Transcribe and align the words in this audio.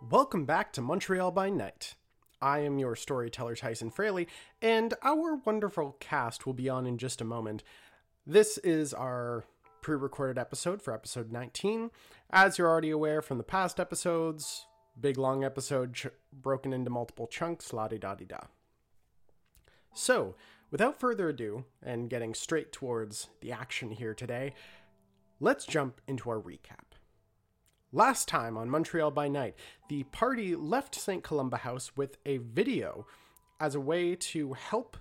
Welcome 0.00 0.44
back 0.44 0.72
to 0.74 0.80
Montreal 0.80 1.32
by 1.32 1.50
Night. 1.50 1.96
I 2.40 2.60
am 2.60 2.78
your 2.78 2.94
storyteller, 2.94 3.56
Tyson 3.56 3.90
Fraleigh, 3.90 4.28
and 4.62 4.94
our 5.02 5.40
wonderful 5.44 5.96
cast 5.98 6.46
will 6.46 6.54
be 6.54 6.68
on 6.68 6.86
in 6.86 6.98
just 6.98 7.20
a 7.20 7.24
moment. 7.24 7.64
This 8.24 8.58
is 8.58 8.94
our 8.94 9.44
pre 9.82 9.96
recorded 9.96 10.38
episode 10.38 10.80
for 10.80 10.94
episode 10.94 11.32
19. 11.32 11.90
As 12.30 12.56
you're 12.56 12.68
already 12.68 12.90
aware 12.90 13.20
from 13.20 13.38
the 13.38 13.44
past 13.44 13.80
episodes, 13.80 14.66
big 14.98 15.18
long 15.18 15.42
episode 15.42 15.94
ch- 15.94 16.06
broken 16.32 16.72
into 16.72 16.90
multiple 16.90 17.26
chunks, 17.26 17.72
la 17.72 17.88
di 17.88 17.98
da 17.98 18.14
di 18.14 18.24
da. 18.24 18.38
So, 19.92 20.36
without 20.70 21.00
further 21.00 21.28
ado, 21.28 21.64
and 21.82 22.08
getting 22.08 22.34
straight 22.34 22.70
towards 22.70 23.30
the 23.40 23.50
action 23.50 23.90
here 23.90 24.14
today, 24.14 24.54
let's 25.40 25.66
jump 25.66 26.00
into 26.06 26.30
our 26.30 26.40
recap. 26.40 26.87
Last 27.92 28.28
time 28.28 28.58
on 28.58 28.68
Montreal 28.68 29.12
by 29.12 29.28
Night, 29.28 29.54
the 29.88 30.02
party 30.02 30.54
left 30.54 30.94
St. 30.94 31.24
Columba 31.24 31.56
House 31.56 31.96
with 31.96 32.18
a 32.26 32.36
video 32.36 33.06
as 33.60 33.74
a 33.74 33.80
way 33.80 34.14
to 34.14 34.52
help 34.52 34.98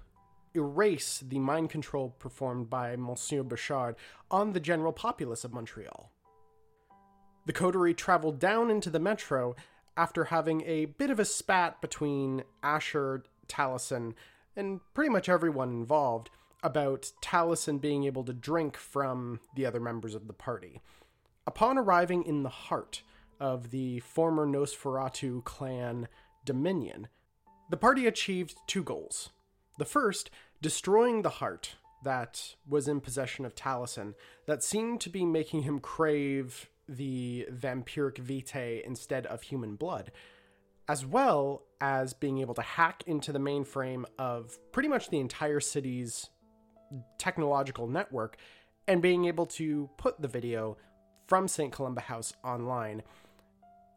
erase 0.55 1.21
the 1.27 1.37
mind 1.37 1.69
control 1.69 2.15
performed 2.17 2.69
by 2.69 2.95
Monsieur 2.95 3.43
Bouchard 3.43 3.97
on 4.31 4.53
the 4.53 4.61
general 4.61 4.93
populace 4.93 5.43
of 5.43 5.51
Montreal. 5.51 6.13
The 7.45 7.51
coterie 7.51 7.93
traveled 7.93 8.39
down 8.39 8.71
into 8.71 8.89
the 8.89 9.01
metro 9.01 9.57
after 9.97 10.25
having 10.25 10.61
a 10.61 10.85
bit 10.85 11.09
of 11.09 11.19
a 11.19 11.25
spat 11.25 11.81
between 11.81 12.45
Asher, 12.63 13.25
Talisen, 13.49 14.13
and 14.55 14.79
pretty 14.93 15.09
much 15.09 15.27
everyone 15.27 15.71
involved 15.71 16.29
about 16.63 17.11
Talisen 17.21 17.81
being 17.81 18.05
able 18.05 18.23
to 18.23 18.33
drink 18.33 18.77
from 18.77 19.41
the 19.57 19.65
other 19.65 19.81
members 19.81 20.15
of 20.15 20.27
the 20.27 20.33
party. 20.33 20.79
Upon 21.47 21.77
arriving 21.77 22.23
in 22.23 22.43
the 22.43 22.49
heart 22.49 23.03
of 23.39 23.71
the 23.71 24.01
former 24.01 24.45
Nosferatu 24.45 25.45
clan 25.45 26.09
Dominion, 26.43 27.07
the 27.69 27.77
party 27.77 28.05
achieved 28.05 28.57
two 28.67 28.83
goals. 28.83 29.29
The 29.77 29.85
first, 29.85 30.29
destroying 30.61 31.21
the 31.21 31.29
heart 31.29 31.77
that 32.03 32.55
was 32.67 32.89
in 32.89 32.99
possession 32.99 33.45
of 33.45 33.55
Talisen, 33.55 34.13
that 34.45 34.61
seemed 34.61 34.99
to 35.01 35.09
be 35.09 35.23
making 35.23 35.61
him 35.61 35.79
crave 35.79 36.69
the 36.89 37.47
vampiric 37.49 38.17
vitae 38.17 38.81
instead 38.85 39.25
of 39.27 39.43
human 39.43 39.75
blood, 39.75 40.11
as 40.89 41.05
well 41.05 41.63
as 41.79 42.13
being 42.13 42.39
able 42.39 42.55
to 42.55 42.61
hack 42.61 43.03
into 43.07 43.31
the 43.31 43.39
mainframe 43.39 44.03
of 44.19 44.57
pretty 44.73 44.89
much 44.89 45.09
the 45.09 45.19
entire 45.19 45.61
city's 45.61 46.29
technological 47.17 47.87
network 47.87 48.35
and 48.85 49.01
being 49.01 49.25
able 49.25 49.45
to 49.45 49.89
put 49.97 50.21
the 50.21 50.27
video 50.27 50.77
from 51.27 51.47
St. 51.47 51.71
Columba 51.71 52.01
House 52.01 52.33
online, 52.43 53.03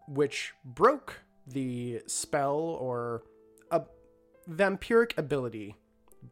which 0.09 0.53
broke 0.65 1.23
the 1.47 2.03
spell 2.07 2.59
or 2.59 3.23
a 3.71 3.83
vampiric 4.49 5.17
ability 5.17 5.77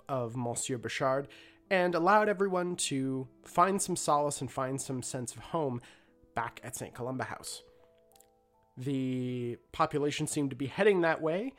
of 0.09 0.37
Monsieur 0.37 0.77
Bouchard 0.77 1.29
and 1.71 1.95
allowed 1.95 2.29
everyone 2.29 2.77
to 2.77 3.29
find 3.45 3.81
some 3.81 3.97
solace 3.97 4.41
and 4.41 4.51
find 4.51 4.81
some 4.81 5.03
sense 5.03 5.33
of 5.35 5.39
home 5.39 5.81
back 6.35 6.61
at 6.65 6.77
St. 6.77 6.95
Columba 6.95 7.25
House. 7.25 7.63
The 8.77 9.59
population 9.73 10.27
seemed 10.27 10.51
to 10.51 10.57
be 10.57 10.67
heading 10.67 11.01
that 11.01 11.21
way 11.21 11.53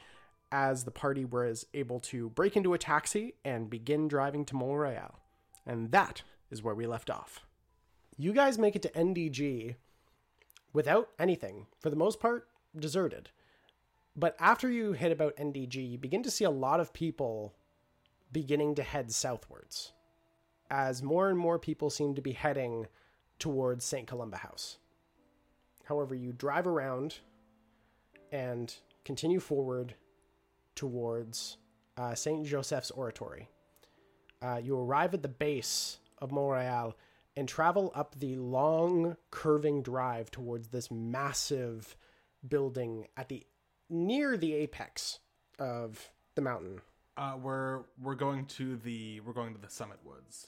as 0.52 0.84
the 0.84 0.92
party 0.92 1.26
was 1.26 1.66
able 1.73 2.00
to 2.00 2.30
break 2.30 2.58
into 2.58 2.73
a 2.73 2.78
taxi 2.78 3.36
and 3.45 3.70
begin 3.70 4.08
driving 4.08 4.45
to 4.45 4.56
Montreal. 4.56 5.20
And 5.66 5.92
that 5.92 6.23
is 6.50 6.64
where 6.64 6.73
we 6.73 6.88
left 6.88 7.10
off 7.10 7.45
you 8.20 8.34
guys 8.34 8.59
make 8.59 8.75
it 8.75 8.81
to 8.81 8.89
NDG 8.89 9.75
without 10.73 11.09
anything, 11.17 11.67
for 11.80 11.89
the 11.89 11.95
most 11.95 12.20
part, 12.20 12.50
deserted. 12.78 13.30
But 14.14 14.36
after 14.39 14.70
you 14.70 14.92
hit 14.92 15.14
about 15.14 15.38
NDG, 15.38 15.92
you 15.92 15.98
begin 15.98 16.22
to 16.23 16.30
see 16.30 16.44
a 16.44 16.50
lot 16.50 16.81
of 16.81 16.92
people 16.92 17.56
beginning 18.34 18.76
to 18.76 18.84
head 18.84 19.14
southwards, 19.14 19.94
as 20.70 21.02
more 21.02 21.30
and 21.30 21.39
more 21.39 21.58
people 21.58 21.89
seem 21.89 22.14
to 22.14 22.21
be 22.21 22.33
heading 22.33 22.88
towards 23.39 23.86
St. 23.86 24.05
Columba 24.05 24.38
House. 24.38 24.80
However, 25.86 26.14
you 26.14 26.33
drive 26.33 26.67
around 26.67 27.20
and 28.33 28.76
continue 29.05 29.39
forward 29.39 29.95
towards 30.76 31.55
uh, 31.95 32.14
St. 32.15 32.45
Joseph's 32.45 32.92
Oratory. 32.92 33.48
Uh, 34.42 34.60
you 34.61 34.77
arrive 34.77 35.14
at 35.14 35.21
the 35.21 35.30
base 35.30 35.99
of 36.17 36.33
Mount 36.33 36.52
Royal 36.52 36.95
and 37.39 37.48
travel 37.48 37.89
up 37.95 38.20
the 38.20 38.36
long 38.36 39.16
curving 39.32 39.82
drive 39.82 40.30
towards 40.30 40.67
this 40.67 40.92
massive 40.92 41.95
building 42.45 43.08
at 43.16 43.30
the 43.30 43.48
near 43.89 44.36
the 44.36 44.54
apex 44.54 45.20
of 45.58 46.11
the 46.36 46.42
mountain. 46.42 46.82
Uh, 47.16 47.38
we're 47.42 47.83
we're 48.02 48.16
going 48.16 48.45
to 48.45 48.76
the 48.76 49.22
we're 49.22 49.32
going 49.32 49.54
to 49.54 49.61
the 49.61 49.70
summit 49.70 50.00
woods 50.04 50.48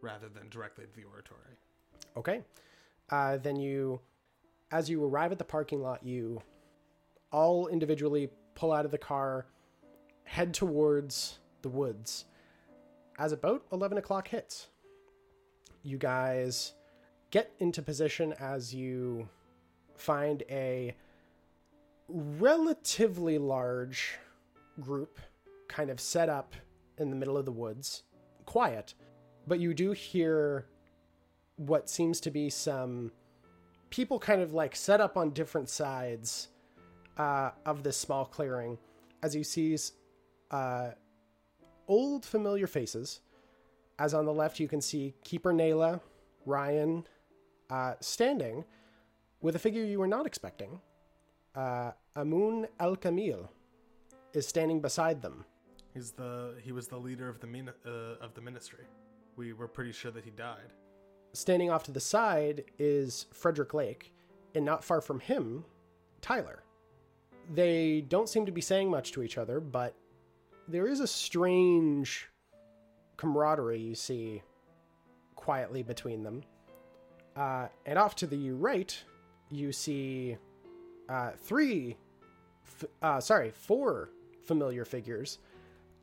rather 0.00 0.30
than 0.30 0.48
directly 0.48 0.86
to 0.86 0.96
the 0.96 1.04
oratory. 1.04 1.58
Okay. 2.16 2.40
Uh, 3.10 3.36
then 3.36 3.56
you, 3.56 4.00
as 4.72 4.88
you 4.88 5.04
arrive 5.04 5.30
at 5.30 5.38
the 5.38 5.44
parking 5.44 5.82
lot, 5.82 6.04
you 6.04 6.40
all 7.30 7.68
individually 7.68 8.30
pull 8.54 8.72
out 8.72 8.86
of 8.86 8.90
the 8.90 8.98
car, 8.98 9.46
head 10.24 10.54
towards 10.54 11.38
the 11.60 11.68
woods. 11.68 12.24
As 13.18 13.32
about 13.32 13.62
eleven 13.72 13.98
o'clock 13.98 14.28
hits, 14.28 14.68
you 15.86 15.98
guys 15.98 16.72
get 17.30 17.52
into 17.60 17.80
position 17.80 18.34
as 18.40 18.74
you 18.74 19.28
find 19.96 20.42
a 20.50 20.94
relatively 22.08 23.38
large 23.38 24.18
group 24.80 25.18
kind 25.68 25.90
of 25.90 26.00
set 26.00 26.28
up 26.28 26.54
in 26.98 27.10
the 27.10 27.16
middle 27.16 27.36
of 27.36 27.44
the 27.44 27.52
woods, 27.52 28.02
quiet, 28.46 28.94
but 29.46 29.60
you 29.60 29.74
do 29.74 29.92
hear 29.92 30.66
what 31.56 31.88
seems 31.88 32.20
to 32.20 32.30
be 32.30 32.50
some 32.50 33.12
people 33.90 34.18
kind 34.18 34.42
of 34.42 34.52
like 34.52 34.74
set 34.74 35.00
up 35.00 35.16
on 35.16 35.30
different 35.30 35.68
sides 35.68 36.48
uh, 37.16 37.50
of 37.64 37.82
this 37.82 37.96
small 37.96 38.24
clearing 38.24 38.76
as 39.22 39.34
you 39.34 39.42
see 39.42 39.76
uh, 40.50 40.90
old 41.88 42.24
familiar 42.24 42.66
faces 42.66 43.20
as 43.98 44.14
on 44.14 44.24
the 44.24 44.32
left, 44.32 44.60
you 44.60 44.68
can 44.68 44.80
see 44.80 45.14
Keeper 45.24 45.52
Nayla, 45.52 46.00
Ryan, 46.44 47.06
uh, 47.70 47.94
standing 48.00 48.64
with 49.40 49.56
a 49.56 49.58
figure 49.58 49.84
you 49.84 49.98
were 49.98 50.06
not 50.06 50.26
expecting. 50.26 50.80
Uh, 51.54 51.92
Amun 52.14 52.66
El 52.78 52.96
Kamil 52.96 53.50
is 54.34 54.46
standing 54.46 54.80
beside 54.80 55.22
them. 55.22 55.44
He's 55.94 56.10
the 56.10 56.54
he 56.62 56.72
was 56.72 56.88
the 56.88 56.98
leader 56.98 57.28
of 57.28 57.40
the 57.40 57.46
min, 57.46 57.70
uh, 57.86 57.90
of 58.20 58.34
the 58.34 58.40
ministry. 58.40 58.84
We 59.36 59.54
were 59.54 59.68
pretty 59.68 59.92
sure 59.92 60.10
that 60.10 60.24
he 60.24 60.30
died. 60.30 60.72
Standing 61.32 61.70
off 61.70 61.82
to 61.84 61.90
the 61.90 62.00
side 62.00 62.64
is 62.78 63.26
Frederick 63.32 63.72
Lake, 63.74 64.14
and 64.54 64.64
not 64.64 64.84
far 64.84 65.00
from 65.00 65.20
him, 65.20 65.64
Tyler. 66.20 66.62
They 67.54 68.02
don't 68.02 68.28
seem 68.28 68.44
to 68.46 68.52
be 68.52 68.60
saying 68.60 68.90
much 68.90 69.12
to 69.12 69.22
each 69.22 69.38
other, 69.38 69.60
but 69.60 69.94
there 70.68 70.86
is 70.86 71.00
a 71.00 71.06
strange 71.06 72.28
camaraderie 73.16 73.80
you 73.80 73.94
see 73.94 74.42
quietly 75.34 75.82
between 75.82 76.22
them. 76.22 76.42
Uh, 77.36 77.68
and 77.84 77.98
off 77.98 78.14
to 78.16 78.26
the 78.26 78.50
right, 78.52 78.98
you 79.50 79.72
see 79.72 80.36
uh, 81.08 81.32
three, 81.36 81.96
f- 82.64 82.88
uh, 83.02 83.20
sorry, 83.20 83.50
four 83.50 84.10
familiar 84.44 84.84
figures. 84.84 85.38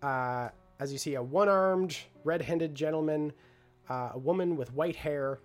Uh, 0.01 0.49
as 0.79 0.91
you 0.91 0.97
see, 0.97 1.15
a 1.15 1.23
one 1.23 1.49
armed, 1.49 1.97
red 2.23 2.41
handed 2.41 2.75
gentleman, 2.75 3.33
uh, 3.89 4.11
a 4.13 4.19
woman 4.19 4.55
with 4.55 4.73
white 4.73 4.95
hair, 4.95 5.39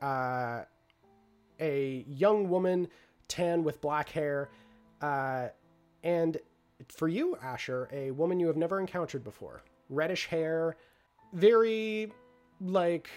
uh, 0.00 0.62
a 1.60 2.04
young 2.06 2.48
woman, 2.48 2.86
tan 3.26 3.64
with 3.64 3.80
black 3.80 4.08
hair, 4.10 4.48
and 6.02 6.38
for 6.86 7.08
you, 7.08 7.36
Asher, 7.42 7.88
a 7.92 8.12
woman 8.12 8.38
you 8.38 8.46
have 8.46 8.56
never 8.56 8.78
encountered 8.78 9.24
before 9.24 9.62
reddish 9.90 10.26
hair, 10.26 10.76
very 11.32 12.12
like 12.60 13.08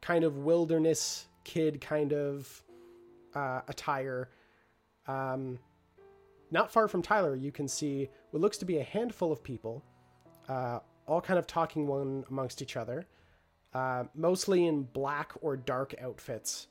kind 0.00 0.24
of 0.24 0.38
wilderness 0.38 1.26
kid 1.44 1.80
kind 1.80 2.12
of 2.12 2.62
uh, 3.34 3.60
attire. 3.68 4.28
Um, 5.06 5.58
not 6.50 6.70
far 6.70 6.88
from 6.88 7.02
Tyler, 7.02 7.34
you 7.34 7.52
can 7.52 7.68
see 7.68 8.08
what 8.30 8.40
looks 8.40 8.58
to 8.58 8.64
be 8.64 8.78
a 8.78 8.82
handful 8.82 9.32
of 9.32 9.42
people, 9.42 9.82
uh, 10.48 10.80
all 11.06 11.20
kind 11.20 11.38
of 11.38 11.46
talking 11.46 11.86
one 11.86 12.24
amongst 12.30 12.62
each 12.62 12.76
other, 12.76 13.06
uh, 13.74 14.04
mostly 14.14 14.66
in 14.66 14.82
black 14.82 15.32
or 15.40 15.56
dark 15.56 15.94
outfits. 16.00 16.68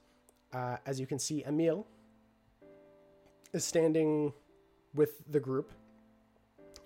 Uh, 0.54 0.78
as 0.86 1.00
you 1.00 1.06
can 1.06 1.20
see, 1.20 1.44
Emil 1.46 1.86
is 3.54 3.66
standing 3.66 4.32
with 4.94 5.22
the 5.30 5.40
group 5.40 5.72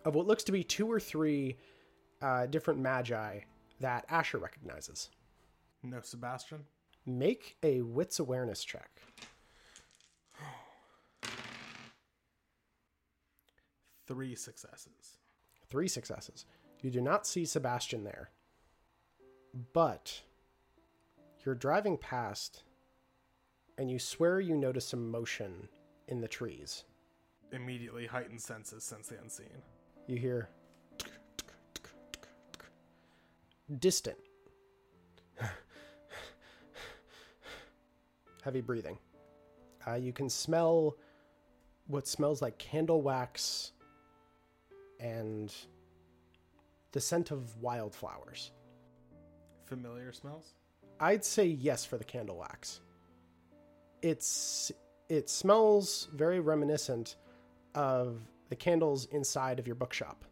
of 0.05 0.15
what 0.15 0.25
looks 0.25 0.43
to 0.43 0.51
be 0.51 0.63
two 0.63 0.91
or 0.91 0.99
three 0.99 1.57
uh, 2.21 2.47
different 2.47 2.79
magi 2.79 3.41
that 3.79 4.05
Asher 4.09 4.37
recognizes. 4.37 5.09
No, 5.83 6.01
Sebastian. 6.01 6.65
Make 7.05 7.57
a 7.63 7.81
wits 7.81 8.19
awareness 8.19 8.63
check. 8.63 9.01
Three 14.07 14.35
successes. 14.35 15.17
Three 15.69 15.87
successes. 15.87 16.45
You 16.81 16.89
do 16.89 17.01
not 17.01 17.27
see 17.27 17.45
Sebastian 17.45 18.03
there. 18.03 18.31
But 19.73 20.21
you're 21.45 21.55
driving 21.55 21.97
past 21.97 22.63
and 23.77 23.89
you 23.89 23.97
swear 23.97 24.39
you 24.39 24.57
notice 24.57 24.85
some 24.85 25.09
motion 25.09 25.69
in 26.07 26.21
the 26.21 26.27
trees. 26.27 26.83
Immediately 27.51 28.07
heightened 28.07 28.41
senses 28.41 28.83
sense 28.83 29.07
the 29.07 29.17
unseen. 29.21 29.63
You 30.05 30.17
hear 30.17 30.49
distant 33.79 34.17
heavy 38.43 38.61
breathing. 38.61 38.97
Uh, 39.87 39.95
you 39.95 40.11
can 40.11 40.29
smell 40.29 40.95
what 41.87 42.07
smells 42.07 42.41
like 42.41 42.57
candle 42.57 43.01
wax 43.01 43.71
and 44.99 45.53
the 46.91 47.01
scent 47.01 47.31
of 47.31 47.55
wildflowers. 47.57 48.51
Familiar 49.65 50.11
smells? 50.11 50.53
I'd 50.99 51.23
say 51.23 51.45
yes 51.45 51.85
for 51.85 51.97
the 51.97 52.03
candle 52.03 52.37
wax. 52.37 52.81
It's 54.01 54.71
it 55.07 55.29
smells 55.29 56.07
very 56.13 56.39
reminiscent 56.39 57.15
of 57.73 58.19
the 58.49 58.55
candles 58.55 59.05
inside 59.05 59.59
of 59.59 59.67
your 59.67 59.75
bookshop 59.75 60.25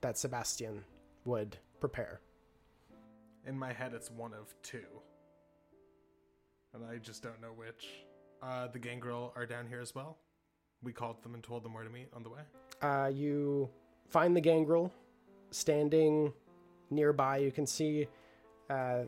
that 0.00 0.18
Sebastian 0.18 0.84
would 1.24 1.56
prepare. 1.80 2.20
In 3.46 3.58
my 3.58 3.72
head, 3.72 3.92
it's 3.94 4.10
one 4.10 4.32
of 4.34 4.54
two. 4.62 4.84
And 6.74 6.84
I 6.84 6.98
just 6.98 7.22
don't 7.22 7.40
know 7.40 7.52
which. 7.54 7.86
Uh, 8.42 8.66
the 8.68 8.78
gangrel 8.78 9.32
are 9.36 9.46
down 9.46 9.66
here 9.66 9.80
as 9.80 9.94
well. 9.94 10.18
We 10.82 10.92
called 10.92 11.22
them 11.22 11.34
and 11.34 11.42
told 11.42 11.62
them 11.62 11.72
where 11.72 11.84
to 11.84 11.90
meet 11.90 12.08
on 12.14 12.22
the 12.22 12.28
way. 12.28 12.40
Uh, 12.82 13.06
you 13.06 13.70
find 14.08 14.36
the 14.36 14.40
gangrel 14.40 14.92
standing 15.50 16.32
nearby. 16.90 17.38
You 17.38 17.50
can 17.50 17.66
see 17.66 18.08
uh, 18.68 19.04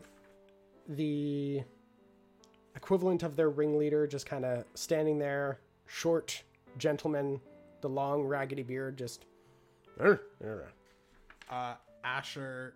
the 0.87 1.61
equivalent 2.75 3.23
of 3.23 3.35
their 3.35 3.49
ringleader 3.49 4.07
just 4.07 4.25
kind 4.25 4.45
of 4.45 4.63
standing 4.73 5.19
there, 5.19 5.59
short 5.85 6.43
gentleman, 6.77 7.39
the 7.81 7.89
long 7.89 8.23
raggedy 8.23 8.63
beard, 8.63 8.97
just. 8.97 9.25
Uh, 11.49 11.75
Asher, 12.03 12.73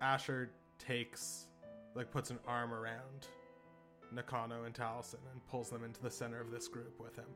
Asher 0.00 0.50
takes, 0.80 1.46
like, 1.94 2.10
puts 2.10 2.30
an 2.30 2.38
arm 2.48 2.72
around 2.72 3.28
Nakano 4.12 4.64
and 4.64 4.74
Talisen 4.74 5.20
and 5.32 5.46
pulls 5.48 5.70
them 5.70 5.84
into 5.84 6.02
the 6.02 6.10
center 6.10 6.40
of 6.40 6.50
this 6.50 6.66
group 6.66 6.98
with 6.98 7.14
him. 7.14 7.28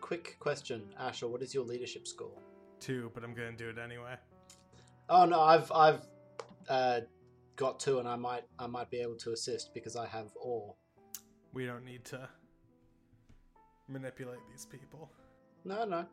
Quick 0.00 0.36
question, 0.40 0.82
Asher. 0.98 1.28
What 1.28 1.42
is 1.42 1.54
your 1.54 1.64
leadership 1.64 2.08
score? 2.08 2.38
Two, 2.80 3.10
but 3.14 3.22
I'm 3.22 3.34
gonna 3.34 3.52
do 3.52 3.68
it 3.68 3.78
anyway. 3.78 4.16
Oh 5.08 5.26
no, 5.26 5.40
I've 5.40 5.70
I've 5.70 6.00
uh, 6.68 7.00
got 7.56 7.78
two, 7.78 7.98
and 7.98 8.08
I 8.08 8.16
might 8.16 8.44
I 8.58 8.66
might 8.66 8.90
be 8.90 9.00
able 9.00 9.16
to 9.16 9.32
assist 9.32 9.74
because 9.74 9.96
I 9.96 10.06
have 10.06 10.30
all. 10.40 10.78
We 11.52 11.66
don't 11.66 11.84
need 11.84 12.04
to 12.06 12.28
manipulate 13.88 14.40
these 14.50 14.64
people. 14.64 15.10
No, 15.64 15.84
no. 15.84 16.06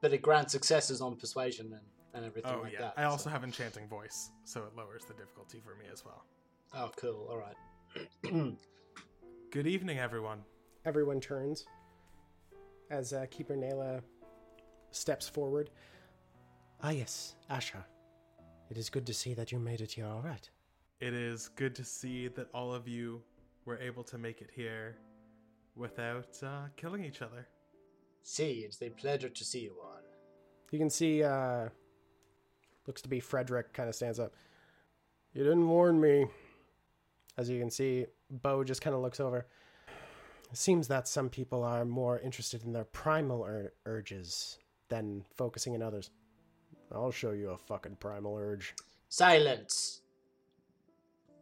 But 0.00 0.12
it 0.12 0.22
grants 0.22 0.52
successes 0.52 1.00
on 1.00 1.16
persuasion 1.16 1.66
and, 1.72 1.82
and 2.18 2.26
everything 2.26 2.52
Oh 2.54 2.62
like 2.62 2.72
yeah, 2.72 2.80
that. 2.80 2.94
I 2.96 3.04
also 3.04 3.24
so- 3.24 3.30
have 3.30 3.44
enchanting 3.44 3.86
voice, 3.88 4.30
so 4.44 4.60
it 4.64 4.76
lowers 4.76 5.04
the 5.06 5.14
difficulty 5.14 5.60
for 5.64 5.74
me 5.76 5.86
as 5.92 6.04
well. 6.04 6.24
Oh, 6.74 6.90
cool. 6.96 7.26
All 7.30 7.38
right. 7.38 7.56
Good 9.50 9.66
evening, 9.66 9.98
everyone. 9.98 10.40
Everyone 10.84 11.20
turns 11.20 11.64
as 12.90 13.12
uh, 13.12 13.24
Keeper 13.30 13.54
Nayla 13.56 14.02
steps 14.90 15.28
forward. 15.28 15.70
Ah, 16.82 16.90
yes, 16.90 17.34
Asha. 17.50 17.84
It 18.70 18.76
is 18.76 18.90
good 18.90 19.06
to 19.06 19.14
see 19.14 19.32
that 19.34 19.50
you 19.50 19.58
made 19.58 19.80
it 19.80 19.92
here 19.92 20.06
all 20.06 20.20
right. 20.20 20.48
It 21.00 21.14
is 21.14 21.48
good 21.48 21.74
to 21.76 21.84
see 21.84 22.28
that 22.28 22.48
all 22.52 22.74
of 22.74 22.86
you 22.86 23.22
were 23.64 23.78
able 23.78 24.04
to 24.04 24.18
make 24.18 24.42
it 24.42 24.50
here 24.54 24.96
without 25.76 26.36
uh, 26.42 26.66
killing 26.76 27.04
each 27.04 27.22
other. 27.22 27.46
see, 28.22 28.60
it's 28.66 28.82
a 28.82 28.90
pleasure 28.90 29.28
to 29.30 29.44
see 29.44 29.60
you 29.60 29.76
all. 29.82 30.00
You 30.70 30.78
can 30.78 30.90
see, 30.90 31.22
uh, 31.22 31.68
looks 32.88 33.02
to 33.02 33.08
be 33.08 33.20
Frederick 33.20 33.72
kind 33.72 33.88
of 33.88 33.94
stands 33.94 34.18
up. 34.18 34.32
You 35.34 35.44
didn't 35.44 35.68
warn 35.68 36.00
me. 36.00 36.26
As 37.36 37.48
you 37.48 37.60
can 37.60 37.70
see, 37.70 38.06
Bo 38.30 38.64
just 38.64 38.80
kind 38.80 38.96
of 38.96 39.02
looks 39.02 39.20
over. 39.20 39.46
It 40.50 40.56
seems 40.56 40.88
that 40.88 41.06
some 41.06 41.28
people 41.28 41.62
are 41.62 41.84
more 41.84 42.18
interested 42.18 42.64
in 42.64 42.72
their 42.72 42.86
primal 42.86 43.44
ur- 43.44 43.72
urges 43.84 44.58
than 44.88 45.24
focusing 45.36 45.74
in 45.74 45.82
others. 45.82 46.10
I'll 46.90 47.12
show 47.12 47.32
you 47.32 47.50
a 47.50 47.58
fucking 47.58 47.96
primal 47.96 48.36
urge. 48.36 48.74
Silence. 49.10 50.00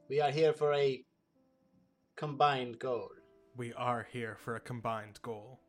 We 0.09 0.21
are 0.21 0.33
here 0.33 0.53
for 0.53 0.75
a 0.75 1.05
combined 2.17 2.81
goal. 2.81 3.11
We 3.57 3.73
are 3.75 4.07
here 4.11 4.37
for 4.37 4.57
a 4.57 4.61
combined 4.61 5.21
goal. 5.23 5.61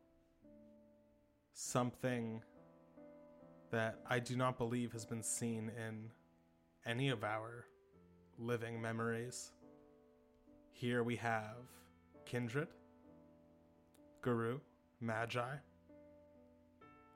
Something 1.54 2.42
that 3.70 4.00
I 4.08 4.18
do 4.18 4.36
not 4.36 4.58
believe 4.58 4.92
has 4.92 5.04
been 5.04 5.22
seen 5.22 5.70
in 5.76 6.10
any 6.86 7.10
of 7.10 7.24
our 7.24 7.66
living 8.38 8.80
memories. 8.80 9.52
Here 10.72 11.02
we 11.02 11.16
have 11.16 11.56
Kindred, 12.24 12.68
Garou, 14.22 14.60
Magi, 15.00 15.56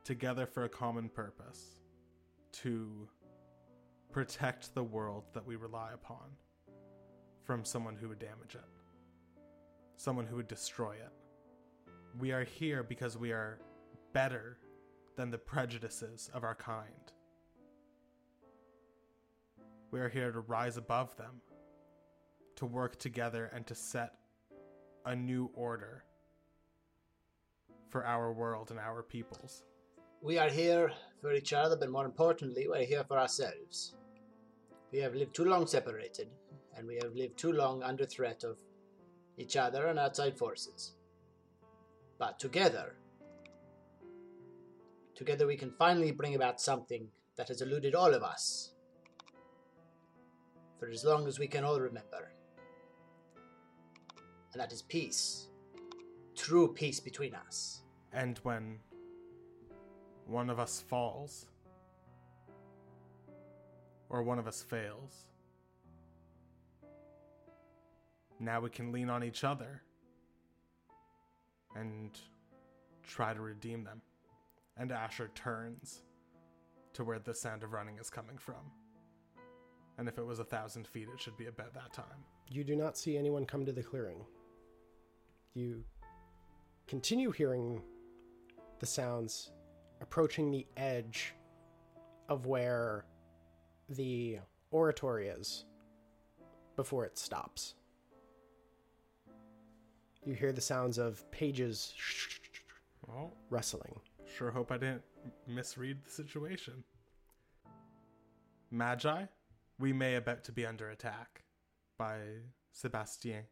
together 0.05 0.47
for 0.47 0.65
a 0.65 0.69
common 0.69 1.09
purpose 1.09 1.81
to 2.53 3.09
protect 4.11 4.75
the 4.75 4.83
world 4.83 5.25
that 5.33 5.47
we 5.47 5.57
rely 5.57 5.93
upon 5.95 6.37
from 7.45 7.65
someone 7.65 7.97
who 7.97 8.09
would 8.09 8.19
damage 8.19 8.55
it, 8.55 9.41
someone 9.97 10.27
who 10.27 10.37
would 10.37 10.49
destroy 10.49 10.93
it. 10.93 11.13
We 12.19 12.33
are 12.33 12.45
here 12.45 12.83
because 12.83 13.17
we 13.17 13.33
are 13.33 13.59
better 14.13 14.59
than 15.23 15.31
the 15.31 15.39
prejudices 15.39 16.29
of 16.35 16.43
our 16.43 16.57
kind. 16.57 17.13
We 19.93 20.01
are 20.01 20.09
here 20.09 20.33
to 20.33 20.41
rise 20.41 20.77
above 20.77 21.17
them, 21.17 21.41
to 22.57 22.67
work 22.67 22.99
together, 22.99 23.49
and 23.55 23.65
to 23.69 23.75
set 23.77 24.15
a 25.07 25.15
new 25.15 25.49
order 25.55 26.03
for 27.89 28.05
our 28.05 28.33
world 28.33 28.73
and 28.73 28.81
our 28.81 29.05
peoples. 29.05 29.63
We 30.23 30.39
are 30.39 30.51
here 30.51 30.91
for 31.21 31.33
each 31.33 31.53
other, 31.53 31.77
but 31.77 31.89
more 31.89 32.05
importantly, 32.05 32.67
we're 32.69 32.85
here 32.85 33.05
for 33.05 33.17
ourselves. 33.17 33.95
We 34.91 34.99
have 34.99 35.15
lived 35.15 35.37
too 35.37 35.45
long 35.45 35.69
separated, 35.69 36.31
and 36.77 36.85
we 36.85 36.99
have 37.01 37.15
lived 37.15 37.39
too 37.39 37.53
long 37.53 37.85
under 37.85 38.07
threat 38.07 38.43
of 38.43 38.59
each 39.39 39.57
other 39.57 39.87
and 39.87 40.01
outside 40.01 40.37
forces. 40.37 40.97
But 42.19 42.41
together, 42.41 42.97
together 45.23 45.47
we 45.47 45.57
can 45.57 45.71
finally 45.79 46.11
bring 46.11 46.35
about 46.35 46.61
something 46.61 47.07
that 47.37 47.47
has 47.47 47.63
eluded 47.63 47.95
all 47.95 48.13
of 48.13 48.25
us 48.25 48.73
for 50.81 50.89
as 50.89 51.05
long 51.05 51.29
as 51.29 51.39
we 51.39 51.47
can 51.47 51.63
all 51.63 51.79
remember. 51.79 52.33
And 54.53 54.61
that 54.61 54.73
is 54.73 54.83
peace. 54.83 55.47
True 56.35 56.73
peace 56.73 56.99
between 56.99 57.37
us. 57.37 57.83
And 58.13 58.39
when 58.43 58.81
one 60.27 60.51
of 60.51 60.59
us 60.59 60.85
falls, 60.89 61.47
or 64.11 64.25
one 64.25 64.41
of 64.41 64.49
us 64.49 64.61
fails, 64.61 65.27
now 68.41 68.61
we 68.61 68.71
can 68.71 68.91
lean 68.91 69.09
on 69.09 69.23
each 69.23 69.45
other 69.45 69.83
and 71.77 72.11
try 73.05 73.33
to 73.33 73.41
redeem 73.41 73.85
them. 73.85 74.03
And 74.77 74.91
Asher 74.91 75.31
turns 75.35 76.03
to 76.95 77.05
where 77.05 77.19
the 77.19 77.35
sound 77.35 77.63
of 77.63 77.73
running 77.73 77.99
is 77.99 78.11
coming 78.11 78.39
from. 78.39 78.71
And 79.99 80.09
if 80.09 80.19
it 80.19 80.25
was 80.25 80.39
a 80.39 80.45
thousand 80.45 80.87
feet, 80.87 81.09
it 81.13 81.21
should 81.21 81.37
be 81.37 81.47
about 81.47 81.75
that 81.75 81.93
time. 81.93 82.25
You 82.51 82.65
do 82.65 82.77
not 82.77 82.97
see 82.97 83.17
anyone 83.17 83.45
come 83.45 83.67
to 83.67 83.73
the 83.73 83.83
clearing. 83.83 84.25
You 85.55 85.85
continue 86.87 87.31
hearing 87.31 87.83
the 88.79 88.87
sounds 88.87 89.53
approaching 90.01 90.51
the 90.51 90.67
edge 90.77 91.35
of 92.29 92.47
where 92.47 93.05
the 93.89 94.39
oratory 94.71 95.29
is 95.29 95.67
before 96.77 97.05
it 97.05 97.19
stops. 97.19 97.75
You 100.25 100.35
hear 100.35 100.53
the 100.53 100.61
sounds 100.61 100.99
of 100.99 101.29
pages 101.31 101.95
Well, 103.07 103.33
rustling. 103.51 104.01
Sure 104.37 104.51
hope 104.51 104.73
I 104.73 104.79
didn't 104.79 105.03
misread 105.47 106.05
the 106.05 106.11
situation. 106.11 106.85
Magi, 108.71 109.25
we 109.79 109.93
may 109.93 110.15
about 110.15 110.45
to 110.45 110.53
be 110.53 110.65
under 110.65 110.89
attack 110.89 111.43
by 111.99 112.19
Sebastian. 112.73 113.45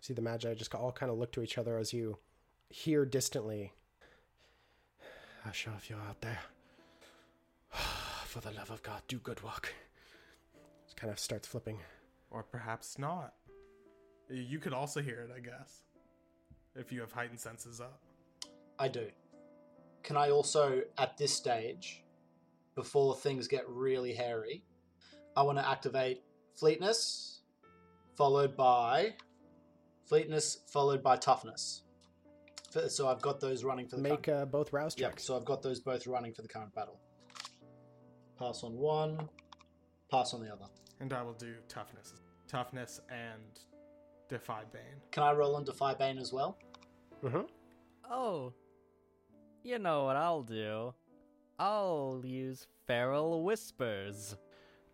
See 0.00 0.14
the 0.14 0.22
Magi 0.22 0.54
just 0.54 0.74
all 0.74 0.90
kind 0.90 1.12
of 1.12 1.18
look 1.18 1.30
to 1.32 1.42
each 1.42 1.56
other 1.56 1.78
as 1.78 1.92
you 1.92 2.18
hear 2.68 3.04
distantly. 3.04 3.72
Asha, 5.48 5.76
if 5.76 5.88
you're 5.88 6.00
out 6.00 6.20
there, 6.20 6.40
for 8.26 8.40
the 8.40 8.50
love 8.50 8.70
of 8.70 8.82
God, 8.82 9.02
do 9.06 9.18
good 9.18 9.42
work. 9.44 9.72
Just 10.84 10.96
kind 10.96 11.12
of 11.12 11.18
starts 11.20 11.46
flipping. 11.46 11.78
Or 12.30 12.42
perhaps 12.42 12.98
not. 12.98 13.34
You 14.28 14.58
could 14.58 14.72
also 14.72 15.00
hear 15.00 15.20
it, 15.20 15.30
I 15.34 15.40
guess. 15.40 15.82
If 16.74 16.90
you 16.90 17.00
have 17.00 17.12
heightened 17.12 17.38
senses 17.38 17.80
up. 17.80 18.00
I 18.78 18.88
do. 18.88 19.06
Can 20.02 20.16
I 20.16 20.30
also, 20.30 20.82
at 20.98 21.16
this 21.16 21.32
stage, 21.32 22.02
before 22.74 23.14
things 23.14 23.46
get 23.48 23.68
really 23.68 24.12
hairy, 24.12 24.64
I 25.36 25.42
want 25.42 25.58
to 25.58 25.68
activate 25.68 26.22
Fleetness, 26.54 27.40
followed 28.16 28.56
by 28.56 29.14
Fleetness, 30.06 30.58
followed 30.68 31.02
by 31.02 31.16
Toughness. 31.16 31.82
So 32.88 33.08
I've 33.08 33.20
got 33.20 33.38
those 33.40 33.64
running 33.64 33.86
for 33.86 33.96
the 33.96 34.02
Make 34.02 34.22
current. 34.24 34.42
uh, 34.42 34.46
both 34.46 34.72
rouse 34.72 34.94
Yep, 34.98 35.20
so 35.20 35.36
I've 35.36 35.44
got 35.44 35.62
those 35.62 35.78
both 35.80 36.06
running 36.06 36.32
for 36.32 36.42
the 36.42 36.48
current 36.48 36.74
battle. 36.74 36.98
Pass 38.38 38.64
on 38.64 38.76
one, 38.76 39.28
pass 40.10 40.32
on 40.34 40.40
the 40.42 40.50
other. 40.50 40.64
And 41.00 41.12
I 41.12 41.22
will 41.22 41.34
do 41.34 41.54
toughness. 41.68 42.14
Toughness 42.48 43.00
and 43.10 43.42
defy 44.28 44.62
Bane. 44.72 45.00
Can 45.10 45.22
I 45.22 45.32
roll 45.32 45.54
on 45.56 45.64
Defy 45.64 45.94
Bane 45.94 46.18
as 46.18 46.32
well? 46.32 46.58
Mm-hmm. 47.22 47.42
Oh, 48.10 48.52
you 49.62 49.78
know 49.78 50.04
what 50.04 50.16
I'll 50.16 50.42
do? 50.42 50.94
I'll 51.58 52.22
use 52.24 52.66
Feral 52.86 53.42
Whispers. 53.42 54.36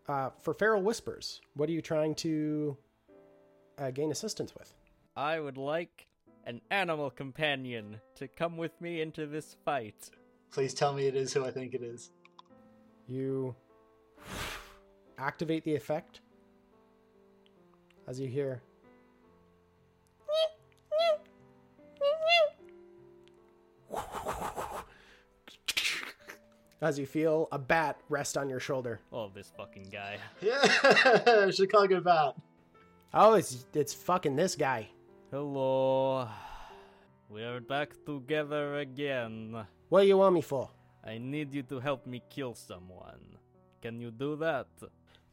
Uh, 0.08 0.30
for 0.42 0.54
Feral 0.54 0.82
Whispers, 0.82 1.40
what 1.54 1.68
are 1.68 1.72
you 1.72 1.82
trying 1.82 2.14
to 2.16 2.76
uh, 3.78 3.90
gain 3.90 4.10
assistance 4.10 4.54
with? 4.54 4.74
I 5.16 5.38
would 5.40 5.56
like 5.56 6.06
an 6.44 6.60
animal 6.70 7.10
companion 7.10 8.00
to 8.16 8.28
come 8.28 8.56
with 8.56 8.80
me 8.80 9.00
into 9.00 9.26
this 9.26 9.56
fight. 9.64 10.10
Please 10.50 10.72
tell 10.72 10.94
me 10.94 11.06
it 11.06 11.14
is 11.14 11.32
who 11.32 11.44
I 11.44 11.50
think 11.50 11.74
it 11.74 11.82
is. 11.82 12.10
You 13.06 13.54
activate 15.18 15.64
the 15.64 15.74
effect 15.74 16.20
as 18.06 18.18
you 18.18 18.28
hear. 18.28 18.62
As 26.80 26.98
you 26.98 27.06
feel 27.06 27.48
a 27.50 27.58
bat 27.58 27.98
rest 28.08 28.36
on 28.38 28.48
your 28.48 28.60
shoulder. 28.60 29.00
Oh, 29.12 29.30
this 29.34 29.50
fucking 29.56 29.88
guy. 29.90 30.18
Yeah, 30.40 31.50
Chicago 31.50 32.00
Bat. 32.00 32.36
Oh, 33.12 33.34
it's 33.34 33.66
it's 33.74 33.92
fucking 33.94 34.36
this 34.36 34.54
guy. 34.54 34.88
Hello. 35.30 36.28
We're 37.28 37.60
back 37.60 37.92
together 38.06 38.78
again. 38.78 39.56
What 39.88 40.02
do 40.02 40.06
you 40.06 40.16
want 40.18 40.34
me 40.34 40.40
for? 40.42 40.70
I 41.04 41.18
need 41.18 41.52
you 41.52 41.62
to 41.64 41.80
help 41.80 42.06
me 42.06 42.22
kill 42.30 42.54
someone. 42.54 43.36
Can 43.82 44.00
you 44.00 44.10
do 44.10 44.36
that? 44.36 44.66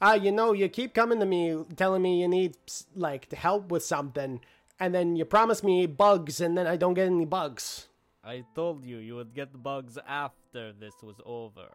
Ah, 0.02 0.14
you 0.16 0.32
know, 0.32 0.54
you 0.54 0.68
keep 0.70 0.94
coming 0.94 1.20
to 1.20 1.26
me 1.26 1.64
telling 1.76 2.02
me 2.02 2.20
you 2.22 2.28
need 2.28 2.58
s- 2.68 2.88
like 2.96 3.32
help 3.34 3.72
with 3.72 3.84
something, 3.84 4.42
and 4.80 4.94
then 4.96 5.16
you 5.16 5.26
promise 5.26 5.64
me 5.64 5.86
bugs, 5.86 6.42
and 6.42 6.58
then 6.58 6.66
I 6.68 6.76
don't 6.76 6.94
get 6.96 7.08
any 7.08 7.26
bugs. 7.26 7.88
I 8.26 8.44
told 8.56 8.84
you 8.84 8.98
you 8.98 9.16
would 9.16 9.36
get 9.36 9.62
bugs 9.62 9.98
after 10.08 10.74
this 10.74 10.96
was 11.04 11.16
over. 11.26 11.70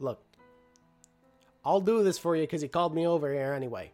Look, 0.00 0.20
I'll 1.64 1.80
do 1.80 2.02
this 2.02 2.18
for 2.18 2.34
you 2.34 2.42
because 2.42 2.62
you 2.62 2.68
called 2.68 2.94
me 2.94 3.06
over 3.06 3.32
here 3.32 3.52
anyway. 3.52 3.92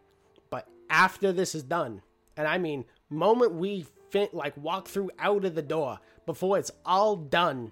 But 0.49 0.67
after 0.89 1.31
this 1.31 1.53
is 1.53 1.61
done, 1.61 2.01
and 2.35 2.47
I 2.47 2.57
mean, 2.57 2.85
moment 3.09 3.53
we 3.53 3.85
fin- 4.09 4.29
like 4.33 4.57
walk 4.57 4.87
through 4.87 5.11
out 5.19 5.45
of 5.45 5.53
the 5.53 5.61
door, 5.61 5.99
before 6.25 6.57
it's 6.57 6.71
all 6.83 7.15
done, 7.15 7.71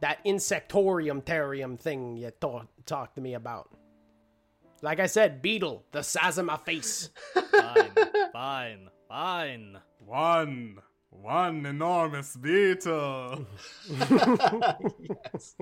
that 0.00 0.22
insectorium 0.26 1.22
terrarium 1.24 1.78
thing 1.80 2.18
you 2.18 2.30
to- 2.42 2.68
talked 2.84 3.14
to 3.14 3.22
me 3.22 3.32
about. 3.34 3.70
Like 4.82 5.00
I 5.00 5.06
said, 5.06 5.40
beetle, 5.40 5.86
the 5.92 6.02
size 6.02 6.36
of 6.36 6.44
my 6.44 6.58
face. 6.58 7.08
Fine, 7.50 7.92
fine, 8.32 8.90
fine. 9.08 9.78
One! 10.04 10.78
One 11.20 11.64
enormous 11.64 12.36
beetle! 12.36 13.46
yes. 13.88 15.56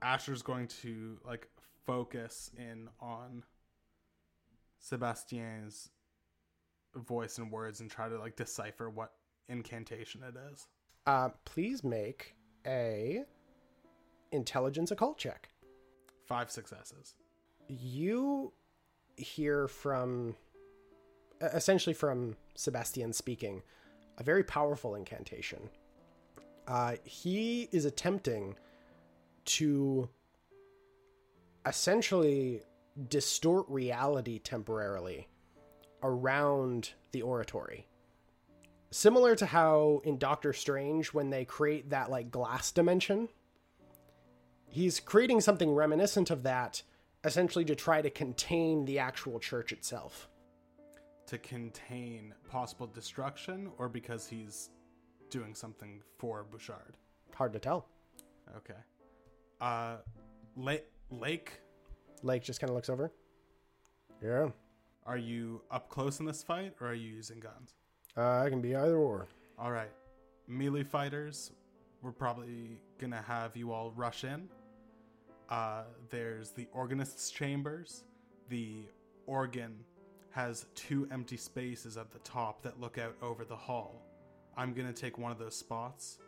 Asher's 0.00 0.42
going 0.42 0.68
to 0.82 1.18
like 1.26 1.48
focus 1.84 2.50
in 2.56 2.88
on 3.00 3.44
Sebastian's 4.78 5.90
voice 6.94 7.38
and 7.38 7.50
words 7.50 7.80
and 7.80 7.90
try 7.90 8.08
to 8.08 8.18
like 8.18 8.36
decipher 8.36 8.88
what 8.88 9.12
incantation 9.48 10.22
it 10.22 10.34
is. 10.52 10.66
Uh, 11.06 11.30
please 11.44 11.84
make 11.84 12.34
a 12.66 13.22
intelligence 14.32 14.90
occult 14.90 15.18
check. 15.18 15.48
Five 16.26 16.50
successes. 16.50 17.14
you 17.68 18.52
hear 19.16 19.68
from 19.68 20.36
essentially 21.40 21.94
from 21.94 22.36
Sebastian 22.54 23.12
speaking 23.12 23.62
a 24.18 24.22
very 24.22 24.44
powerful 24.44 24.94
incantation. 24.94 25.68
Uh, 26.66 26.96
he 27.04 27.68
is 27.72 27.84
attempting 27.84 28.56
to 29.44 30.08
essentially 31.64 32.62
distort 33.08 33.66
reality 33.68 34.38
temporarily 34.38 35.28
around 36.02 36.90
the 37.12 37.22
oratory. 37.22 37.86
Similar 38.90 39.34
to 39.36 39.46
how 39.46 40.00
in 40.04 40.18
Doctor 40.18 40.52
Strange, 40.52 41.08
when 41.08 41.30
they 41.30 41.44
create 41.44 41.90
that 41.90 42.10
like 42.10 42.30
glass 42.30 42.70
dimension, 42.70 43.28
he's 44.68 45.00
creating 45.00 45.40
something 45.40 45.74
reminiscent 45.74 46.30
of 46.30 46.44
that 46.44 46.82
essentially 47.24 47.64
to 47.64 47.74
try 47.74 48.00
to 48.00 48.10
contain 48.10 48.84
the 48.84 48.98
actual 48.98 49.40
church 49.40 49.72
itself. 49.72 50.28
To 51.26 51.38
contain 51.38 52.32
possible 52.48 52.86
destruction 52.86 53.68
or 53.78 53.88
because 53.88 54.28
he's 54.28 54.70
doing 55.28 55.54
something 55.54 56.00
for 56.18 56.44
Bouchard. 56.44 56.96
Hard 57.34 57.52
to 57.52 57.58
tell. 57.58 57.88
Okay. 58.56 58.78
Uh 59.60 59.96
Lake 60.56 60.84
Lake, 61.10 61.60
Lake 62.22 62.42
just 62.42 62.60
kind 62.60 62.70
of 62.70 62.76
looks 62.76 62.88
over. 62.88 63.12
Yeah, 64.22 64.48
are 65.04 65.18
you 65.18 65.60
up 65.70 65.88
close 65.88 66.20
in 66.20 66.26
this 66.26 66.42
fight 66.42 66.74
or 66.80 66.88
are 66.88 66.94
you 66.94 67.10
using 67.10 67.38
guns? 67.40 67.74
uh, 68.16 68.40
I 68.44 68.48
can 68.48 68.60
be 68.60 68.74
either 68.74 68.96
or. 68.96 69.26
All 69.58 69.70
right. 69.70 69.90
Melee 70.48 70.84
fighters, 70.84 71.52
we're 72.02 72.12
probably 72.12 72.78
going 72.98 73.10
to 73.10 73.20
have 73.20 73.56
you 73.56 73.72
all 73.72 73.90
rush 73.94 74.24
in. 74.24 74.48
Uh, 75.50 75.82
there's 76.08 76.50
the 76.52 76.66
organist's 76.72 77.30
chambers. 77.30 78.04
The 78.48 78.86
organ 79.26 79.74
has 80.36 80.66
two 80.74 81.08
empty 81.10 81.38
spaces 81.38 81.96
at 81.96 82.10
the 82.10 82.18
top 82.18 82.60
that 82.60 82.78
look 82.78 82.98
out 82.98 83.16
over 83.22 83.42
the 83.42 83.56
hall. 83.56 84.02
I'm 84.54 84.74
going 84.74 84.86
to 84.86 84.92
take 84.92 85.16
one 85.16 85.32
of 85.32 85.38
those 85.38 85.56
spots. 85.56 86.18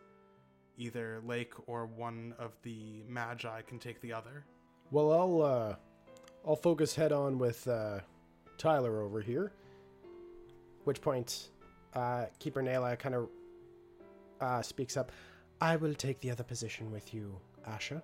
Either 0.78 1.20
Lake 1.26 1.52
or 1.66 1.84
one 1.84 2.34
of 2.38 2.56
the 2.62 3.02
Magi 3.06 3.60
can 3.62 3.78
take 3.78 4.00
the 4.00 4.14
other. 4.14 4.46
Well, 4.90 5.12
I'll 5.12 5.42
uh, 5.42 5.74
I'll 6.46 6.56
focus 6.56 6.94
head 6.94 7.12
on 7.12 7.36
with 7.36 7.68
uh, 7.68 7.98
Tyler 8.56 9.02
over 9.02 9.20
here. 9.20 9.52
Which 10.84 11.02
point, 11.02 11.50
uh, 11.92 12.26
Keeper 12.38 12.62
Nayla 12.62 12.98
kind 12.98 13.14
of 13.14 13.28
uh, 14.40 14.62
speaks 14.62 14.96
up. 14.96 15.12
I 15.60 15.76
will 15.76 15.92
take 15.92 16.18
the 16.20 16.30
other 16.30 16.44
position 16.44 16.90
with 16.90 17.12
you, 17.12 17.38
Asha. 17.68 18.00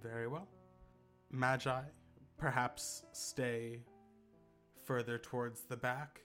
Very 0.00 0.28
well. 0.28 0.46
Magi, 1.32 1.80
perhaps 2.38 3.02
stay 3.10 3.80
further 4.84 5.18
towards 5.18 5.62
the 5.62 5.76
back, 5.76 6.20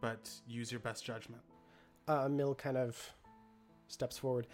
but 0.00 0.30
use 0.46 0.70
your 0.70 0.80
best 0.80 1.04
judgment. 1.04 1.42
Uh, 2.08 2.28
Mill 2.28 2.54
kind 2.54 2.76
of 2.76 2.98
steps 3.88 4.18
forward. 4.18 4.46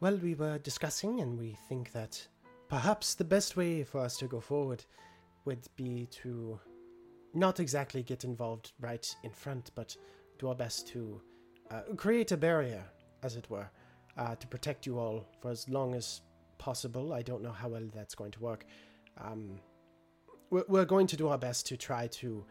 Well, 0.00 0.16
we 0.16 0.34
were 0.34 0.58
discussing, 0.58 1.20
and 1.20 1.38
we 1.38 1.56
think 1.68 1.92
that 1.92 2.26
perhaps 2.68 3.14
the 3.14 3.24
best 3.24 3.56
way 3.56 3.82
for 3.84 4.00
us 4.00 4.16
to 4.18 4.26
go 4.26 4.40
forward 4.40 4.84
would 5.44 5.66
be 5.76 6.06
to 6.10 6.58
not 7.34 7.60
exactly 7.60 8.02
get 8.02 8.24
involved 8.24 8.72
right 8.80 9.14
in 9.22 9.30
front, 9.30 9.70
but 9.74 9.96
do 10.38 10.48
our 10.48 10.54
best 10.54 10.88
to 10.88 11.20
uh, 11.70 11.80
create 11.96 12.32
a 12.32 12.36
barrier, 12.36 12.84
as 13.22 13.36
it 13.36 13.48
were, 13.50 13.68
uh, 14.16 14.34
to 14.36 14.46
protect 14.46 14.86
you 14.86 14.98
all 14.98 15.26
for 15.40 15.50
as 15.50 15.68
long 15.68 15.94
as 15.94 16.20
possible. 16.58 17.12
I 17.12 17.22
don't 17.22 17.42
know 17.42 17.52
how 17.52 17.68
well 17.68 17.88
that's 17.94 18.14
going 18.14 18.32
to 18.32 18.40
work. 18.40 18.64
Um, 19.18 19.58
we're, 20.50 20.64
we're 20.68 20.84
going 20.84 21.06
to 21.08 21.16
do 21.16 21.28
our 21.28 21.38
best 21.38 21.66
to 21.66 21.76
try 21.76 22.06
to 22.08 22.44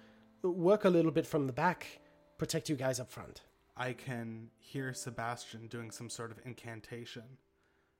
work 0.43 0.85
a 0.85 0.89
little 0.89 1.11
bit 1.11 1.25
from 1.25 1.47
the 1.47 1.53
back, 1.53 1.99
protect 2.37 2.69
you 2.69 2.75
guys 2.75 2.99
up 2.99 3.11
front. 3.11 3.41
I 3.77 3.93
can 3.93 4.49
hear 4.57 4.93
Sebastian 4.93 5.67
doing 5.67 5.91
some 5.91 6.09
sort 6.09 6.31
of 6.31 6.39
incantation 6.45 7.23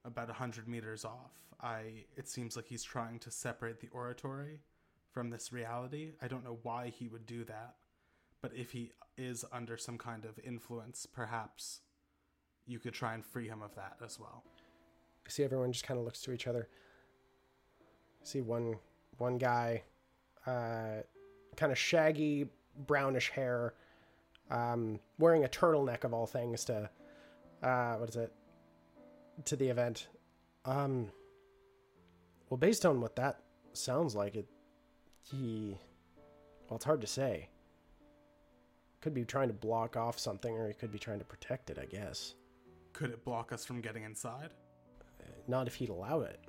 about 0.05 0.29
a 0.29 0.33
hundred 0.33 0.67
meters 0.67 1.03
off. 1.03 1.33
I 1.61 2.05
it 2.15 2.27
seems 2.27 2.55
like 2.55 2.67
he's 2.67 2.83
trying 2.83 3.19
to 3.19 3.31
separate 3.31 3.79
the 3.79 3.89
oratory 3.91 4.59
from 5.11 5.29
this 5.29 5.51
reality. 5.51 6.13
I 6.21 6.27
don't 6.27 6.43
know 6.43 6.59
why 6.63 6.89
he 6.89 7.07
would 7.07 7.25
do 7.25 7.43
that, 7.45 7.75
but 8.41 8.51
if 8.55 8.71
he 8.71 8.91
is 9.17 9.43
under 9.51 9.77
some 9.77 9.97
kind 9.97 10.25
of 10.25 10.37
influence, 10.39 11.05
perhaps 11.05 11.81
you 12.67 12.79
could 12.79 12.93
try 12.93 13.13
and 13.13 13.25
free 13.25 13.47
him 13.47 13.61
of 13.61 13.75
that 13.75 13.97
as 14.03 14.19
well. 14.19 14.43
see 15.27 15.43
everyone 15.43 15.71
just 15.71 15.85
kind 15.85 15.99
of 15.99 16.05
looks 16.05 16.21
to 16.21 16.31
each 16.31 16.47
other. 16.47 16.67
See 18.23 18.41
one 18.41 18.75
one 19.17 19.37
guy, 19.37 19.83
uh, 20.45 21.01
kind 21.55 21.71
of 21.71 21.77
shaggy 21.77 22.47
brownish 22.87 23.29
hair, 23.29 23.73
um, 24.51 24.99
wearing 25.17 25.45
a 25.45 25.47
turtleneck 25.47 26.03
of 26.03 26.13
all 26.13 26.27
things 26.27 26.65
to, 26.65 26.89
uh, 27.63 27.95
what 27.95 28.09
is 28.09 28.15
it, 28.15 28.33
to 29.45 29.55
the 29.55 29.67
event. 29.67 30.07
Um, 30.65 31.11
well, 32.49 32.57
based 32.57 32.85
on 32.85 33.01
what 33.01 33.15
that 33.15 33.39
sounds 33.73 34.15
like, 34.15 34.35
it, 34.35 34.47
he, 35.21 35.77
well, 36.69 36.77
it's 36.77 36.85
hard 36.85 37.01
to 37.01 37.07
say. 37.07 37.49
Could 39.01 39.13
be 39.13 39.23
trying 39.23 39.49
to 39.49 39.53
block 39.53 39.95
off 39.97 40.17
something, 40.17 40.55
or 40.55 40.67
he 40.67 40.73
could 40.73 40.91
be 40.91 40.99
trying 40.99 41.19
to 41.19 41.25
protect 41.25 41.69
it. 41.69 41.77
I 41.79 41.85
guess. 41.85 42.35
Could 42.93 43.11
it 43.11 43.23
block 43.23 43.51
us 43.51 43.65
from 43.65 43.81
getting 43.81 44.03
inside? 44.03 44.49
Not 45.47 45.67
if 45.67 45.75
he'd 45.75 45.89
allow 45.89 46.21
it. 46.21 46.39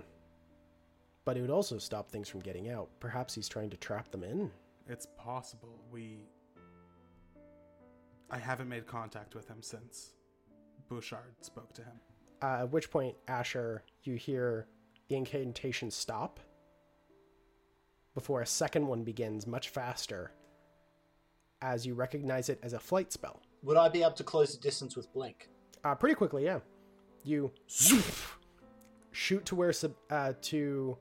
But 1.26 1.37
it 1.37 1.42
would 1.42 1.50
also 1.50 1.76
stop 1.76 2.11
things 2.11 2.28
from 2.28 2.40
getting 2.40 2.71
out. 2.71 2.88
Perhaps 3.00 3.35
he's 3.35 3.49
trying 3.49 3.68
to 3.71 3.76
trap 3.76 4.11
them 4.11 4.23
in. 4.23 4.50
It's 4.88 5.06
possible. 5.18 5.80
We. 5.92 6.21
I 8.30 8.38
haven't 8.38 8.68
made 8.68 8.87
contact 8.87 9.35
with 9.35 9.47
him 9.49 9.59
since 9.61 10.14
Bouchard 10.88 11.35
spoke 11.42 11.75
to 11.75 11.83
him. 11.83 12.00
Uh, 12.42 12.61
at 12.61 12.71
which 12.71 12.90
point, 12.90 13.16
Asher, 13.28 13.83
you 14.04 14.14
hear 14.14 14.68
the 15.09 15.16
incantation 15.16 15.90
stop 15.90 16.38
before 18.14 18.40
a 18.40 18.47
second 18.47 18.87
one 18.87 19.02
begins 19.02 19.47
much 19.47 19.71
faster 19.71 20.33
as 21.61 21.85
you 21.85 21.95
recognize 21.95 22.49
it 22.49 22.61
as 22.62 22.73
a 22.73 22.78
flight 22.78 23.12
spell. 23.12 23.42
Would 23.62 23.76
I 23.76 23.88
be 23.88 24.02
able 24.02 24.12
to 24.12 24.25
close 24.25 24.54
the 24.54 24.61
distance 24.61 24.97
with 24.97 25.12
blink? 25.12 25.49
Uh, 25.85 25.95
pretty 25.95 26.14
quickly, 26.14 26.45
yeah. 26.45 26.61
You 27.25 27.50
zoop, 27.68 28.04
shoot 29.11 29.45
to 29.47 29.56
where 29.56 29.73
Seb- 29.73 29.97
uh, 30.11 30.35
to 30.42 30.97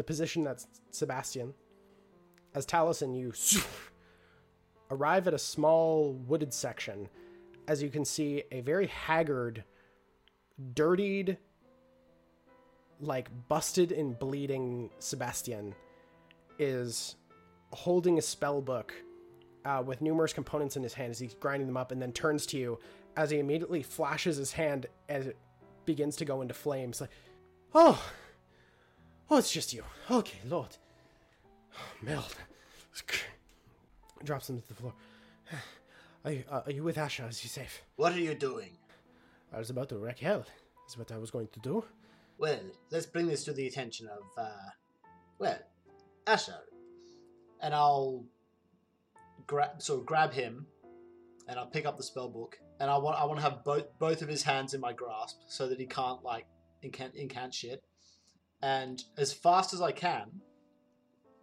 the 0.00 0.04
position 0.04 0.42
that's 0.42 0.66
Sebastian. 0.92 1.52
As 2.54 2.64
Talisen, 2.64 3.14
you 3.14 3.34
arrive 4.90 5.28
at 5.28 5.34
a 5.34 5.38
small 5.38 6.14
wooded 6.26 6.54
section. 6.54 7.06
As 7.68 7.82
you 7.82 7.90
can 7.90 8.06
see, 8.06 8.44
a 8.50 8.62
very 8.62 8.86
haggard, 8.86 9.62
dirtied, 10.72 11.36
like 12.98 13.28
busted 13.48 13.92
and 13.92 14.18
bleeding 14.18 14.88
Sebastian 15.00 15.74
is 16.58 17.16
holding 17.70 18.16
a 18.16 18.22
spell 18.22 18.62
book 18.62 18.94
uh, 19.66 19.82
with 19.84 20.00
numerous 20.00 20.32
components 20.32 20.78
in 20.78 20.82
his 20.82 20.94
hand 20.94 21.10
as 21.10 21.18
he's 21.18 21.34
grinding 21.34 21.66
them 21.66 21.76
up 21.76 21.92
and 21.92 22.00
then 22.00 22.12
turns 22.12 22.46
to 22.46 22.56
you 22.56 22.78
as 23.18 23.28
he 23.28 23.38
immediately 23.38 23.82
flashes 23.82 24.38
his 24.38 24.52
hand 24.52 24.86
as 25.10 25.26
it 25.26 25.36
begins 25.84 26.16
to 26.16 26.24
go 26.24 26.40
into 26.40 26.54
flames. 26.54 27.02
Like, 27.02 27.10
oh, 27.74 28.02
oh, 29.30 29.38
it's 29.38 29.52
just 29.52 29.72
you. 29.72 29.84
Okay, 30.10 30.38
Lord. 30.46 30.76
Meld. 32.02 32.34
Drops 34.24 34.50
him 34.50 34.60
to 34.60 34.68
the 34.68 34.74
floor. 34.74 34.92
Are 36.24 36.32
you, 36.32 36.44
uh, 36.50 36.60
are 36.66 36.70
you 36.70 36.82
with 36.82 36.96
Asha? 36.96 37.30
Is 37.30 37.38
he 37.38 37.48
safe? 37.48 37.82
What 37.96 38.12
are 38.12 38.20
you 38.20 38.34
doing? 38.34 38.72
I 39.54 39.58
was 39.58 39.70
about 39.70 39.88
to 39.88 39.96
wreck 39.96 40.18
hell. 40.18 40.44
Is 40.86 40.98
what 40.98 41.10
I 41.10 41.16
was 41.16 41.30
going 41.30 41.48
to 41.54 41.60
do. 41.60 41.82
Well, 42.36 42.60
let's 42.90 43.06
bring 43.06 43.26
this 43.26 43.42
to 43.44 43.54
the 43.54 43.66
attention 43.66 44.06
of, 44.06 44.22
uh, 44.36 44.68
well, 45.38 45.58
Asher. 46.26 46.60
And 47.62 47.74
I'll 47.74 48.24
grab, 49.46 49.80
sort 49.80 50.00
of 50.00 50.06
grab 50.06 50.34
him, 50.34 50.66
and 51.48 51.58
I'll 51.58 51.66
pick 51.66 51.86
up 51.86 51.96
the 51.96 52.02
spell 52.02 52.28
book, 52.28 52.58
and 52.80 52.90
I 52.90 52.98
want, 52.98 53.18
I 53.18 53.24
want 53.24 53.38
to 53.38 53.42
have 53.42 53.64
both 53.64 53.86
both 53.98 54.20
of 54.20 54.28
his 54.28 54.42
hands 54.42 54.74
in 54.74 54.80
my 54.80 54.92
grasp 54.92 55.38
so 55.48 55.68
that 55.68 55.80
he 55.80 55.86
can't 55.86 56.22
like 56.22 56.46
incant, 56.82 57.14
incant 57.14 57.54
shit. 57.54 57.82
And 58.62 59.02
as 59.16 59.32
fast 59.32 59.72
as 59.72 59.80
I 59.80 59.92
can, 59.92 60.28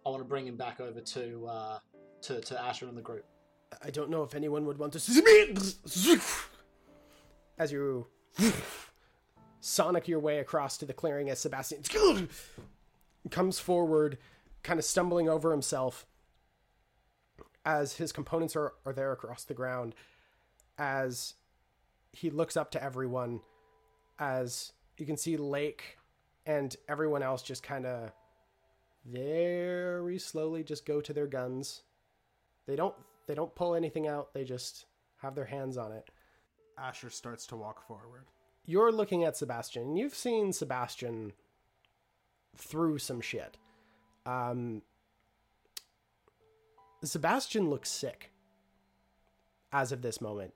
I 0.06 0.10
want 0.10 0.22
to 0.22 0.28
bring 0.28 0.46
him 0.46 0.56
back 0.56 0.80
over 0.80 1.00
to, 1.00 1.46
uh, 1.46 1.78
to 2.22 2.40
to 2.40 2.60
Asher 2.60 2.86
and 2.86 2.96
the 2.96 3.02
group. 3.02 3.24
I 3.82 3.90
don't 3.90 4.10
know 4.10 4.22
if 4.22 4.34
anyone 4.34 4.64
would 4.66 4.78
want 4.78 4.92
to 4.94 5.00
see 5.00 5.20
me. 5.20 5.54
As 7.58 7.72
you 7.72 8.06
sonic 9.60 10.08
your 10.08 10.20
way 10.20 10.38
across 10.38 10.78
to 10.78 10.86
the 10.86 10.92
clearing 10.92 11.28
as 11.28 11.40
Sebastian 11.40 11.82
comes 13.30 13.58
forward, 13.58 14.18
kind 14.62 14.78
of 14.78 14.84
stumbling 14.84 15.28
over 15.28 15.50
himself 15.50 16.06
as 17.64 17.94
his 17.94 18.12
components 18.12 18.56
are, 18.56 18.72
are 18.86 18.92
there 18.92 19.12
across 19.12 19.44
the 19.44 19.54
ground. 19.54 19.94
As 20.78 21.34
he 22.12 22.30
looks 22.30 22.56
up 22.56 22.70
to 22.70 22.82
everyone, 22.82 23.40
as 24.18 24.72
you 24.96 25.04
can 25.04 25.16
see 25.16 25.36
Lake 25.36 25.97
and 26.48 26.74
everyone 26.88 27.22
else 27.22 27.42
just 27.42 27.62
kind 27.62 27.86
of 27.86 28.10
very 29.04 30.18
slowly 30.18 30.64
just 30.64 30.86
go 30.86 31.00
to 31.00 31.12
their 31.12 31.26
guns. 31.26 31.82
They 32.66 32.74
don't 32.74 32.94
they 33.26 33.34
don't 33.34 33.54
pull 33.54 33.74
anything 33.74 34.08
out. 34.08 34.32
They 34.32 34.44
just 34.44 34.86
have 35.18 35.34
their 35.34 35.44
hands 35.44 35.76
on 35.76 35.92
it. 35.92 36.08
Asher 36.78 37.10
starts 37.10 37.46
to 37.48 37.56
walk 37.56 37.86
forward. 37.86 38.24
You're 38.64 38.90
looking 38.90 39.24
at 39.24 39.36
Sebastian. 39.36 39.96
You've 39.96 40.14
seen 40.14 40.52
Sebastian 40.52 41.32
through 42.56 42.98
some 42.98 43.20
shit. 43.20 43.58
Um, 44.24 44.82
Sebastian 47.04 47.68
looks 47.68 47.90
sick 47.90 48.30
as 49.72 49.92
of 49.92 50.02
this 50.02 50.20
moment. 50.20 50.54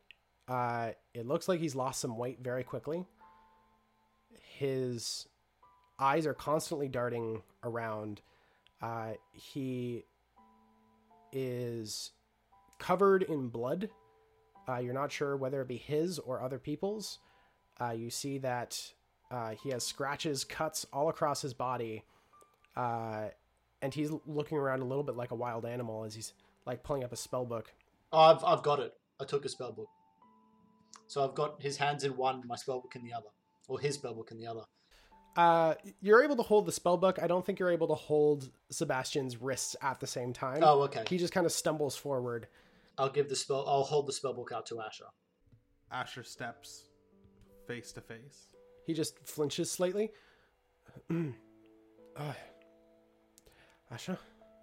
Uh, 0.48 0.90
it 1.14 1.26
looks 1.26 1.48
like 1.48 1.60
he's 1.60 1.74
lost 1.74 2.00
some 2.00 2.16
weight 2.16 2.38
very 2.42 2.64
quickly. 2.64 3.04
His 4.58 5.26
eyes 6.02 6.26
are 6.26 6.34
constantly 6.34 6.88
darting 6.88 7.42
around. 7.62 8.20
Uh, 8.82 9.12
he 9.32 10.04
is 11.32 12.10
covered 12.78 13.22
in 13.22 13.48
blood. 13.48 13.88
Uh, 14.68 14.78
you're 14.78 14.94
not 14.94 15.12
sure 15.12 15.36
whether 15.36 15.62
it 15.62 15.68
be 15.68 15.76
his 15.76 16.18
or 16.18 16.42
other 16.42 16.58
people's. 16.58 17.20
Uh, 17.80 17.90
you 17.90 18.10
see 18.10 18.38
that 18.38 18.80
uh, 19.30 19.54
he 19.62 19.70
has 19.70 19.84
scratches, 19.84 20.44
cuts 20.44 20.86
all 20.92 21.08
across 21.08 21.40
his 21.40 21.54
body, 21.54 22.02
uh, 22.76 23.28
and 23.80 23.94
he's 23.94 24.10
looking 24.26 24.58
around 24.58 24.80
a 24.80 24.84
little 24.84 25.04
bit 25.04 25.16
like 25.16 25.30
a 25.30 25.34
wild 25.36 25.64
animal 25.64 26.04
as 26.04 26.14
he's 26.14 26.32
like 26.66 26.82
pulling 26.82 27.04
up 27.04 27.12
a 27.12 27.16
spell 27.16 27.44
book. 27.44 27.72
Oh, 28.12 28.18
I've, 28.18 28.44
I've 28.44 28.62
got 28.62 28.78
it. 28.80 28.92
I 29.20 29.24
took 29.24 29.44
a 29.44 29.48
spell 29.48 29.72
book. 29.72 29.88
So 31.06 31.24
I've 31.24 31.34
got 31.34 31.60
his 31.62 31.76
hands 31.76 32.04
in 32.04 32.16
one, 32.16 32.42
my 32.46 32.56
spell 32.56 32.80
book 32.80 32.94
in 32.96 33.04
the 33.04 33.12
other. 33.12 33.28
Or 33.68 33.78
his 33.78 33.94
spell 33.94 34.14
book 34.14 34.30
in 34.30 34.38
the 34.38 34.46
other. 34.46 34.62
Uh, 35.36 35.74
you're 36.00 36.22
able 36.22 36.36
to 36.36 36.42
hold 36.42 36.66
the 36.66 36.72
spell 36.72 36.96
book. 36.98 37.18
I 37.22 37.26
don't 37.26 37.44
think 37.44 37.58
you're 37.58 37.70
able 37.70 37.88
to 37.88 37.94
hold 37.94 38.50
Sebastian's 38.70 39.40
wrists 39.40 39.74
at 39.80 39.98
the 39.98 40.06
same 40.06 40.32
time. 40.32 40.60
Oh, 40.62 40.82
okay. 40.82 41.04
He 41.08 41.16
just 41.18 41.32
kind 41.32 41.46
of 41.46 41.52
stumbles 41.52 41.96
forward. 41.96 42.48
I'll 42.98 43.08
give 43.08 43.28
the 43.30 43.36
spell. 43.36 43.64
I'll 43.66 43.82
hold 43.84 44.06
the 44.06 44.12
spell 44.12 44.34
book 44.34 44.52
out 44.54 44.66
to 44.66 44.80
Asher. 44.80 45.06
Asher 45.90 46.22
steps 46.22 46.84
face 47.66 47.92
to 47.92 48.00
face. 48.02 48.54
He 48.86 48.92
just 48.92 49.18
flinches 49.26 49.70
slightly. 49.70 50.10
uh, 51.10 52.32
Asha? 53.94 54.18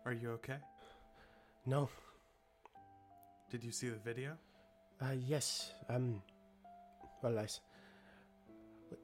Are 0.05 0.13
you 0.13 0.31
okay? 0.31 0.57
No. 1.65 1.89
Did 3.49 3.63
you 3.63 3.71
see 3.71 3.89
the 3.89 3.95
video? 3.97 4.33
Uh, 5.01 5.13
yes. 5.25 5.71
Um. 5.89 6.21
Well, 7.23 7.39
I. 7.39 7.43
s- 7.43 7.61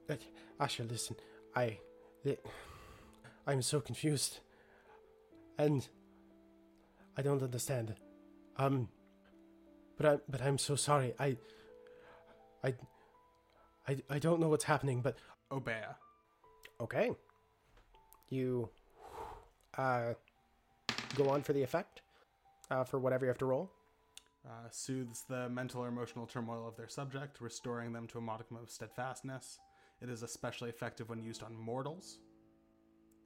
Uh, 0.09 0.15
Asha, 0.59 0.89
listen. 0.89 1.15
I. 1.55 1.79
The, 2.23 2.37
I'm 3.47 3.61
so 3.61 3.79
confused. 3.79 4.39
And. 5.57 5.87
I 7.17 7.21
don't 7.21 7.41
understand. 7.41 7.95
Um. 8.57 8.89
But 9.97 10.05
I. 10.05 10.17
But 10.29 10.41
I'm 10.41 10.57
so 10.57 10.75
sorry. 10.75 11.13
I. 11.19 11.37
I. 12.63 12.73
I. 13.87 13.97
I 14.09 14.19
don't 14.19 14.39
know 14.39 14.49
what's 14.49 14.65
happening, 14.65 15.01
but 15.01 15.17
Obeah. 15.51 15.95
okay. 16.81 17.11
You. 18.29 18.69
Uh. 19.77 20.13
Go 21.15 21.29
on 21.29 21.43
for 21.43 21.53
the 21.53 21.63
effect. 21.63 22.01
Uh, 22.69 22.83
for 22.83 22.99
whatever 22.99 23.25
you 23.25 23.29
have 23.29 23.37
to 23.37 23.45
roll. 23.45 23.71
Uh, 24.45 24.69
soothes 24.69 25.23
the 25.29 25.49
mental 25.49 25.83
or 25.83 25.87
emotional 25.87 26.25
turmoil 26.25 26.67
of 26.67 26.75
their 26.75 26.87
subject, 26.87 27.39
restoring 27.41 27.93
them 27.93 28.07
to 28.07 28.17
a 28.17 28.21
modicum 28.21 28.57
of 28.57 28.69
steadfastness. 28.69 29.59
It 30.01 30.09
is 30.09 30.23
especially 30.23 30.69
effective 30.69 31.09
when 31.09 31.23
used 31.23 31.43
on 31.43 31.55
mortals. 31.55 32.19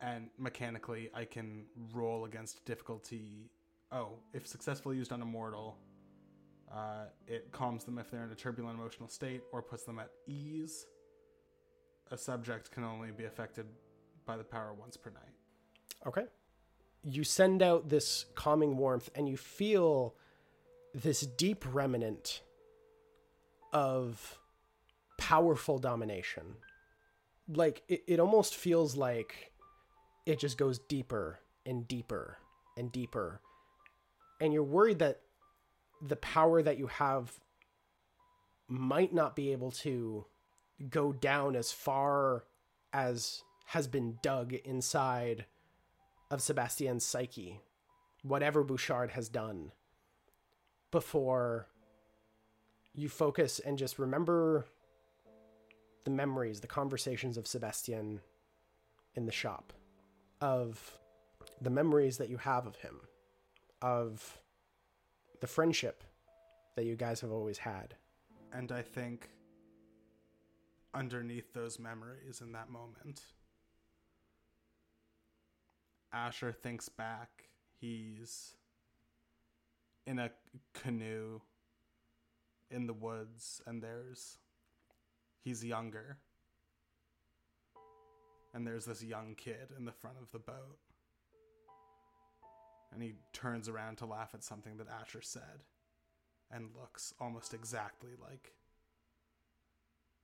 And 0.01 0.29
mechanically, 0.37 1.09
I 1.13 1.25
can 1.25 1.65
roll 1.93 2.25
against 2.25 2.63
difficulty. 2.65 3.51
Oh, 3.91 4.19
if 4.33 4.47
successfully 4.47 4.95
used 4.95 5.11
on 5.11 5.21
a 5.21 5.25
mortal, 5.25 5.77
uh, 6.73 7.05
it 7.27 7.51
calms 7.51 7.83
them 7.83 7.97
if 7.97 8.09
they're 8.11 8.23
in 8.23 8.31
a 8.31 8.35
turbulent 8.35 8.79
emotional 8.79 9.09
state 9.09 9.41
or 9.51 9.61
puts 9.61 9.83
them 9.83 9.99
at 9.99 10.09
ease. 10.27 10.85
A 12.11 12.17
subject 12.17 12.71
can 12.71 12.83
only 12.83 13.11
be 13.11 13.25
affected 13.25 13.65
by 14.25 14.37
the 14.37 14.43
power 14.43 14.73
once 14.73 14.95
per 14.95 15.09
night. 15.09 15.33
Okay. 16.07 16.25
You 17.03 17.23
send 17.23 17.61
out 17.61 17.89
this 17.89 18.25
calming 18.35 18.77
warmth 18.77 19.09
and 19.15 19.27
you 19.27 19.37
feel 19.37 20.15
this 20.93 21.21
deep 21.21 21.65
remnant 21.71 22.41
of 23.73 24.38
powerful 25.19 25.77
domination. 25.77 26.55
like 27.47 27.83
it, 27.87 28.03
it 28.07 28.19
almost 28.19 28.55
feels 28.55 28.95
like 28.95 29.51
it 30.25 30.39
just 30.39 30.57
goes 30.57 30.79
deeper 30.79 31.39
and 31.65 31.87
deeper 31.87 32.37
and 32.77 32.91
deeper 32.91 33.41
and 34.39 34.53
you're 34.53 34.63
worried 34.63 34.99
that 34.99 35.21
the 36.01 36.15
power 36.15 36.61
that 36.61 36.77
you 36.77 36.87
have 36.87 37.39
might 38.67 39.13
not 39.13 39.35
be 39.35 39.51
able 39.51 39.71
to 39.71 40.25
go 40.89 41.11
down 41.11 41.55
as 41.55 41.71
far 41.71 42.45
as 42.93 43.43
has 43.67 43.87
been 43.87 44.17
dug 44.21 44.53
inside 44.53 45.45
of 46.31 46.41
Sebastian's 46.41 47.05
psyche, 47.05 47.59
whatever 48.23 48.63
Bouchard 48.63 49.11
has 49.11 49.27
done, 49.29 49.71
before 50.91 51.67
you 52.93 53.09
focus 53.09 53.59
and 53.59 53.77
just 53.77 53.99
remember 53.99 54.65
the 56.03 56.11
memories, 56.11 56.61
the 56.61 56.67
conversations 56.67 57.37
of 57.37 57.47
Sebastian 57.47 58.21
in 59.15 59.25
the 59.25 59.31
shop, 59.31 59.73
of 60.41 60.99
the 61.61 61.69
memories 61.69 62.17
that 62.17 62.29
you 62.29 62.37
have 62.37 62.65
of 62.65 62.77
him, 62.77 63.01
of 63.81 64.39
the 65.41 65.47
friendship 65.47 66.03
that 66.75 66.85
you 66.85 66.95
guys 66.95 67.21
have 67.21 67.31
always 67.31 67.57
had. 67.59 67.95
And 68.53 68.71
I 68.71 68.81
think 68.81 69.29
underneath 70.93 71.53
those 71.53 71.79
memories 71.79 72.41
in 72.41 72.51
that 72.53 72.69
moment, 72.69 73.21
Asher 76.11 76.51
thinks 76.51 76.89
back. 76.89 77.49
He's 77.79 78.55
in 80.05 80.19
a 80.19 80.31
canoe 80.73 81.41
in 82.71 82.87
the 82.87 82.93
woods, 82.93 83.61
and 83.65 83.81
there's. 83.81 84.37
He's 85.41 85.63
younger. 85.63 86.17
And 88.53 88.65
there's 88.65 88.85
this 88.85 89.03
young 89.03 89.35
kid 89.35 89.69
in 89.77 89.85
the 89.85 89.91
front 89.91 90.17
of 90.21 90.31
the 90.31 90.39
boat. 90.39 90.79
And 92.91 93.03
he 93.03 93.15
turns 93.33 93.69
around 93.69 93.97
to 93.97 94.05
laugh 94.05 94.31
at 94.33 94.43
something 94.43 94.77
that 94.77 94.87
Asher 94.89 95.21
said 95.21 95.63
and 96.51 96.69
looks 96.75 97.13
almost 97.19 97.53
exactly 97.53 98.11
like 98.19 98.53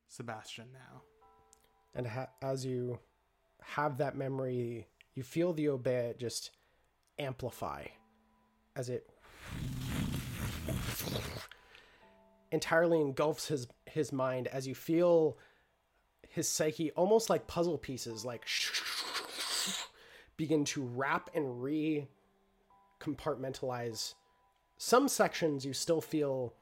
Sebastian 0.08 0.68
now. 0.74 1.02
And 1.94 2.08
ha- 2.08 2.30
as 2.42 2.66
you 2.66 3.00
have 3.62 3.98
that 3.98 4.18
memory, 4.18 4.88
you 5.14 5.24
feel 5.24 5.54
the 5.54 5.70
obey 5.70 6.14
just 6.18 6.52
amplify 7.20 7.86
as 8.76 8.90
it 8.90 9.10
entirely 12.56 13.00
engulfs 13.00 13.48
his 13.48 13.68
his 13.86 14.12
mind 14.12 14.48
as 14.48 14.68
you 14.68 14.74
feel 14.74 15.38
his 16.28 16.50
psyche 16.50 16.90
almost 16.92 17.30
like 17.30 17.46
puzzle 17.46 17.78
pieces 17.78 18.26
like 18.26 18.46
begin 20.38 20.66
to 20.66 20.82
wrap 20.82 21.30
and 21.36 21.62
re 21.62 22.08
compartmentalize 23.00 24.16
some 24.78 25.08
sections 25.08 25.64
you 25.64 25.74
still 25.74 26.02
feel 26.02 26.56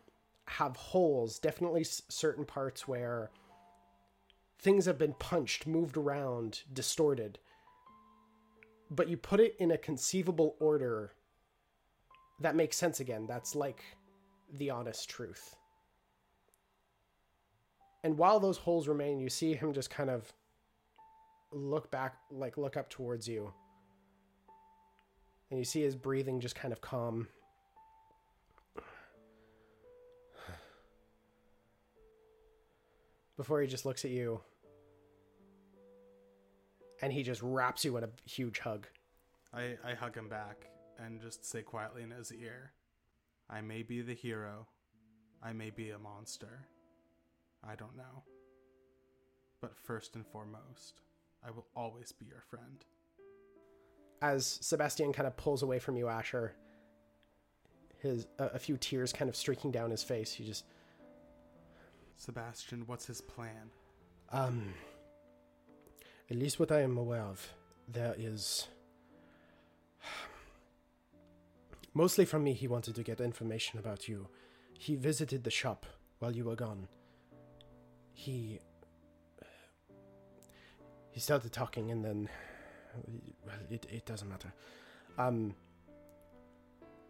have 0.46 0.76
holes 0.76 1.40
definitely 1.40 1.86
certain 1.86 2.44
parts 2.44 2.88
where 2.88 3.32
things 4.64 4.86
have 4.86 4.98
been 4.98 5.14
punched 5.14 5.68
moved 5.68 5.98
around 5.98 6.62
distorted. 6.72 7.38
But 8.90 9.10
you 9.10 9.18
put 9.18 9.42
it 9.42 9.56
in 9.60 9.72
a 9.72 9.78
conceivable 9.78 10.56
order 10.60 11.12
that 12.40 12.56
makes 12.56 12.78
sense 12.78 13.00
again. 13.00 13.26
That's 13.28 13.56
like 13.56 13.84
the 14.54 14.70
honest 14.70 15.10
truth 15.10 15.56
and 18.04 18.18
while 18.18 18.40
those 18.40 18.58
holes 18.58 18.88
remain 18.88 19.20
you 19.20 19.30
see 19.30 19.54
him 19.54 19.74
just 19.74 19.90
kind 19.90 20.10
of 20.10 20.32
look 21.52 21.92
back 21.92 22.16
like 22.32 22.58
look 22.58 22.78
up 22.78 22.90
towards 22.90 23.28
you 23.28 23.54
and 25.50 25.60
you 25.60 25.66
see 25.66 25.82
his 25.82 25.96
breathing 25.96 26.40
just 26.40 26.56
kind 26.56 26.72
of 26.72 26.82
calm 26.82 27.28
before 33.38 33.62
he 33.62 33.68
just 33.68 33.86
looks 33.86 34.04
at 34.04 34.12
you 34.12 34.40
and 37.02 37.12
he 37.14 37.24
just 37.24 37.42
wraps 37.44 37.86
you 37.86 37.96
in 37.98 38.04
a 38.04 38.10
huge 38.26 38.60
hug 38.60 38.88
I, 39.54 39.76
I 39.86 39.94
hug 39.94 40.16
him 40.16 40.28
back 40.30 40.68
and 40.98 41.22
just 41.22 41.46
say 41.46 41.62
quietly 41.62 42.02
in 42.02 42.12
his 42.12 42.34
ear 42.34 42.72
I 43.50 43.62
may 43.62 43.84
be 43.84 44.02
the 44.02 44.14
hero. 44.16 44.68
I 45.42 45.54
may 45.54 45.70
be 45.70 45.92
a 45.92 46.00
monster. 46.00 46.68
I 47.68 47.76
don't 47.76 47.96
know. 47.98 48.24
But 49.62 49.76
first 49.78 50.16
and 50.16 50.26
foremost, 50.28 51.02
I 51.46 51.52
will 51.52 51.68
always 51.76 52.12
be 52.12 52.26
your 52.26 52.42
friend. 52.50 52.84
as 54.22 54.58
Sebastian 54.62 55.12
kind 55.14 55.28
of 55.28 55.36
pulls 55.38 55.64
away 55.64 55.80
from 55.80 55.98
you, 55.98 56.08
Asher, 56.08 56.54
his 58.00 58.26
a, 58.40 58.46
a 58.48 58.60
few 58.60 58.78
tears 58.78 59.12
kind 59.14 59.30
of 59.30 59.36
streaking 59.36 59.72
down 59.72 59.92
his 59.92 60.04
face. 60.04 60.32
He 60.34 60.46
just, 60.46 60.66
Sebastian, 62.18 62.84
what's 62.88 63.06
his 63.06 63.22
plan? 63.22 63.70
um, 64.32 64.74
at 66.30 66.38
least 66.38 66.60
what 66.60 66.72
I 66.72 66.82
am 66.82 66.98
aware 66.98 67.22
of, 67.22 67.54
there 67.88 68.16
is. 68.18 68.68
Mostly 71.94 72.26
from 72.26 72.44
me, 72.44 72.54
he 72.54 72.68
wanted 72.68 72.96
to 72.96 73.04
get 73.04 73.22
information 73.22 73.78
about 73.80 74.08
you. 74.08 74.28
He 74.78 74.96
visited 74.96 75.44
the 75.44 75.52
shop 75.52 75.86
while 76.20 76.36
you 76.36 76.46
were 76.46 76.56
gone. 76.56 76.88
He. 78.14 78.60
He 81.12 81.20
started 81.20 81.52
talking 81.52 81.92
and 81.92 82.04
then. 82.04 82.30
Well, 83.46 83.56
it, 83.70 83.86
it 83.92 84.06
doesn't 84.06 84.30
matter. 84.30 84.54
Um. 85.18 85.56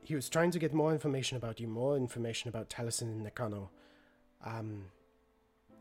He 0.06 0.16
was 0.16 0.28
trying 0.28 0.52
to 0.52 0.60
get 0.60 0.74
more 0.74 0.92
information 0.92 1.38
about 1.38 1.62
you, 1.62 1.68
more 1.68 1.96
information 1.96 2.50
about 2.50 2.70
Talisen 2.70 3.04
and 3.04 3.24
Nakano. 3.24 3.70
Um. 4.44 4.86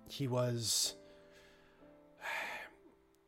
He 0.08 0.28
was. 0.28 0.94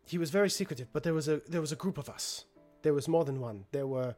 He 0.06 0.18
was 0.18 0.30
very 0.30 0.50
secretive, 0.50 0.92
but 0.92 1.02
there 1.02 1.14
was 1.14 1.28
a 1.28 1.40
there 1.48 1.60
was 1.60 1.72
a 1.72 1.76
group 1.76 1.98
of 1.98 2.08
us. 2.08 2.44
There 2.82 2.92
was 2.92 3.08
more 3.08 3.24
than 3.24 3.40
one. 3.40 3.64
There 3.72 3.86
were 3.86 4.14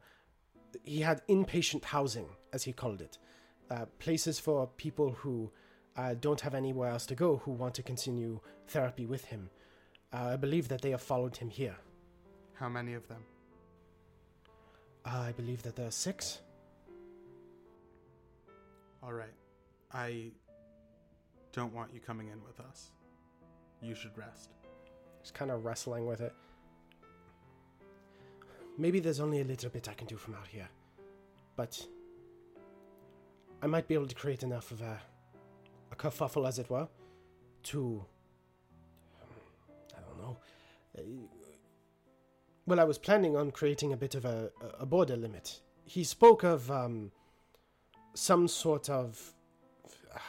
he 0.83 1.01
had 1.01 1.25
inpatient 1.27 1.85
housing, 1.85 2.27
as 2.53 2.63
he 2.63 2.73
called 2.73 3.01
it, 3.01 3.17
uh, 3.71 3.85
places 3.99 4.39
for 4.39 4.67
people 4.67 5.11
who 5.11 5.51
uh, 5.97 6.13
don't 6.21 6.41
have 6.41 6.53
anywhere 6.53 6.89
else 6.89 7.05
to 7.07 7.15
go 7.15 7.37
who 7.37 7.51
want 7.51 7.73
to 7.75 7.83
continue 7.83 8.39
therapy 8.67 9.05
with 9.05 9.25
him. 9.25 9.49
Uh, 10.13 10.29
I 10.33 10.35
believe 10.37 10.67
that 10.69 10.81
they 10.81 10.91
have 10.91 11.01
followed 11.01 11.35
him 11.35 11.49
here. 11.49 11.75
How 12.53 12.69
many 12.69 12.93
of 12.93 13.07
them? 13.07 13.23
Uh, 15.05 15.25
I 15.27 15.31
believe 15.31 15.63
that 15.63 15.75
there 15.75 15.87
are 15.87 15.91
six. 15.91 16.39
All 19.03 19.13
right. 19.13 19.33
I 19.91 20.31
don't 21.51 21.73
want 21.73 21.93
you 21.93 21.99
coming 21.99 22.27
in 22.27 22.43
with 22.43 22.59
us. 22.59 22.91
You 23.81 23.95
should 23.95 24.17
rest. 24.17 24.49
Just 25.21 25.33
kind 25.33 25.51
of 25.51 25.65
wrestling 25.65 26.05
with 26.05 26.21
it. 26.21 26.33
Maybe 28.77 28.99
there's 28.99 29.19
only 29.19 29.41
a 29.41 29.43
little 29.43 29.69
bit 29.69 29.89
I 29.89 29.93
can 29.93 30.07
do 30.07 30.17
from 30.17 30.35
out 30.35 30.47
here, 30.47 30.69
but 31.55 31.83
I 33.61 33.67
might 33.67 33.87
be 33.87 33.95
able 33.95 34.05
to 34.07 34.15
create 34.15 34.43
enough 34.43 34.71
of 34.71 34.81
a, 34.81 34.99
a 35.91 35.95
kerfuffle, 35.95 36.47
as 36.47 36.59
it 36.59 36.69
were, 36.69 36.87
to. 37.63 38.05
I 39.95 39.99
don't 40.01 40.17
know. 40.21 40.37
uh, 40.97 41.01
Well, 42.65 42.79
I 42.79 42.83
was 42.83 42.97
planning 42.97 43.35
on 43.35 43.51
creating 43.51 43.93
a 43.93 43.97
bit 43.97 44.15
of 44.15 44.25
a, 44.25 44.51
a 44.79 44.85
border 44.85 45.15
limit. 45.15 45.61
He 45.85 46.03
spoke 46.03 46.43
of 46.43 46.69
um, 46.71 47.11
some 48.13 48.47
sort 48.47 48.89
of. 48.89 49.33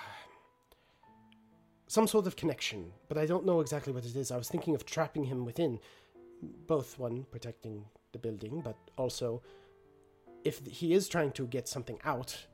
some 1.87 2.07
sort 2.07 2.27
of 2.27 2.37
connection, 2.37 2.93
but 3.09 3.17
I 3.19 3.27
don't 3.27 3.47
know 3.47 3.61
exactly 3.61 3.93
what 3.93 4.05
it 4.05 4.15
is. 4.15 4.31
I 4.31 4.37
was 4.37 4.49
thinking 4.49 4.75
of 4.75 4.85
trapping 4.85 5.25
him 5.25 5.45
within, 5.45 5.81
both 6.67 6.99
one 6.99 7.25
protecting 7.31 7.85
the 8.13 8.19
building, 8.19 8.61
but 8.63 8.77
also 8.97 9.43
if 10.45 10.65
he 10.67 10.95
is 10.95 11.09
trying 11.09 11.33
to 11.33 11.47
get 11.47 11.69
something 11.69 11.99
out 12.05 12.47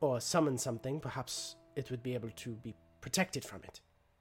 or 0.00 0.20
summon 0.20 0.58
something, 0.58 1.00
perhaps 1.00 1.56
it 1.76 1.90
would 1.90 2.02
be 2.02 2.14
able 2.14 2.30
to 2.30 2.50
be 2.50 2.74
protected 3.00 3.44
from 3.44 3.60
it. 3.64 3.80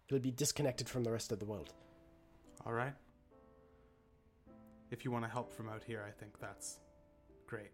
It 0.10 0.14
would 0.14 0.22
be 0.22 0.32
disconnected 0.32 0.90
from 0.90 1.04
the 1.04 1.12
rest 1.12 1.32
of 1.32 1.40
the 1.40 1.46
world. 1.46 1.74
All 2.66 2.74
right? 2.74 2.94
If 4.90 5.06
you 5.06 5.12
want 5.12 5.24
to 5.24 5.32
help 5.32 5.54
from 5.54 5.70
out 5.70 5.84
here, 5.86 6.04
I 6.06 6.12
think 6.12 6.40
that's 6.40 6.80
great. 7.48 7.72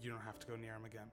You 0.00 0.10
don't 0.10 0.22
have 0.22 0.38
to 0.40 0.46
go 0.46 0.56
near 0.56 0.74
him 0.74 0.84
again. 0.84 1.10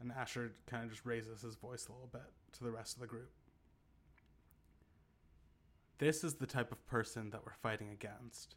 And 0.00 0.12
Asher 0.12 0.52
kind 0.66 0.84
of 0.84 0.90
just 0.90 1.04
raises 1.04 1.42
his 1.42 1.56
voice 1.56 1.88
a 1.88 1.92
little 1.92 2.08
bit 2.10 2.30
to 2.52 2.64
the 2.64 2.70
rest 2.70 2.94
of 2.94 3.00
the 3.00 3.06
group. 3.06 3.30
This 5.98 6.22
is 6.22 6.34
the 6.34 6.46
type 6.46 6.70
of 6.70 6.86
person 6.86 7.30
that 7.30 7.44
we're 7.44 7.52
fighting 7.60 7.90
against. 7.90 8.54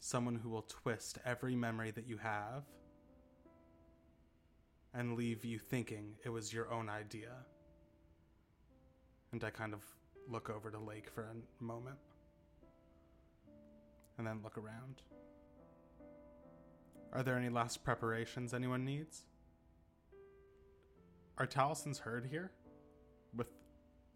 Someone 0.00 0.36
who 0.36 0.48
will 0.48 0.62
twist 0.62 1.18
every 1.26 1.56
memory 1.56 1.90
that 1.90 2.06
you 2.06 2.18
have 2.18 2.62
and 4.98 5.16
leave 5.16 5.44
you 5.44 5.60
thinking 5.60 6.12
it 6.24 6.28
was 6.28 6.52
your 6.52 6.70
own 6.72 6.88
idea. 6.88 7.30
And 9.30 9.42
I 9.44 9.50
kind 9.50 9.72
of 9.72 9.80
look 10.28 10.50
over 10.50 10.72
to 10.72 10.78
Lake 10.78 11.08
for 11.08 11.22
a 11.22 11.64
moment. 11.64 11.96
And 14.18 14.26
then 14.26 14.40
look 14.42 14.58
around. 14.58 15.02
Are 17.12 17.22
there 17.22 17.36
any 17.36 17.48
last 17.48 17.84
preparations 17.84 18.52
anyone 18.52 18.84
needs? 18.84 19.22
Are 21.38 21.46
Talisen's 21.46 22.00
herd 22.00 22.26
here? 22.28 22.50
With 23.36 23.46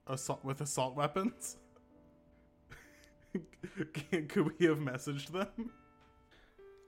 assault 0.08 0.44
with 0.44 0.60
assault 0.60 0.96
weapons? 0.96 1.58
Could 4.10 4.58
we 4.58 4.66
have 4.66 4.78
messaged 4.78 5.28
them? 5.28 5.70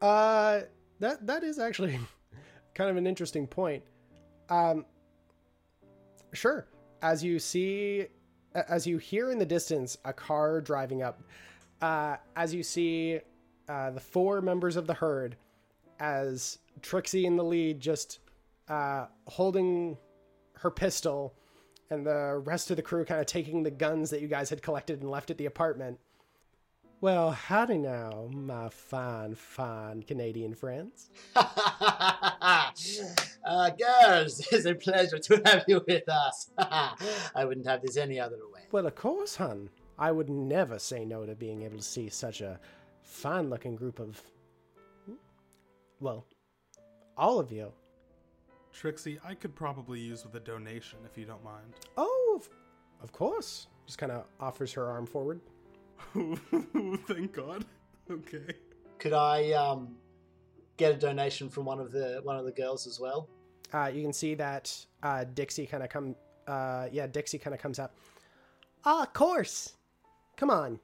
Uh, 0.03 0.63
that 0.99 1.25
that 1.29 1.45
is 1.45 1.61
actually 1.61 2.01
kind 2.75 2.91
of 2.91 2.97
an 2.97 3.07
interesting 3.07 3.47
point. 3.47 3.83
Um, 4.49 4.85
sure. 6.33 6.67
As 7.03 7.23
you 7.23 7.39
see, 7.39 8.07
as 8.55 8.87
you 8.87 8.99
hear 8.99 9.31
in 9.31 9.39
the 9.39 9.47
distance 9.47 9.99
a 10.05 10.13
car 10.13 10.61
driving 10.61 11.03
up, 11.03 11.23
uh, 11.81 12.17
as 12.37 12.55
you 12.55 12.63
see 12.63 13.21
uh, 13.69 13.91
the 13.91 14.01
four 14.01 14.41
members 14.41 14.77
of 14.77 14.87
the 14.87 14.95
herd, 14.95 15.37
as 16.01 16.59
Trixie 16.83 17.27
in 17.27 17.37
the 17.37 17.45
lead, 17.45 17.81
just 17.81 18.21
uh, 18.69 19.07
holding 19.27 19.97
her 20.55 20.71
pistol, 20.71 21.35
and 21.91 22.07
the 22.07 22.43
rest 22.45 22.71
of 22.71 22.77
the 22.77 22.83
crew 22.83 23.05
kind 23.05 23.21
of 23.21 23.27
taking 23.27 23.63
the 23.63 23.71
guns 23.71 24.11
that 24.11 24.21
you 24.21 24.29
guys 24.29 24.51
had 24.51 24.63
collected 24.63 25.01
and 25.01 25.11
left 25.11 25.31
at 25.31 25.39
the 25.39 25.47
apartment. 25.47 25.99
Well, 27.01 27.33
howdy 27.33 27.79
now, 27.79 28.29
my 28.33 28.69
fine, 28.71 29.35
fine 29.35 30.03
Canadian 30.03 30.55
friends. 30.55 31.11
uh, 31.37 32.71
girls, 33.45 34.47
it's 34.53 34.65
a 34.65 34.75
pleasure 34.75 35.19
to 35.19 35.43
have 35.45 35.65
you 35.69 35.83
with 35.87 36.09
us. 36.09 36.51
I 36.59 37.45
wouldn't 37.45 37.67
have 37.67 37.83
this 37.83 37.97
any 37.97 38.19
other 38.19 38.39
way. 38.53 38.63
Well, 38.73 38.87
of 38.87 38.95
course, 38.95 39.37
hun. 39.37 39.69
I 39.99 40.11
would 40.13 40.31
never 40.31 40.79
say 40.79 41.05
no 41.05 41.27
to 41.27 41.35
being 41.35 41.63
able 41.63 41.77
to 41.77 41.83
see 41.83 42.09
such 42.09 42.41
a 42.41 42.59
fine 43.03 43.51
looking 43.51 43.77
group 43.77 44.01
of. 44.01 44.23
Well, 46.01 46.27
all 47.17 47.39
of 47.39 47.53
you. 47.53 47.73
Trixie, 48.73 49.21
I 49.25 49.35
could 49.35 49.55
probably 49.55 50.01
use 50.01 50.25
with 50.25 50.35
a 50.35 50.41
donation 50.41 50.99
if 51.05 51.17
you 51.17 51.27
don't 51.27 51.45
mind. 51.45 51.75
Oh, 51.97 52.41
of, 52.41 52.49
of 53.03 53.13
course. 53.13 53.69
Just 53.87 53.99
kind 53.99 54.11
of 54.11 54.25
offers 54.41 54.73
her 54.73 54.87
arm 54.87 55.07
forward. 55.07 55.41
Thank 57.07 57.33
God. 57.33 57.65
Okay. 58.11 58.55
Could 58.99 59.13
I 59.13 59.53
um, 59.53 59.97
get 60.77 60.95
a 60.95 60.97
donation 60.97 61.49
from 61.49 61.65
one 61.65 61.81
of 61.81 61.93
the 61.93 62.21
one 62.23 62.37
of 62.37 62.45
the 62.45 62.53
girls 62.53 62.87
as 62.87 63.01
well? 63.01 63.29
Uh, 63.73 63.91
you 63.93 64.03
can 64.03 64.13
see 64.13 64.35
that 64.35 64.75
uh, 65.03 65.25
Dixie 65.35 65.67
kind 65.67 65.83
of 65.83 65.89
come. 65.89 66.15
Uh, 66.47 66.89
yeah, 66.93 67.07
Dixie 67.07 67.39
kind 67.39 67.55
of 67.55 67.61
comes 67.61 67.79
up. 67.79 67.97
Ah, 68.85 69.03
of 69.03 69.13
course. 69.13 69.75
Come 70.37 70.51
on. 70.51 70.79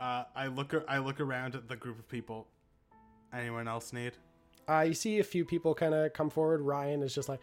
Uh, 0.00 0.24
I 0.34 0.48
look. 0.48 0.74
I 0.88 0.98
look 0.98 1.20
around 1.20 1.54
at 1.54 1.68
the 1.68 1.76
group 1.76 1.98
of 1.98 2.08
people. 2.08 2.48
Anyone 3.32 3.68
else 3.68 3.92
need? 3.92 4.12
Uh, 4.68 4.80
you 4.80 4.94
see 4.94 5.18
a 5.18 5.24
few 5.24 5.44
people 5.44 5.74
kind 5.74 5.94
of 5.94 6.12
come 6.12 6.30
forward. 6.30 6.60
Ryan 6.60 7.02
is 7.02 7.14
just 7.14 7.28
like, 7.28 7.40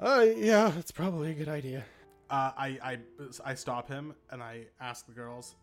"Oh 0.00 0.22
yeah, 0.22 0.70
that's 0.74 0.90
probably 0.90 1.30
a 1.30 1.34
good 1.34 1.48
idea." 1.48 1.84
Uh, 2.28 2.50
I, 2.56 2.78
I 2.82 2.98
I 3.44 3.54
stop 3.54 3.88
him 3.88 4.14
and 4.30 4.42
I 4.42 4.66
ask 4.80 5.06
the 5.06 5.12
girls, 5.12 5.54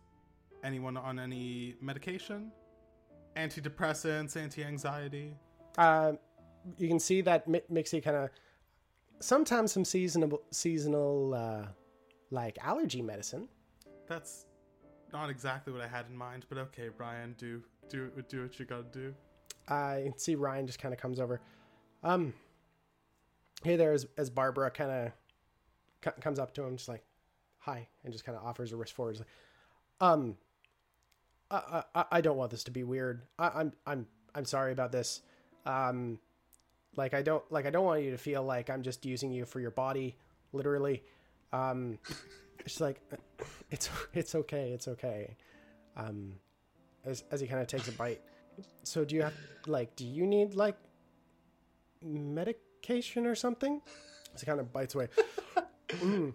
anyone 0.63 0.97
on 0.97 1.19
any 1.19 1.76
medication, 1.82 2.52
antidepressants, 3.36 4.36
anti-anxiety. 4.38 5.36
Uh, 5.78 6.13
you 6.78 6.88
can 6.88 6.99
see 6.99 7.21
that 7.21 7.47
Mi- 7.47 7.62
Mixie 7.71 8.02
kind 8.04 8.15
of 8.17 8.30
sometimes 9.19 9.71
some 9.71 9.86
seasonal 9.86 10.41
seasonal 10.52 11.34
uh, 11.34 11.67
like 12.32 12.58
allergy 12.62 13.02
medicine. 13.02 13.47
That's 14.08 14.45
not 15.12 15.30
exactly 15.30 15.73
what 15.73 15.82
I 15.82 15.88
had 15.88 16.06
in 16.10 16.17
mind, 16.17 16.45
but 16.49 16.58
okay, 16.58 16.89
Brian, 16.95 17.36
do 17.38 17.62
do 17.89 18.12
do 18.30 18.43
what 18.43 18.60
you 18.60 18.65
gotta 18.65 18.84
do. 18.91 19.13
Uh, 19.67 19.95
can 20.04 20.17
see 20.17 20.36
Ryan 20.36 20.67
just 20.67 20.80
kind 20.80 20.93
of 20.93 20.99
comes 20.99 21.19
over. 21.19 21.41
Um, 22.04 22.34
hey 23.63 23.76
there, 23.78 23.93
as, 23.93 24.06
as 24.17 24.30
Barbara 24.30 24.69
kind 24.71 24.91
of 24.91 25.12
c- 26.04 26.21
comes 26.21 26.38
up 26.39 26.54
to 26.56 26.63
him, 26.63 26.76
just 26.76 26.89
like, 26.89 27.04
"Hi," 27.60 27.88
and 28.04 28.12
just 28.12 28.26
kind 28.26 28.38
of 28.38 28.43
offers 28.43 28.73
a 28.73 28.76
wrist 28.76 28.93
forward. 28.93 29.17
Like, 29.19 29.28
um, 30.02 30.36
I, 31.53 31.83
I 31.95 32.05
I 32.13 32.21
don't 32.21 32.37
want 32.37 32.51
this 32.51 32.63
to 32.65 32.71
be 32.71 32.83
weird. 32.83 33.21
I, 33.37 33.49
I'm 33.49 33.73
I'm 33.85 34.07
I'm 34.35 34.45
sorry 34.45 34.71
about 34.71 34.91
this. 34.91 35.21
Um, 35.65 36.19
like 36.95 37.13
I 37.13 37.21
don't 37.21 37.43
like 37.51 37.65
I 37.65 37.69
don't 37.69 37.85
want 37.85 38.03
you 38.03 38.11
to 38.11 38.17
feel 38.17 38.43
like 38.43 38.69
I'm 38.69 38.81
just 38.81 39.05
using 39.05 39.31
you 39.31 39.45
for 39.45 39.59
your 39.59 39.71
body, 39.71 40.15
literally. 40.51 41.03
Um, 41.51 41.99
it's 42.59 42.79
like 42.81 43.01
it's 43.71 43.89
it's 44.13 44.35
okay, 44.35 44.71
it's 44.71 44.87
okay. 44.87 45.35
Um, 45.95 46.33
as 47.05 47.23
as 47.31 47.39
he 47.39 47.47
kind 47.47 47.61
of 47.61 47.67
takes 47.67 47.87
a 47.87 47.91
bite. 47.91 48.21
So 48.83 49.05
do 49.05 49.15
you 49.15 49.21
have 49.21 49.33
like 49.67 49.95
do 49.95 50.05
you 50.05 50.25
need 50.25 50.55
like 50.55 50.77
medication 52.01 53.25
or 53.25 53.35
something? 53.35 53.81
As 54.33 54.41
he 54.41 54.45
kind 54.45 54.59
of 54.59 54.71
bites 54.73 54.95
away. 54.95 55.09
Mm. 56.01 56.33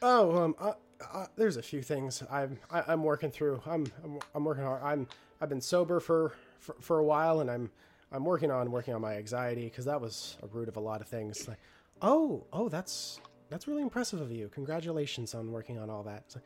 Oh, 0.00 0.38
um, 0.42 0.54
uh, 0.58 0.72
uh, 1.12 1.26
there's 1.36 1.56
a 1.56 1.62
few 1.62 1.82
things 1.82 2.22
I'm 2.30 2.58
I, 2.70 2.82
I'm 2.88 3.02
working 3.02 3.30
through. 3.30 3.60
I'm, 3.66 3.86
I'm 4.04 4.18
I'm 4.34 4.44
working 4.44 4.64
hard. 4.64 4.82
I'm 4.82 5.06
I've 5.40 5.48
been 5.48 5.60
sober 5.60 6.00
for 6.00 6.32
for, 6.58 6.76
for 6.80 6.98
a 6.98 7.04
while, 7.04 7.40
and 7.40 7.50
I'm 7.50 7.70
I'm 8.12 8.24
working 8.24 8.50
on 8.50 8.70
working 8.70 8.94
on 8.94 9.00
my 9.00 9.16
anxiety 9.16 9.64
because 9.64 9.84
that 9.84 10.00
was 10.00 10.36
a 10.42 10.46
root 10.46 10.68
of 10.68 10.76
a 10.76 10.80
lot 10.80 11.00
of 11.00 11.08
things. 11.08 11.46
Like, 11.48 11.58
oh 12.02 12.46
oh 12.52 12.68
that's 12.68 13.20
that's 13.50 13.68
really 13.68 13.82
impressive 13.82 14.20
of 14.20 14.30
you. 14.30 14.48
Congratulations 14.48 15.34
on 15.34 15.52
working 15.52 15.78
on 15.78 15.90
all 15.90 16.02
that. 16.04 16.24
It's 16.26 16.36
like, 16.36 16.44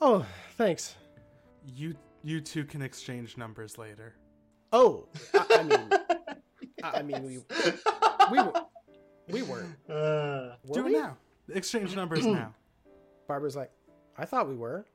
oh 0.00 0.26
thanks. 0.56 0.96
You 1.64 1.94
you 2.22 2.40
two 2.40 2.64
can 2.64 2.82
exchange 2.82 3.36
numbers 3.36 3.78
later. 3.78 4.14
Oh 4.72 5.06
I, 5.34 5.46
I 5.58 5.62
mean 5.62 5.88
I, 6.82 6.90
I 6.98 7.02
mean 7.02 7.22
we 7.22 7.38
we 8.30 8.38
were 8.42 8.52
we 9.28 9.42
weren't. 9.42 9.76
Uh, 9.88 10.56
Were 10.64 10.74
do 10.74 10.84
we? 10.84 10.96
it 10.96 11.00
now. 11.02 11.16
Exchange 11.54 11.94
numbers 11.94 12.26
now. 12.26 12.54
Barbara's 13.28 13.56
like, 13.56 13.70
I 14.18 14.24
thought 14.24 14.48
we 14.48 14.54
were. 14.54 14.86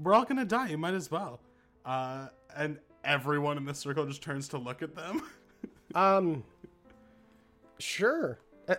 We're 0.00 0.14
all 0.14 0.24
gonna 0.24 0.44
die. 0.44 0.68
You 0.68 0.78
might 0.78 0.94
as 0.94 1.10
well. 1.10 1.40
Uh, 1.84 2.28
and 2.56 2.78
everyone 3.04 3.56
in 3.56 3.64
the 3.64 3.74
circle 3.74 4.06
just 4.06 4.22
turns 4.22 4.48
to 4.48 4.58
look 4.58 4.82
at 4.82 4.94
them. 4.94 5.22
Um, 5.92 6.44
sure. 7.80 8.38
Uh, 8.68 8.76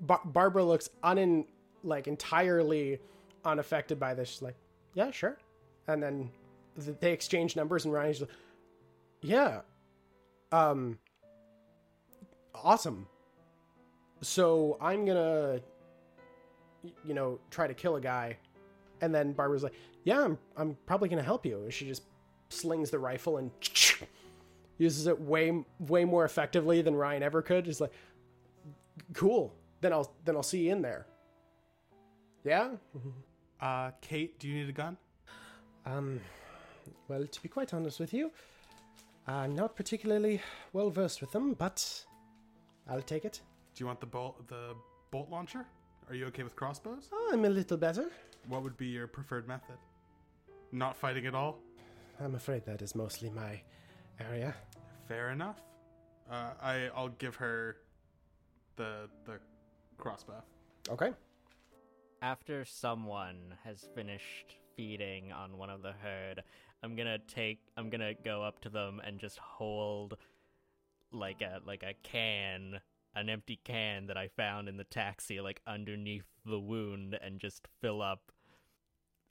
Bar- 0.00 0.22
Barbara 0.24 0.64
looks 0.64 0.90
unin 1.04 1.46
like 1.84 2.08
entirely 2.08 2.98
unaffected 3.44 4.00
by 4.00 4.12
this. 4.12 4.28
She's 4.30 4.42
like, 4.42 4.56
yeah, 4.94 5.12
sure. 5.12 5.38
And 5.86 6.02
then 6.02 6.30
th- 6.84 6.96
they 6.98 7.12
exchange 7.12 7.54
numbers, 7.54 7.84
and 7.84 7.94
Ryan's 7.94 8.22
like, 8.22 8.30
yeah, 9.22 9.60
um, 10.50 10.98
awesome. 12.56 13.06
So 14.20 14.76
I'm 14.80 15.04
gonna, 15.04 15.60
you 17.04 17.14
know, 17.14 17.38
try 17.50 17.68
to 17.68 17.74
kill 17.74 17.94
a 17.94 18.00
guy, 18.00 18.36
and 19.00 19.14
then 19.14 19.32
Barbara's 19.32 19.62
like, 19.62 19.74
yeah, 20.04 20.22
I'm 20.22 20.38
I'm 20.56 20.76
probably 20.86 21.08
gonna 21.08 21.22
help 21.22 21.44
you. 21.46 21.62
And 21.62 21.72
she 21.72 21.86
just 21.86 22.02
slings 22.48 22.90
the 22.90 22.98
rifle 22.98 23.38
and 23.38 23.50
uses 24.78 25.06
it 25.06 25.20
way 25.20 25.64
way 25.80 26.04
more 26.04 26.24
effectively 26.24 26.82
than 26.82 26.94
Ryan 26.94 27.22
ever 27.22 27.42
could. 27.42 27.64
Just 27.64 27.80
like, 27.80 27.92
cool. 29.14 29.54
Then 29.80 29.92
I'll 29.92 30.12
then 30.24 30.36
I'll 30.36 30.42
see 30.42 30.66
you 30.66 30.72
in 30.72 30.82
there. 30.82 31.06
Yeah. 32.44 32.70
Uh, 33.60 33.90
Kate, 34.00 34.38
do 34.38 34.46
you 34.46 34.54
need 34.54 34.68
a 34.68 34.72
gun? 34.72 34.96
Um. 35.84 36.20
Well, 37.08 37.26
to 37.26 37.42
be 37.42 37.48
quite 37.48 37.74
honest 37.74 37.98
with 37.98 38.14
you, 38.14 38.30
I'm 39.26 39.56
not 39.56 39.74
particularly 39.74 40.40
well 40.72 40.90
versed 40.90 41.20
with 41.20 41.32
them, 41.32 41.54
but 41.54 42.04
I'll 42.88 43.02
take 43.02 43.24
it. 43.24 43.40
Do 43.74 43.82
you 43.82 43.86
want 43.86 43.98
the 43.98 44.06
bolt 44.06 44.46
the 44.46 44.74
bolt 45.10 45.28
launcher? 45.28 45.66
Are 46.08 46.14
you 46.14 46.26
okay 46.26 46.42
with 46.42 46.54
crossbows? 46.56 47.08
Oh, 47.12 47.30
I'm 47.32 47.44
a 47.44 47.48
little 47.48 47.76
better. 47.76 48.10
What 48.46 48.62
would 48.62 48.76
be 48.76 48.86
your 48.86 49.06
preferred 49.06 49.46
method? 49.46 49.76
Not 50.72 50.96
fighting 50.96 51.26
at 51.26 51.34
all? 51.34 51.58
I'm 52.20 52.34
afraid 52.34 52.64
that 52.66 52.82
is 52.82 52.94
mostly 52.94 53.30
my 53.30 53.60
area. 54.20 54.54
Fair 55.06 55.30
enough. 55.30 55.60
Uh, 56.30 56.50
I 56.60 56.90
I'll 56.94 57.08
give 57.08 57.36
her 57.36 57.76
the 58.76 59.08
the 59.24 59.38
crossbow. 59.96 60.42
Okay. 60.90 61.12
After 62.20 62.64
someone 62.64 63.54
has 63.64 63.86
finished 63.94 64.56
feeding 64.76 65.32
on 65.32 65.56
one 65.56 65.70
of 65.70 65.82
the 65.82 65.92
herd, 65.92 66.42
I'm 66.82 66.96
gonna 66.96 67.18
take 67.18 67.60
I'm 67.76 67.90
gonna 67.90 68.14
go 68.14 68.42
up 68.42 68.60
to 68.62 68.68
them 68.68 69.00
and 69.04 69.18
just 69.18 69.38
hold 69.38 70.16
like 71.12 71.40
a 71.40 71.60
like 71.66 71.82
a 71.82 71.94
can, 72.02 72.80
an 73.14 73.28
empty 73.28 73.60
can 73.64 74.06
that 74.06 74.16
I 74.16 74.28
found 74.28 74.68
in 74.68 74.76
the 74.76 74.84
taxi 74.84 75.40
like 75.40 75.60
underneath 75.66 76.26
the 76.44 76.60
wound 76.60 77.18
and 77.20 77.40
just 77.40 77.66
fill 77.80 78.02
up 78.02 78.32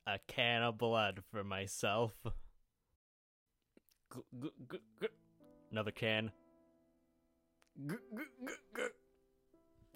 a 0.06 0.20
can 0.28 0.64
of 0.64 0.78
blood 0.78 1.22
for 1.32 1.44
myself. 1.44 2.14
Another 5.72 5.92
can. 5.92 6.32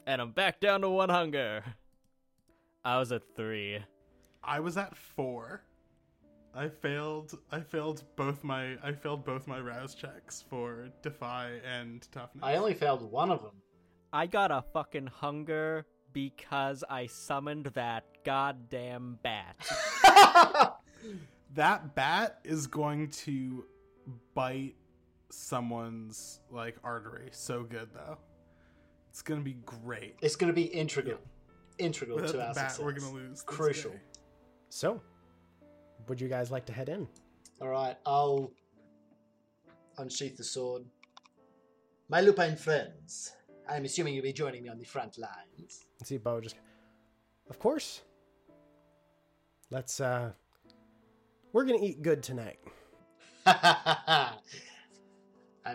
And 0.05 0.21
I'm 0.21 0.31
back 0.31 0.59
down 0.59 0.81
to 0.81 0.89
one 0.89 1.09
hunger. 1.09 1.63
I 2.83 2.97
was 2.97 3.11
at 3.11 3.23
three. 3.35 3.79
I 4.43 4.59
was 4.59 4.77
at 4.77 4.95
four. 4.97 5.61
I 6.53 6.67
failed. 6.67 7.39
I 7.51 7.61
failed 7.61 8.03
both 8.15 8.43
my. 8.43 8.75
I 8.83 8.91
failed 8.91 9.23
both 9.23 9.47
my 9.47 9.59
rouse 9.59 9.95
checks 9.95 10.43
for 10.49 10.89
defy 11.01 11.59
and 11.65 12.05
toughness. 12.11 12.43
I 12.43 12.55
only 12.55 12.73
failed 12.73 13.09
one 13.09 13.31
of 13.31 13.41
them. 13.41 13.61
I 14.13 14.27
got 14.27 14.51
a 14.51 14.63
fucking 14.73 15.07
hunger 15.07 15.85
because 16.13 16.83
I 16.89 17.07
summoned 17.07 17.67
that 17.67 18.03
goddamn 18.25 19.19
bat. 19.23 19.55
that 21.55 21.95
bat 21.95 22.39
is 22.43 22.67
going 22.67 23.09
to 23.09 23.63
bite 24.33 24.75
someone's 25.29 26.41
like 26.49 26.75
artery 26.83 27.29
so 27.31 27.63
good 27.63 27.87
though. 27.93 28.17
It's 29.09 29.21
gonna 29.21 29.41
be 29.41 29.57
great. 29.65 30.15
it's 30.21 30.35
going 30.35 30.49
to 30.51 30.55
be 30.55 30.63
integral. 30.63 31.19
Integral 31.77 32.17
Without 32.17 32.31
to 32.33 32.47
our 32.47 32.53
bat, 32.53 32.71
success. 32.71 32.79
we're 32.85 32.91
gonna 32.91 33.11
lose. 33.13 33.41
Crucial. 33.43 33.93
So, 34.69 35.01
would 36.07 36.19
you 36.19 36.27
guys 36.27 36.51
like 36.51 36.65
to 36.65 36.73
head 36.73 36.89
in? 36.89 37.07
All 37.61 37.69
right, 37.69 37.95
I'll 38.05 38.51
unsheath 39.97 40.37
the 40.37 40.43
sword. 40.43 40.83
My 42.09 42.21
lupine 42.21 42.55
friends, 42.55 43.33
I'm 43.71 43.85
assuming 43.85 44.13
you'll 44.13 44.23
be 44.23 44.33
joining 44.33 44.63
me 44.63 44.69
on 44.69 44.77
the 44.77 44.85
front 44.85 45.17
lines. 45.17 45.85
See 46.03 46.17
Bo 46.17 46.41
just. 46.41 46.57
Of 47.49 47.57
course. 47.57 48.01
Let's 49.69 50.01
uh. 50.01 50.31
We're 51.53 51.65
gonna 51.65 51.79
eat 51.81 52.01
good 52.01 52.21
tonight. 52.21 52.59
I'm 53.45 54.33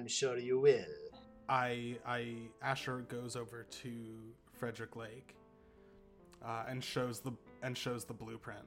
sure 0.06 0.36
you 0.36 0.60
will. 0.60 0.84
I 1.48 1.96
I 2.06 2.34
Asher 2.62 2.98
goes 3.08 3.34
over 3.34 3.66
to 3.82 3.90
Frederick 4.52 4.96
Lake, 4.96 5.34
uh, 6.44 6.64
and 6.68 6.84
shows 6.84 7.20
the 7.20 7.32
and 7.62 7.76
shows 7.76 8.04
the 8.04 8.14
blueprint. 8.14 8.66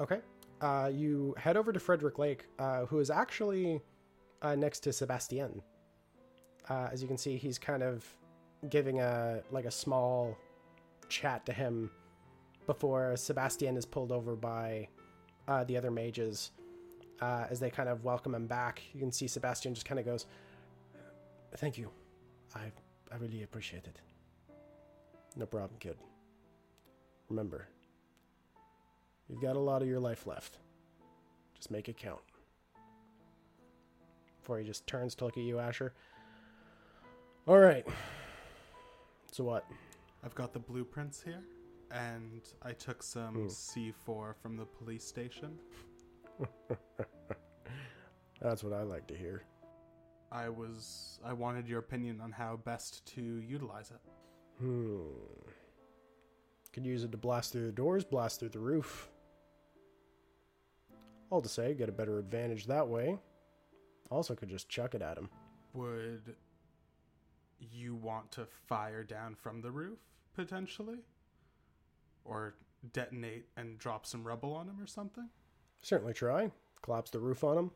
Okay. 0.00 0.20
Uh, 0.60 0.90
you 0.92 1.34
head 1.38 1.56
over 1.56 1.72
to 1.72 1.80
Frederick 1.80 2.18
Lake, 2.18 2.46
uh, 2.58 2.86
who 2.86 2.98
is 2.98 3.10
actually 3.10 3.80
uh, 4.42 4.54
next 4.54 4.80
to 4.80 4.92
Sebastian. 4.92 5.62
Uh, 6.68 6.88
as 6.92 7.02
you 7.02 7.08
can 7.08 7.18
see, 7.18 7.36
he's 7.36 7.58
kind 7.58 7.82
of 7.82 8.04
giving 8.68 9.00
a 9.00 9.42
like 9.50 9.64
a 9.64 9.70
small 9.70 10.36
chat 11.08 11.44
to 11.46 11.52
him 11.52 11.90
before 12.66 13.16
Sebastian 13.16 13.76
is 13.76 13.84
pulled 13.84 14.12
over 14.12 14.34
by 14.36 14.88
uh, 15.48 15.64
the 15.64 15.76
other 15.76 15.90
mages. 15.90 16.50
Uh, 17.20 17.46
as 17.50 17.60
they 17.60 17.70
kind 17.70 17.88
of 17.88 18.02
welcome 18.02 18.34
him 18.34 18.46
back, 18.46 18.82
you 18.92 19.00
can 19.00 19.12
see 19.12 19.28
Sebastian 19.28 19.74
just 19.74 19.86
kind 19.86 20.00
of 20.00 20.06
goes, 20.06 20.26
"Thank 21.56 21.78
you, 21.78 21.90
I 22.54 22.72
I 23.12 23.16
really 23.18 23.42
appreciate 23.42 23.86
it. 23.86 24.00
No 25.36 25.46
problem, 25.46 25.78
kid. 25.78 25.96
Remember, 27.28 27.68
You've 29.32 29.40
got 29.40 29.56
a 29.56 29.60
lot 29.60 29.80
of 29.80 29.88
your 29.88 29.98
life 29.98 30.26
left. 30.26 30.58
Just 31.54 31.70
make 31.70 31.88
it 31.88 31.96
count. 31.96 32.20
Before 34.40 34.58
he 34.58 34.64
just 34.66 34.86
turns 34.86 35.14
to 35.16 35.24
look 35.24 35.38
at 35.38 35.42
you, 35.42 35.58
Asher. 35.58 35.94
All 37.46 37.58
right. 37.58 37.86
So 39.32 39.44
what? 39.44 39.66
I've 40.22 40.34
got 40.34 40.52
the 40.52 40.58
blueprints 40.60 41.20
here, 41.22 41.42
and 41.90 42.42
I 42.62 42.72
took 42.72 43.02
some 43.02 43.34
Hmm. 43.34 43.46
C4 43.46 44.34
from 44.36 44.56
the 44.56 44.66
police 44.66 45.04
station. 45.04 45.58
That's 48.40 48.62
what 48.62 48.72
I 48.72 48.82
like 48.82 49.06
to 49.08 49.16
hear. 49.16 49.42
I 50.30 50.48
was 50.48 51.18
I 51.24 51.32
wanted 51.32 51.66
your 51.68 51.78
opinion 51.78 52.20
on 52.20 52.30
how 52.32 52.56
best 52.56 53.04
to 53.14 53.22
utilize 53.22 53.90
it. 53.90 54.00
Hmm. 54.58 55.00
Could 56.72 56.86
use 56.86 57.04
it 57.04 57.12
to 57.12 57.18
blast 57.18 57.52
through 57.52 57.66
the 57.66 57.72
doors, 57.72 58.04
blast 58.04 58.40
through 58.40 58.48
the 58.50 58.58
roof. 58.58 59.10
All 61.30 61.40
to 61.42 61.48
say, 61.48 61.74
get 61.74 61.88
a 61.88 61.92
better 61.92 62.18
advantage 62.18 62.66
that 62.66 62.86
way. 62.88 63.18
Also, 64.10 64.34
could 64.34 64.48
just 64.50 64.68
chuck 64.68 64.94
it 64.94 65.00
at 65.02 65.16
him. 65.16 65.28
Would 65.74 66.34
you 67.70 67.94
want 67.94 68.32
to 68.32 68.46
fire 68.66 69.04
down 69.04 69.34
from 69.34 69.60
the 69.60 69.70
roof 69.70 69.98
potentially, 70.34 70.98
or 72.24 72.54
detonate 72.92 73.46
and 73.56 73.78
drop 73.78 74.06
some 74.06 74.24
rubble 74.24 74.54
on 74.54 74.68
him 74.68 74.80
or 74.80 74.86
something? 74.86 75.28
Certainly 75.82 76.14
try. 76.14 76.50
Collapse 76.82 77.10
the 77.10 77.20
roof 77.20 77.44
on 77.44 77.58
him. 77.58 77.70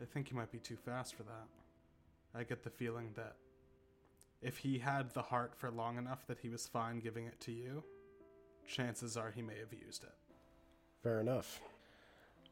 I 0.00 0.04
think 0.04 0.30
you 0.30 0.36
might 0.36 0.52
be 0.52 0.58
too 0.58 0.76
fast 0.76 1.14
for 1.14 1.24
that. 1.24 1.46
I 2.34 2.44
get 2.44 2.62
the 2.62 2.70
feeling 2.70 3.10
that 3.16 3.36
if 4.40 4.58
he 4.58 4.78
had 4.78 5.12
the 5.12 5.22
heart 5.22 5.54
for 5.54 5.70
long 5.70 5.98
enough 5.98 6.26
that 6.26 6.38
he 6.38 6.48
was 6.48 6.66
fine 6.66 7.00
giving 7.00 7.26
it 7.26 7.40
to 7.40 7.52
you, 7.52 7.82
chances 8.66 9.16
are 9.16 9.30
he 9.30 9.42
may 9.42 9.58
have 9.58 9.72
used 9.72 10.04
it. 10.04 10.14
Fair 11.02 11.20
enough. 11.20 11.60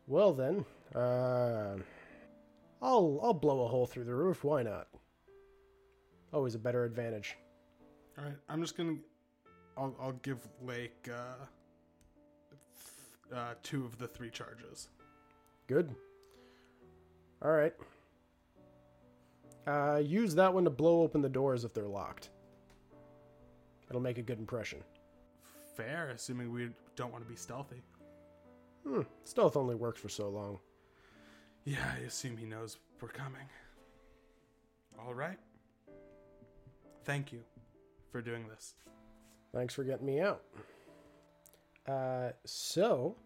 Well 0.07 0.33
then, 0.33 0.65
uh, 0.95 1.77
I'll 2.83 3.21
I'll 3.23 3.35
blow 3.35 3.65
a 3.65 3.69
hole 3.69 3.87
through 3.87 4.05
the 4.05 4.15
roof. 4.15 4.43
Why 4.43 4.63
not? 4.63 4.89
Always 6.33 6.55
a 6.55 6.59
better 6.59 6.85
advantage. 6.85 7.37
All 8.19 8.25
right, 8.25 8.37
I'm 8.49 8.61
just 8.61 8.77
gonna. 8.77 8.97
I'll 9.77 9.95
I'll 10.01 10.13
give 10.23 10.39
Lake 10.63 11.09
uh, 11.11 11.45
th- 13.31 13.39
uh, 13.39 13.55
two 13.63 13.85
of 13.85 13.99
the 13.99 14.07
three 14.07 14.31
charges. 14.31 14.89
Good. 15.67 15.95
All 17.43 17.53
right. 17.53 17.75
Uh, 19.67 20.01
use 20.03 20.35
that 20.35 20.53
one 20.53 20.65
to 20.65 20.71
blow 20.71 21.03
open 21.03 21.21
the 21.21 21.29
doors 21.29 21.65
if 21.65 21.75
they're 21.75 21.87
locked. 21.87 22.31
It'll 23.89 24.01
make 24.01 24.19
a 24.19 24.23
good 24.23 24.39
impression. 24.39 24.83
Fair, 25.77 26.09
assuming 26.09 26.53
we 26.53 26.71
don't 26.97 27.13
want 27.13 27.23
to 27.25 27.29
be 27.31 27.37
stealthy. 27.37 27.83
Hmm. 28.87 29.03
Stealth 29.25 29.57
only 29.57 29.75
works 29.75 30.01
for 30.01 30.09
so 30.09 30.29
long. 30.29 30.59
Yeah, 31.65 31.85
I 31.95 32.01
assume 32.01 32.37
he 32.37 32.47
knows 32.47 32.79
we're 33.01 33.09
coming. 33.09 33.47
All 34.99 35.15
right. 35.15 35.39
Thank 37.09 37.33
you 37.33 37.41
for 38.13 38.21
doing 38.21 38.47
this. 38.49 38.75
Thanks 39.55 39.73
for 39.73 39.83
getting 39.83 40.05
me 40.05 40.21
out. 40.21 40.43
Uh, 41.87 42.33
so, 42.45 43.17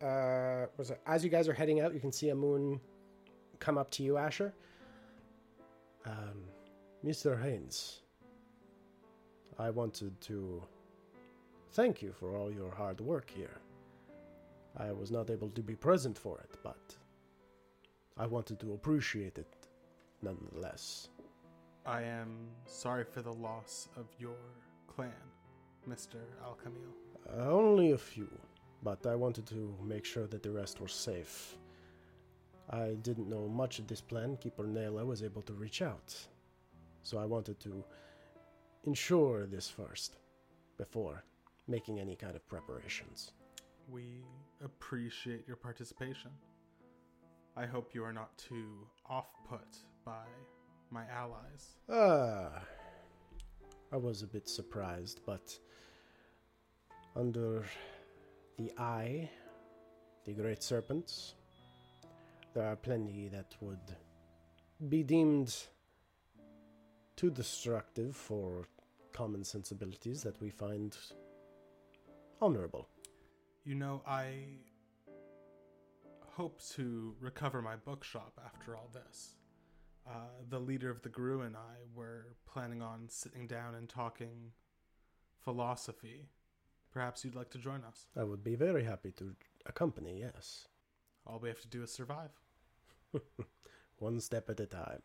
uh, 0.00 0.66
as 1.04 1.24
you 1.24 1.28
guys 1.28 1.48
are 1.48 1.54
heading 1.54 1.80
out, 1.80 1.92
you 1.92 1.98
can 1.98 2.12
see 2.12 2.28
a 2.28 2.36
moon 2.36 2.80
come 3.58 3.78
up 3.78 3.90
to 3.90 4.04
you, 4.04 4.16
Asher. 4.16 4.54
Um, 6.06 6.44
Mr. 7.04 7.42
Hanes, 7.42 8.02
I 9.58 9.70
wanted 9.70 10.20
to 10.20 10.62
thank 11.72 12.00
you 12.00 12.12
for 12.12 12.36
all 12.36 12.52
your 12.52 12.70
hard 12.70 13.00
work 13.00 13.28
here. 13.28 13.58
I 14.76 14.92
was 14.92 15.10
not 15.10 15.30
able 15.30 15.50
to 15.50 15.62
be 15.62 15.74
present 15.74 16.16
for 16.16 16.38
it, 16.38 16.58
but 16.62 16.96
I 18.16 18.26
wanted 18.26 18.60
to 18.60 18.74
appreciate 18.74 19.36
it 19.36 19.52
nonetheless. 20.22 21.08
I 21.84 22.02
am 22.02 22.48
sorry 22.64 23.04
for 23.04 23.22
the 23.22 23.32
loss 23.32 23.88
of 23.96 24.06
your 24.18 24.36
clan, 24.86 25.10
Mr. 25.88 26.16
Alcamil. 26.44 26.92
Only 27.40 27.92
a 27.92 27.98
few, 27.98 28.28
but 28.82 29.04
I 29.06 29.16
wanted 29.16 29.46
to 29.48 29.74
make 29.82 30.04
sure 30.04 30.28
that 30.28 30.42
the 30.42 30.50
rest 30.50 30.80
were 30.80 30.88
safe. 30.88 31.56
I 32.70 32.96
didn't 33.02 33.28
know 33.28 33.48
much 33.48 33.80
of 33.80 33.88
this 33.88 34.00
plan. 34.00 34.36
Keeper 34.36 34.64
Nela 34.64 35.04
was 35.04 35.22
able 35.24 35.42
to 35.42 35.52
reach 35.54 35.82
out. 35.82 36.14
So 37.02 37.18
I 37.18 37.24
wanted 37.24 37.58
to 37.60 37.84
ensure 38.84 39.46
this 39.46 39.68
first, 39.68 40.18
before 40.78 41.24
making 41.66 41.98
any 41.98 42.14
kind 42.14 42.36
of 42.36 42.46
preparations. 42.46 43.32
We 43.90 44.24
appreciate 44.64 45.46
your 45.48 45.56
participation. 45.56 46.30
I 47.56 47.66
hope 47.66 47.92
you 47.92 48.04
are 48.04 48.12
not 48.12 48.36
too 48.38 48.86
off 49.08 49.26
put 49.48 49.78
by 50.04 50.26
my 50.92 51.04
allies. 51.10 51.76
Ah, 51.88 52.62
I 53.92 53.96
was 53.96 54.22
a 54.22 54.26
bit 54.26 54.48
surprised, 54.48 55.20
but 55.24 55.58
under 57.16 57.64
the 58.58 58.72
eye, 58.78 59.30
the 60.24 60.32
great 60.32 60.62
serpents, 60.62 61.34
there 62.54 62.66
are 62.66 62.76
plenty 62.76 63.28
that 63.28 63.54
would 63.60 63.96
be 64.88 65.02
deemed 65.02 65.56
too 67.16 67.30
destructive 67.30 68.14
for 68.14 68.66
common 69.12 69.44
sensibilities 69.44 70.22
that 70.22 70.40
we 70.40 70.50
find 70.50 70.96
honorable. 72.40 72.88
You 73.64 73.76
know, 73.76 74.02
I 74.06 74.58
hope 76.20 76.60
to 76.74 77.14
recover 77.20 77.62
my 77.62 77.76
bookshop 77.76 78.40
after 78.44 78.76
all 78.76 78.90
this. 78.92 79.36
Uh, 80.06 80.28
the 80.48 80.58
leader 80.58 80.90
of 80.90 81.02
the 81.02 81.08
Garou 81.08 81.42
and 81.42 81.56
I 81.56 81.76
were 81.94 82.34
planning 82.52 82.82
on 82.82 83.08
sitting 83.08 83.46
down 83.46 83.74
and 83.74 83.88
talking 83.88 84.52
philosophy. 85.40 86.28
Perhaps 86.92 87.24
you'd 87.24 87.36
like 87.36 87.50
to 87.50 87.58
join 87.58 87.82
us. 87.84 88.06
I 88.16 88.24
would 88.24 88.44
be 88.44 88.54
very 88.54 88.84
happy 88.84 89.12
to 89.12 89.34
accompany, 89.64 90.20
yes. 90.20 90.66
All 91.26 91.38
we 91.38 91.48
have 91.48 91.60
to 91.60 91.68
do 91.68 91.82
is 91.82 91.92
survive. 91.92 92.30
One 93.98 94.20
step 94.20 94.50
at 94.50 94.60
a 94.60 94.66
time. 94.66 95.02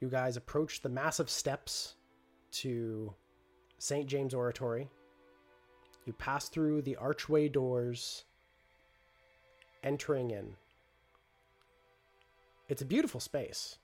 You 0.00 0.08
guys 0.08 0.36
approach 0.36 0.82
the 0.82 0.88
massive 0.88 1.30
steps 1.30 1.94
to 2.52 3.12
St. 3.78 4.06
James 4.06 4.34
Oratory. 4.34 4.88
You 6.04 6.12
pass 6.12 6.48
through 6.48 6.82
the 6.82 6.96
archway 6.96 7.48
doors, 7.48 8.24
entering 9.82 10.30
in. 10.30 10.54
It's 12.68 12.82
a 12.82 12.86
beautiful 12.86 13.20
space. 13.20 13.78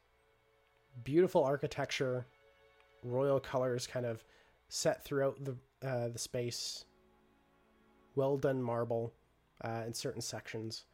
Beautiful 1.05 1.43
architecture, 1.43 2.27
royal 3.03 3.41
colors 3.41 3.87
kind 3.87 4.05
of 4.05 4.25
set 4.69 5.03
throughout 5.03 5.43
the 5.43 5.57
uh, 5.87 6.09
the 6.09 6.19
space. 6.19 6.85
Well 8.15 8.37
done 8.37 8.63
marble 8.63 9.13
uh, 9.63 9.83
in 9.87 9.95
certain 9.95 10.21
sections. 10.21 10.85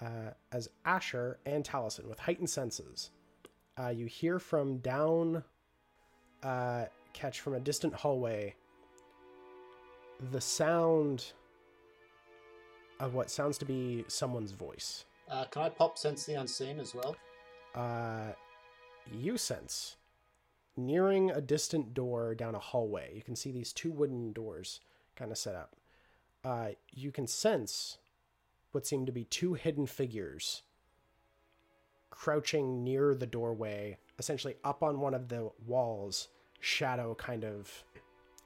Uh, 0.00 0.30
as 0.52 0.68
Asher 0.84 1.38
and 1.46 1.64
Talisen, 1.64 2.06
with 2.06 2.18
heightened 2.18 2.50
senses, 2.50 3.10
uh, 3.78 3.88
you 3.88 4.06
hear 4.06 4.38
from 4.38 4.78
down, 4.78 5.42
uh, 6.42 6.84
catch 7.12 7.40
from 7.40 7.54
a 7.54 7.60
distant 7.60 7.94
hallway, 7.94 8.54
the 10.30 10.40
sound 10.40 11.32
of 13.00 13.14
what 13.14 13.30
sounds 13.30 13.58
to 13.58 13.64
be 13.64 14.04
someone's 14.08 14.52
voice. 14.52 15.05
Uh, 15.30 15.44
can 15.46 15.62
I 15.62 15.68
pop 15.68 15.98
sense 15.98 16.24
the 16.24 16.34
unseen 16.34 16.78
as 16.78 16.94
well? 16.94 17.16
Uh, 17.74 18.32
you 19.12 19.36
sense 19.36 19.96
nearing 20.76 21.30
a 21.30 21.40
distant 21.40 21.94
door 21.94 22.34
down 22.34 22.54
a 22.54 22.58
hallway. 22.58 23.12
You 23.14 23.22
can 23.22 23.36
see 23.36 23.50
these 23.50 23.72
two 23.72 23.90
wooden 23.90 24.32
doors 24.32 24.80
kind 25.14 25.32
of 25.32 25.38
set 25.38 25.54
up. 25.54 25.74
Uh, 26.44 26.68
you 26.92 27.10
can 27.10 27.26
sense 27.26 27.98
what 28.72 28.86
seem 28.86 29.06
to 29.06 29.12
be 29.12 29.24
two 29.24 29.54
hidden 29.54 29.86
figures 29.86 30.62
crouching 32.10 32.84
near 32.84 33.14
the 33.14 33.26
doorway, 33.26 33.98
essentially 34.18 34.54
up 34.64 34.82
on 34.82 35.00
one 35.00 35.14
of 35.14 35.28
the 35.28 35.50
walls, 35.66 36.28
shadow 36.60 37.14
kind 37.14 37.44
of 37.44 37.84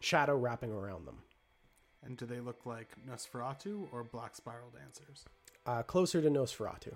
shadow 0.00 0.36
wrapping 0.36 0.72
around 0.72 1.06
them. 1.06 1.18
And 2.04 2.16
do 2.16 2.24
they 2.24 2.40
look 2.40 2.64
like 2.64 2.96
Nosferatu 3.08 3.86
or 3.92 4.02
Black 4.02 4.34
Spiral 4.34 4.70
Dancers? 4.70 5.24
Uh, 5.66 5.82
closer 5.82 6.22
to 6.22 6.28
Nosferatu. 6.28 6.94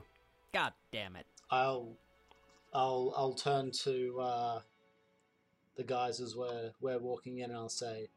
God 0.52 0.72
damn 0.92 1.16
it. 1.16 1.26
I'll, 1.50 1.96
I'll, 2.72 3.12
I'll 3.16 3.34
turn 3.34 3.70
to 3.82 4.20
uh, 4.20 4.60
the 5.76 5.84
guys 5.84 6.20
as 6.20 6.34
we're 6.36 6.70
we're 6.80 6.98
walking 6.98 7.38
in, 7.38 7.50
and 7.50 7.58
I'll 7.58 7.68
say, 7.68 8.08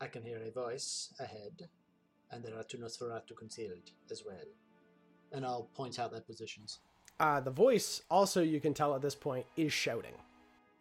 "I 0.00 0.06
can 0.06 0.22
hear 0.22 0.38
a 0.44 0.50
voice 0.50 1.14
ahead, 1.18 1.68
and 2.30 2.44
there 2.44 2.56
are 2.56 2.62
two 2.62 2.78
Nosferatu 2.78 3.36
concealed 3.36 3.90
as 4.10 4.22
well." 4.24 4.36
And 5.32 5.44
I'll 5.44 5.70
point 5.74 5.98
out 5.98 6.10
their 6.10 6.20
positions. 6.20 6.80
Uh, 7.20 7.38
the 7.38 7.50
voice, 7.50 8.02
also, 8.10 8.42
you 8.42 8.60
can 8.60 8.74
tell 8.74 8.94
at 8.94 9.02
this 9.02 9.14
point, 9.14 9.46
is 9.56 9.72
shouting. 9.72 10.14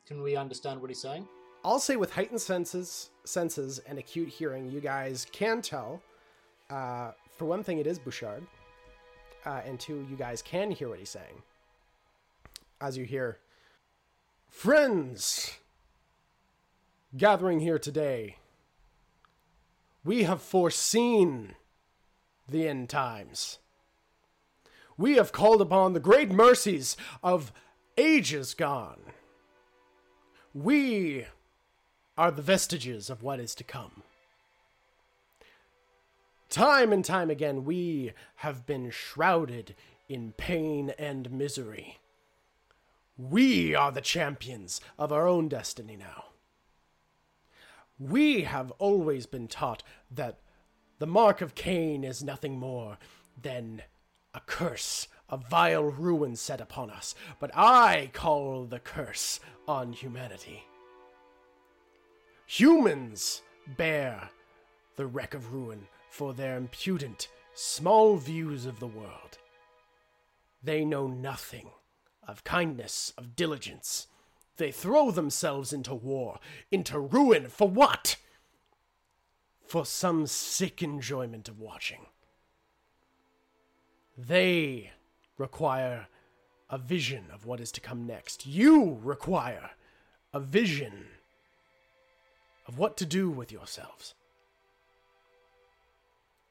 Can 0.07 0.21
we 0.23 0.35
understand 0.35 0.81
what 0.81 0.89
he's 0.89 1.01
saying? 1.01 1.27
I'll 1.63 1.79
say 1.79 1.97
with 1.97 2.11
heightened 2.11 2.41
senses, 2.41 3.09
senses 3.25 3.79
and 3.79 3.99
acute 3.99 4.29
hearing, 4.29 4.71
you 4.71 4.79
guys 4.79 5.27
can 5.31 5.61
tell. 5.61 6.01
Uh, 6.69 7.11
for 7.31 7.45
one 7.45 7.63
thing, 7.63 7.79
it 7.79 7.87
is 7.87 7.97
Bouchard, 7.97 8.43
uh, 9.45 9.61
and 9.65 9.79
two, 9.79 10.05
you 10.09 10.15
guys 10.15 10.41
can 10.41 10.69
hear 10.71 10.89
what 10.89 10.99
he's 10.99 11.09
saying. 11.09 11.41
As 12.79 12.97
you 12.97 13.05
hear, 13.05 13.39
friends, 14.47 15.57
gathering 17.17 17.59
here 17.59 17.79
today, 17.79 18.37
we 20.03 20.23
have 20.23 20.41
foreseen 20.41 21.55
the 22.47 22.67
end 22.67 22.89
times. 22.89 23.59
We 24.97 25.15
have 25.15 25.31
called 25.31 25.61
upon 25.61 25.93
the 25.93 25.99
great 25.99 26.29
mercies 26.29 26.97
of 27.23 27.51
ages 27.97 28.53
gone. 28.53 28.99
We 30.53 31.25
are 32.17 32.31
the 32.31 32.41
vestiges 32.41 33.09
of 33.09 33.23
what 33.23 33.39
is 33.39 33.55
to 33.55 33.63
come. 33.63 34.03
Time 36.49 36.91
and 36.91 37.05
time 37.05 37.29
again, 37.29 37.63
we 37.63 38.13
have 38.37 38.65
been 38.65 38.89
shrouded 38.89 39.75
in 40.07 40.31
pain 40.31 40.91
and 40.97 41.31
misery. 41.31 41.99
We 43.17 43.75
are 43.75 43.91
the 43.91 44.01
champions 44.01 44.81
of 44.97 45.11
our 45.11 45.27
own 45.27 45.47
destiny 45.47 45.95
now. 45.95 46.25
We 47.99 48.43
have 48.43 48.71
always 48.79 49.27
been 49.27 49.47
taught 49.47 49.83
that 50.09 50.39
the 50.97 51.05
mark 51.05 51.41
of 51.41 51.53
Caine 51.53 52.03
is 52.03 52.23
nothing 52.23 52.57
more 52.57 52.97
than 53.39 53.83
a 54.33 54.39
curse, 54.39 55.07
a 55.29 55.37
vile 55.37 55.83
ruin 55.83 56.35
set 56.35 56.61
upon 56.61 56.89
us. 56.89 57.13
But 57.39 57.51
I 57.53 58.09
call 58.13 58.65
the 58.65 58.79
curse 58.79 59.39
on 59.67 59.93
humanity. 59.93 60.63
Humans 62.47 63.43
bear 63.77 64.29
the 64.95 65.05
wreck 65.05 65.35
of 65.35 65.53
ruin 65.53 65.87
for 66.09 66.33
their 66.33 66.57
impudent, 66.57 67.27
small 67.53 68.17
views 68.17 68.65
of 68.65 68.79
the 68.79 68.87
world. 68.87 69.37
They 70.63 70.83
know 70.83 71.07
nothing 71.07 71.69
of 72.27 72.43
kindness, 72.43 73.13
of 73.17 73.35
diligence. 73.35 74.07
They 74.57 74.71
throw 74.71 75.11
themselves 75.11 75.71
into 75.71 75.95
war, 75.95 76.39
into 76.71 76.99
ruin, 76.99 77.47
for 77.47 77.67
what? 77.67 78.17
For 79.65 79.85
some 79.85 80.27
sick 80.27 80.83
enjoyment 80.83 81.47
of 81.47 81.59
watching. 81.59 82.07
They 84.17 84.91
require 85.37 86.07
a 86.69 86.77
vision 86.77 87.25
of 87.33 87.45
what 87.45 87.59
is 87.59 87.71
to 87.71 87.81
come 87.81 88.05
next. 88.05 88.45
You 88.45 88.99
require 89.01 89.71
a 90.33 90.39
vision 90.39 91.07
of 92.67 92.77
what 92.77 92.97
to 92.97 93.05
do 93.05 93.29
with 93.29 93.51
yourselves. 93.51 94.13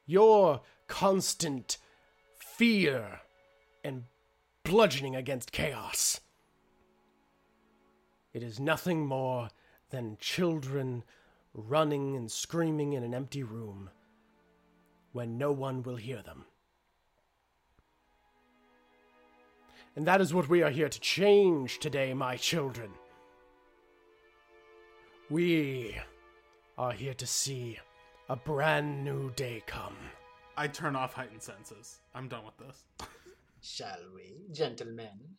Your 0.09 0.61
constant 0.87 1.77
fear 2.35 3.21
and 3.83 4.05
bludgeoning 4.63 5.15
against 5.15 5.51
chaos. 5.51 6.19
It 8.33 8.41
is 8.41 8.59
nothing 8.59 9.05
more 9.05 9.49
than 9.91 10.17
children 10.19 11.03
running 11.53 12.15
and 12.15 12.31
screaming 12.31 12.93
in 12.93 13.03
an 13.03 13.13
empty 13.13 13.43
room 13.43 13.91
when 15.11 15.37
no 15.37 15.51
one 15.51 15.83
will 15.83 15.97
hear 15.97 16.23
them. 16.23 16.45
And 19.95 20.07
that 20.07 20.21
is 20.21 20.33
what 20.33 20.49
we 20.49 20.63
are 20.63 20.71
here 20.71 20.89
to 20.89 20.99
change 20.99 21.77
today, 21.77 22.15
my 22.15 22.35
children. 22.35 22.89
We 25.29 25.99
are 26.79 26.93
here 26.93 27.13
to 27.13 27.27
see 27.27 27.77
a 28.29 28.35
brand 28.35 29.03
new 29.03 29.31
day 29.31 29.63
come. 29.65 29.95
I 30.55 30.67
turn 30.67 30.95
off 30.95 31.13
heightened 31.13 31.41
senses. 31.41 31.99
I'm 32.13 32.27
done 32.27 32.45
with 32.45 32.57
this. 32.57 32.83
Shall 33.61 33.99
we, 34.13 34.53
gentlemen? 34.53 35.37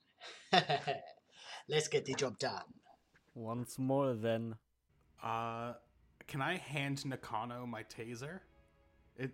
Let's 1.68 1.86
get 1.86 2.04
the 2.04 2.14
job 2.14 2.38
done. 2.38 2.64
Once 3.34 3.78
more, 3.78 4.14
then. 4.14 4.56
Uh, 5.22 5.74
can 6.26 6.42
I 6.42 6.56
hand 6.56 7.06
Nakano 7.06 7.64
my 7.64 7.84
taser? 7.84 8.40
It 9.16 9.32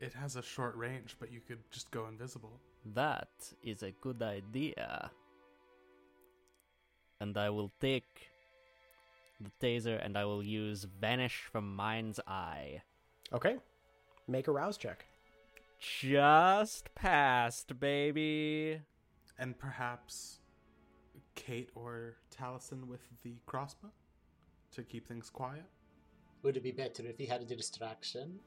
it 0.00 0.12
has 0.14 0.34
a 0.34 0.42
short 0.42 0.76
range, 0.76 1.16
but 1.20 1.30
you 1.30 1.40
could 1.46 1.60
just 1.70 1.90
go 1.92 2.08
invisible. 2.08 2.60
That 2.94 3.28
is 3.62 3.84
a 3.84 3.92
good 3.92 4.20
idea. 4.22 5.10
And 7.20 7.36
I 7.36 7.50
will 7.50 7.70
take 7.80 8.29
the 9.40 9.50
taser 9.60 10.04
and 10.04 10.16
I 10.16 10.24
will 10.24 10.42
use 10.42 10.84
Vanish 11.00 11.48
from 11.50 11.74
Mind's 11.74 12.20
Eye. 12.26 12.82
Okay? 13.32 13.56
Make 14.28 14.48
a 14.48 14.52
rouse 14.52 14.76
check. 14.76 15.04
Just 15.78 16.94
passed, 16.94 17.78
baby. 17.80 18.80
And 19.38 19.58
perhaps 19.58 20.40
Kate 21.34 21.70
or 21.74 22.16
Talisen 22.36 22.86
with 22.86 23.00
the 23.22 23.36
crossbow 23.46 23.90
to 24.72 24.82
keep 24.82 25.08
things 25.08 25.30
quiet. 25.30 25.64
Would 26.42 26.56
it 26.56 26.62
be 26.62 26.72
better 26.72 27.06
if 27.06 27.18
he 27.18 27.26
had 27.26 27.40
a 27.40 27.44
distraction? 27.44 28.38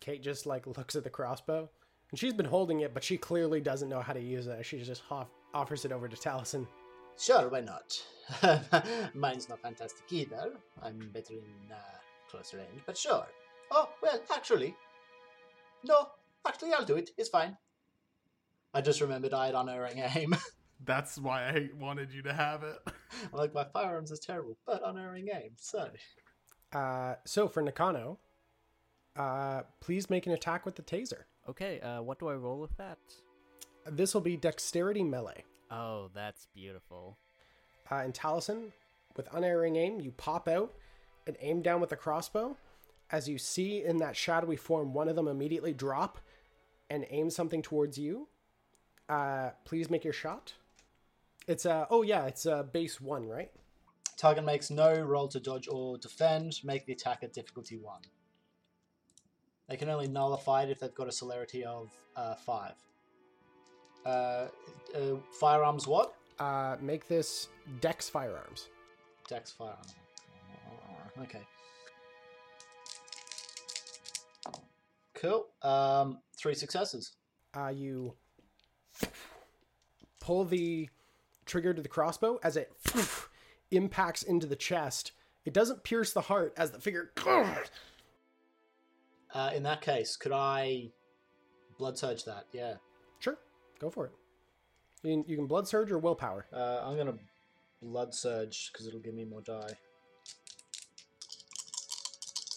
Kate 0.00 0.22
just 0.22 0.46
like 0.46 0.66
looks 0.66 0.96
at 0.96 1.04
the 1.04 1.10
crossbow, 1.10 1.68
and 2.10 2.18
she's 2.18 2.32
been 2.32 2.46
holding 2.46 2.80
it, 2.80 2.94
but 2.94 3.04
she 3.04 3.16
clearly 3.16 3.60
doesn't 3.60 3.88
know 3.88 4.00
how 4.00 4.12
to 4.12 4.20
use 4.20 4.46
it. 4.46 4.64
She 4.64 4.82
just 4.82 5.02
hoff- 5.02 5.30
offers 5.52 5.84
it 5.84 5.92
over 5.92 6.08
to 6.08 6.16
Talisen. 6.16 6.66
Sure, 7.18 7.48
why 7.48 7.60
not? 7.60 8.02
Mine's 9.14 9.48
not 9.48 9.60
fantastic 9.60 10.04
either. 10.10 10.52
I'm 10.82 11.10
better 11.12 11.34
in 11.34 11.72
uh, 11.72 11.76
close 12.30 12.54
range, 12.54 12.82
but 12.86 12.96
sure. 12.96 13.26
Oh, 13.70 13.88
well, 14.02 14.20
actually. 14.34 14.74
No, 15.84 16.08
actually, 16.46 16.72
I'll 16.72 16.84
do 16.84 16.96
it. 16.96 17.10
It's 17.18 17.28
fine. 17.28 17.56
I 18.72 18.80
just 18.80 19.00
remembered 19.00 19.34
I 19.34 19.46
had 19.46 19.54
unerring 19.54 19.98
aim. 20.14 20.34
That's 20.84 21.18
why 21.18 21.48
I 21.48 21.68
wanted 21.78 22.12
you 22.12 22.22
to 22.22 22.32
have 22.32 22.62
it. 22.62 22.78
like, 23.32 23.52
my 23.52 23.64
firearms 23.64 24.10
is 24.10 24.20
terrible, 24.20 24.56
but 24.66 24.82
unerring 24.84 25.28
aim, 25.32 25.50
so. 25.56 25.90
Uh, 26.72 27.16
so 27.26 27.48
for 27.48 27.62
Nakano, 27.62 28.18
uh, 29.16 29.62
please 29.80 30.08
make 30.08 30.26
an 30.26 30.32
attack 30.32 30.64
with 30.64 30.76
the 30.76 30.82
taser. 30.82 31.24
Okay, 31.48 31.80
uh, 31.80 32.00
what 32.00 32.18
do 32.18 32.28
I 32.28 32.34
roll 32.34 32.60
with 32.60 32.76
that? 32.76 32.98
This 33.86 34.14
will 34.14 34.20
be 34.20 34.36
dexterity 34.36 35.02
melee. 35.02 35.44
Oh, 35.70 36.10
that's 36.14 36.46
beautiful. 36.54 37.16
Uh, 37.90 37.96
and 37.96 38.14
Talisen, 38.14 38.72
with 39.16 39.28
unerring 39.32 39.76
aim, 39.76 40.00
you 40.00 40.10
pop 40.12 40.48
out 40.48 40.72
and 41.26 41.36
aim 41.40 41.62
down 41.62 41.80
with 41.80 41.90
the 41.90 41.96
crossbow. 41.96 42.56
As 43.12 43.28
you 43.28 43.38
see 43.38 43.84
in 43.84 43.98
that 43.98 44.16
shadowy 44.16 44.56
form, 44.56 44.94
one 44.94 45.08
of 45.08 45.16
them 45.16 45.28
immediately 45.28 45.72
drop 45.72 46.18
and 46.88 47.06
aim 47.10 47.30
something 47.30 47.62
towards 47.62 47.98
you. 47.98 48.28
Uh, 49.08 49.50
please 49.64 49.90
make 49.90 50.04
your 50.04 50.12
shot. 50.12 50.54
It's 51.48 51.66
uh 51.66 51.86
oh 51.90 52.02
yeah, 52.02 52.26
it's 52.26 52.46
uh 52.46 52.62
base 52.62 53.00
one, 53.00 53.26
right? 53.26 53.50
Target 54.16 54.44
makes 54.44 54.70
no 54.70 55.00
roll 55.00 55.26
to 55.28 55.40
dodge 55.40 55.66
or 55.68 55.98
defend. 55.98 56.60
Make 56.62 56.86
the 56.86 56.92
attack 56.92 57.20
at 57.22 57.32
difficulty 57.32 57.76
one. 57.76 58.02
They 59.68 59.76
can 59.76 59.88
only 59.88 60.08
nullify 60.08 60.64
it 60.64 60.70
if 60.70 60.80
they've 60.80 60.94
got 60.94 61.08
a 61.08 61.12
celerity 61.12 61.64
of 61.64 61.90
uh, 62.16 62.34
five. 62.34 62.74
Uh, 64.04 64.46
uh, 64.94 65.16
firearms 65.32 65.86
what? 65.86 66.14
Uh, 66.38 66.76
make 66.80 67.06
this 67.06 67.48
Dex 67.80 68.08
firearms. 68.08 68.68
Dex 69.28 69.52
Firearms. 69.52 69.94
Okay. 71.22 71.42
Cool. 75.14 75.46
Um, 75.62 76.18
three 76.36 76.54
successes. 76.54 77.12
Uh, 77.54 77.68
you 77.68 78.14
pull 80.18 80.44
the 80.44 80.88
trigger 81.46 81.74
to 81.74 81.82
the 81.82 81.88
crossbow 81.88 82.38
as 82.42 82.56
it 82.56 82.72
impacts 83.70 84.22
into 84.22 84.46
the 84.46 84.56
chest. 84.56 85.12
It 85.44 85.52
doesn't 85.52 85.84
pierce 85.84 86.12
the 86.12 86.22
heart 86.22 86.54
as 86.56 86.70
the 86.70 86.80
figure. 86.80 87.12
Uh, 89.32 89.52
in 89.54 89.62
that 89.62 89.80
case, 89.80 90.16
could 90.16 90.32
I 90.32 90.90
blood 91.78 91.96
surge 91.96 92.24
that? 92.24 92.46
Yeah. 92.52 92.74
Go 93.80 93.90
for 93.90 94.06
it. 94.06 94.12
You 95.02 95.14
can, 95.14 95.24
you 95.26 95.36
can 95.36 95.46
blood 95.46 95.66
surge 95.66 95.90
or 95.90 95.98
willpower. 95.98 96.46
Uh, 96.52 96.82
I'm 96.84 96.96
gonna 96.96 97.14
blood 97.82 98.14
surge 98.14 98.70
because 98.72 98.86
it'll 98.86 99.00
give 99.00 99.14
me 99.14 99.24
more 99.24 99.40
die. 99.40 99.72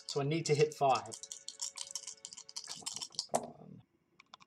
So 0.08 0.22
I 0.22 0.26
need 0.26 0.46
to 0.48 0.56
hit 0.56 0.74
five. 0.74 1.18
Come 3.32 3.44
on, 3.44 3.48
come 3.48 3.56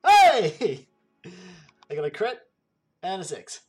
on. 0.04 0.12
Hey! 0.12 0.86
I 1.90 1.94
got 1.94 2.04
a 2.04 2.10
crit 2.10 2.46
and 3.02 3.22
a 3.22 3.24
six. 3.24 3.60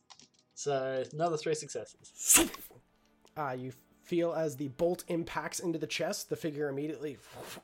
So 0.53 1.03
another 1.13 1.37
three 1.37 1.55
successes. 1.55 2.49
Uh, 3.37 3.55
you 3.57 3.71
feel 4.03 4.33
as 4.33 4.55
the 4.57 4.67
bolt 4.69 5.05
impacts 5.07 5.59
into 5.59 5.79
the 5.79 5.87
chest, 5.87 6.29
the 6.29 6.35
figure 6.35 6.67
immediately 6.67 7.17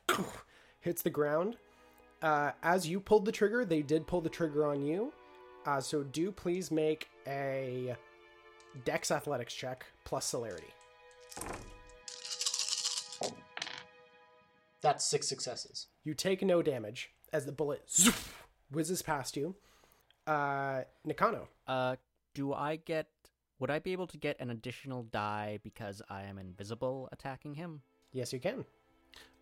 hits 0.79 1.01
the 1.01 1.09
ground. 1.09 1.57
Uh, 2.21 2.51
as 2.61 2.87
you 2.87 2.99
pulled 2.99 3.25
the 3.25 3.31
trigger, 3.31 3.65
they 3.65 3.81
did 3.81 4.07
pull 4.07 4.21
the 4.21 4.29
trigger 4.29 4.65
on 4.65 4.81
you. 4.81 5.11
Uh, 5.65 5.79
so 5.79 6.03
do 6.03 6.31
please 6.31 6.71
make 6.71 7.07
a 7.27 7.95
Dex 8.85 9.11
Athletics 9.11 9.53
check 9.53 9.85
plus 10.03 10.25
celerity. 10.25 10.73
That's 14.81 15.05
six 15.05 15.27
successes. 15.27 15.87
You 16.03 16.13
take 16.13 16.41
no 16.41 16.61
damage 16.61 17.11
as 17.31 17.45
the 17.45 17.53
bullet 17.53 17.89
whizzes 18.71 19.01
past 19.01 19.37
you. 19.37 19.55
Uh, 20.27 20.81
Nakano. 21.05 21.47
Uh, 21.67 21.95
do 22.33 22.53
I 22.53 22.75
get? 22.75 23.07
Would 23.59 23.71
I 23.71 23.79
be 23.79 23.93
able 23.93 24.07
to 24.07 24.17
get 24.17 24.39
an 24.41 24.49
additional 24.49 25.03
die 25.03 25.59
because 25.63 26.01
I 26.09 26.23
am 26.23 26.37
invisible 26.37 27.07
attacking 27.13 27.55
him? 27.55 27.81
Yes, 28.11 28.33
you 28.33 28.39
can. 28.39 28.65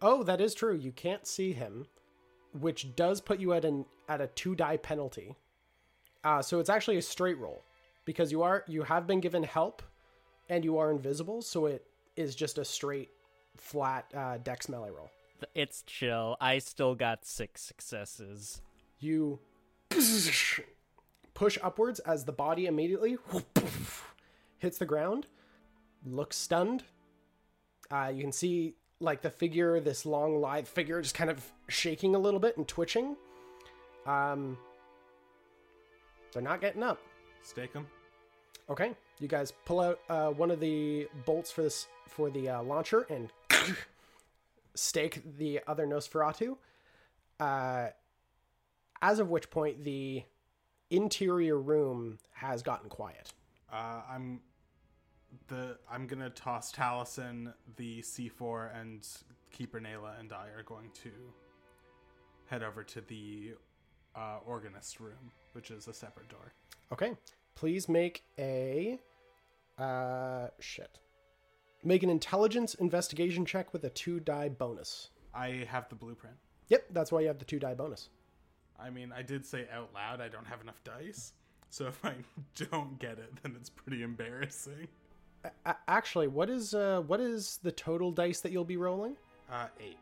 Oh, 0.01 0.21
that 0.23 0.41
is 0.41 0.53
true. 0.53 0.75
You 0.75 0.91
can't 0.91 1.25
see 1.25 1.53
him, 1.53 1.87
which 2.53 2.95
does 2.95 3.19
put 3.21 3.39
you 3.39 3.53
at 3.53 3.65
an 3.65 3.85
at 4.07 4.21
a 4.21 4.27
two 4.27 4.53
die 4.53 4.77
penalty. 4.77 5.35
Uh, 6.23 6.41
so 6.41 6.59
it's 6.59 6.69
actually 6.69 6.97
a 6.97 7.01
straight 7.01 7.37
roll 7.37 7.63
because 8.05 8.31
you 8.31 8.43
are 8.43 8.63
you 8.67 8.83
have 8.83 9.07
been 9.07 9.19
given 9.19 9.43
help, 9.43 9.81
and 10.49 10.63
you 10.63 10.77
are 10.77 10.91
invisible. 10.91 11.41
So 11.41 11.65
it 11.65 11.85
is 12.15 12.35
just 12.35 12.57
a 12.57 12.65
straight, 12.65 13.09
flat 13.57 14.05
uh, 14.15 14.37
dex 14.37 14.69
melee 14.69 14.89
roll. 14.89 15.09
It's 15.55 15.81
chill. 15.83 16.37
I 16.39 16.59
still 16.59 16.93
got 16.93 17.25
six 17.25 17.61
successes. 17.61 18.61
You 18.99 19.39
push 21.33 21.57
upwards 21.63 21.99
as 22.01 22.25
the 22.25 22.31
body 22.31 22.67
immediately 22.67 23.17
hits 24.59 24.77
the 24.77 24.85
ground. 24.85 25.25
Looks 26.05 26.37
stunned. 26.37 26.83
Uh, 27.89 28.11
you 28.13 28.21
can 28.21 28.31
see 28.31 28.75
like 28.99 29.21
the 29.21 29.31
figure, 29.31 29.79
this 29.79 30.05
long 30.05 30.39
lithe 30.39 30.67
figure, 30.67 31.01
just 31.01 31.15
kind 31.15 31.31
of 31.31 31.43
shaking 31.67 32.13
a 32.13 32.19
little 32.19 32.39
bit 32.39 32.57
and 32.57 32.67
twitching. 32.67 33.15
Um, 34.05 34.57
they're 36.31 36.41
not 36.41 36.61
getting 36.61 36.83
up. 36.83 36.99
Stake 37.41 37.73
them. 37.73 37.87
Okay, 38.69 38.95
you 39.19 39.27
guys 39.27 39.51
pull 39.65 39.79
out 39.79 39.99
uh, 40.09 40.29
one 40.29 40.51
of 40.51 40.59
the 40.59 41.07
bolts 41.25 41.51
for 41.51 41.63
this 41.63 41.87
for 42.07 42.29
the 42.29 42.49
uh, 42.49 42.63
launcher 42.63 43.05
and 43.09 43.31
stake 44.75 45.21
the 45.37 45.59
other 45.67 45.85
Nosferatu. 45.85 46.57
Uh, 47.39 47.87
as 49.01 49.19
of 49.19 49.29
which 49.29 49.49
point 49.49 49.83
the 49.83 50.23
interior 50.91 51.59
room 51.59 52.19
has 52.33 52.61
gotten 52.61 52.89
quiet. 52.89 53.33
Uh, 53.71 54.01
I'm 54.09 54.41
the 55.47 55.77
I'm 55.89 56.07
gonna 56.07 56.29
toss 56.29 56.71
Talisen, 56.71 57.53
the 57.77 58.01
C4, 58.01 58.79
and 58.79 59.07
Keeper 59.51 59.79
Nayla 59.79 60.19
and 60.19 60.31
I 60.33 60.47
are 60.55 60.63
going 60.63 60.89
to 61.03 61.11
head 62.47 62.63
over 62.63 62.83
to 62.83 63.01
the 63.01 63.53
uh, 64.15 64.39
organist 64.45 64.99
room, 64.99 65.31
which 65.53 65.71
is 65.71 65.87
a 65.87 65.93
separate 65.93 66.29
door. 66.29 66.53
Okay, 66.91 67.13
please 67.55 67.87
make 67.89 68.23
a 68.39 68.99
uh 69.77 70.47
shit. 70.59 70.99
Make 71.83 72.03
an 72.03 72.09
intelligence 72.09 72.75
investigation 72.75 73.45
check 73.45 73.73
with 73.73 73.83
a 73.83 73.89
two 73.89 74.19
die 74.19 74.49
bonus. 74.49 75.09
I 75.33 75.65
have 75.69 75.89
the 75.89 75.95
blueprint. 75.95 76.35
Yep, 76.67 76.85
that's 76.91 77.11
why 77.11 77.21
you 77.21 77.27
have 77.27 77.39
the 77.39 77.45
two 77.45 77.59
die 77.59 77.73
bonus. 77.73 78.09
I 78.79 78.89
mean, 78.89 79.11
I 79.15 79.21
did 79.21 79.45
say 79.45 79.67
out 79.73 79.89
loud 79.93 80.21
I 80.21 80.27
don't 80.27 80.45
have 80.47 80.61
enough 80.61 80.83
dice, 80.83 81.33
so 81.69 81.87
if 81.87 82.03
I 82.03 82.15
don't 82.71 82.99
get 82.99 83.13
it, 83.19 83.31
then 83.43 83.55
it's 83.59 83.69
pretty 83.69 84.03
embarrassing. 84.03 84.87
A- 85.65 85.75
actually, 85.87 86.27
what 86.27 86.49
is 86.49 86.73
uh 86.73 87.01
what 87.07 87.19
is 87.19 87.59
the 87.63 87.71
total 87.71 88.11
dice 88.11 88.41
that 88.41 88.51
you'll 88.51 88.63
be 88.65 88.77
rolling? 88.77 89.15
Uh, 89.51 89.67
eight. 89.79 89.97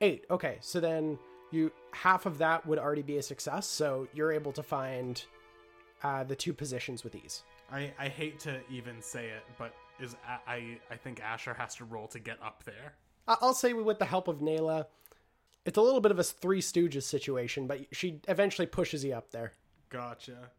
Eight. 0.00 0.24
Okay, 0.30 0.58
so 0.60 0.78
then 0.80 1.18
you 1.50 1.72
half 1.92 2.26
of 2.26 2.38
that 2.38 2.66
would 2.66 2.78
already 2.78 3.02
be 3.02 3.16
a 3.18 3.22
success, 3.22 3.66
so 3.66 4.06
you're 4.12 4.32
able 4.32 4.52
to 4.52 4.62
find 4.62 5.22
uh, 6.02 6.24
the 6.24 6.36
two 6.36 6.52
positions 6.52 7.04
with 7.04 7.14
ease. 7.14 7.42
I, 7.70 7.92
I 7.98 8.08
hate 8.08 8.38
to 8.40 8.60
even 8.70 9.00
say 9.02 9.26
it, 9.26 9.42
but 9.58 9.74
is 10.00 10.16
I 10.46 10.78
I 10.90 10.96
think 10.96 11.20
Asher 11.22 11.54
has 11.54 11.74
to 11.76 11.84
roll 11.84 12.06
to 12.08 12.18
get 12.18 12.38
up 12.42 12.64
there. 12.64 12.94
I'll 13.26 13.54
say 13.54 13.72
with 13.74 13.98
the 13.98 14.04
help 14.06 14.26
of 14.28 14.38
Nayla, 14.38 14.86
it's 15.66 15.76
a 15.76 15.82
little 15.82 16.00
bit 16.00 16.10
of 16.12 16.18
a 16.18 16.24
Three 16.24 16.60
Stooges 16.62 17.02
situation, 17.02 17.66
but 17.66 17.80
she 17.92 18.20
eventually 18.28 18.66
pushes 18.66 19.04
you 19.04 19.12
up 19.14 19.30
there. 19.32 19.52
Gotcha. 19.90 20.50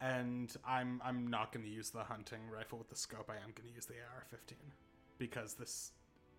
And 0.00 0.54
I'm 0.66 1.00
I'm 1.04 1.26
not 1.28 1.52
going 1.52 1.64
to 1.64 1.70
use 1.72 1.90
the 1.90 2.04
hunting 2.04 2.40
rifle 2.52 2.78
with 2.78 2.88
the 2.90 2.96
scope. 2.96 3.30
I 3.30 3.36
am 3.36 3.52
going 3.54 3.68
to 3.68 3.74
use 3.74 3.86
the 3.86 3.94
AR-15 3.94 4.54
because 5.18 5.54
this 5.54 5.92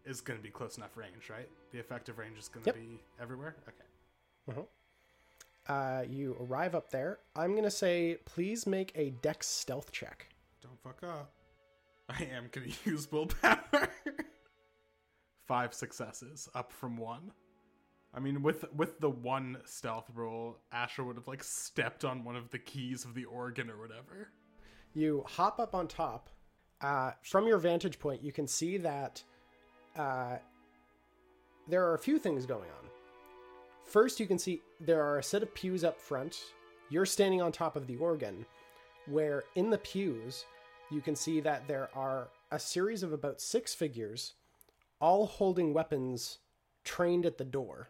is 0.06 0.22
going 0.22 0.38
to 0.40 0.44
be 0.44 0.50
close 0.50 0.78
enough 0.78 0.96
range, 0.96 1.30
right? 1.30 1.50
The 1.72 1.80
effective 1.80 2.18
range 2.20 2.38
is 2.38 2.48
going 2.48 2.64
to 2.66 2.70
Yep. 2.70 2.76
be 2.76 3.00
everywhere. 3.22 3.56
Okay. 3.68 3.84
Uh, 5.68 6.04
you 6.10 6.36
arrive 6.40 6.74
up 6.74 6.90
there. 6.90 7.20
I'm 7.36 7.56
gonna 7.56 7.70
say, 7.70 8.18
please 8.26 8.66
make 8.66 8.92
a 8.96 9.12
Dex 9.22 9.48
stealth 9.48 9.92
check. 9.92 10.28
Don't 10.62 10.80
fuck 10.82 11.04
up. 11.04 11.32
I 12.10 12.24
am 12.24 12.50
to 12.54 12.62
use 12.90 13.12
willpower. 13.12 13.90
Five 15.48 15.74
successes, 15.74 16.50
up 16.56 16.72
from 16.72 16.98
one. 16.98 17.32
I 18.14 18.20
mean, 18.20 18.42
with 18.42 18.66
with 18.74 19.00
the 19.00 19.10
one 19.10 19.58
stealth 19.66 20.10
roll, 20.16 20.58
Asher 20.72 21.04
would 21.04 21.16
have 21.16 21.28
like 21.28 21.44
stepped 21.44 22.04
on 22.04 22.24
one 22.24 22.36
of 22.36 22.50
the 22.50 22.60
keys 22.60 23.06
of 23.06 23.14
the 23.14 23.26
organ 23.26 23.70
or 23.70 23.80
whatever. 23.80 24.32
You 24.94 25.24
hop 25.28 25.60
up 25.60 25.76
on 25.76 25.88
top. 25.88 26.30
Uh, 26.82 27.12
from 27.22 27.46
your 27.46 27.58
vantage 27.58 28.00
point, 28.00 28.24
you 28.24 28.32
can 28.32 28.48
see 28.48 28.78
that 28.78 29.22
uh, 29.96 30.38
there 31.68 31.86
are 31.86 31.94
a 31.94 32.00
few 32.00 32.18
things 32.18 32.46
going 32.46 32.70
on. 32.70 32.90
First, 33.90 34.20
you 34.20 34.28
can 34.28 34.38
see 34.38 34.62
there 34.80 35.04
are 35.04 35.18
a 35.18 35.24
set 35.24 35.42
of 35.42 35.52
pews 35.56 35.84
up 35.84 36.00
front. 36.00 36.40
You're 36.90 37.08
standing 37.08 37.42
on 37.42 37.52
top 37.52 37.76
of 37.76 37.88
the 37.88 37.96
organ, 37.96 38.46
where 39.08 39.46
in 39.56 39.72
the 39.72 39.80
pews, 39.80 40.46
you 40.92 41.02
can 41.02 41.16
see 41.16 41.40
that 41.40 41.68
there 41.68 41.90
are 41.96 42.28
a 42.52 42.60
series 42.60 43.02
of 43.02 43.14
about 43.14 43.42
six 43.42 43.74
figures, 43.74 44.34
all 45.02 45.26
holding 45.26 45.74
weapons 45.74 46.38
trained 46.84 47.26
at 47.26 47.40
the 47.40 47.44
door. 47.44 47.90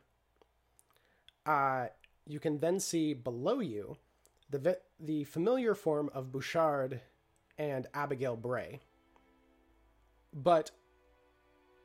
Uh, 1.45 1.87
you 2.25 2.39
can 2.39 2.59
then 2.59 2.79
see 2.79 3.13
below 3.13 3.59
you 3.59 3.97
the 4.49 4.59
vi- 4.59 4.75
the 5.01 5.25
familiar 5.25 5.75
form 5.75 6.09
of 6.13 6.31
Bouchard 6.31 7.01
and 7.57 7.87
Abigail 7.93 8.37
Bray. 8.37 8.79
But 10.33 10.71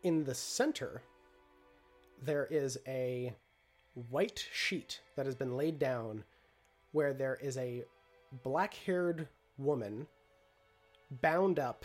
in 0.04 0.22
the 0.22 0.34
center, 0.34 1.02
there 2.22 2.46
is 2.46 2.78
a 2.86 3.34
white 4.10 4.46
sheet 4.52 5.00
that 5.16 5.26
has 5.26 5.34
been 5.34 5.56
laid 5.56 5.78
down 5.78 6.24
where 6.92 7.12
there 7.12 7.38
is 7.40 7.56
a 7.56 7.84
black 8.42 8.74
haired 8.74 9.28
woman 9.58 10.06
bound 11.22 11.58
up, 11.58 11.84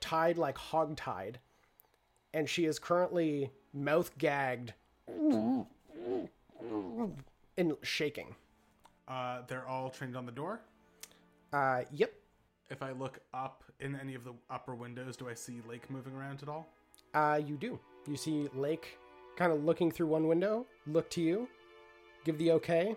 tied 0.00 0.38
like 0.38 0.56
hogtied, 0.56 1.36
and 2.34 2.48
she 2.48 2.64
is 2.64 2.78
currently 2.78 3.50
mouth 3.72 4.10
gagged 4.18 4.72
and 5.08 5.66
shaking. 7.82 8.34
Uh, 9.08 9.42
they're 9.48 9.66
all 9.66 9.90
trained 9.90 10.16
on 10.16 10.26
the 10.26 10.32
door. 10.32 10.60
Uh, 11.52 11.82
yep. 11.92 12.12
If 12.70 12.82
I 12.82 12.92
look 12.92 13.18
up 13.34 13.64
in 13.80 13.96
any 13.96 14.14
of 14.14 14.22
the 14.22 14.32
upper 14.48 14.76
windows, 14.76 15.16
do 15.16 15.28
I 15.28 15.34
see 15.34 15.60
Lake 15.68 15.90
moving 15.90 16.14
around 16.14 16.42
at 16.42 16.48
all? 16.48 16.68
Uh, 17.12 17.40
you 17.44 17.56
do. 17.56 17.78
You 18.06 18.16
see 18.16 18.48
Lake 18.54 18.96
kind 19.36 19.52
of 19.52 19.64
looking 19.64 19.90
through 19.90 20.06
one 20.06 20.26
window, 20.26 20.66
look 20.86 21.10
to 21.10 21.20
you, 21.20 21.48
give 22.24 22.38
the 22.38 22.52
okay 22.52 22.96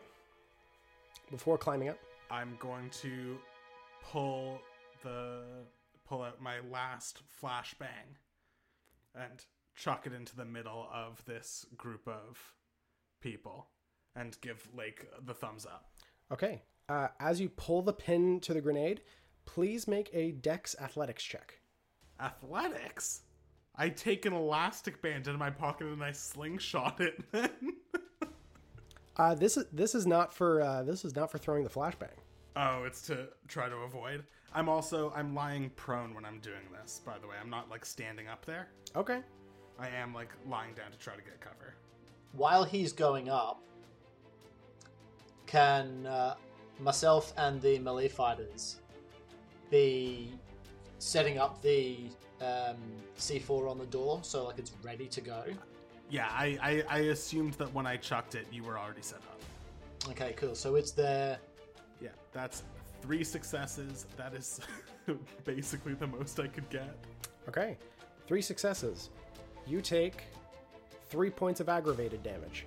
before 1.32 1.58
climbing 1.58 1.90
up. 1.90 1.98
I'm 2.30 2.56
going 2.60 2.90
to 3.02 3.38
pull 4.04 4.60
the 5.04 5.44
pull 6.06 6.22
out 6.22 6.42
my 6.42 6.56
last 6.72 7.22
flashbang 7.42 8.18
and 9.16 9.46
chuck 9.76 10.06
it 10.06 10.14
into 10.14 10.36
the 10.36 10.46
middle 10.46 10.88
of 10.94 11.24
this 11.26 11.66
group 11.78 12.08
of 12.08 12.54
people 13.22 13.68
and 14.16 14.38
give 14.42 14.68
Lake 14.76 15.08
the 15.26 15.34
thumbs 15.34 15.66
up. 15.66 15.90
Okay. 16.32 16.62
Uh, 16.90 17.08
as 17.20 17.40
you 17.40 17.50
pull 17.50 17.82
the 17.82 17.94
pin 17.94 18.40
to 18.42 18.54
the 18.54 18.62
grenade, 18.62 19.02
please 19.46 19.88
make 19.88 20.10
a 20.14 20.32
Dex 20.32 20.76
Athletics 20.80 21.24
check. 21.24 21.60
Athletics. 22.20 23.22
I 23.76 23.89
take 23.89 24.26
an 24.26 24.34
elastic 24.34 25.01
band 25.01 25.28
out 25.28 25.34
of 25.34 25.39
my 25.39 25.49
pocket 25.49 25.88
and 25.88 26.03
I 26.03 26.11
slingshot 26.11 27.01
it. 27.01 27.24
Then 27.32 27.49
Uh, 29.15 29.36
this 29.36 29.57
is 29.57 29.65
this 29.71 29.93
is 29.93 30.07
not 30.07 30.34
for 30.34 30.61
uh, 30.61 30.82
this 30.84 31.05
is 31.05 31.15
not 31.15 31.30
for 31.32 31.38
throwing 31.38 31.63
the 31.63 31.69
flashbang. 31.69 32.15
oh, 32.55 32.84
it's 32.84 33.01
to 33.03 33.28
try 33.47 33.69
to 33.69 33.76
avoid. 33.78 34.24
I'm 34.55 34.67
also 34.69 35.11
I'm 35.15 35.36
lying 35.36 35.69
prone 35.76 36.13
when 36.15 36.26
I'm 36.26 36.39
doing 36.39 36.65
this. 36.82 36.99
By 37.05 37.19
the 37.19 37.28
way, 37.28 37.36
I'm 37.39 37.49
not 37.49 37.69
like 37.69 37.86
standing 37.86 38.28
up 38.28 38.43
there. 38.45 38.69
Okay. 38.95 39.19
I 39.80 39.88
am 39.89 40.13
like 40.15 40.30
lying 40.47 40.74
down 40.74 40.91
to 40.91 40.97
try 40.97 41.15
to 41.15 41.21
get 41.21 41.39
cover. 41.41 41.76
While 42.32 42.63
he's 42.63 42.91
going 42.91 43.30
up, 43.30 43.61
can 45.45 46.05
uh, 46.07 46.36
myself 46.80 47.34
and 47.38 47.61
the 47.61 47.78
melee 47.80 48.07
fighters 48.07 48.78
be 49.69 50.32
setting 50.99 51.38
up 51.38 51.61
the 51.61 51.97
um, 52.44 52.78
C4 53.18 53.70
on 53.70 53.78
the 53.78 53.86
door 53.86 54.20
so 54.22 54.46
like 54.46 54.60
it's 54.60 54.72
ready 54.84 55.08
to 55.08 55.22
go? 55.22 55.44
Yeah, 56.10 56.28
I, 56.30 56.58
I 56.62 56.84
I 56.89 56.98
assumed 57.00 57.54
that 57.54 57.74
when 57.74 57.88
I 57.88 57.98
chucked 57.98 58.36
it, 58.36 58.46
you 58.52 58.64
were 58.64 58.78
already 58.78 59.02
set 59.02 59.20
up. 59.20 59.41
Okay, 60.10 60.34
cool. 60.34 60.54
So 60.54 60.76
it's 60.76 60.91
there. 60.91 61.39
Yeah, 62.02 62.10
that's 62.34 62.64
three 63.02 63.24
successes. 63.24 64.06
That 64.18 64.34
is 64.34 64.60
basically 65.44 65.94
the 65.94 66.08
most 66.08 66.39
I 66.39 66.48
could 66.48 66.70
get. 66.70 66.96
Okay. 67.48 67.78
Three 68.28 68.41
successes. 68.41 69.10
You 69.66 69.82
take 69.82 70.24
three 71.10 71.30
points 71.30 71.60
of 71.60 71.70
aggravated 71.70 72.24
damage. 72.24 72.66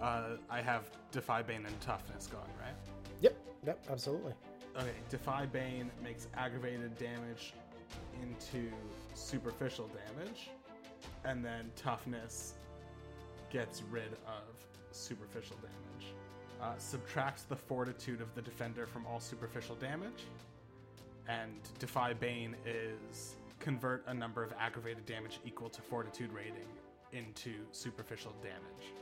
Uh, 0.00 0.36
I 0.50 0.60
have 0.60 0.90
Defy 1.10 1.42
Bane 1.42 1.64
and 1.66 1.80
Toughness 1.80 2.26
gone, 2.26 2.48
right? 2.60 2.74
Yep. 3.20 3.36
Yep. 3.66 3.86
Absolutely. 3.90 4.32
Okay, 4.76 4.94
Defy 5.08 5.46
Bane 5.46 5.90
makes 6.02 6.28
aggravated 6.34 6.96
damage 6.98 7.54
into 8.22 8.70
superficial 9.14 9.88
damage, 9.88 10.50
and 11.24 11.44
then 11.44 11.70
Toughness 11.76 12.54
gets 13.50 13.82
rid 13.90 14.12
of 14.26 14.54
superficial 14.90 15.56
damage. 15.56 16.14
Uh, 16.60 16.78
subtracts 16.78 17.42
the 17.42 17.56
fortitude 17.56 18.20
of 18.20 18.32
the 18.34 18.42
defender 18.42 18.86
from 18.86 19.04
all 19.06 19.18
superficial 19.18 19.74
damage, 19.76 20.24
and 21.28 21.52
Defy 21.78 22.12
Bane 22.12 22.54
is 22.66 23.36
convert 23.58 24.04
a 24.06 24.14
number 24.14 24.42
of 24.42 24.52
aggravated 24.58 25.06
damage 25.06 25.38
equal 25.44 25.68
to 25.70 25.80
fortitude 25.80 26.32
rating 26.32 26.68
into 27.12 27.52
superficial 27.70 28.32
damage. 28.42 28.92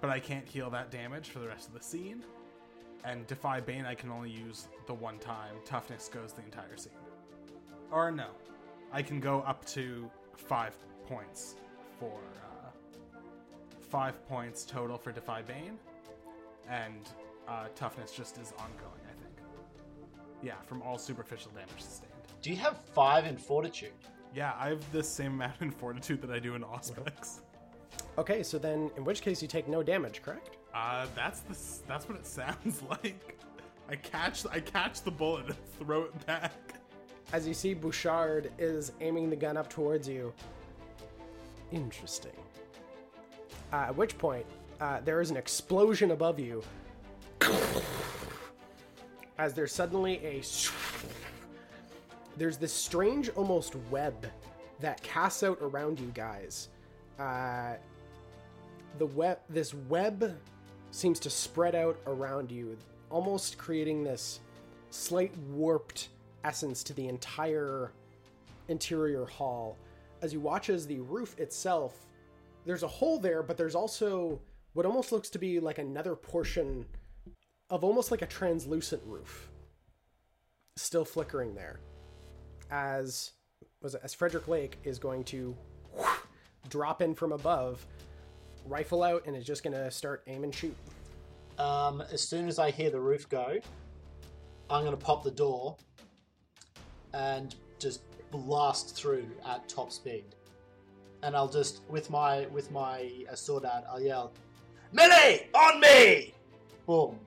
But 0.00 0.10
I 0.10 0.20
can't 0.20 0.46
heal 0.46 0.70
that 0.70 0.90
damage 0.90 1.28
for 1.28 1.38
the 1.38 1.48
rest 1.48 1.68
of 1.68 1.74
the 1.74 1.82
scene. 1.82 2.24
And 3.04 3.26
Defy 3.26 3.60
Bane 3.60 3.84
I 3.84 3.94
can 3.94 4.10
only 4.10 4.30
use 4.30 4.68
the 4.86 4.94
one 4.94 5.18
time. 5.18 5.54
Toughness 5.64 6.08
goes 6.08 6.32
the 6.32 6.42
entire 6.42 6.76
scene. 6.76 6.92
Or 7.90 8.10
no. 8.10 8.28
I 8.96 9.02
can 9.02 9.20
go 9.20 9.40
up 9.42 9.62
to 9.66 10.10
five 10.34 10.74
points 11.06 11.56
for 12.00 12.18
uh, 12.42 13.18
five 13.90 14.26
points 14.26 14.64
total 14.64 14.96
for 14.96 15.12
Defy 15.12 15.42
Bane. 15.42 15.78
And 16.70 17.06
uh, 17.46 17.66
toughness 17.74 18.10
just 18.12 18.38
is 18.38 18.52
ongoing, 18.52 19.02
I 19.04 19.12
think. 19.22 19.36
Yeah, 20.42 20.54
from 20.64 20.80
all 20.80 20.96
superficial 20.96 21.50
damage 21.52 21.82
sustained. 21.82 22.12
Do 22.40 22.48
you 22.48 22.56
have 22.56 22.78
five 22.94 23.26
in 23.26 23.36
fortitude? 23.36 23.92
Yeah, 24.34 24.54
I 24.58 24.70
have 24.70 24.92
the 24.92 25.02
same 25.04 25.32
amount 25.34 25.60
in 25.60 25.70
fortitude 25.70 26.22
that 26.22 26.30
I 26.30 26.38
do 26.38 26.54
in 26.54 26.62
Auspex. 26.62 27.40
Okay. 28.18 28.42
So 28.42 28.58
then, 28.58 28.90
in 28.96 29.04
which 29.04 29.20
case, 29.20 29.40
you 29.42 29.48
take 29.48 29.68
no 29.68 29.82
damage. 29.82 30.22
Correct. 30.22 30.56
Uh, 30.74 31.06
that's 31.14 31.40
the 31.40 31.50
s- 31.52 31.82
that's 31.86 32.08
what 32.08 32.16
it 32.18 32.26
sounds 32.40 32.82
like. 32.88 33.38
I 33.90 33.96
catch 33.96 34.46
I 34.50 34.60
catch 34.60 35.02
the 35.02 35.10
bullet 35.10 35.46
and 35.48 35.56
throw 35.78 36.04
it 36.04 36.26
back. 36.26 36.52
As 37.32 37.46
you 37.46 37.54
see, 37.54 37.74
Bouchard 37.74 38.52
is 38.58 38.92
aiming 39.00 39.30
the 39.30 39.36
gun 39.36 39.56
up 39.56 39.68
towards 39.68 40.08
you. 40.08 40.32
Interesting. 41.72 42.36
Uh, 43.72 43.86
at 43.88 43.96
which 43.96 44.16
point, 44.16 44.46
uh, 44.80 45.00
there 45.04 45.20
is 45.20 45.30
an 45.30 45.36
explosion 45.36 46.12
above 46.12 46.38
you. 46.38 46.62
As 49.38 49.52
there's 49.54 49.72
suddenly 49.72 50.20
a. 50.24 50.42
There's 52.36 52.56
this 52.58 52.72
strange, 52.72 53.28
almost 53.30 53.74
web 53.90 54.30
that 54.80 55.02
casts 55.02 55.42
out 55.42 55.58
around 55.60 55.98
you 55.98 56.12
guys. 56.14 56.68
Uh, 57.18 57.74
the 58.98 59.06
web, 59.06 59.38
this 59.48 59.74
web, 59.74 60.38
seems 60.90 61.18
to 61.20 61.30
spread 61.30 61.74
out 61.74 61.98
around 62.06 62.50
you, 62.50 62.76
almost 63.10 63.58
creating 63.58 64.04
this 64.04 64.40
slight 64.90 65.36
warped 65.50 66.08
essence 66.46 66.82
to 66.84 66.94
the 66.94 67.08
entire 67.08 67.92
interior 68.68 69.26
hall. 69.26 69.76
As 70.22 70.32
you 70.32 70.40
watch 70.40 70.70
as 70.70 70.86
the 70.86 71.00
roof 71.00 71.38
itself, 71.38 72.06
there's 72.64 72.82
a 72.82 72.88
hole 72.88 73.18
there, 73.18 73.42
but 73.42 73.56
there's 73.56 73.74
also 73.74 74.40
what 74.72 74.86
almost 74.86 75.12
looks 75.12 75.28
to 75.30 75.38
be 75.38 75.60
like 75.60 75.78
another 75.78 76.14
portion 76.14 76.86
of 77.68 77.84
almost 77.84 78.10
like 78.10 78.22
a 78.22 78.26
translucent 78.26 79.02
roof 79.04 79.50
still 80.76 81.04
flickering 81.04 81.54
there. 81.54 81.80
As 82.70 83.32
was 83.82 83.94
it, 83.94 84.00
as 84.04 84.14
Frederick 84.14 84.48
Lake 84.48 84.78
is 84.84 84.98
going 84.98 85.24
to 85.24 85.56
drop 86.68 87.02
in 87.02 87.14
from 87.14 87.32
above, 87.32 87.84
rifle 88.66 89.02
out, 89.02 89.22
and 89.26 89.36
is 89.36 89.44
just 89.44 89.62
going 89.62 89.74
to 89.74 89.90
start 89.90 90.22
aim 90.26 90.44
and 90.44 90.54
shoot. 90.54 90.76
Um, 91.58 92.02
as 92.12 92.20
soon 92.20 92.48
as 92.48 92.58
I 92.58 92.70
hear 92.70 92.90
the 92.90 93.00
roof 93.00 93.28
go, 93.28 93.58
I'm 94.68 94.84
going 94.84 94.96
to 94.96 95.04
pop 95.04 95.24
the 95.24 95.30
door 95.30 95.76
and 97.14 97.54
just 97.78 98.02
blast 98.30 98.94
through 98.96 99.26
at 99.46 99.68
top 99.68 99.92
speed. 99.92 100.24
And 101.22 101.34
I'll 101.34 101.48
just 101.48 101.80
with 101.88 102.10
my 102.10 102.46
with 102.46 102.70
my 102.70 103.10
uh, 103.30 103.34
sword 103.34 103.64
out, 103.64 103.84
I'll 103.90 104.00
yell, 104.00 104.32
"Melee 104.92 105.48
on 105.54 105.80
me!" 105.80 106.34
Boom. 106.86 107.18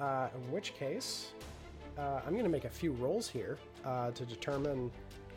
Uh, 0.00 0.28
in 0.34 0.52
which 0.52 0.74
case, 0.74 1.32
uh, 1.98 2.20
I'm 2.24 2.32
going 2.32 2.44
to 2.44 2.50
make 2.50 2.64
a 2.64 2.70
few 2.70 2.92
rolls 2.92 3.28
here 3.28 3.58
uh, 3.84 4.10
to 4.12 4.24
determine 4.24 4.90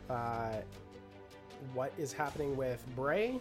uh, 0.08 0.56
what 1.74 1.92
is 1.98 2.12
happening 2.12 2.56
with 2.56 2.84
Bray. 2.96 3.40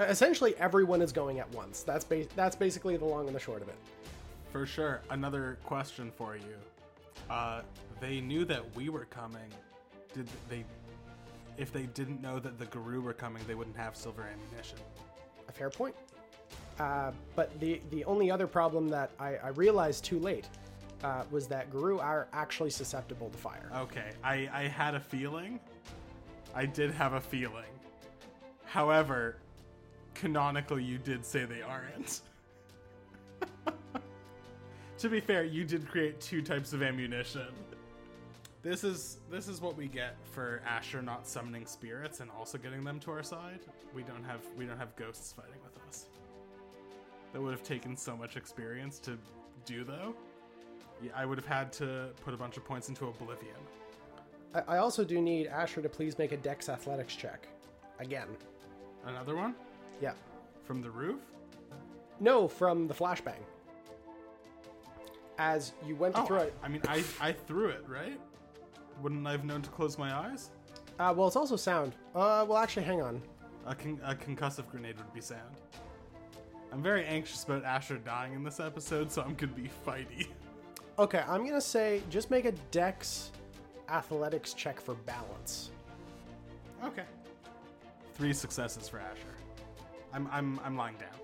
Uh, 0.00 0.04
Essentially, 0.04 0.54
everyone 0.56 1.02
is 1.02 1.12
going 1.12 1.38
at 1.38 1.50
once. 1.54 1.82
That's 1.82 2.04
ba- 2.04 2.26
that's 2.34 2.56
basically 2.56 2.96
the 2.96 3.04
long 3.04 3.26
and 3.26 3.36
the 3.36 3.40
short 3.40 3.62
of 3.62 3.68
it. 3.68 3.76
For 4.50 4.66
sure. 4.66 5.00
Another 5.10 5.58
question 5.64 6.10
for 6.16 6.36
you. 6.36 6.56
Uh, 7.32 7.62
they 7.98 8.20
knew 8.20 8.44
that 8.44 8.62
we 8.76 8.90
were 8.90 9.06
coming. 9.06 9.48
Did 10.12 10.28
they? 10.50 10.64
If 11.56 11.72
they 11.72 11.84
didn't 11.84 12.20
know 12.20 12.38
that 12.38 12.58
the 12.58 12.66
Garou 12.66 13.00
were 13.00 13.14
coming, 13.14 13.42
they 13.46 13.54
wouldn't 13.54 13.76
have 13.76 13.96
silver 13.96 14.28
ammunition. 14.30 14.78
A 15.48 15.52
fair 15.52 15.70
point. 15.70 15.94
Uh, 16.78 17.12
but 17.34 17.58
the 17.58 17.80
the 17.90 18.04
only 18.04 18.30
other 18.30 18.46
problem 18.46 18.88
that 18.90 19.12
I, 19.18 19.36
I 19.36 19.48
realized 19.48 20.04
too 20.04 20.18
late 20.18 20.46
uh, 21.02 21.24
was 21.30 21.46
that 21.46 21.70
Garou 21.70 21.98
are 21.98 22.28
actually 22.34 22.70
susceptible 22.70 23.30
to 23.30 23.38
fire. 23.38 23.70
Okay, 23.76 24.10
I, 24.22 24.50
I 24.52 24.68
had 24.68 24.94
a 24.94 25.00
feeling. 25.00 25.58
I 26.54 26.66
did 26.66 26.90
have 26.90 27.14
a 27.14 27.20
feeling. 27.20 27.72
However, 28.64 29.36
canonically, 30.14 30.84
you 30.84 30.98
did 30.98 31.24
say 31.24 31.46
they 31.46 31.62
aren't. 31.62 32.20
to 35.02 35.08
be 35.08 35.20
fair, 35.20 35.42
you 35.42 35.64
did 35.64 35.88
create 35.88 36.20
two 36.20 36.40
types 36.40 36.72
of 36.72 36.80
ammunition. 36.80 37.48
This 38.62 38.84
is 38.84 39.18
this 39.28 39.48
is 39.48 39.60
what 39.60 39.76
we 39.76 39.88
get 39.88 40.14
for 40.30 40.62
Asher 40.64 41.02
not 41.02 41.26
summoning 41.26 41.66
spirits 41.66 42.20
and 42.20 42.30
also 42.30 42.56
getting 42.56 42.84
them 42.84 43.00
to 43.00 43.10
our 43.10 43.24
side. 43.24 43.58
We 43.92 44.02
don't 44.04 44.22
have 44.22 44.40
we 44.56 44.64
don't 44.64 44.78
have 44.78 44.94
ghosts 44.94 45.32
fighting 45.32 45.60
with 45.64 45.76
us. 45.88 46.06
That 47.32 47.42
would 47.42 47.50
have 47.50 47.64
taken 47.64 47.96
so 47.96 48.16
much 48.16 48.36
experience 48.36 49.00
to 49.00 49.18
do 49.66 49.82
though. 49.82 50.14
Yeah, 51.02 51.10
I 51.16 51.26
would 51.26 51.36
have 51.36 51.48
had 51.48 51.72
to 51.74 52.10
put 52.24 52.32
a 52.32 52.36
bunch 52.36 52.56
of 52.56 52.64
points 52.64 52.88
into 52.88 53.08
Oblivion. 53.08 53.56
I, 54.54 54.60
I 54.68 54.78
also 54.78 55.02
do 55.02 55.20
need 55.20 55.48
Asher 55.48 55.82
to 55.82 55.88
please 55.88 56.16
make 56.16 56.30
a 56.30 56.36
Dex 56.36 56.68
Athletics 56.68 57.16
check. 57.16 57.48
again. 57.98 58.28
Another 59.04 59.34
one 59.34 59.56
Yeah. 60.00 60.12
from 60.64 60.80
the 60.80 60.90
roof. 60.90 61.18
No, 62.20 62.46
from 62.46 62.86
the 62.86 62.94
flashbang. 62.94 63.42
As 65.38 65.72
you 65.86 65.96
went 65.96 66.14
Oh, 66.16 66.24
through 66.24 66.38
it, 66.38 66.54
I 66.62 66.68
mean, 66.68 66.82
I 66.88 67.02
I 67.20 67.32
threw 67.32 67.68
it 67.68 67.84
right. 67.88 68.20
Wouldn't 69.00 69.26
I 69.26 69.32
have 69.32 69.44
known 69.44 69.62
to 69.62 69.70
close 69.70 69.98
my 69.98 70.14
eyes? 70.14 70.50
uh, 70.98 71.12
well, 71.16 71.26
it's 71.26 71.36
also 71.36 71.56
sound. 71.56 71.94
Uh, 72.14 72.44
well, 72.48 72.58
actually, 72.58 72.84
hang 72.84 73.00
on. 73.02 73.20
A, 73.66 73.74
con- 73.74 74.00
a 74.04 74.14
concussive 74.14 74.68
grenade 74.70 74.96
would 74.98 75.12
be 75.14 75.20
sound. 75.20 75.56
I'm 76.70 76.82
very 76.82 77.04
anxious 77.06 77.44
about 77.44 77.64
Asher 77.64 77.96
dying 77.98 78.34
in 78.34 78.42
this 78.44 78.60
episode, 78.60 79.10
so 79.10 79.22
I'm 79.22 79.34
gonna 79.34 79.52
be 79.52 79.70
fighty. 79.86 80.28
Okay, 80.98 81.22
I'm 81.26 81.46
gonna 81.46 81.60
say 81.60 82.02
just 82.10 82.30
make 82.30 82.44
a 82.44 82.52
Dex 82.70 83.30
athletics 83.88 84.52
check 84.54 84.80
for 84.80 84.94
balance. 84.94 85.70
Okay. 86.84 87.04
Three 88.14 88.32
successes 88.34 88.88
for 88.88 88.98
Asher. 89.00 89.34
I'm 90.12 90.28
I'm 90.30 90.60
I'm 90.64 90.76
lying 90.76 90.96
down. 90.96 91.18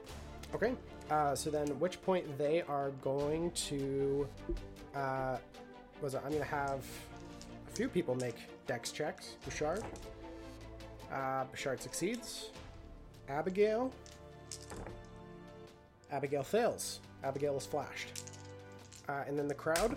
Okay. 0.54 0.72
Uh, 1.10 1.34
so 1.34 1.50
then, 1.50 1.66
which 1.80 2.00
point 2.02 2.38
they 2.38 2.62
are 2.62 2.90
going 3.02 3.50
to, 3.52 4.28
uh, 4.94 5.36
was 6.02 6.14
it? 6.14 6.20
I'm 6.24 6.32
gonna 6.32 6.44
have 6.44 6.84
a 7.66 7.70
few 7.74 7.88
people 7.88 8.14
make 8.14 8.36
Dex 8.66 8.92
checks. 8.92 9.36
Bouchard. 9.44 9.82
Uh, 11.10 11.44
Bouchard 11.44 11.80
succeeds. 11.80 12.50
Abigail. 13.28 13.90
Abigail 16.10 16.42
fails. 16.42 17.00
Abigail 17.24 17.56
is 17.56 17.64
flashed. 17.64 18.22
Uh, 19.08 19.24
and 19.26 19.38
then 19.38 19.48
the 19.48 19.54
crowd. 19.54 19.96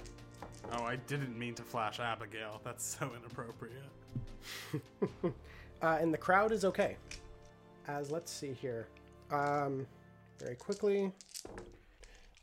Oh, 0.73 0.83
I 0.83 0.95
didn't 0.95 1.37
mean 1.37 1.53
to 1.55 1.63
flash 1.63 1.99
Abigail. 1.99 2.61
That's 2.63 2.97
so 2.99 3.11
inappropriate. 3.17 3.75
Uh, 5.81 5.97
and 5.99 6.13
the 6.13 6.17
crowd 6.17 6.51
is 6.51 6.63
okay. 6.63 6.95
As 7.87 8.11
let's 8.11 8.31
see 8.31 8.53
here. 8.53 8.87
Um, 9.31 9.87
very 10.41 10.55
quickly. 10.55 11.11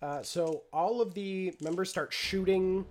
Uh, 0.01 0.23
so 0.23 0.63
all 0.73 1.01
of 1.01 1.13
the 1.15 1.53
members 1.61 1.91
start 1.91 2.13
shooting. 2.13 2.87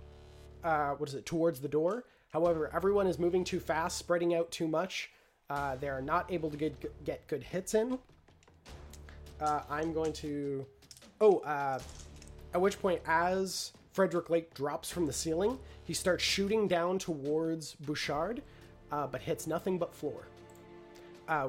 Uh, 0.62 0.90
what 0.92 1.08
is 1.08 1.14
it? 1.14 1.24
Towards 1.24 1.60
the 1.60 1.68
door. 1.68 2.04
However, 2.30 2.70
everyone 2.74 3.06
is 3.06 3.18
moving 3.18 3.42
too 3.42 3.58
fast, 3.58 3.96
spreading 3.96 4.34
out 4.34 4.50
too 4.50 4.68
much. 4.68 5.10
Uh, 5.48 5.76
they 5.76 5.88
are 5.88 6.02
not 6.02 6.30
able 6.30 6.50
to 6.50 6.56
get, 6.58 7.04
get 7.04 7.26
good 7.26 7.42
hits 7.42 7.74
in. 7.74 7.98
Uh, 9.40 9.60
I'm 9.70 9.94
going 9.94 10.12
to. 10.14 10.66
Oh, 11.20 11.38
uh, 11.38 11.78
at 12.52 12.60
which 12.60 12.78
point, 12.80 13.00
as 13.06 13.72
Frederick 13.92 14.28
Lake 14.28 14.52
drops 14.52 14.90
from 14.90 15.06
the 15.06 15.12
ceiling, 15.12 15.58
he 15.84 15.94
starts 15.94 16.22
shooting 16.22 16.68
down 16.68 16.98
towards 16.98 17.74
Bouchard, 17.76 18.42
uh, 18.92 19.06
but 19.06 19.22
hits 19.22 19.46
nothing 19.46 19.78
but 19.78 19.94
floor. 19.94 20.26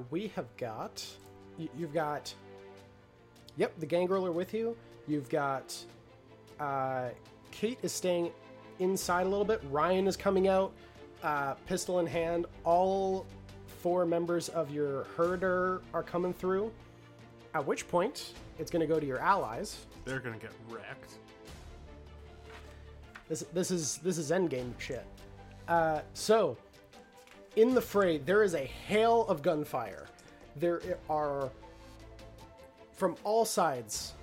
We 0.09 0.31
have 0.35 0.55
got. 0.55 1.05
you- 1.57 1.69
You've 1.77 1.93
got. 1.93 2.33
Yep, 3.57 3.79
the 3.79 3.85
gangrel 3.85 4.25
are 4.25 4.31
with 4.31 4.53
you. 4.53 4.75
You've 5.07 5.29
got. 5.29 5.75
Uh, 6.59 7.09
Kate 7.51 7.79
is 7.81 7.91
staying 7.91 8.31
inside 8.79 9.25
a 9.25 9.29
little 9.29 9.45
bit. 9.45 9.61
Ryan 9.69 10.07
is 10.07 10.15
coming 10.15 10.47
out, 10.47 10.71
uh, 11.23 11.53
pistol 11.65 11.99
in 11.99 12.07
hand. 12.07 12.45
All 12.63 13.25
four 13.81 14.05
members 14.05 14.49
of 14.49 14.71
your 14.71 15.05
herder 15.15 15.81
are 15.93 16.03
coming 16.03 16.33
through. 16.33 16.71
At 17.53 17.65
which 17.65 17.87
point, 17.87 18.33
it's 18.59 18.69
going 18.69 18.81
to 18.81 18.93
go 18.93 18.99
to 18.99 19.05
your 19.05 19.19
allies. 19.19 19.85
They're 20.05 20.19
gonna 20.19 20.37
get 20.37 20.51
wrecked. 20.69 21.13
This 23.27 23.45
this 23.53 23.69
is 23.69 23.97
this 23.97 24.17
is 24.17 24.31
endgame 24.31 24.73
shit. 24.79 25.05
Uh, 25.67 26.01
so, 26.13 26.57
in 27.55 27.75
the 27.75 27.81
fray, 27.81 28.17
there 28.17 28.43
is 28.43 28.55
a 28.55 28.65
hail 28.65 29.27
of 29.27 29.43
gunfire. 29.43 30.07
There 30.55 30.81
are 31.09 31.51
from 32.99 33.15
all 33.23 33.45
sides 33.45 34.13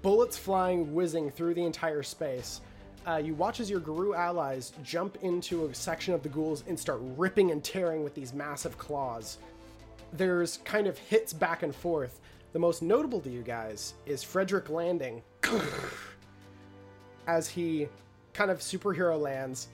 bullets 0.00 0.38
flying, 0.38 0.94
whizzing 0.94 1.30
through 1.30 1.54
the 1.54 1.64
entire 1.64 2.02
space. 2.02 2.60
Uh, 3.06 3.16
you 3.16 3.34
watch 3.34 3.58
as 3.60 3.68
your 3.68 3.80
Garou 3.80 4.14
allies 4.14 4.72
jump 4.82 5.18
into 5.22 5.66
a 5.66 5.74
section 5.74 6.14
of 6.14 6.22
the 6.22 6.28
ghouls 6.28 6.62
and 6.68 6.78
start 6.78 7.00
ripping 7.16 7.50
and 7.50 7.62
tearing 7.62 8.04
with 8.04 8.14
these 8.14 8.32
massive 8.32 8.78
claws. 8.78 9.38
There's 10.12 10.58
kind 10.58 10.86
of 10.86 10.96
hits 10.96 11.32
back 11.32 11.62
and 11.62 11.74
forth. 11.74 12.20
The 12.52 12.58
most 12.58 12.80
notable 12.80 13.20
to 13.20 13.30
you 13.30 13.42
guys 13.42 13.94
is 14.06 14.22
Frederick 14.22 14.70
landing 14.70 15.22
as 17.26 17.48
he 17.48 17.88
kind 18.34 18.50
of 18.50 18.60
superhero 18.60 19.20
lands, 19.20 19.68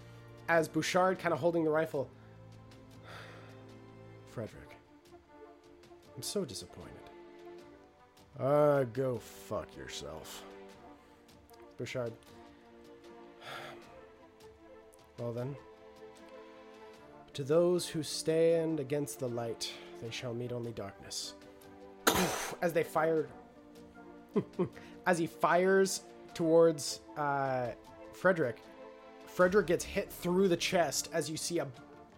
as 0.48 0.68
Bouchard 0.68 1.18
kind 1.18 1.34
of 1.34 1.38
holding 1.38 1.64
the 1.64 1.70
rifle. 1.70 2.08
Frederick, 4.30 4.76
I'm 6.16 6.22
so 6.22 6.46
disappointed. 6.46 6.97
Uh, 8.40 8.84
go 8.84 9.18
fuck 9.18 9.76
yourself. 9.76 10.44
Bouchard. 11.76 12.12
Well 15.18 15.32
then. 15.32 15.56
To 17.34 17.44
those 17.44 17.88
who 17.88 18.02
stand 18.02 18.80
against 18.80 19.20
the 19.20 19.28
light, 19.28 19.72
they 20.02 20.10
shall 20.10 20.34
meet 20.34 20.52
only 20.52 20.72
darkness. 20.72 21.34
As 22.62 22.72
they 22.72 22.84
fired. 22.84 23.28
As 25.06 25.18
he 25.18 25.26
fires 25.26 26.02
towards 26.34 27.00
uh, 27.16 27.68
Frederick, 28.12 28.58
Frederick 29.26 29.66
gets 29.68 29.84
hit 29.84 30.10
through 30.12 30.48
the 30.48 30.56
chest 30.56 31.08
as 31.12 31.30
you 31.30 31.36
see 31.36 31.58
a, 31.60 31.66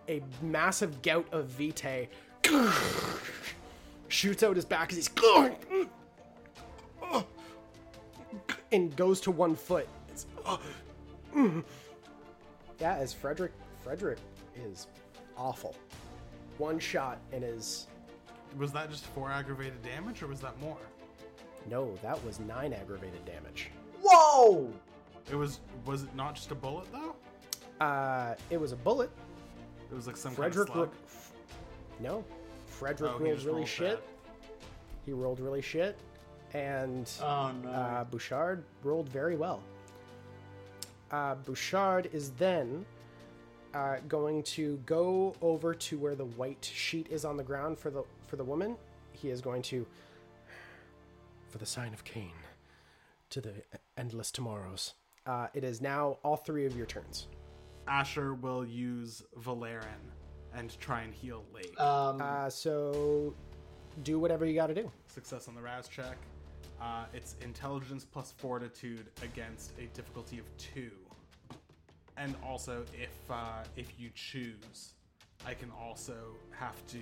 a 0.09 0.23
massive 0.41 1.03
gout 1.03 1.27
of 1.33 1.47
vitae 1.47 2.09
shoots 4.09 4.43
out 4.43 4.57
his 4.57 4.65
back 4.65 4.91
as 4.91 4.97
he's 4.97 5.09
and 8.73 8.95
goes 8.97 9.21
to 9.23 9.31
one 9.31 9.55
foot. 9.55 9.89
It's, 10.09 10.27
yeah, 12.81 12.95
as 12.97 13.13
Frederick 13.13 13.53
Frederick 13.83 14.19
is 14.57 14.87
awful. 15.37 15.75
One 16.59 16.79
shot 16.79 17.19
and 17.33 17.43
is 17.45 17.87
Was 18.59 18.73
that 18.73 18.91
just 18.91 19.07
four 19.07 19.31
aggravated 19.31 19.83
damage, 19.83 20.23
or 20.23 20.27
was 20.27 20.41
that 20.41 20.59
more? 20.61 20.77
no, 21.69 21.95
that 22.03 22.23
was 22.25 22.41
nine 22.41 22.73
aggravated 22.73 23.25
damage. 23.27 23.71
Whoa! 24.03 24.73
It 25.31 25.37
was. 25.37 25.61
Was 25.85 26.05
it 26.05 26.15
not 26.15 26.35
just 26.35 26.51
a 26.51 26.55
bullet 26.55 26.87
though? 26.93 27.15
Uh, 27.85 28.35
it 28.51 28.59
was 28.61 28.73
a 28.73 28.77
bullet. 28.77 29.11
It 29.91 29.95
was 29.95 30.07
like 30.07 30.17
some 30.17 30.35
Frederick, 30.35 30.69
kind 30.69 30.81
of 30.85 30.89
slug. 30.89 31.05
f- 31.07 31.33
no, 32.01 32.25
Frederick 32.67 33.13
Oh, 33.15 33.19
rolled 33.19 33.39
really 33.39 33.53
rolled 33.53 33.69
shit. 33.69 33.97
bad. 34.01 34.05
He 35.07 35.13
rolled 35.13 35.41
really 35.41 35.63
shit, 35.63 35.97
and 36.55 37.11
Oh 37.23 37.53
no. 37.63 37.71
uh, 37.71 38.05
Bouchard 38.05 38.65
rolled 38.83 39.09
very 39.09 39.37
well. 39.37 39.63
Uh, 41.11 41.35
Bouchard 41.37 42.09
is 42.13 42.31
then 42.33 42.85
uh, 43.75 43.97
going 44.09 44.43
to 44.45 44.77
go 44.87 45.35
over 45.43 45.75
to 45.75 45.99
where 45.99 46.15
the 46.15 46.25
white 46.25 46.65
sheet 46.73 47.07
is 47.11 47.25
on 47.25 47.37
the 47.37 47.43
ground 47.45 47.79
for 47.79 47.91
the 47.91 48.03
for 48.27 48.37
the 48.37 48.45
woman. 48.45 48.77
He 49.13 49.29
is 49.31 49.41
going 49.41 49.63
to, 49.63 49.87
for 51.51 51.59
the 51.59 51.67
sign 51.67 51.93
of 51.93 52.05
Caine, 52.05 52.31
to 53.31 53.41
the 53.41 53.53
endless 53.99 54.31
tomorrows. 54.31 54.95
Uh, 55.27 55.49
it 55.53 55.63
is 55.65 55.81
now 55.81 56.19
all 56.25 56.37
three 56.37 56.65
of 56.65 56.75
your 56.77 56.87
turns. 56.87 57.27
Asher 57.87 58.35
will 58.35 58.65
use 58.65 59.23
Valeren 59.39 59.83
and 60.55 60.79
try 60.81 61.03
and 61.03 61.13
heal 61.13 61.45
late. 61.55 61.79
um, 61.79 62.21
Uh, 62.23 62.49
so, 62.49 63.35
do 64.05 64.19
whatever 64.19 64.47
you 64.47 64.55
got 64.55 64.69
to 64.69 64.75
do. 64.75 64.91
Success 65.09 65.49
on 65.49 65.55
the 65.55 65.61
Rouse 65.61 65.89
check. 65.89 66.17
Uh, 66.81 67.05
it's 67.13 67.37
intelligence 67.43 68.05
plus 68.05 68.33
fortitude 68.39 69.07
against 69.23 69.73
a 69.79 69.87
difficulty 69.95 70.39
of 70.39 70.47
two. 70.57 70.91
And 72.17 72.35
also, 72.45 72.85
if 72.95 73.11
uh, 73.31 73.65
if 73.77 73.93
you 73.99 74.11
choose, 74.15 74.95
I 75.47 75.55
can 75.55 75.71
also 75.79 76.37
have 76.51 76.87
to 76.89 76.99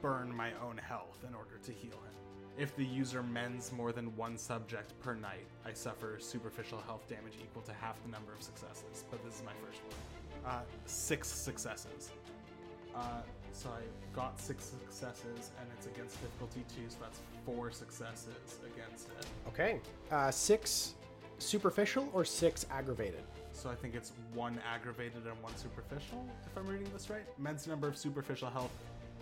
burn 0.00 0.34
my 0.34 0.50
own 0.62 0.76
health 0.76 1.24
in 1.26 1.34
order 1.34 1.58
to 1.62 1.72
heal 1.72 1.92
him. 1.92 2.14
If 2.56 2.76
the 2.76 2.84
user 2.84 3.22
mends 3.22 3.72
more 3.72 3.90
than 3.90 4.14
one 4.16 4.38
subject 4.38 4.98
per 5.00 5.14
night, 5.14 5.46
I 5.66 5.72
suffer 5.72 6.18
superficial 6.20 6.78
health 6.86 7.08
damage 7.08 7.34
equal 7.42 7.62
to 7.62 7.72
half 7.72 8.02
the 8.04 8.10
number 8.10 8.32
of 8.32 8.42
successes. 8.42 9.04
But 9.10 9.24
this 9.24 9.36
is 9.36 9.42
my 9.44 9.52
first 9.66 9.80
one. 9.82 10.52
Uh, 10.52 10.62
six 10.86 11.28
successes. 11.28 12.10
Uh, 12.94 13.22
so 13.52 13.68
I 13.70 13.82
got 14.14 14.40
six 14.40 14.64
successes, 14.64 15.50
and 15.60 15.68
it's 15.76 15.86
against 15.86 16.20
difficulty 16.20 16.64
two, 16.74 16.88
so 16.88 16.96
that's 17.00 17.20
four 17.46 17.70
successes 17.70 18.58
against 18.74 19.08
it. 19.08 19.26
Okay. 19.48 19.80
Uh, 20.10 20.30
six 20.30 20.94
superficial 21.38 22.08
or 22.12 22.24
six 22.24 22.66
aggravated? 22.70 23.22
So 23.52 23.70
I 23.70 23.74
think 23.74 23.94
it's 23.94 24.12
one 24.32 24.58
aggravated 24.72 25.26
and 25.26 25.40
one 25.42 25.56
superficial, 25.56 26.26
if 26.44 26.56
I'm 26.56 26.66
reading 26.66 26.88
this 26.92 27.08
right. 27.10 27.22
Mends 27.38 27.66
number 27.66 27.86
of 27.86 27.96
superficial 27.96 28.50
health 28.50 28.72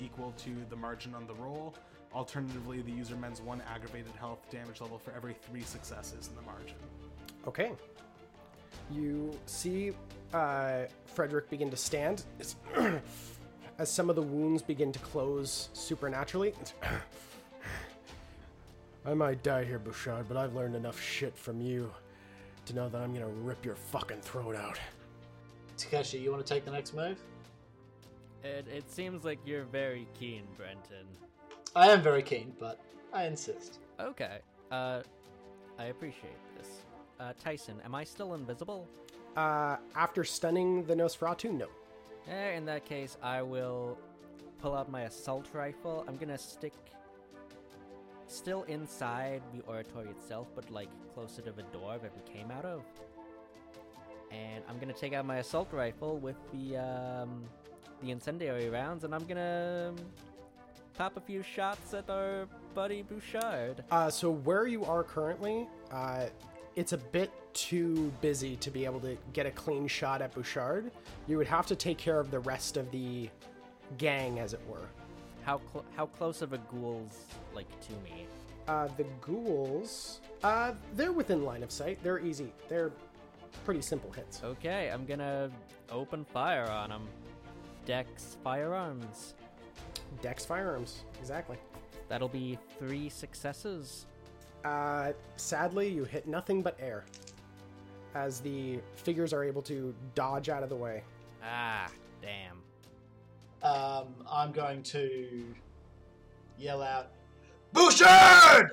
equal 0.01 0.33
to 0.39 0.51
the 0.71 0.77
margin 0.77 1.15
on 1.15 1.27
the 1.27 1.35
roll. 1.35 1.75
Alternatively, 2.15 2.83
the 2.83 2.91
user 2.91 3.17
mends 3.17 3.41
one 3.41 3.63
aggravated 3.73 4.13
health 4.19 4.39
damage 4.51 4.81
level 4.81 4.99
for 4.99 5.13
every 5.13 5.35
three 5.35 5.63
successes 5.63 6.29
in 6.29 6.35
the 6.35 6.43
margin. 6.43 6.77
Okay. 7.47 7.73
You 8.91 9.39
see 9.47 9.93
uh, 10.33 10.85
Frederick 11.07 11.51
begin 11.51 11.71
to 11.71 11.77
stand. 11.77 12.25
It's 13.73 13.81
as 13.81 13.91
some 13.91 14.11
of 14.11 14.17
the 14.17 14.23
wounds 14.23 14.63
begin 14.63 14.93
to 14.93 14.99
close 15.01 15.69
supernaturally. 15.73 16.55
I 19.07 19.15
might 19.15 19.43
die 19.43 19.65
here, 19.65 19.79
Bouchard, 19.79 20.29
but 20.29 20.37
I've 20.37 20.55
learned 20.55 20.77
enough 20.77 21.01
shit 21.01 21.37
from 21.37 21.61
you 21.61 21.93
to 22.67 22.75
know 22.75 22.89
that 22.89 23.01
I'm 23.01 23.13
gonna 23.13 23.27
rip 23.27 23.65
your 23.65 23.75
fucking 23.75 24.21
throat 24.21 24.55
out. 24.55 24.79
Takeshi, 25.77 26.19
you 26.19 26.31
want 26.31 26.47
to 26.47 26.55
take 26.55 26.65
the 26.65 26.71
next 26.71 26.95
move? 26.95 27.19
It, 28.45 28.67
it 28.69 28.91
seems 28.91 29.25
like 29.25 29.39
you're 29.45 29.65
very 29.65 30.07
keen, 30.19 30.43
Brenten. 30.57 31.07
I 31.75 31.89
am 31.89 32.03
very 32.03 32.23
keen, 32.23 32.55
but 32.61 32.81
I 33.13 33.27
insist. 33.27 33.79
Okay. 33.99 34.39
Uh, 34.71 35.03
I 35.79 35.87
appreciate 35.87 36.37
this. 36.57 36.69
Uh, 37.19 37.33
Tyson, 37.43 37.81
am 37.85 37.95
I 37.95 38.05
still 38.05 38.35
invisible? 38.35 38.87
Uh, 39.37 39.77
after 39.97 40.25
stunning 40.25 40.85
the 40.85 40.95
Nosferatu, 40.95 41.51
no. 41.51 41.69
Eh, 42.29 42.57
in 42.57 42.65
that 42.67 42.85
case, 42.85 43.17
I 43.23 43.43
will 43.43 43.99
pull 44.61 44.75
out 44.75 44.91
my 44.91 45.03
assault 45.03 45.49
rifle. 45.53 46.05
I'm 46.07 46.17
gonna 46.17 46.39
stick 46.39 46.73
still 48.27 48.63
inside 48.65 49.43
the 49.53 49.63
oratory 49.63 50.09
itself, 50.09 50.49
but 50.55 50.71
like 50.71 50.89
closer 51.15 51.43
to 51.43 51.53
the 51.53 51.65
door 51.65 51.99
that 52.01 52.13
we 52.15 52.33
came 52.33 52.51
out 52.51 52.65
of. 52.65 52.83
And 54.31 54.65
I'm 54.69 54.79
gonna 54.79 54.93
take 54.93 55.13
out 55.13 55.27
my 55.27 55.39
assault 55.39 55.73
rifle 55.73 56.19
with 56.19 56.37
the 56.53 56.79
um, 56.79 57.45
the 58.03 58.11
incendiary 58.11 58.71
rounds, 58.71 59.05
and 59.05 59.15
I'm 59.15 59.27
gonna 59.27 59.93
pop 60.95 61.17
a 61.17 61.21
few 61.21 61.43
shots 61.43 61.93
at 61.95 62.09
our 62.09 62.47
buddy 62.75 63.03
Bouchard. 63.03 63.85
Uh, 63.91 64.11
so 64.11 64.31
where 64.31 64.67
you 64.67 64.85
are 64.85 65.03
currently, 65.03 65.69
uh, 65.91 66.27
it's 66.77 66.93
a 66.93 66.99
bit 66.99 67.31
too 67.55 68.13
busy 68.21 68.57
to 68.57 68.71
be 68.71 68.85
able 68.85 69.01
to 69.01 69.17
get 69.33 69.47
a 69.47 69.51
clean 69.51 69.87
shot 69.87 70.23
at 70.23 70.35
Bouchard. 70.35 70.91
You 71.27 71.37
would 71.39 71.47
have 71.47 71.67
to 71.67 71.77
take 71.77 71.99
care 71.99 72.19
of 72.19 72.31
the 72.31 72.41
rest 72.41 72.77
of 72.77 72.91
the 72.91 73.29
gang, 73.99 74.39
as 74.39 74.55
it 74.55 74.61
were. 74.69 74.89
How 75.45 75.61
cl- 75.73 75.85
how 75.97 76.07
close 76.07 76.43
are 76.43 76.47
the 76.47 76.59
ghouls 76.59 77.27
like 77.55 77.69
to 77.87 77.93
me? 78.05 78.27
Uh, 78.69 78.89
the 78.97 79.05
ghouls, 79.21 80.21
uh, 80.45 80.73
they're 80.95 81.13
within 81.13 81.45
line 81.45 81.63
of 81.63 81.71
sight. 81.71 81.99
They're 82.03 82.21
easy. 82.21 82.53
They're 82.69 82.93
pretty 83.65 83.83
simple 83.83 84.11
hits. 84.13 84.41
Okay, 84.43 84.89
I'm 84.89 85.05
gonna 85.05 85.51
open 85.91 86.25
fire 86.25 86.69
on 86.69 86.91
them. 86.91 87.09
Dex 87.85 88.37
firearms. 88.45 89.35
Dex 90.23 90.45
firearms, 90.45 91.05
exactly. 91.21 91.57
That'll 92.09 92.29
be 92.29 92.59
three 92.79 93.09
successes. 93.09 94.07
Uh, 94.65 95.13
sadly, 95.37 95.89
you 95.89 96.05
hit 96.05 96.27
nothing 96.27 96.63
but 96.63 96.77
air, 96.81 97.05
as 98.15 98.41
the 98.41 98.79
figures 98.97 99.33
are 99.33 99.43
able 99.43 99.63
to 99.63 99.95
dodge 100.15 100.49
out 100.49 100.63
of 100.63 100.69
the 100.69 100.77
way. 100.77 101.03
Ah, 101.43 101.89
damn. 102.21 102.63
Um, 103.63 104.15
I'm 104.31 104.53
going 104.53 104.83
to 104.85 105.45
yell 106.59 106.83
out, 106.83 107.09
Bouchard! 107.73 108.73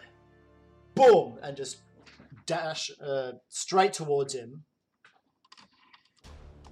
Boom! 0.96 1.38
And 1.42 1.56
just 1.56 1.78
dash 2.46 2.92
uh, 3.04 3.34
straight 3.48 3.94
towards 3.94 4.34
him. 4.34 4.64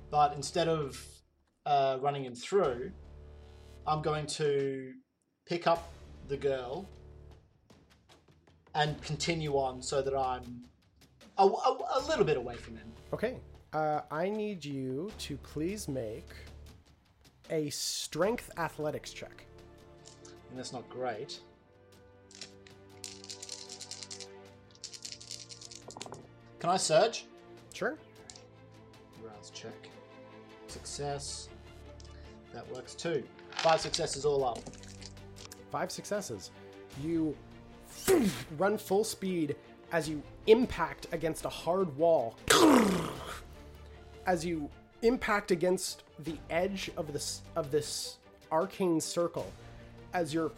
But 0.10 0.34
instead 0.36 0.68
of 0.68 1.04
uh, 1.66 1.98
running 2.02 2.26
him 2.26 2.36
through, 2.36 2.92
I'm 3.86 4.02
going 4.02 4.26
to 4.28 4.92
pick 5.46 5.68
up 5.68 5.92
the 6.28 6.38
girl 6.38 6.88
and 8.78 9.02
continue 9.02 9.54
on 9.54 9.82
so 9.82 10.02
that 10.02 10.16
I'm 10.16 10.64
a, 11.40 11.44
a, 11.44 11.78
a 11.96 12.02
little 12.08 12.24
bit 12.24 12.38
away 12.38 12.56
from 12.56 12.78
him. 12.78 12.92
Okay. 13.12 13.38
Uh, 13.74 14.02
I 14.12 14.30
need 14.30 14.64
you 14.64 15.12
to 15.20 15.36
please 15.38 15.88
make 15.88 16.30
a 17.50 17.70
strength 17.72 18.52
athletics 18.58 19.12
check. 19.12 19.46
And 20.50 20.58
that's 20.58 20.72
not 20.72 20.88
great. 20.90 21.40
Can 26.60 26.70
I 26.70 26.78
surge? 26.78 27.26
Sure. 27.74 27.98
Rouse 29.24 29.52
check. 29.54 29.90
Success. 30.68 31.50
That 32.54 32.70
works 32.74 32.94
too. 32.94 33.24
Five 33.58 33.82
successes 33.82 34.24
all 34.24 34.46
up. 34.46 34.60
Five 35.72 35.92
successes. 35.92 36.52
You 37.04 37.36
run 38.58 38.78
full 38.78 39.04
speed 39.04 39.56
as 39.92 40.10
you 40.10 40.22
impact 40.48 41.08
against 41.12 41.46
a 41.46 41.50
hard 41.50 41.96
wall. 41.98 42.36
as 44.26 44.46
you 44.46 44.70
impact 45.02 45.52
against 45.52 46.04
the 46.20 46.36
edge 46.50 46.92
of 46.98 47.14
this 47.14 47.42
of 47.56 47.72
this 47.72 48.18
arcane 48.52 49.00
circle, 49.00 49.52
as 50.14 50.34
you're 50.34 50.52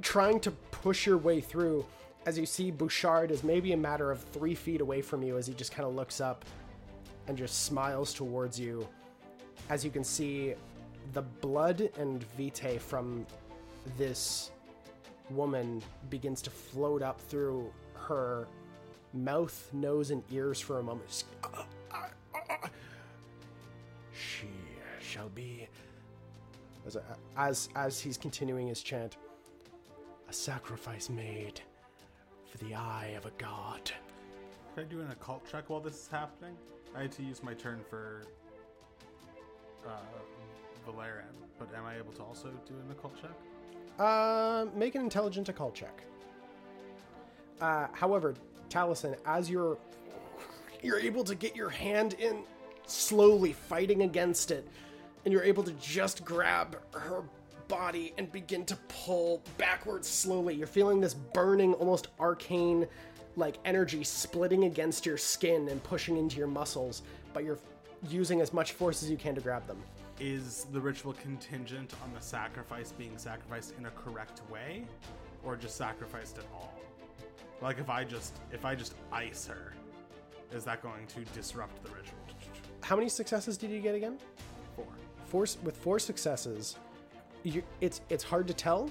trying 0.00 0.40
to 0.40 0.50
push 0.50 1.06
your 1.06 1.18
way 1.18 1.40
through, 1.40 1.84
as 2.26 2.38
you 2.38 2.46
see 2.46 2.70
Bouchard 2.70 3.30
is 3.30 3.42
maybe 3.44 3.72
a 3.72 3.76
matter 3.76 4.10
of 4.10 4.22
three 4.32 4.54
feet 4.54 4.80
away 4.80 5.02
from 5.02 5.22
you, 5.22 5.36
as 5.36 5.46
he 5.46 5.54
just 5.54 5.72
kind 5.72 5.86
of 5.86 5.94
looks 5.94 6.20
up 6.20 6.44
and 7.26 7.36
just 7.36 7.64
smiles 7.64 8.14
towards 8.14 8.58
you. 8.58 8.86
As 9.68 9.84
you 9.84 9.90
can 9.90 10.04
see, 10.04 10.54
the 11.12 11.22
blood 11.22 11.90
and 11.98 12.24
vitae 12.36 12.78
from 12.78 13.26
this 13.96 14.50
woman 15.30 15.82
begins 16.08 16.42
to 16.42 16.50
float 16.50 17.02
up 17.02 17.20
through 17.20 17.72
her 17.94 18.46
mouth, 19.12 19.68
nose, 19.72 20.10
and 20.10 20.22
ears 20.30 20.60
for 20.60 20.78
a 20.78 20.82
moment. 20.82 21.24
She 24.12 24.48
shall 25.00 25.28
be. 25.30 25.68
As, 26.86 26.96
as 27.36 27.68
as 27.76 28.00
he's 28.00 28.16
continuing 28.16 28.66
his 28.68 28.82
chant, 28.82 29.16
a 30.28 30.32
sacrifice 30.32 31.10
made 31.10 31.60
for 32.50 32.58
the 32.58 32.74
eye 32.74 33.14
of 33.16 33.26
a 33.26 33.30
god. 33.38 33.90
Can 34.74 34.84
I 34.84 34.86
do 34.86 35.00
an 35.00 35.10
occult 35.10 35.42
check 35.50 35.68
while 35.68 35.80
this 35.80 35.94
is 35.94 36.08
happening? 36.08 36.56
I 36.96 37.02
had 37.02 37.12
to 37.12 37.22
use 37.22 37.42
my 37.42 37.54
turn 37.54 37.80
for 37.88 38.22
uh, 39.86 39.90
Valeren, 40.86 41.34
but 41.58 41.68
am 41.74 41.84
I 41.84 41.98
able 41.98 42.12
to 42.12 42.22
also 42.22 42.48
do 42.66 42.74
an 42.74 42.90
occult 42.90 43.20
check? 43.20 43.30
Uh, 44.00 44.64
make 44.74 44.94
an 44.94 45.02
intelligent 45.02 45.50
occult 45.50 45.74
check. 45.74 46.02
Uh, 47.60 47.86
however, 47.92 48.34
Talisen, 48.70 49.14
as 49.26 49.50
you're 49.50 49.76
you're 50.82 50.98
able 50.98 51.22
to 51.22 51.34
get 51.34 51.54
your 51.54 51.68
hand 51.68 52.14
in 52.14 52.42
slowly 52.86 53.52
fighting 53.52 54.00
against 54.00 54.50
it, 54.50 54.66
and 55.26 55.32
you're 55.32 55.42
able 55.42 55.62
to 55.62 55.72
just 55.72 56.24
grab 56.24 56.78
her 56.94 57.22
body 57.68 58.14
and 58.16 58.32
begin 58.32 58.64
to 58.64 58.76
pull 58.88 59.42
backwards 59.58 60.08
slowly. 60.08 60.54
You're 60.54 60.66
feeling 60.66 60.98
this 60.98 61.12
burning, 61.12 61.74
almost 61.74 62.08
arcane 62.18 62.86
like 63.36 63.56
energy 63.66 64.02
splitting 64.02 64.64
against 64.64 65.04
your 65.04 65.18
skin 65.18 65.68
and 65.68 65.82
pushing 65.84 66.16
into 66.16 66.38
your 66.38 66.48
muscles, 66.48 67.02
but 67.34 67.44
you're 67.44 67.58
using 68.08 68.40
as 68.40 68.54
much 68.54 68.72
force 68.72 69.02
as 69.02 69.10
you 69.10 69.18
can 69.18 69.34
to 69.34 69.42
grab 69.42 69.66
them. 69.66 69.82
Is 70.20 70.66
the 70.70 70.78
ritual 70.78 71.14
contingent 71.14 71.94
on 72.04 72.12
the 72.12 72.20
sacrifice 72.20 72.92
being 72.92 73.16
sacrificed 73.16 73.72
in 73.78 73.86
a 73.86 73.90
correct 73.92 74.42
way, 74.50 74.84
or 75.42 75.56
just 75.56 75.78
sacrificed 75.78 76.36
at 76.36 76.44
all? 76.52 76.74
Like 77.62 77.78
if 77.78 77.88
I 77.88 78.04
just 78.04 78.36
if 78.52 78.66
I 78.66 78.74
just 78.74 78.94
ice 79.10 79.46
her, 79.46 79.72
is 80.52 80.62
that 80.64 80.82
going 80.82 81.06
to 81.06 81.24
disrupt 81.32 81.82
the 81.82 81.90
ritual? 81.90 82.18
How 82.82 82.96
many 82.96 83.08
successes 83.08 83.56
did 83.56 83.70
you 83.70 83.80
get 83.80 83.94
again? 83.94 84.18
Four. 84.76 84.84
four 85.24 85.46
with 85.64 85.78
four 85.78 85.98
successes, 85.98 86.76
you, 87.42 87.62
it's 87.80 88.02
it's 88.10 88.24
hard 88.24 88.46
to 88.48 88.52
tell. 88.52 88.90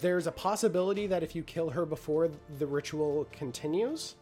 There's 0.00 0.28
a 0.28 0.32
possibility 0.32 1.08
that 1.08 1.24
if 1.24 1.34
you 1.34 1.42
kill 1.42 1.68
her 1.68 1.84
before 1.84 2.30
the 2.60 2.66
ritual 2.66 3.26
continues, 3.32 4.14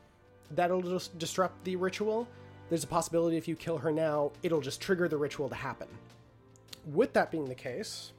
that'll 0.52 0.80
just 0.80 1.18
disrupt 1.18 1.62
the 1.64 1.76
ritual. 1.76 2.26
There's 2.70 2.84
a 2.84 2.86
possibility 2.86 3.36
if 3.36 3.46
you 3.46 3.54
kill 3.54 3.76
her 3.76 3.92
now, 3.92 4.32
it'll 4.42 4.62
just 4.62 4.80
trigger 4.80 5.08
the 5.08 5.18
ritual 5.18 5.50
to 5.50 5.54
happen. 5.54 5.88
With 6.86 7.12
that 7.12 7.30
being 7.30 7.44
the 7.44 7.54
case, 7.54 8.12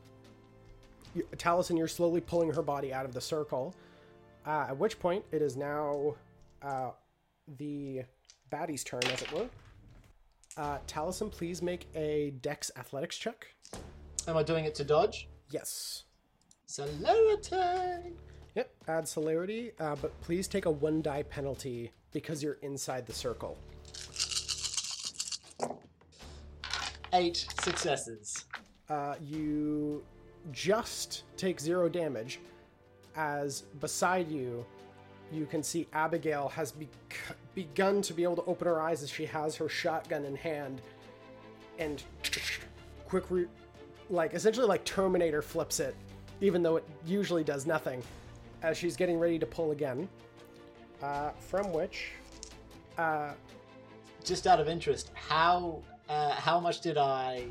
Talisen, 1.37 1.77
you're 1.77 1.87
slowly 1.87 2.21
pulling 2.21 2.51
her 2.53 2.61
body 2.61 2.93
out 2.93 3.05
of 3.05 3.13
the 3.13 3.21
circle. 3.21 3.75
Uh, 4.45 4.67
at 4.69 4.77
which 4.77 4.99
point, 4.99 5.23
it 5.31 5.41
is 5.41 5.55
now 5.55 6.15
uh, 6.61 6.91
the 7.57 8.03
baddie's 8.49 8.83
turn, 8.83 9.03
as 9.05 9.21
it 9.21 9.31
were. 9.31 9.47
Uh, 10.57 10.77
Talisen, 10.87 11.31
please 11.31 11.61
make 11.61 11.87
a 11.95 12.33
Dex 12.41 12.71
Athletics 12.77 13.17
check. 13.17 13.47
Am 14.27 14.37
I 14.37 14.43
doing 14.43 14.65
it 14.65 14.75
to 14.75 14.83
dodge? 14.83 15.27
Yes. 15.49 16.03
Celerity! 16.65 18.13
Yep, 18.55 18.69
add 18.87 19.07
celerity, 19.07 19.71
uh, 19.79 19.95
but 20.01 20.19
please 20.21 20.47
take 20.47 20.65
a 20.65 20.71
one 20.71 21.01
die 21.01 21.23
penalty 21.23 21.91
because 22.11 22.43
you're 22.43 22.59
inside 22.61 23.05
the 23.05 23.13
circle. 23.13 23.57
Eight 27.13 27.45
successes. 27.61 28.45
Uh, 28.89 29.15
you 29.23 30.03
just 30.51 31.23
take 31.37 31.59
zero 31.59 31.87
damage, 31.87 32.39
as 33.15 33.61
beside 33.79 34.29
you, 34.29 34.65
you 35.31 35.45
can 35.45 35.63
see 35.63 35.87
Abigail 35.93 36.49
has 36.49 36.71
bec 36.71 36.89
begun 37.55 38.01
to 38.01 38.13
be 38.13 38.23
able 38.23 38.35
to 38.35 38.43
open 38.45 38.67
her 38.67 38.81
eyes 38.81 39.03
as 39.03 39.09
she 39.09 39.25
has 39.25 39.55
her 39.55 39.69
shotgun 39.69 40.25
in 40.25 40.35
hand, 40.35 40.81
and 41.79 42.03
quick, 43.07 43.29
re- 43.29 43.47
like 44.09 44.33
essentially 44.33 44.67
like 44.67 44.83
Terminator 44.83 45.41
flips 45.41 45.79
it, 45.79 45.95
even 46.41 46.63
though 46.63 46.77
it 46.77 46.85
usually 47.05 47.43
does 47.43 47.65
nothing, 47.65 48.01
as 48.63 48.75
she's 48.77 48.95
getting 48.95 49.19
ready 49.19 49.37
to 49.37 49.45
pull 49.45 49.71
again. 49.71 50.09
Uh, 51.01 51.29
from 51.39 51.71
which, 51.71 52.11
uh, 52.97 53.31
Just 54.23 54.47
out 54.47 54.59
of 54.59 54.67
interest, 54.67 55.11
how 55.13 55.81
uh, 56.09 56.31
how 56.31 56.59
much 56.59 56.81
did 56.81 56.97
I 56.97 57.45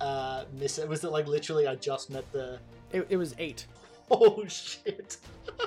uh, 0.00 0.44
miss 0.52 0.78
it? 0.78 0.88
Was 0.88 1.04
it 1.04 1.10
like 1.10 1.26
literally 1.26 1.66
I 1.66 1.74
just 1.76 2.10
met 2.10 2.30
the? 2.32 2.58
it, 2.92 3.06
it 3.08 3.16
was 3.16 3.34
eight. 3.38 3.66
Oh 4.08 4.44
shit! 4.46 5.16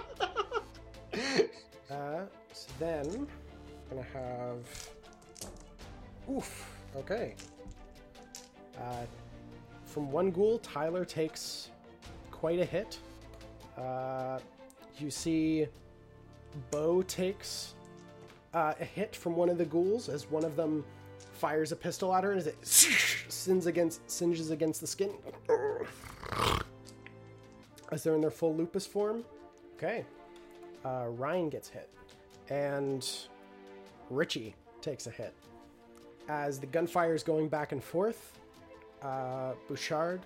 Uh, 1.92 2.22
so 2.54 2.68
then, 2.78 3.28
I'm 3.92 3.98
gonna 3.98 4.08
have. 4.14 4.90
Oof. 6.32 6.72
Okay. 6.96 7.34
Uh, 8.78 9.04
from 9.86 10.12
one 10.12 10.30
ghoul, 10.30 10.60
Tyler 10.60 11.04
takes 11.04 11.72
quite 12.30 12.60
a 12.60 12.66
hit. 12.66 13.00
Uh, 13.76 14.40
you 15.00 15.10
see, 15.10 15.68
Bo 16.70 17.02
takes 17.02 17.74
uh, 18.54 18.74
a 18.80 18.86
hit 18.86 19.16
from 19.16 19.36
one 19.36 19.50
of 19.50 19.58
the 19.58 19.66
ghouls 19.66 20.10
as 20.10 20.30
one 20.30 20.44
of 20.44 20.56
them 20.56 20.86
fires 21.40 21.72
a 21.72 21.76
pistol 21.76 22.14
at 22.14 22.24
her 22.24 22.32
and 22.32 22.40
as 22.40 22.48
it 22.48 22.58
sins 23.32 23.66
against 23.66 24.10
singes 24.10 24.52
against 24.52 24.82
the 24.82 24.88
skin. 24.88 25.12
As 27.92 28.04
they're 28.04 28.14
in 28.14 28.22
their 28.22 28.30
full 28.30 28.56
lupus 28.56 28.86
form. 28.86 29.24
Okay 29.76 30.06
uh, 30.86 31.06
Ryan 31.10 31.50
gets 31.50 31.70
hit, 31.70 31.90
and 32.50 33.08
Richie 34.10 34.56
takes 34.82 35.08
a 35.08 35.12
hit. 35.12 35.34
As 36.28 36.60
the 36.60 36.68
gunfire 36.68 37.16
is 37.16 37.24
going 37.24 37.50
back 37.50 37.72
and 37.72 37.84
forth, 37.84 38.38
uh, 39.02 39.54
Bouchard 39.68 40.22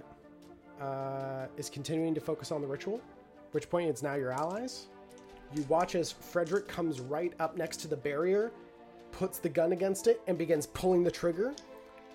uh, 0.81 1.45
is 1.57 1.69
continuing 1.69 2.13
to 2.13 2.21
focus 2.21 2.51
on 2.51 2.61
the 2.61 2.67
ritual, 2.67 3.01
which 3.51 3.69
point 3.69 3.89
it's 3.89 4.03
now 4.03 4.15
your 4.15 4.31
allies. 4.31 4.87
You 5.55 5.63
watch 5.69 5.95
as 5.95 6.11
Frederick 6.11 6.67
comes 6.67 6.99
right 6.99 7.33
up 7.39 7.57
next 7.57 7.77
to 7.77 7.87
the 7.87 7.95
barrier, 7.95 8.51
puts 9.13 9.39
the 9.39 9.49
gun 9.49 9.71
against 9.71 10.07
it, 10.07 10.21
and 10.27 10.37
begins 10.37 10.67
pulling 10.67 11.03
the 11.03 11.11
trigger. 11.11 11.53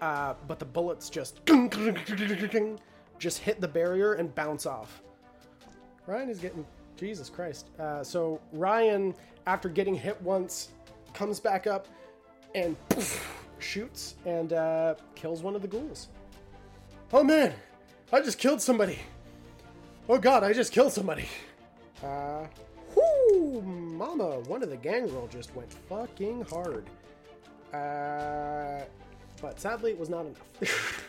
Uh, 0.02 0.34
but 0.46 0.58
the 0.58 0.64
bullets 0.64 1.10
just 1.10 1.40
just 3.18 3.38
hit 3.38 3.60
the 3.60 3.66
barrier 3.68 4.14
and 4.14 4.32
bounce 4.34 4.66
off. 4.66 5.02
Ryan 6.06 6.28
is 6.30 6.38
getting 6.38 6.64
Jesus 6.96 7.28
Christ. 7.28 7.70
Uh, 7.78 8.04
so 8.04 8.40
Ryan, 8.52 9.14
after 9.46 9.68
getting 9.68 9.94
hit 9.94 10.20
once, 10.22 10.68
comes 11.14 11.40
back 11.40 11.66
up 11.66 11.88
and 12.54 12.76
poof, 12.88 13.44
shoots 13.58 14.14
and 14.24 14.52
uh, 14.52 14.94
kills 15.14 15.42
one 15.42 15.56
of 15.56 15.62
the 15.62 15.68
ghouls. 15.68 16.08
Oh 17.12 17.24
man, 17.24 17.54
I 18.12 18.20
just 18.20 18.38
killed 18.38 18.60
somebody. 18.60 18.98
Oh 20.08 20.18
god, 20.18 20.44
I 20.44 20.52
just 20.52 20.72
killed 20.72 20.92
somebody. 20.92 21.28
Uh, 22.02 22.46
whoo, 23.38 23.62
mama, 23.62 24.40
one 24.40 24.62
of 24.62 24.70
the 24.70 24.76
gangrel 24.76 25.28
just 25.28 25.54
went 25.54 25.72
fucking 25.88 26.42
hard. 26.42 26.84
Uh, 27.72 28.84
but 29.40 29.60
sadly, 29.60 29.92
it 29.92 29.98
was 29.98 30.08
not 30.08 30.26
enough. 30.26 31.04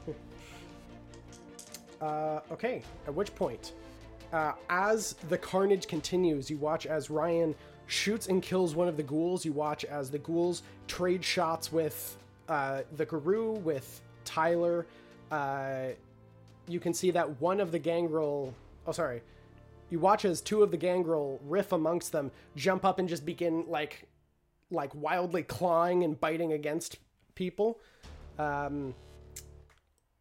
uh, 2.00 2.40
okay, 2.52 2.82
at 3.06 3.14
which 3.14 3.34
point, 3.34 3.72
uh, 4.32 4.52
as 4.68 5.14
the 5.28 5.38
carnage 5.38 5.86
continues, 5.86 6.50
you 6.50 6.56
watch 6.58 6.86
as 6.86 7.10
Ryan 7.10 7.54
shoots 7.86 8.28
and 8.28 8.42
kills 8.42 8.74
one 8.74 8.88
of 8.88 8.96
the 8.96 9.02
ghouls. 9.02 9.44
You 9.44 9.52
watch 9.52 9.84
as 9.84 10.10
the 10.10 10.18
ghouls 10.18 10.62
trade 10.86 11.24
shots 11.24 11.72
with 11.72 12.16
uh, 12.48 12.82
the 12.96 13.06
Garou, 13.06 13.52
with 13.52 14.00
Tyler. 14.24 14.86
Uh, 15.30 15.88
you 16.66 16.80
can 16.80 16.92
see 16.92 17.10
that 17.10 17.40
one 17.40 17.60
of 17.60 17.72
the 17.72 17.78
gangrel. 17.78 18.54
Oh, 18.86 18.92
sorry. 18.92 19.22
You 19.90 19.98
watch 19.98 20.24
as 20.24 20.40
two 20.40 20.62
of 20.62 20.70
the 20.70 20.76
gangrel 20.76 21.40
riff 21.44 21.72
amongst 21.72 22.12
them, 22.12 22.30
jump 22.56 22.84
up 22.84 22.98
and 22.98 23.08
just 23.08 23.24
begin 23.24 23.64
like, 23.68 24.06
like 24.70 24.94
wildly 24.94 25.42
clawing 25.42 26.04
and 26.04 26.18
biting 26.20 26.52
against 26.52 26.98
people. 27.34 27.80
Um, 28.38 28.94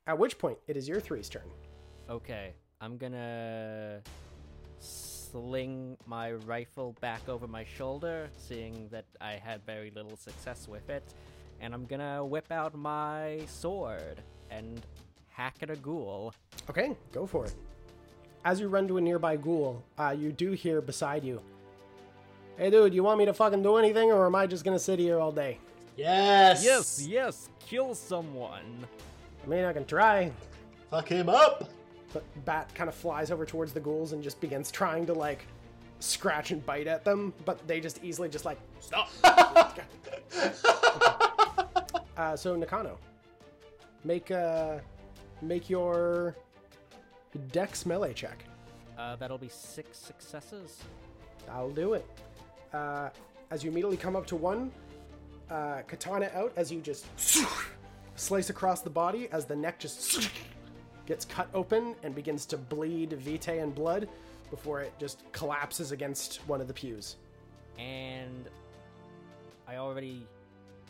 at 0.05 0.17
which 0.17 0.37
point, 0.37 0.57
it 0.67 0.77
is 0.77 0.87
your 0.87 1.01
three's 1.01 1.27
turn. 1.27 1.49
Okay, 2.09 2.53
I'm 2.79 2.97
gonna 2.97 4.01
sling 4.79 5.97
my 6.05 6.31
rifle 6.31 6.95
back 7.01 7.27
over 7.27 7.47
my 7.47 7.65
shoulder, 7.65 8.29
seeing 8.37 8.87
that 8.91 9.05
I 9.19 9.33
had 9.33 9.65
very 9.65 9.91
little 9.91 10.15
success 10.15 10.67
with 10.67 10.89
it, 10.89 11.03
and 11.59 11.73
I'm 11.73 11.85
gonna 11.85 12.23
whip 12.23 12.51
out 12.51 12.73
my 12.73 13.41
sword 13.47 14.21
and 14.49 14.81
hack 15.27 15.57
at 15.61 15.69
a 15.69 15.75
ghoul. 15.75 16.33
Okay, 16.69 16.95
go 17.11 17.25
for 17.27 17.45
it. 17.45 17.53
As 18.45 18.59
you 18.59 18.67
run 18.67 18.87
to 18.87 18.97
a 18.97 19.01
nearby 19.01 19.35
ghoul, 19.35 19.83
uh, 19.97 20.15
you 20.17 20.31
do 20.31 20.51
hear 20.51 20.81
beside 20.81 21.23
you, 21.23 21.41
Hey 22.57 22.71
dude, 22.71 22.91
you 22.91 23.03
want 23.03 23.19
me 23.19 23.25
to 23.25 23.35
fucking 23.35 23.61
do 23.61 23.75
anything 23.75 24.11
or 24.11 24.25
am 24.25 24.33
I 24.33 24.47
just 24.47 24.65
gonna 24.65 24.79
sit 24.79 24.97
here 24.97 25.19
all 25.19 25.31
day? 25.31 25.59
Yes. 25.95 26.65
Yes, 26.65 27.05
yes, 27.07 27.49
kill 27.59 27.93
someone. 27.93 28.87
I 29.43 29.47
mean, 29.47 29.63
I 29.63 29.73
can 29.73 29.85
try. 29.85 30.31
Fuck 30.89 31.09
him 31.09 31.29
up. 31.29 31.69
But 32.13 32.23
Bat 32.45 32.73
kind 32.73 32.87
of 32.87 32.95
flies 32.95 33.29
over 33.29 33.45
towards 33.45 33.73
the 33.73 33.79
ghouls 33.79 34.13
and 34.13 34.23
just 34.23 34.41
begins 34.41 34.71
trying 34.71 35.05
to 35.05 35.13
like 35.13 35.45
scratch 35.99 36.49
and 36.49 36.65
bite 36.65 36.87
at 36.87 37.03
them, 37.03 37.31
but 37.45 37.67
they 37.67 37.79
just 37.79 38.03
easily 38.03 38.27
just 38.27 38.43
like 38.43 38.57
stop. 38.79 39.11
uh, 42.17 42.35
so 42.35 42.55
Nakano, 42.55 42.97
make 44.03 44.31
uh, 44.31 44.79
make 45.43 45.69
your 45.69 46.35
Dex 47.51 47.85
melee 47.85 48.13
check. 48.13 48.43
Uh, 48.97 49.15
that'll 49.15 49.37
be 49.37 49.49
six 49.49 49.97
successes. 49.97 50.83
I'll 51.49 51.71
do 51.71 51.93
it. 51.93 52.05
Uh, 52.73 53.09
as 53.51 53.63
you 53.63 53.71
immediately 53.71 53.97
come 53.97 54.15
up 54.15 54.25
to 54.27 54.35
one, 54.35 54.71
uh, 55.49 55.81
katana 55.87 56.29
out 56.33 56.51
as 56.55 56.71
you 56.71 56.81
just 56.81 57.05
slice 58.15 58.49
across 58.49 58.81
the 58.81 58.89
body 58.89 59.29
as 59.31 59.45
the 59.45 59.55
neck 59.55 59.79
just 59.79 60.29
gets 61.05 61.23
cut 61.23 61.47
open 61.53 61.95
and 62.03 62.13
begins 62.13 62.45
to 62.47 62.57
bleed 62.57 63.13
vitae 63.13 63.59
and 63.61 63.73
blood 63.73 64.09
before 64.49 64.81
it 64.81 64.91
just 64.99 65.23
collapses 65.31 65.91
against 65.91 66.37
one 66.47 66.59
of 66.59 66.67
the 66.67 66.73
pews. 66.73 67.15
And 67.77 68.49
I 69.67 69.77
already 69.77 70.25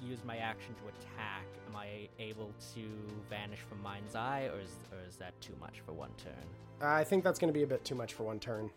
used 0.01 0.25
my 0.25 0.37
action 0.37 0.73
to 0.75 0.87
attack. 0.87 1.45
Am 1.69 1.75
I 1.75 2.07
able 2.19 2.51
to 2.75 2.81
vanish 3.29 3.59
from 3.59 3.81
mind's 3.81 4.15
eye, 4.15 4.49
or 4.53 4.59
is, 4.59 4.77
or 4.91 4.99
is 5.07 5.15
that 5.17 5.39
too 5.41 5.53
much 5.59 5.81
for 5.85 5.93
one 5.93 6.11
turn? 6.17 6.33
I 6.81 7.03
think 7.03 7.23
that's 7.23 7.39
going 7.39 7.51
to 7.51 7.57
be 7.57 7.63
a 7.63 7.67
bit 7.67 7.83
too 7.83 7.95
much 7.95 8.13
for 8.13 8.23
one 8.23 8.39
turn. 8.39 8.69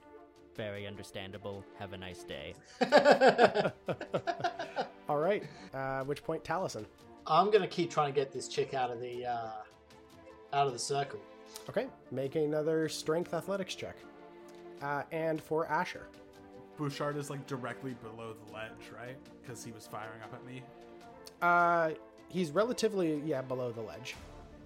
Very 0.56 0.86
understandable. 0.86 1.64
Have 1.78 1.92
a 1.92 1.96
nice 1.96 2.24
day. 2.24 2.54
All 5.08 5.18
right. 5.18 5.42
Uh, 5.72 6.04
which 6.04 6.22
point, 6.22 6.44
Talisen? 6.44 6.84
I'm 7.26 7.50
gonna 7.50 7.68
keep 7.68 7.90
trying 7.90 8.12
to 8.12 8.18
get 8.18 8.32
this 8.32 8.48
chick 8.48 8.74
out 8.74 8.90
of 8.90 9.00
the 9.00 9.26
uh, 9.26 9.50
out 10.52 10.66
of 10.66 10.72
the 10.72 10.78
circle. 10.78 11.20
Okay. 11.68 11.86
Make 12.10 12.34
another 12.34 12.88
strength 12.88 13.34
athletics 13.34 13.74
check. 13.74 13.96
Uh, 14.82 15.02
and 15.12 15.40
for 15.40 15.66
Asher. 15.66 16.08
Bouchard 16.76 17.16
is 17.16 17.28
like 17.28 17.46
directly 17.46 17.94
below 18.02 18.34
the 18.46 18.52
ledge, 18.52 18.90
right? 18.96 19.16
Because 19.42 19.62
he 19.62 19.70
was 19.70 19.86
firing 19.86 20.22
up 20.22 20.32
at 20.32 20.44
me. 20.46 20.62
Uh, 21.42 21.90
he's 22.28 22.50
relatively, 22.50 23.22
yeah, 23.24 23.42
below 23.42 23.72
the 23.72 23.80
ledge. 23.80 24.16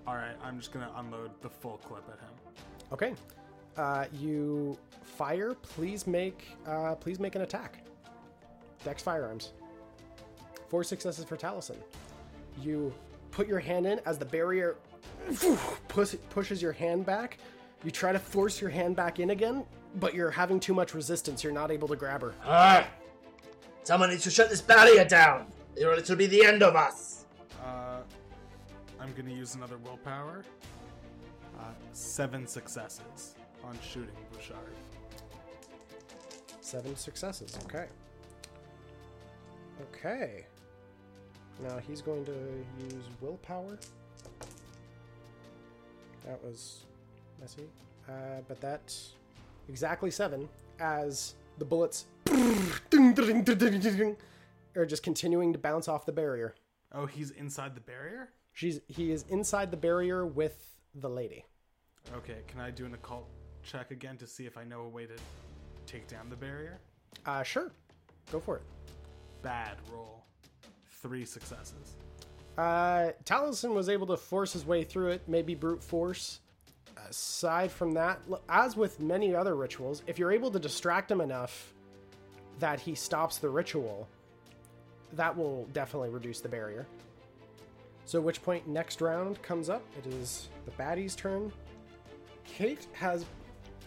All 0.06 0.14
right, 0.14 0.36
I'm 0.42 0.58
just 0.58 0.72
gonna 0.72 0.90
unload 0.96 1.30
the 1.40 1.48
full 1.48 1.78
clip 1.78 2.04
at 2.12 2.18
him. 2.18 2.28
Okay. 2.92 3.14
Uh, 3.76 4.04
you 4.12 4.78
fire. 5.02 5.54
Please 5.54 6.06
make 6.06 6.46
uh, 6.66 6.94
please 6.94 7.18
make 7.18 7.34
an 7.34 7.42
attack. 7.42 7.78
Dex 8.84 9.02
firearms. 9.02 9.52
Four 10.68 10.84
successes 10.84 11.24
for 11.24 11.36
Talisen. 11.36 11.76
You 12.60 12.92
put 13.30 13.48
your 13.48 13.58
hand 13.58 13.86
in 13.86 14.00
as 14.06 14.18
the 14.18 14.24
barrier 14.24 14.76
push, 15.88 16.14
pushes 16.30 16.60
your 16.60 16.72
hand 16.72 17.06
back. 17.06 17.38
You 17.82 17.90
try 17.90 18.12
to 18.12 18.18
force 18.18 18.60
your 18.60 18.70
hand 18.70 18.96
back 18.96 19.20
in 19.20 19.30
again, 19.30 19.64
but 20.00 20.14
you're 20.14 20.30
having 20.30 20.60
too 20.60 20.74
much 20.74 20.94
resistance. 20.94 21.42
You're 21.42 21.52
not 21.52 21.70
able 21.70 21.88
to 21.88 21.96
grab 21.96 22.22
her. 22.22 22.34
Alright. 22.44 22.86
Someone 23.82 24.10
needs 24.10 24.22
to 24.24 24.30
shut 24.30 24.48
this 24.48 24.62
barrier 24.62 25.04
down, 25.04 25.46
or 25.82 25.94
it'll 25.94 26.16
be 26.16 26.26
the 26.26 26.44
end 26.44 26.62
of 26.62 26.76
us. 26.76 27.24
Uh, 27.62 28.00
I'm 29.00 29.12
gonna 29.14 29.34
use 29.34 29.54
another 29.54 29.78
willpower. 29.78 30.44
Uh, 31.58 31.62
seven 31.92 32.46
successes 32.46 33.34
on 33.62 33.78
shooting 33.82 34.10
Bouchard. 34.32 34.58
Seven 36.60 36.96
successes. 36.96 37.56
Okay. 37.64 37.86
Okay. 39.92 40.46
Now 41.62 41.78
he's 41.78 42.02
going 42.02 42.24
to 42.24 42.32
use 42.90 43.04
willpower. 43.20 43.78
That 46.26 46.42
was 46.42 46.84
messy. 47.40 47.68
Uh, 48.08 48.40
but 48.48 48.60
that's 48.60 49.12
exactly 49.68 50.10
seven 50.10 50.48
as 50.80 51.34
the 51.58 51.64
bullets 51.64 52.06
are 54.76 54.86
just 54.86 55.02
continuing 55.02 55.52
to 55.52 55.58
bounce 55.58 55.88
off 55.88 56.06
the 56.06 56.12
barrier. 56.12 56.54
Oh, 56.92 57.06
he's 57.06 57.30
inside 57.30 57.74
the 57.74 57.80
barrier. 57.80 58.30
She's 58.52 58.80
he 58.88 59.10
is 59.10 59.24
inside 59.28 59.70
the 59.70 59.76
barrier 59.76 60.24
with 60.26 60.76
the 60.94 61.08
lady. 61.08 61.44
Okay, 62.16 62.38
can 62.46 62.60
I 62.60 62.70
do 62.70 62.84
an 62.84 62.94
occult 62.94 63.28
check 63.62 63.90
again 63.90 64.16
to 64.18 64.26
see 64.26 64.46
if 64.46 64.56
I 64.56 64.64
know 64.64 64.82
a 64.82 64.88
way 64.88 65.06
to 65.06 65.16
take 65.86 66.06
down 66.06 66.28
the 66.28 66.36
barrier? 66.36 66.78
Uh, 67.26 67.42
sure. 67.42 67.72
Go 68.30 68.40
for 68.40 68.56
it. 68.56 68.62
Bad 69.42 69.76
roll. 69.92 70.24
Three 71.02 71.24
successes. 71.24 71.96
Uh, 72.56 73.10
Talisen 73.24 73.74
was 73.74 73.88
able 73.88 74.06
to 74.06 74.16
force 74.16 74.52
his 74.52 74.64
way 74.64 74.84
through 74.84 75.08
it, 75.08 75.22
maybe 75.26 75.54
brute 75.54 75.82
force. 75.82 76.40
Aside 77.08 77.70
from 77.70 77.92
that, 77.92 78.20
as 78.48 78.76
with 78.76 79.00
many 79.00 79.34
other 79.34 79.56
rituals, 79.56 80.02
if 80.06 80.18
you're 80.18 80.32
able 80.32 80.50
to 80.52 80.58
distract 80.58 81.10
him 81.10 81.20
enough 81.20 81.74
that 82.60 82.80
he 82.80 82.94
stops 82.94 83.38
the 83.38 83.48
ritual, 83.50 84.08
that 85.16 85.36
will 85.36 85.66
definitely 85.72 86.10
reduce 86.10 86.40
the 86.40 86.48
barrier. 86.48 86.86
So, 88.04 88.18
at 88.18 88.24
which 88.24 88.42
point 88.42 88.68
next 88.68 89.00
round 89.00 89.40
comes 89.42 89.68
up? 89.68 89.82
It 89.98 90.06
is 90.12 90.48
the 90.66 90.70
baddie's 90.72 91.14
turn. 91.14 91.52
Kate 92.44 92.86
has, 92.92 93.24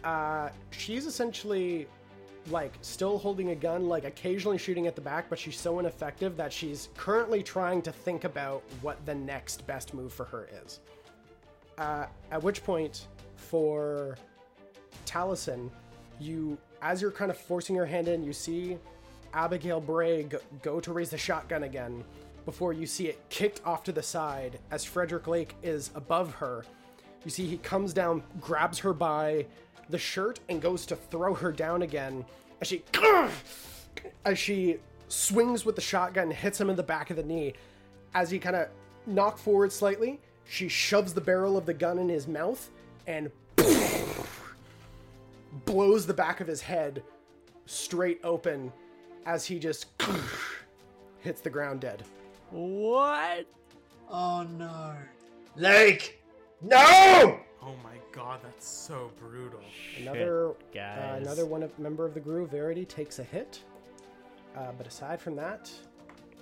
uh, 0.04 0.50
she's 0.72 1.06
essentially 1.06 1.88
like 2.50 2.74
still 2.82 3.18
holding 3.18 3.50
a 3.50 3.56
gun, 3.56 3.88
like 3.88 4.06
occasionally 4.06 4.58
shooting 4.58 4.88
at 4.88 4.96
the 4.96 5.02
back, 5.02 5.30
but 5.30 5.38
she's 5.38 5.60
so 5.60 5.80
ineffective 5.80 6.38
that 6.38 6.52
she's 6.52 6.90
currently 6.96 7.44
trying 7.44 7.82
to 7.82 7.92
think 7.92 8.24
about 8.24 8.64
what 8.82 9.06
the 9.06 9.14
next 9.14 9.68
best 9.68 9.94
move 9.94 10.14
for 10.14 10.26
her 10.26 10.50
is. 10.64 10.80
Uh, 11.78 12.06
at 12.32 12.42
which 12.42 12.64
point, 12.64 13.08
for 13.36 14.18
Talisen, 15.06 15.70
you, 16.20 16.58
as 16.82 17.02
you're 17.02 17.12
kind 17.12 17.30
of 17.30 17.38
forcing 17.38 17.76
your 17.76 17.86
hand 17.86 18.08
in, 18.08 18.24
you 18.24 18.34
see 18.34 18.78
Abigail 19.38 19.80
Bray 19.80 20.28
go, 20.64 20.80
to 20.80 20.92
raise 20.92 21.12
the 21.12 21.18
shotgun 21.18 21.64
again 21.64 22.04
before 22.46 22.74
you 22.74 22.88
see 22.88 23.08
it 23.08 23.22
kicked 23.30 23.62
off 23.66 23.84
to 23.84 23.92
the 23.92 24.02
side 24.02 24.58
as 24.72 24.84
Frederick 24.84 25.28
Lake 25.28 25.56
is 25.62 25.92
above 25.94 26.34
her. 26.36 26.66
You 27.24 27.30
see 27.30 27.46
he 27.46 27.58
comes 27.58 27.94
down, 27.94 28.24
grabs 28.42 28.80
her 28.80 28.94
by 28.94 29.46
the 29.90 29.98
shirt, 30.00 30.40
and 30.50 30.60
goes 30.60 30.88
to 30.88 30.96
throw 30.96 31.36
her 31.36 31.52
down 31.52 31.84
again 31.84 32.26
as 32.62 32.68
she 32.68 32.84
as 34.26 34.40
she 34.40 34.78
swings 35.08 35.66
with 35.66 35.76
the 35.76 35.82
shotgun, 35.82 36.26
and 36.26 36.34
hits 36.34 36.60
him 36.60 36.70
in 36.70 36.76
the 36.76 36.84
back 36.84 37.12
of 37.12 37.18
the 37.18 37.24
knee. 37.24 37.54
As 38.16 38.32
he 38.32 38.40
kind 38.40 38.56
of 38.56 38.70
knocked 39.06 39.40
forward 39.40 39.72
slightly, 39.72 40.20
she 40.46 40.68
shoves 40.68 41.14
the 41.14 41.22
barrel 41.22 41.58
of 41.58 41.66
the 41.66 41.74
gun 41.74 42.00
in 42.00 42.10
his 42.10 42.28
mouth 42.28 42.70
and 43.06 43.32
blows 45.66 46.08
the 46.08 46.14
back 46.14 46.42
of 46.42 46.48
his 46.48 46.62
head 46.62 47.04
straight 47.66 48.20
open 48.24 48.72
as 49.28 49.46
he 49.46 49.60
just 49.60 49.88
hits 51.20 51.42
the 51.42 51.50
ground 51.50 51.82
dead. 51.82 52.04
What? 52.50 53.46
Oh 54.10 54.48
no. 54.58 54.96
Lake! 55.58 56.24
No! 56.62 57.40
Oh 57.62 57.76
my 57.84 57.98
god, 58.14 58.40
that's 58.42 58.66
so 58.66 59.12
brutal. 59.20 59.60
Another 60.00 60.54
Shit, 60.72 60.82
uh, 60.82 61.18
another 61.18 61.46
one 61.46 61.62
of 61.62 61.78
member 61.78 62.06
of 62.06 62.14
the 62.14 62.20
Groove 62.20 62.50
Verity 62.50 62.86
takes 62.86 63.20
a 63.20 63.24
hit. 63.24 63.60
Uh, 64.56 64.72
but 64.78 64.88
aside 64.88 65.20
from 65.20 65.36
that, 65.36 65.70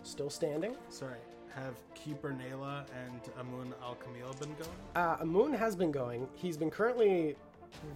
still 0.04 0.30
standing. 0.30 0.76
Sorry, 0.90 1.18
have 1.56 1.74
Keeper 1.96 2.30
Nayla 2.30 2.86
and 3.06 3.20
Amun 3.40 3.74
Al 3.82 3.96
Kamil 3.96 4.32
been 4.40 4.54
going? 4.56 4.70
Uh, 4.96 5.18
Amun 5.22 5.54
has 5.54 5.76
been 5.76 5.92
going. 5.92 6.28
He's 6.36 6.56
been 6.56 6.70
currently 6.70 7.36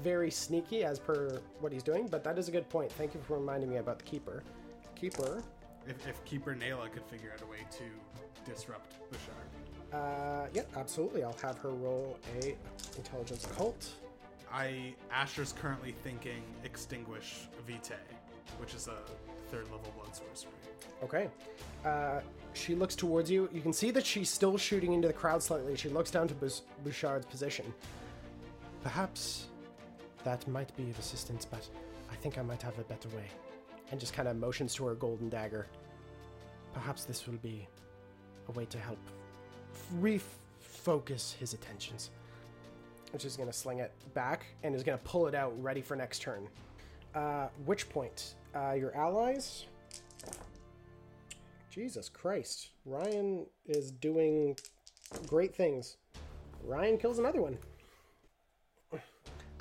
very 0.03 0.31
sneaky 0.31 0.83
as 0.83 0.97
per 0.97 1.41
what 1.59 1.71
he's 1.71 1.83
doing, 1.83 2.07
but 2.07 2.23
that 2.23 2.39
is 2.39 2.47
a 2.47 2.51
good 2.51 2.67
point. 2.69 2.91
Thank 2.91 3.13
you 3.13 3.21
for 3.21 3.37
reminding 3.37 3.69
me 3.69 3.77
about 3.77 3.99
the 3.99 4.05
Keeper. 4.05 4.43
Keeper, 4.99 5.43
If, 5.87 6.07
if 6.07 6.23
Keeper 6.25 6.55
Nayla 6.55 6.91
could 6.91 7.03
figure 7.05 7.31
out 7.33 7.41
a 7.41 7.45
way 7.45 7.59
to 7.71 8.49
disrupt 8.51 8.95
Bouchard. 9.09 9.93
uh, 9.93 10.47
yeah, 10.53 10.63
absolutely. 10.75 11.23
I'll 11.23 11.37
have 11.41 11.57
her 11.59 11.69
roll 11.69 12.17
a 12.41 12.55
intelligence 12.97 13.45
occult. 13.45 13.87
I 14.51 14.93
Asher's 15.11 15.53
currently 15.53 15.91
thinking 16.03 16.41
extinguish 16.63 17.47
Vitae, 17.67 17.95
which 18.59 18.73
is 18.73 18.87
a 18.87 18.97
third 19.51 19.65
level 19.65 19.91
blood 19.95 20.15
sorcery. 20.15 20.51
Okay. 21.03 21.29
Uh, 21.85 22.19
she 22.53 22.75
looks 22.75 22.95
towards 22.95 23.29
you. 23.29 23.47
You 23.53 23.61
can 23.61 23.73
see 23.73 23.91
that 23.91 24.05
she's 24.05 24.29
still 24.29 24.57
shooting 24.57 24.93
into 24.93 25.07
the 25.07 25.13
crowd 25.13 25.41
slightly. 25.43 25.75
She 25.75 25.89
looks 25.89 26.11
down 26.11 26.27
to 26.27 26.35
Bouchard's 26.83 27.25
position. 27.27 27.71
Perhaps 28.83 29.47
that 30.23 30.45
might 30.47 30.75
be 30.75 30.89
of 30.89 30.97
assistance, 30.99 31.45
but 31.45 31.67
I 32.11 32.15
think 32.15 32.37
I 32.37 32.41
might 32.41 32.61
have 32.63 32.77
a 32.79 32.83
better 32.83 33.07
way. 33.09 33.25
And 33.91 33.99
just 33.99 34.13
kind 34.13 34.27
of 34.27 34.37
motions 34.37 34.73
to 34.75 34.85
her 34.85 34.95
golden 34.95 35.29
dagger. 35.29 35.67
Perhaps 36.73 37.05
this 37.05 37.25
will 37.27 37.37
be 37.37 37.67
a 38.47 38.51
way 38.51 38.65
to 38.65 38.77
help 38.77 38.99
refocus 39.99 41.35
his 41.35 41.53
attentions. 41.53 42.11
Which 43.11 43.25
is 43.25 43.35
going 43.35 43.49
to 43.49 43.53
sling 43.53 43.79
it 43.79 43.91
back 44.13 44.45
and 44.63 44.75
is 44.75 44.83
going 44.83 44.97
to 44.97 45.03
pull 45.03 45.27
it 45.27 45.33
out 45.33 45.53
ready 45.61 45.81
for 45.81 45.95
next 45.95 46.21
turn. 46.21 46.47
Uh, 47.15 47.47
which 47.65 47.89
point? 47.89 48.35
Uh, 48.55 48.73
your 48.73 48.95
allies 48.95 49.65
Jesus 51.69 52.09
Christ. 52.09 52.71
Ryan 52.85 53.45
is 53.65 53.91
doing 53.91 54.57
great 55.27 55.55
things. 55.55 55.97
Ryan 56.63 56.97
kills 56.97 57.19
another 57.19 57.41
one. 57.41 57.57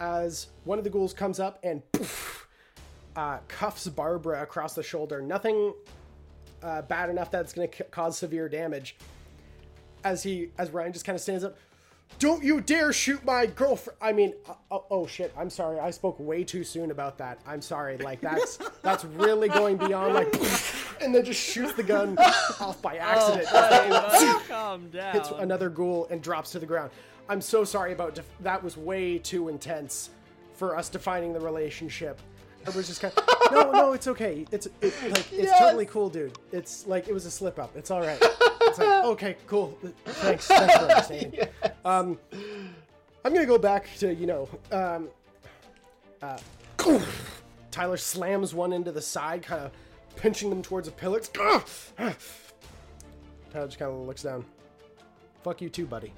As 0.01 0.49
one 0.65 0.79
of 0.79 0.85
the 0.85 0.91
ghouls 0.91 1.13
comes 1.13 1.39
up 1.39 1.59
and 1.63 1.81
poof, 1.93 2.38
uh, 3.19 3.41
cuffs 3.49 3.89
Barbara 3.89 4.43
across 4.43 4.75
the 4.75 4.83
shoulder. 4.83 5.21
Nothing 5.21 5.75
uh, 6.63 6.83
bad 6.83 7.11
enough 7.11 7.33
that 7.33 7.41
it's 7.41 7.53
going 7.53 7.69
to 7.69 7.77
c- 7.79 7.85
cause 7.91 8.17
severe 8.17 8.49
damage. 8.49 8.95
As 10.05 10.23
he, 10.23 10.51
as 10.57 10.71
Ryan 10.71 10.93
just 10.93 11.05
kind 11.05 11.17
of 11.17 11.21
stands 11.21 11.43
up, 11.43 11.57
don't 12.21 12.45
you 12.45 12.61
dare 12.61 12.93
shoot 12.93 13.25
my 13.25 13.47
girlfriend! 13.47 13.99
I 14.01 14.13
mean, 14.13 14.35
uh, 14.49 14.55
oh, 14.71 14.85
oh 14.89 15.07
shit! 15.09 15.35
I'm 15.37 15.51
sorry. 15.51 15.81
I 15.81 15.91
spoke 15.91 16.17
way 16.21 16.45
too 16.45 16.63
soon 16.63 16.93
about 16.93 17.19
that. 17.19 17.41
I'm 17.45 17.61
sorry. 17.61 17.99
Like 17.99 18.21
that's 18.21 18.57
that's 18.83 19.05
really 19.05 19.49
going 19.49 19.77
beyond 19.77 20.15
like, 20.15 20.33
and 21.03 21.13
then 21.13 21.25
just 21.25 21.41
shoots 21.41 21.75
the 21.75 21.83
gun 21.83 22.17
off 22.61 22.81
by 22.81 22.97
accident. 22.97 23.49
Oh, 23.51 24.43
calm 24.49 24.89
down. 24.91 25.13
hits 25.13 25.31
another 25.33 25.69
ghoul 25.69 26.07
and 26.09 26.23
drops 26.23 26.53
to 26.53 26.61
the 26.61 26.67
ground. 26.67 26.93
I'm 27.29 27.41
so 27.41 27.65
sorry 27.65 27.93
about 27.93 28.15
def- 28.15 28.31
that. 28.41 28.63
Was 28.63 28.77
way 28.77 29.19
too 29.19 29.49
intense 29.49 30.11
for 30.55 30.77
us 30.77 30.89
defining 30.89 31.33
the 31.33 31.41
relationship. 31.41 32.21
Was 32.67 32.87
just 32.87 33.01
kind 33.01 33.15
of 33.17 33.53
no, 33.53 33.71
no. 33.73 33.93
It's 33.93 34.07
okay. 34.09 34.45
It's 34.53 34.67
it, 34.67 34.93
like 35.11 35.33
it's 35.33 35.59
totally 35.59 35.87
cool, 35.87 36.11
dude. 36.11 36.39
It's 36.53 36.87
like 36.87 37.09
it 37.09 37.15
was 37.15 37.25
a 37.25 37.31
slip 37.31 37.59
up. 37.59 37.75
It's 37.77 37.91
all 37.91 38.01
right. 38.01 38.19
It's 38.21 38.79
like 38.79 39.05
okay, 39.05 39.37
cool. 39.47 39.79
Thanks, 40.05 40.47
thanks 40.47 40.77
for 40.77 40.83
understanding. 40.85 41.49
Um, 41.85 42.19
I'm 43.25 43.33
gonna 43.33 43.47
go 43.47 43.59
back 43.59 43.89
to 43.99 44.15
you 44.15 44.27
know. 44.27 44.49
Um, 44.71 45.09
uh, 46.21 46.39
Tyler 47.71 47.97
slams 47.97 48.55
one 48.55 48.73
into 48.73 48.93
the 48.93 49.03
side, 49.03 49.43
kind 49.43 49.63
of 49.63 49.73
pinching 50.17 50.51
them 50.51 50.63
towards 50.63 50.89
a 50.89 50.93
pillar. 50.93 51.21
Tyler 51.21 52.15
just 53.55 53.79
kind 53.79 53.93
of 53.93 54.07
looks 54.07 54.23
down. 54.23 54.45
Fuck 55.43 55.63
you 55.63 55.69
too, 55.71 55.87
buddy. 55.87 56.13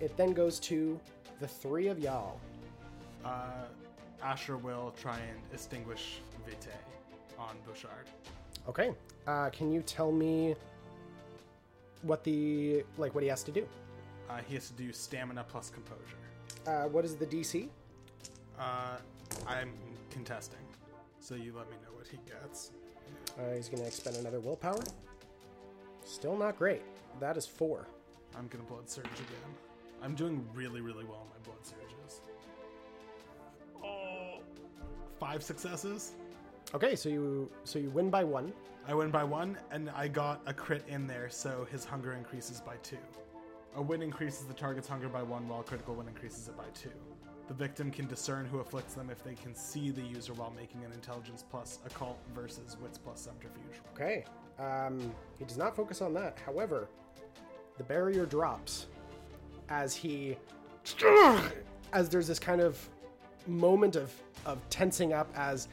It 0.00 0.16
then 0.16 0.32
goes 0.32 0.58
to 0.60 0.98
the 1.40 1.48
three 1.48 1.88
of 1.88 1.98
y'all. 1.98 2.40
Uh, 3.24 3.66
Asher 4.24 4.56
will 4.56 4.94
try 5.00 5.18
and 5.18 5.38
extinguish 5.52 6.20
Vitae 6.46 6.70
on 7.38 7.56
Bouchard. 7.66 8.08
Okay. 8.68 8.92
Uh, 9.26 9.50
can 9.50 9.70
you 9.70 9.82
tell 9.82 10.10
me 10.10 10.56
what 12.02 12.24
the 12.24 12.84
like 12.96 13.14
what 13.14 13.22
he 13.22 13.28
has 13.28 13.42
to 13.44 13.52
do? 13.52 13.66
Uh, 14.28 14.38
he 14.48 14.54
has 14.54 14.68
to 14.68 14.74
do 14.74 14.92
stamina 14.92 15.44
plus 15.46 15.70
composure. 15.70 16.16
Uh, 16.66 16.88
what 16.88 17.04
is 17.04 17.14
the 17.16 17.26
DC? 17.26 17.68
Uh, 18.58 18.96
I'm 19.46 19.72
contesting, 20.10 20.64
so 21.20 21.34
you 21.34 21.52
let 21.54 21.68
me 21.70 21.76
know 21.82 21.94
what 21.94 22.06
he 22.06 22.18
gets. 22.26 22.70
Uh, 23.38 23.54
he's 23.54 23.68
gonna 23.68 23.84
expend 23.84 24.16
another 24.16 24.40
willpower. 24.40 24.82
Still 26.04 26.36
not 26.36 26.56
great. 26.56 26.82
That 27.20 27.36
is 27.36 27.46
four. 27.46 27.86
I'm 28.36 28.48
gonna 28.48 28.64
blood 28.64 28.88
surge 28.88 29.04
again. 29.04 29.54
I'm 30.02 30.14
doing 30.14 30.46
really, 30.54 30.80
really 30.80 31.04
well 31.04 31.20
on 31.20 31.28
my 31.28 31.44
blood 31.44 31.64
surges. 31.64 31.93
Five 35.18 35.42
successes. 35.42 36.12
Okay, 36.74 36.96
so 36.96 37.08
you 37.08 37.50
so 37.64 37.78
you 37.78 37.90
win 37.90 38.10
by 38.10 38.24
one. 38.24 38.52
I 38.86 38.94
win 38.94 39.10
by 39.10 39.24
one, 39.24 39.56
and 39.70 39.90
I 39.90 40.08
got 40.08 40.42
a 40.46 40.52
crit 40.52 40.84
in 40.88 41.06
there, 41.06 41.30
so 41.30 41.66
his 41.70 41.84
hunger 41.84 42.12
increases 42.12 42.60
by 42.60 42.76
two. 42.82 42.98
A 43.76 43.82
win 43.82 44.02
increases 44.02 44.46
the 44.46 44.54
target's 44.54 44.88
hunger 44.88 45.08
by 45.08 45.22
one, 45.22 45.48
while 45.48 45.60
a 45.60 45.64
critical 45.64 45.94
win 45.94 46.06
increases 46.08 46.48
it 46.48 46.56
by 46.56 46.66
two. 46.74 46.90
The 47.48 47.54
victim 47.54 47.90
can 47.90 48.06
discern 48.06 48.46
who 48.46 48.60
afflicts 48.60 48.94
them 48.94 49.10
if 49.10 49.22
they 49.22 49.34
can 49.34 49.54
see 49.54 49.90
the 49.90 50.02
user 50.02 50.32
while 50.34 50.52
making 50.56 50.84
an 50.84 50.92
intelligence 50.92 51.44
plus 51.50 51.78
occult 51.84 52.18
versus 52.34 52.76
wits 52.80 52.98
plus 52.98 53.20
subterfuge. 53.20 53.80
Okay. 53.94 54.24
Um, 54.58 55.12
he 55.38 55.44
does 55.44 55.58
not 55.58 55.76
focus 55.76 56.00
on 56.00 56.14
that. 56.14 56.38
However, 56.44 56.88
the 57.76 57.84
barrier 57.84 58.24
drops 58.24 58.86
as 59.68 59.94
he 59.94 60.36
as 61.92 62.08
there's 62.08 62.26
this 62.26 62.38
kind 62.38 62.60
of 62.60 62.88
moment 63.46 63.96
of 63.96 64.12
of 64.46 64.58
tensing 64.70 65.12
up 65.12 65.28
as 65.36 65.68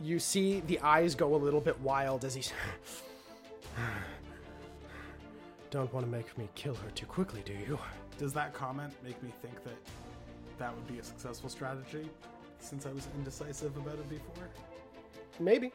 you 0.00 0.18
see 0.18 0.60
the 0.66 0.78
eyes 0.80 1.14
go 1.14 1.34
a 1.34 1.36
little 1.36 1.60
bit 1.60 1.78
wild 1.80 2.24
as 2.24 2.34
he's 2.34 2.52
Don't 5.70 5.92
want 5.92 6.06
to 6.06 6.10
make 6.10 6.36
me 6.38 6.48
kill 6.54 6.74
her 6.74 6.90
too 6.94 7.04
quickly, 7.06 7.42
do 7.44 7.52
you? 7.52 7.78
Does 8.16 8.32
that 8.32 8.54
comment 8.54 8.92
make 9.04 9.22
me 9.22 9.30
think 9.42 9.62
that 9.64 9.76
that 10.58 10.74
would 10.74 10.86
be 10.88 10.98
a 10.98 11.04
successful 11.04 11.50
strategy 11.50 12.08
since 12.58 12.86
I 12.86 12.92
was 12.92 13.06
indecisive 13.16 13.76
about 13.76 13.94
it 13.94 14.08
before? 14.08 14.48
Maybe. 15.38 15.72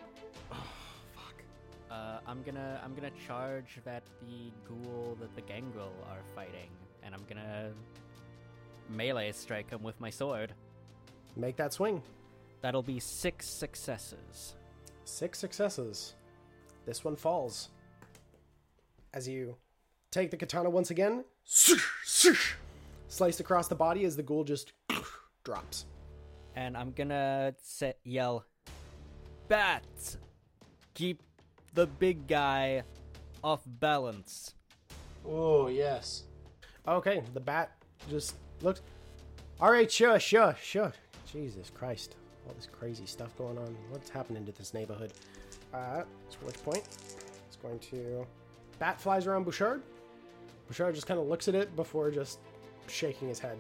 Fuck. 0.50 1.44
Uh, 1.92 2.18
I'm 2.28 2.42
gonna 2.42 2.82
I'm 2.84 2.96
gonna 2.96 3.12
charge 3.28 3.80
that 3.86 4.04
the 4.22 4.52
ghoul 4.68 5.16
that 5.22 5.34
the 5.36 5.42
gangrel 5.42 5.94
are 6.10 6.24
fighting, 6.36 6.70
and 7.04 7.14
I'm 7.14 7.24
gonna 7.30 7.72
melee 8.90 9.32
strike 9.32 9.70
him 9.70 9.84
with 9.84 10.00
my 10.02 10.10
sword. 10.10 10.54
Make 11.36 11.56
that 11.58 11.74
swing. 11.74 12.02
That'll 12.62 12.84
be 12.84 13.00
six 13.00 13.48
successes. 13.48 14.56
Six 15.06 15.40
successes. 15.40 16.16
This 16.86 17.04
one 17.04 17.16
falls. 17.16 17.70
As 19.14 19.28
you 19.28 19.56
take 20.12 20.32
the 20.32 20.38
katana 20.38 20.70
once 20.70 20.92
again, 20.92 21.26
slice 23.08 23.40
across 23.40 23.68
the 23.68 23.76
body 23.76 24.06
as 24.06 24.16
the 24.16 24.24
ghoul 24.24 24.44
just 24.44 24.74
drops. 25.44 25.86
And 26.56 26.78
I'm 26.78 26.92
gonna 26.92 27.54
set 27.62 27.98
yell, 28.04 28.46
Bats! 29.48 30.18
Keep 30.94 31.22
the 31.74 31.88
big 31.88 32.28
guy 32.28 32.84
off 33.44 33.62
balance. 33.66 34.56
Oh, 35.26 35.68
yes. 35.68 36.24
Okay, 36.88 37.24
the 37.34 37.40
bat 37.40 37.72
just 38.10 38.36
looks. 38.62 38.82
All 39.60 39.72
right, 39.72 39.92
sure, 39.92 40.20
sure, 40.20 40.56
sure. 40.62 40.94
Jesus 41.34 41.72
Christ, 41.72 42.16
all 42.48 42.54
this 42.54 42.68
crazy 42.72 43.08
stuff 43.08 43.36
going 43.40 43.58
on. 43.58 43.76
What's 43.90 44.08
happening 44.08 44.46
to 44.46 44.52
this 44.52 44.72
neighborhood? 44.72 45.14
Uh, 45.74 46.04
it's 46.28 46.36
which 46.36 46.64
point? 46.64 46.84
It's 47.48 47.56
going 47.56 47.80
to. 47.80 48.28
Bat 48.78 49.02
flies 49.02 49.26
around 49.26 49.44
Bouchard. 49.44 49.82
Bouchard 50.68 50.94
just 50.94 51.08
kind 51.08 51.20
of 51.20 51.26
looks 51.26 51.48
at 51.48 51.56
it 51.56 51.76
before 51.76 52.12
just 52.12 52.38
shaking 52.88 53.30
his 53.30 53.40
head. 53.40 53.58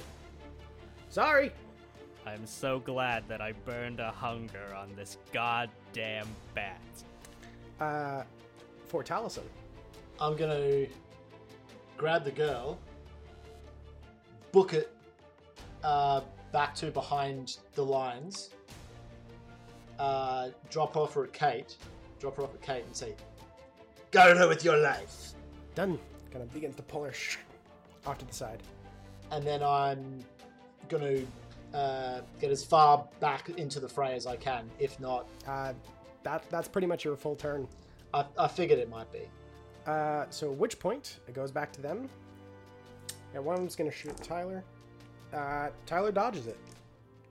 Sorry. 1.10 1.52
I'm 2.28 2.46
so 2.46 2.80
glad 2.80 3.28
that 3.28 3.42
I 3.42 3.54
burned 3.66 4.00
a 4.00 4.12
hunger 4.12 4.76
on 4.78 4.90
this 4.96 5.18
goddamn 5.34 6.28
bat. 6.54 6.80
Uh, 7.80 8.22
for 8.88 9.04
Taliesin. 9.04 9.42
I'm 10.20 10.36
gonna 10.38 10.86
grab 11.98 12.24
the 12.24 12.32
girl, 12.32 12.78
book 14.52 14.74
it 14.74 14.96
uh, 15.84 16.22
back 16.54 16.74
to 16.76 16.92
behind 16.92 17.58
the 17.74 17.84
lines, 17.84 18.52
uh, 20.00 20.50
drop 20.70 20.96
off 20.96 21.16
her 21.16 21.26
at 21.26 21.34
Kate, 21.34 21.76
drop 22.20 22.38
her 22.38 22.44
off 22.44 22.54
at 22.54 22.62
Kate 22.62 22.86
and 22.86 22.96
say, 22.96 23.14
Go 24.12 24.38
her 24.38 24.48
with 24.48 24.64
your 24.64 24.78
life. 24.78 25.34
Done. 25.76 26.00
Kind 26.32 26.44
of 26.44 26.54
begin 26.54 26.72
to 26.74 26.84
pull 26.84 27.04
her 27.04 27.14
off 28.06 28.18
to 28.20 28.26
the 28.26 28.34
side. 28.34 28.62
And 29.32 29.44
then 29.46 29.64
I'm 29.64 30.24
gonna 30.88 31.22
uh, 31.74 32.22
get 32.40 32.52
as 32.52 32.64
far 32.64 33.06
back 33.20 33.50
into 33.50 33.80
the 33.80 33.90
fray 33.90 34.14
as 34.14 34.28
I 34.28 34.36
can. 34.38 34.70
If 34.80 35.00
not, 35.00 35.28
Uh, 35.48 35.74
that 36.22 36.44
that's 36.50 36.68
pretty 36.68 36.88
much 36.88 37.04
your 37.04 37.18
full 37.18 37.36
turn. 37.36 37.68
I, 38.14 38.26
I 38.38 38.48
figured 38.48 38.80
it 38.80 38.90
might 38.90 39.12
be. 39.12 39.28
Uh, 39.88 40.26
so 40.30 40.52
which 40.52 40.80
point? 40.80 41.20
It 41.28 41.34
goes 41.34 41.52
back 41.52 41.74
to 41.74 41.82
them. 41.82 42.08
Yeah, 43.34 43.40
one 43.40 43.56
of 43.56 43.60
them's 43.62 43.76
to 43.76 43.96
shoot 43.96 44.16
Tyler. 44.18 44.64
Uh, 45.34 45.70
Tyler 45.86 46.12
dodges 46.12 46.48
it. 46.48 46.58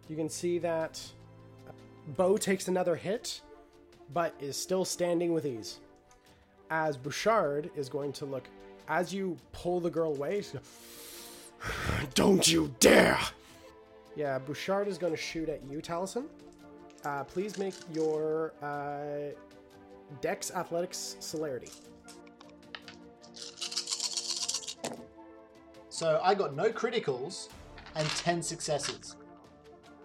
You 0.08 0.16
can 0.16 0.28
see 0.28 0.58
that 0.58 1.00
Bo 2.16 2.36
takes 2.36 2.68
another 2.68 2.96
hit, 2.96 3.40
but 4.12 4.34
is 4.40 4.56
still 4.56 4.84
standing 4.84 5.32
with 5.32 5.46
ease. 5.46 5.78
As 6.70 6.96
Bouchard 6.96 7.70
is 7.76 7.88
going 7.88 8.12
to 8.14 8.24
look, 8.24 8.48
as 8.88 9.14
you 9.14 9.36
pull 9.52 9.78
the 9.78 9.90
girl 9.90 10.14
away, 10.14 10.42
don't 12.14 12.50
you 12.50 12.74
dare! 12.80 13.18
Yeah, 14.16 14.38
Bouchard 14.38 14.88
is 14.88 14.98
going 14.98 15.12
to 15.12 15.20
shoot 15.20 15.48
at 15.48 15.62
you, 15.70 15.78
Talisen. 15.78 16.24
Uh, 17.04 17.24
please 17.24 17.56
make 17.58 17.74
your 17.92 18.52
uh, 18.62 19.32
Dex 20.20 20.50
Athletics 20.50 21.16
Celerity. 21.20 21.70
So 25.88 26.20
I 26.22 26.34
got 26.34 26.54
no 26.54 26.70
criticals 26.70 27.48
and 27.94 28.08
10 28.08 28.42
successes. 28.42 29.16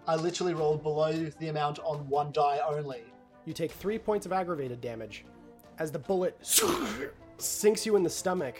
I 0.06 0.16
literally 0.16 0.54
rolled 0.54 0.82
below 0.82 1.12
the 1.12 1.48
amount 1.48 1.78
on 1.80 2.08
one 2.08 2.32
die 2.32 2.60
only. 2.66 3.02
You 3.44 3.52
take 3.52 3.72
three 3.72 3.98
points 3.98 4.26
of 4.26 4.32
aggravated 4.32 4.80
damage 4.80 5.24
as 5.78 5.92
the 5.92 5.98
bullet 5.98 6.38
sinks 7.38 7.86
you 7.86 7.96
in 7.96 8.02
the 8.02 8.10
stomach. 8.10 8.58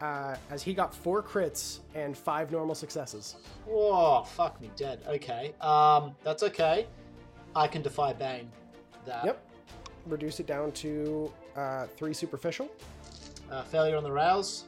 Uh, 0.00 0.34
as 0.48 0.62
he 0.62 0.72
got 0.72 0.94
four 0.94 1.22
crits 1.22 1.80
and 1.94 2.16
five 2.16 2.50
normal 2.50 2.74
successes. 2.74 3.36
Whoa, 3.66 4.24
fuck 4.24 4.58
me 4.58 4.70
dead. 4.74 5.00
Okay. 5.06 5.52
Um, 5.60 6.16
that's 6.24 6.42
okay. 6.42 6.86
I 7.54 7.66
can 7.68 7.82
defy 7.82 8.14
Bane. 8.14 8.50
That. 9.04 9.26
Yep. 9.26 9.44
Reduce 10.06 10.40
it 10.40 10.46
down 10.46 10.72
to 10.72 11.30
uh, 11.54 11.86
three 11.98 12.14
superficial. 12.14 12.70
Uh, 13.50 13.62
failure 13.64 13.96
on 13.96 14.02
the 14.02 14.12
rouse. 14.12 14.64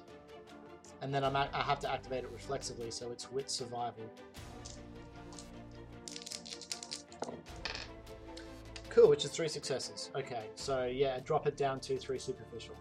And 1.02 1.12
then 1.12 1.24
I'm 1.24 1.36
I 1.36 1.48
have 1.52 1.80
to 1.80 1.90
activate 1.90 2.24
it 2.24 2.30
reflexively, 2.32 2.90
so 2.90 3.10
it's 3.10 3.30
wit 3.30 3.50
survival. 3.50 4.04
Cool, 8.88 9.08
which 9.08 9.24
is 9.24 9.30
three 9.30 9.48
successes. 9.48 10.10
Okay, 10.14 10.44
so 10.54 10.84
yeah, 10.84 11.18
drop 11.20 11.46
it 11.46 11.56
down 11.56 11.80
to 11.80 11.98
three 11.98 12.18
superficial. 12.18 12.76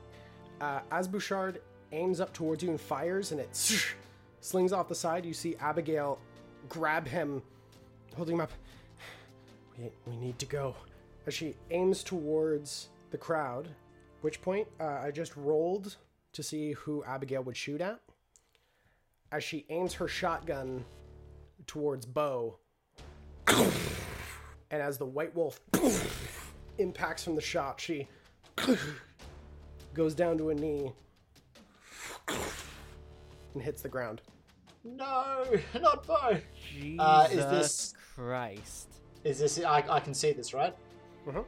Uh, 0.59 0.81
as 0.91 1.07
Bouchard 1.07 1.61
aims 1.93 2.21
up 2.21 2.31
towards 2.31 2.61
you 2.61 2.69
and 2.69 2.79
fires, 2.79 3.31
and 3.31 3.41
it 3.41 3.49
slings 4.41 4.71
off 4.71 4.87
the 4.87 4.95
side, 4.95 5.25
you 5.25 5.33
see 5.33 5.55
Abigail 5.59 6.19
grab 6.69 7.07
him, 7.07 7.41
holding 8.15 8.35
him 8.35 8.41
up. 8.41 8.51
We, 9.79 9.89
we 10.05 10.15
need 10.17 10.37
to 10.39 10.45
go. 10.45 10.75
As 11.25 11.33
she 11.33 11.55
aims 11.71 12.03
towards 12.03 12.89
the 13.09 13.17
crowd, 13.17 13.69
which 14.21 14.41
point 14.41 14.67
uh, 14.79 14.99
I 15.03 15.11
just 15.11 15.35
rolled 15.35 15.95
to 16.33 16.43
see 16.43 16.73
who 16.73 17.03
Abigail 17.05 17.43
would 17.43 17.57
shoot 17.57 17.81
at. 17.81 17.99
As 19.31 19.43
she 19.43 19.65
aims 19.69 19.93
her 19.93 20.07
shotgun 20.07 20.83
towards 21.67 22.05
Bo, 22.05 22.57
and 23.47 24.81
as 24.81 24.97
the 24.97 25.05
White 25.05 25.33
Wolf 25.35 25.59
impacts 26.77 27.23
from 27.23 27.35
the 27.35 27.41
shot, 27.41 27.79
she 27.79 28.07
goes 29.93 30.13
down 30.13 30.37
to 30.37 30.49
a 30.49 30.53
knee 30.55 30.91
and 33.53 33.61
hits 33.63 33.81
the 33.81 33.89
ground. 33.89 34.21
No, 34.83 35.45
not 35.79 36.05
Bo. 36.05 36.37
Jesus 36.69 36.99
Uh, 36.99 37.27
is 37.31 37.45
this- 37.45 37.93
Christ. 38.15 38.87
Is 39.23 39.39
this? 39.39 39.63
I, 39.63 39.83
I 39.87 39.99
can 39.99 40.13
see 40.13 40.31
this, 40.33 40.53
right? 40.53 40.75
Mhm. 41.25 41.45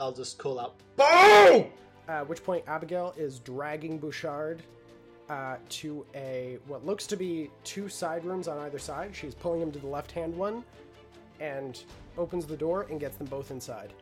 I'll 0.00 0.12
just 0.12 0.38
call 0.38 0.58
out 0.58 0.74
Bo. 0.96 1.70
At 2.08 2.26
which 2.28 2.42
point, 2.42 2.64
Abigail 2.66 3.12
is 3.16 3.38
dragging 3.40 3.98
Bouchard 3.98 4.62
uh, 5.28 5.56
to 5.68 6.06
a 6.14 6.58
what 6.66 6.84
looks 6.86 7.06
to 7.06 7.16
be 7.16 7.50
two 7.64 7.88
side 7.88 8.24
rooms 8.24 8.48
on 8.48 8.58
either 8.58 8.78
side. 8.78 9.14
She's 9.14 9.34
pulling 9.34 9.60
him 9.60 9.72
to 9.72 9.78
the 9.78 9.86
left 9.86 10.12
hand 10.12 10.36
one 10.36 10.64
and 11.40 11.82
opens 12.16 12.46
the 12.46 12.56
door 12.56 12.86
and 12.90 12.98
gets 12.98 13.16
them 13.16 13.26
both 13.26 13.50
inside. 13.50 13.92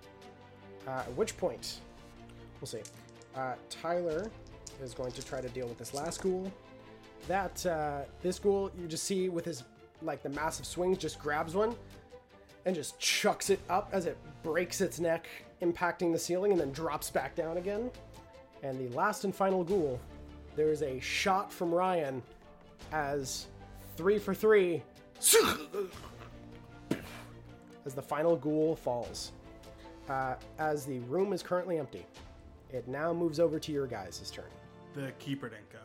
Uh, 0.86 0.90
at 0.90 1.16
which 1.16 1.36
point, 1.36 1.80
we'll 2.60 2.68
see. 2.68 2.82
Uh, 3.34 3.55
Tyler 3.70 4.30
is 4.82 4.94
going 4.94 5.12
to 5.12 5.24
try 5.24 5.40
to 5.40 5.48
deal 5.48 5.66
with 5.66 5.78
this 5.78 5.94
last 5.94 6.22
ghoul. 6.22 6.52
That 7.26 7.64
uh, 7.64 8.02
this 8.22 8.38
ghoul, 8.38 8.70
you 8.78 8.86
just 8.86 9.05
see 9.05 9.28
with 9.28 9.44
his 9.44 9.64
like 10.02 10.22
the 10.22 10.28
massive 10.28 10.66
swings, 10.66 10.98
just 10.98 11.18
grabs 11.18 11.55
one 11.55 11.74
and 12.66 12.74
just 12.74 12.98
chucks 12.98 13.51
it 13.51 13.60
up 13.68 13.88
as 13.92 14.06
it 14.06 14.16
breaks 14.42 14.80
its 14.80 14.98
neck, 15.01 15.26
impacting 15.62 16.12
the 16.12 16.18
ceiling, 16.18 16.52
and 16.52 16.60
then 16.60 16.72
drops 16.72 17.10
back 17.10 17.34
down 17.34 17.56
again. 17.56 17.90
And 18.62 18.78
the 18.78 18.94
last 18.94 19.24
and 19.24 19.34
final 19.34 19.64
ghoul, 19.64 20.01
there 20.56 20.70
is 20.70 20.82
a 20.82 21.01
shot 21.01 21.52
from 21.52 21.72
Ryan 21.74 22.22
as 22.93 23.47
three 23.97 24.18
for 24.18 24.35
three 24.35 24.82
as 27.85 27.94
the 27.94 28.02
final 28.02 28.36
ghoul 28.36 28.76
falls. 28.76 29.32
Uh, 30.09 30.35
as 30.59 30.85
the 30.85 30.98
room 31.01 31.32
is 31.32 31.43
currently 31.43 31.78
empty, 31.78 32.05
it 32.70 32.86
now 32.89 33.12
moves 33.12 33.40
over 33.40 33.59
to 33.59 33.72
your 33.72 33.86
guys' 33.86 34.31
turn. 34.31 34.44
The 34.94 35.12
keeper 35.18 35.48
didn't 35.48 35.70
go. 35.70 35.78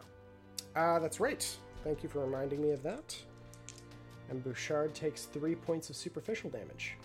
Uh, 0.79 0.99
that's 0.99 1.19
right. 1.19 1.45
Thank 1.83 2.03
you 2.03 2.09
for 2.09 2.19
reminding 2.19 2.61
me 2.61 2.71
of 2.71 2.83
that. 2.83 3.17
And 4.29 4.43
Bouchard 4.43 4.93
takes 4.93 5.23
three 5.23 5.55
points 5.55 5.89
of 5.89 5.95
superficial 5.95 6.49
damage. 6.49 6.95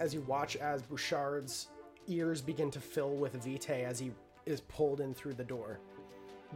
As 0.00 0.12
you 0.12 0.22
watch 0.22 0.56
as 0.56 0.82
Bouchard's 0.82 1.68
ears 2.08 2.40
begin 2.40 2.70
to 2.70 2.80
fill 2.80 3.14
with 3.14 3.34
vitae 3.44 3.84
as 3.84 3.98
he 3.98 4.10
is 4.46 4.60
pulled 4.62 5.00
in 5.00 5.14
through 5.14 5.34
the 5.34 5.44
door. 5.44 5.78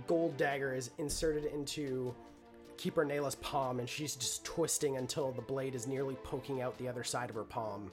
Gold 0.06 0.36
dagger 0.36 0.74
is 0.74 0.90
inserted 0.98 1.47
into 1.47 2.15
Keeper 2.77 3.05
Nayla's 3.05 3.35
palm, 3.36 3.81
and 3.81 3.89
she's 3.89 4.15
just 4.15 4.44
twisting 4.44 4.97
until 4.97 5.32
the 5.32 5.43
blade 5.43 5.74
is 5.74 5.86
nearly 5.86 6.15
poking 6.23 6.62
out 6.62 6.78
the 6.78 6.89
other 6.89 7.02
side 7.02 7.28
of 7.28 7.36
her 7.36 7.44
palm. 7.44 7.90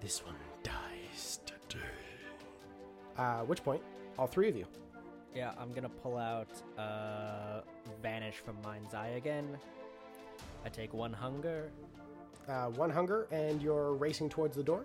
This 0.00 0.24
one 0.24 0.36
dies 0.62 1.40
today. 1.46 1.84
Uh, 3.16 3.40
which 3.40 3.64
point, 3.64 3.80
all 4.18 4.26
three 4.26 4.48
of 4.48 4.56
you 4.56 4.66
Yeah, 5.34 5.52
I'm 5.58 5.72
gonna 5.72 5.88
pull 5.88 6.18
out 6.18 6.48
uh 6.78 7.62
vanish 8.02 8.36
from 8.36 8.56
mind's 8.62 8.92
eye 8.92 9.14
again. 9.16 9.58
I 10.64 10.68
take 10.68 10.92
one 10.92 11.12
hunger. 11.12 11.70
Uh, 12.48 12.66
one 12.70 12.90
hunger, 12.90 13.26
and 13.32 13.60
you're 13.62 13.94
racing 13.94 14.28
towards 14.28 14.56
the 14.56 14.62
door. 14.62 14.84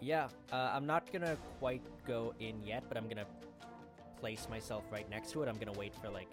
Yeah, 0.00 0.28
uh, 0.52 0.70
I'm 0.74 0.86
not 0.86 1.10
gonna 1.12 1.36
quite 1.58 1.82
go 2.06 2.34
in 2.38 2.62
yet, 2.64 2.84
but 2.88 2.96
I'm 2.96 3.08
gonna 3.08 3.26
place 4.20 4.46
myself 4.50 4.84
right 4.92 5.08
next 5.10 5.32
to 5.32 5.42
it. 5.42 5.48
I'm 5.48 5.56
gonna 5.56 5.78
wait 5.78 5.94
for 5.94 6.10
like 6.10 6.28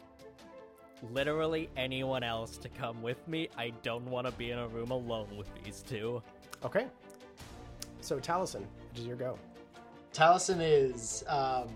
literally 1.14 1.70
anyone 1.78 2.24
else 2.24 2.58
to 2.58 2.70
come 2.70 3.02
with 3.02 3.26
me. 3.28 3.50
I 3.58 3.72
don't 3.84 4.06
want 4.06 4.28
to 4.28 4.34
be 4.34 4.52
in 4.52 4.60
a 4.60 4.68
room 4.68 4.92
alone 4.92 5.28
with 5.38 5.48
these 5.64 5.84
two. 5.88 6.22
Okay. 6.64 6.88
So 8.02 8.20
Talisen, 8.20 8.62
it 8.94 9.00
is 9.00 9.06
your 9.06 9.16
go. 9.16 9.38
Talisen 10.14 10.60
is 10.62 11.24
um, 11.28 11.68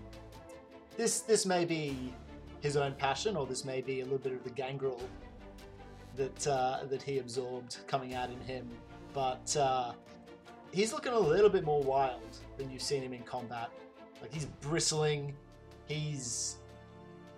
this. 0.96 1.20
This 1.20 1.46
may 1.46 1.64
be 1.64 2.12
his 2.60 2.76
own 2.76 2.94
passion, 2.94 3.36
or 3.36 3.46
this 3.46 3.64
may 3.64 3.80
be 3.80 4.00
a 4.00 4.04
little 4.04 4.18
bit 4.18 4.32
of 4.32 4.44
the 4.44 4.50
gangrel 4.50 5.00
that 6.16 6.46
uh, 6.46 6.80
that 6.88 7.02
he 7.02 7.18
absorbed 7.18 7.78
coming 7.86 8.14
out 8.14 8.30
in 8.30 8.40
him. 8.40 8.68
But 9.12 9.56
uh, 9.56 9.92
he's 10.72 10.92
looking 10.92 11.12
a 11.12 11.18
little 11.18 11.50
bit 11.50 11.64
more 11.64 11.82
wild 11.82 12.38
than 12.56 12.70
you've 12.70 12.82
seen 12.82 13.02
him 13.02 13.12
in 13.12 13.22
combat. 13.22 13.70
Like 14.20 14.32
he's 14.32 14.46
bristling. 14.46 15.34
He's 15.92 16.56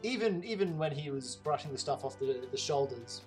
even 0.02 0.44
even 0.44 0.78
when 0.78 0.92
he 0.92 1.10
was 1.10 1.36
brushing 1.36 1.72
the 1.72 1.78
stuff 1.78 2.04
off 2.04 2.18
the, 2.18 2.46
the 2.50 2.56
shoulders. 2.56 3.22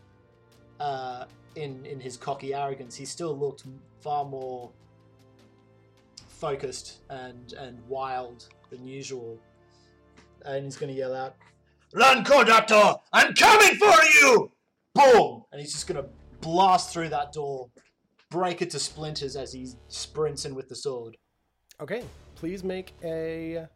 Uh, 0.80 1.26
in 1.56 1.86
in 1.86 2.00
his 2.00 2.18
cocky 2.18 2.54
arrogance, 2.54 2.96
he 2.96 3.06
still 3.06 3.38
looked 3.38 3.64
far 4.00 4.24
more 4.24 4.72
focused 6.28 7.00
and 7.10 7.54
and 7.54 7.80
wild 7.88 8.48
than 8.70 8.88
usual. 8.88 9.40
And 10.46 10.66
he's 10.66 10.78
going 10.78 10.94
to 10.94 10.98
yell 10.98 11.16
out, 11.16 11.36
"Run, 11.94 12.24
Cordator! 12.24 13.00
I'm 13.12 13.34
coming 13.34 13.76
for 13.76 14.04
you!" 14.22 14.52
Boom! 14.94 15.44
And 15.52 15.60
he's 15.60 15.74
just 15.74 15.88
going 15.88 16.02
to 16.02 16.10
blast 16.42 16.94
through 16.94 17.10
that 17.10 17.34
door, 17.34 17.70
break 18.30 18.62
it 18.62 18.70
to 18.72 18.80
splinters 18.80 19.36
as 19.36 19.52
he 19.52 19.68
sprints 19.88 20.46
in 20.46 20.56
with 20.56 20.70
the 20.70 20.76
sword. 20.76 21.18
Okay, 21.82 22.04
please 22.36 22.64
make 22.64 22.94
a. 23.04 23.68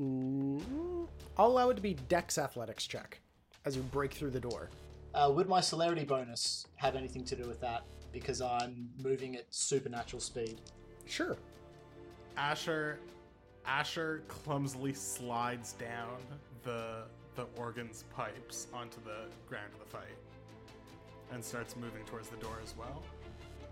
Mm, 0.00 1.08
I'll 1.36 1.46
allow 1.46 1.70
it 1.70 1.74
to 1.74 1.82
be 1.82 1.94
Dex 2.08 2.38
Athletics 2.38 2.86
check 2.86 3.20
as 3.64 3.76
you 3.76 3.82
break 3.82 4.12
through 4.12 4.30
the 4.30 4.40
door. 4.40 4.70
Uh, 5.14 5.32
would 5.34 5.48
my 5.48 5.60
celerity 5.60 6.04
bonus 6.04 6.66
have 6.76 6.94
anything 6.94 7.24
to 7.24 7.36
do 7.36 7.46
with 7.48 7.60
that? 7.60 7.84
Because 8.12 8.40
I'm 8.40 8.90
moving 9.02 9.36
at 9.36 9.46
supernatural 9.50 10.20
speed. 10.20 10.60
Sure. 11.06 11.36
Asher 12.36 12.98
Asher 13.66 14.22
clumsily 14.28 14.92
slides 14.92 15.72
down 15.72 16.18
the 16.62 17.04
the 17.34 17.46
organ's 17.56 18.04
pipes 18.14 18.68
onto 18.72 18.98
the 19.04 19.28
ground 19.48 19.70
of 19.74 19.80
the 19.80 19.96
fight 19.96 20.16
and 21.32 21.44
starts 21.44 21.76
moving 21.76 22.04
towards 22.04 22.28
the 22.28 22.36
door 22.36 22.58
as 22.62 22.74
well. 22.76 23.02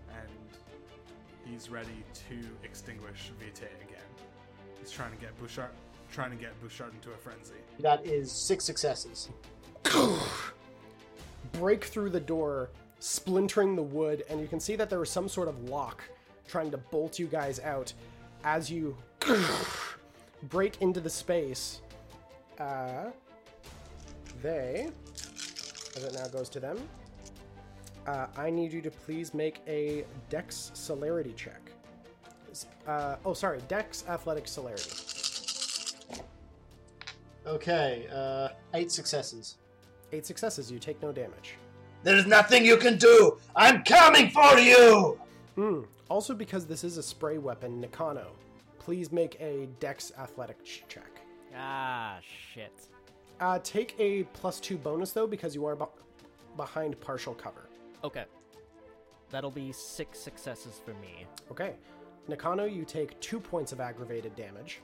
And 0.09 0.29
he's 1.45 1.69
ready 1.69 2.03
to 2.29 2.35
extinguish 2.63 3.31
Vitae 3.39 3.65
again. 3.81 4.03
He's 4.79 4.91
trying 4.91 5.11
to 5.11 5.17
get 5.17 5.35
Bouchard 5.39 5.71
trying 6.15 6.31
to 6.31 6.37
get 6.37 6.59
Bouchard 6.61 6.93
into 6.93 7.11
a 7.11 7.17
frenzy. 7.17 7.55
That 7.79 8.05
is 8.05 8.31
six 8.31 8.63
successes. 8.63 9.29
break 11.51 11.83
through 11.83 12.09
the 12.09 12.21
door, 12.21 12.69
splintering 12.99 13.75
the 13.75 13.83
wood, 13.83 14.23
and 14.29 14.39
you 14.39 14.47
can 14.47 14.61
see 14.61 14.77
that 14.77 14.89
there 14.89 14.99
was 14.99 15.09
some 15.09 15.27
sort 15.27 15.49
of 15.49 15.69
lock 15.69 16.01
trying 16.47 16.71
to 16.71 16.77
bolt 16.77 17.19
you 17.19 17.27
guys 17.27 17.59
out 17.59 17.91
as 18.45 18.71
you 18.71 18.95
break 20.43 20.81
into 20.81 21.01
the 21.01 21.09
space. 21.09 21.81
Uh, 22.59 23.07
they, 24.41 24.87
as 25.97 26.03
it 26.05 26.13
now 26.13 26.27
goes 26.27 26.47
to 26.47 26.61
them, 26.61 26.77
uh, 28.07 28.27
I 28.37 28.49
need 28.49 28.71
you 28.71 28.81
to 28.81 28.91
please 28.91 29.33
make 29.33 29.59
a 29.67 30.05
Dex 30.29 30.71
celerity 30.75 31.33
check. 31.35 31.59
Uh, 32.87 33.17
oh, 33.25 33.33
sorry, 33.33 33.59
Dex 33.67 34.05
athletic 34.07 34.47
celerity. 34.47 35.14
Okay, 37.47 38.07
uh, 38.13 38.49
eight 38.73 38.91
successes. 38.91 39.57
Eight 40.11 40.25
successes, 40.25 40.71
you 40.71 40.79
take 40.79 41.01
no 41.01 41.11
damage. 41.11 41.55
There's 42.03 42.25
nothing 42.25 42.65
you 42.65 42.77
can 42.77 42.97
do. 42.97 43.37
I'm 43.55 43.83
coming 43.83 44.29
for 44.29 44.57
you. 44.59 45.19
Hmm. 45.55 45.81
Also, 46.09 46.33
because 46.33 46.65
this 46.65 46.83
is 46.83 46.97
a 46.97 47.03
spray 47.03 47.37
weapon, 47.37 47.81
Nakano, 47.81 48.31
please 48.79 49.11
make 49.11 49.39
a 49.39 49.67
Dex 49.79 50.11
athletic 50.19 50.63
check. 50.63 51.21
Ah, 51.57 52.17
shit. 52.53 52.73
Uh, 53.39 53.59
take 53.63 53.95
a 53.99 54.23
plus 54.33 54.59
two 54.59 54.77
bonus 54.77 55.11
though, 55.11 55.27
because 55.27 55.55
you 55.55 55.65
are 55.65 55.75
be- 55.75 55.85
behind 56.57 56.99
partial 57.01 57.33
cover. 57.33 57.67
Okay. 58.03 58.25
That'll 59.31 59.51
be 59.51 59.71
six 59.71 60.19
successes 60.19 60.79
for 60.83 60.93
me. 60.95 61.25
Okay. 61.51 61.73
Nakano, 62.27 62.65
you 62.65 62.85
take 62.85 63.19
two 63.19 63.39
points 63.39 63.71
of 63.71 63.79
aggravated 63.79 64.35
damage. 64.35 64.81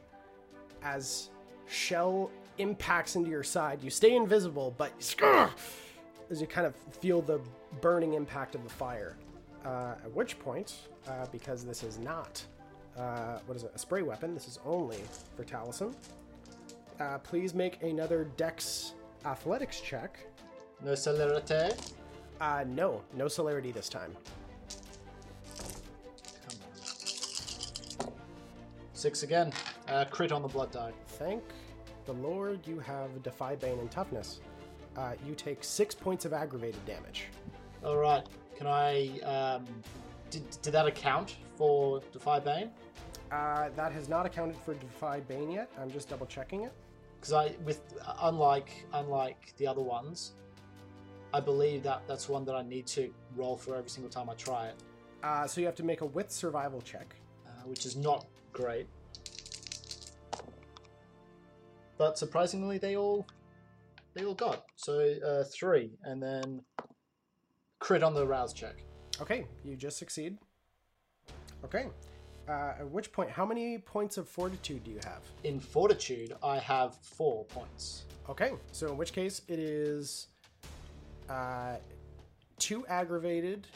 As 0.84 1.30
shell 1.68 2.32
impacts 2.58 3.16
into 3.16 3.30
your 3.30 3.44
side, 3.44 3.84
you 3.84 3.90
stay 3.90 4.16
invisible, 4.16 4.74
but 4.78 4.92
as 6.30 6.42
you 6.42 6.48
kind 6.48 6.68
of 6.68 6.76
feel 7.00 7.22
the 7.22 7.40
burning 7.82 8.14
impact 8.14 8.56
of 8.56 8.64
the 8.64 8.70
fire. 8.70 9.18
Uh, 9.66 9.94
at 10.04 10.12
which 10.14 10.40
point, 10.40 10.74
uh, 11.08 11.26
because 11.32 11.64
this 11.64 11.84
is 11.84 12.00
not, 12.00 12.44
uh, 12.98 13.38
what 13.46 13.56
is 13.56 13.64
it, 13.64 13.72
a 13.76 13.78
spray 13.78 14.02
weapon, 14.02 14.34
this 14.34 14.48
is 14.48 14.60
only 14.66 14.98
for 15.36 15.44
Talisen. 15.44 15.94
Uh, 17.00 17.18
please 17.20 17.54
make 17.54 17.82
another 17.84 18.26
Dex 18.38 18.94
athletics 19.26 19.80
check. 19.82 20.18
No 20.84 20.96
celerity. 20.96 21.76
Uh, 22.40 22.64
no, 22.68 23.02
no 23.16 23.28
celerity 23.28 23.72
this 23.72 23.88
time. 23.88 24.16
Come 26.48 26.58
on. 28.08 28.14
Six 28.94 29.22
again. 29.24 29.54
Uh, 29.88 30.06
crit 30.06 30.32
on 30.32 30.42
the 30.42 30.48
blood 30.48 30.72
die. 30.72 30.92
Thank 31.08 31.44
the 32.06 32.14
Lord 32.14 32.66
you 32.68 32.80
have 32.80 33.22
Defy 33.24 33.56
Bane 33.56 33.80
and 33.80 33.90
Toughness. 33.92 34.40
Uh, 34.98 35.14
you 35.26 35.36
take 35.36 35.64
six 35.64 35.96
points 35.96 36.26
of 36.26 36.34
aggravated 36.34 36.84
damage. 36.86 37.26
All 37.84 37.98
right. 37.98 38.26
Can 38.58 38.68
I? 38.68 39.20
Um, 39.20 39.66
did, 40.30 40.44
did 40.62 40.72
that 40.74 40.86
account 40.88 41.36
for 41.56 42.02
Defy 42.12 42.40
Bane? 42.40 42.70
Uh, 43.32 43.70
that 43.76 43.92
has 43.94 44.10
not 44.10 44.26
accounted 44.26 44.58
for 44.58 44.74
Defy 44.74 45.22
Bane 45.22 45.52
yet. 45.52 45.70
I'm 45.80 45.90
just 45.90 46.10
double 46.10 46.26
checking 46.26 46.64
it. 46.64 46.74
Because 47.20 47.34
I, 47.34 47.56
with 47.64 47.82
unlike 48.22 48.70
unlike 48.94 49.54
the 49.58 49.68
other 49.68 49.82
ones, 49.82 50.34
I 51.34 51.40
believe 51.40 51.84
that 51.84 52.02
that's 52.08 52.28
one 52.28 52.44
that 52.46 52.56
I 52.56 52.64
need 52.64 52.88
to 52.88 53.14
roll 53.38 53.56
for 53.56 53.76
every 53.76 53.90
single 53.90 54.10
time 54.10 54.30
I 54.30 54.34
try 54.34 54.68
it, 54.68 54.76
Uh, 55.24 55.48
so 55.48 55.62
you 55.62 55.68
have 55.68 55.76
to 55.76 55.84
make 55.84 56.02
a 56.02 56.06
wit 56.06 56.32
survival 56.32 56.82
check. 56.82 57.16
uh, 57.48 57.50
which 57.66 57.86
is 57.86 57.96
not 57.96 58.26
great. 58.54 58.88
But 62.02 62.18
surprisingly, 62.18 62.80
they 62.80 62.98
all 62.98 63.28
they 64.16 64.26
all 64.26 64.34
got 64.34 64.64
so 64.76 65.14
uh, 65.24 65.44
three, 65.44 65.92
and 66.04 66.20
then 66.20 66.64
crit 67.78 68.02
on 68.02 68.16
the 68.16 68.26
rouse 68.26 68.54
check. 68.54 68.78
Okay, 69.22 69.46
you 69.64 69.76
just 69.76 70.00
succeed. 70.00 70.40
Okay. 71.64 71.86
Uh, 72.50 72.74
at 72.80 72.90
which 72.90 73.12
point, 73.12 73.30
how 73.30 73.46
many 73.46 73.78
points 73.78 74.18
of 74.18 74.28
fortitude 74.28 74.84
do 74.84 74.90
you 74.90 75.00
have? 75.04 75.22
In 75.44 75.60
fortitude, 75.60 76.34
I 76.42 76.58
have 76.58 76.96
four 76.96 77.46
points. 77.46 78.06
Okay, 78.28 78.54
so 78.72 78.88
in 78.88 78.98
which 78.98 79.14
case 79.14 79.44
it 79.48 79.60
is 79.60 80.30
uh, 81.30 81.76
two 82.58 82.84
aggravated, 82.88 83.68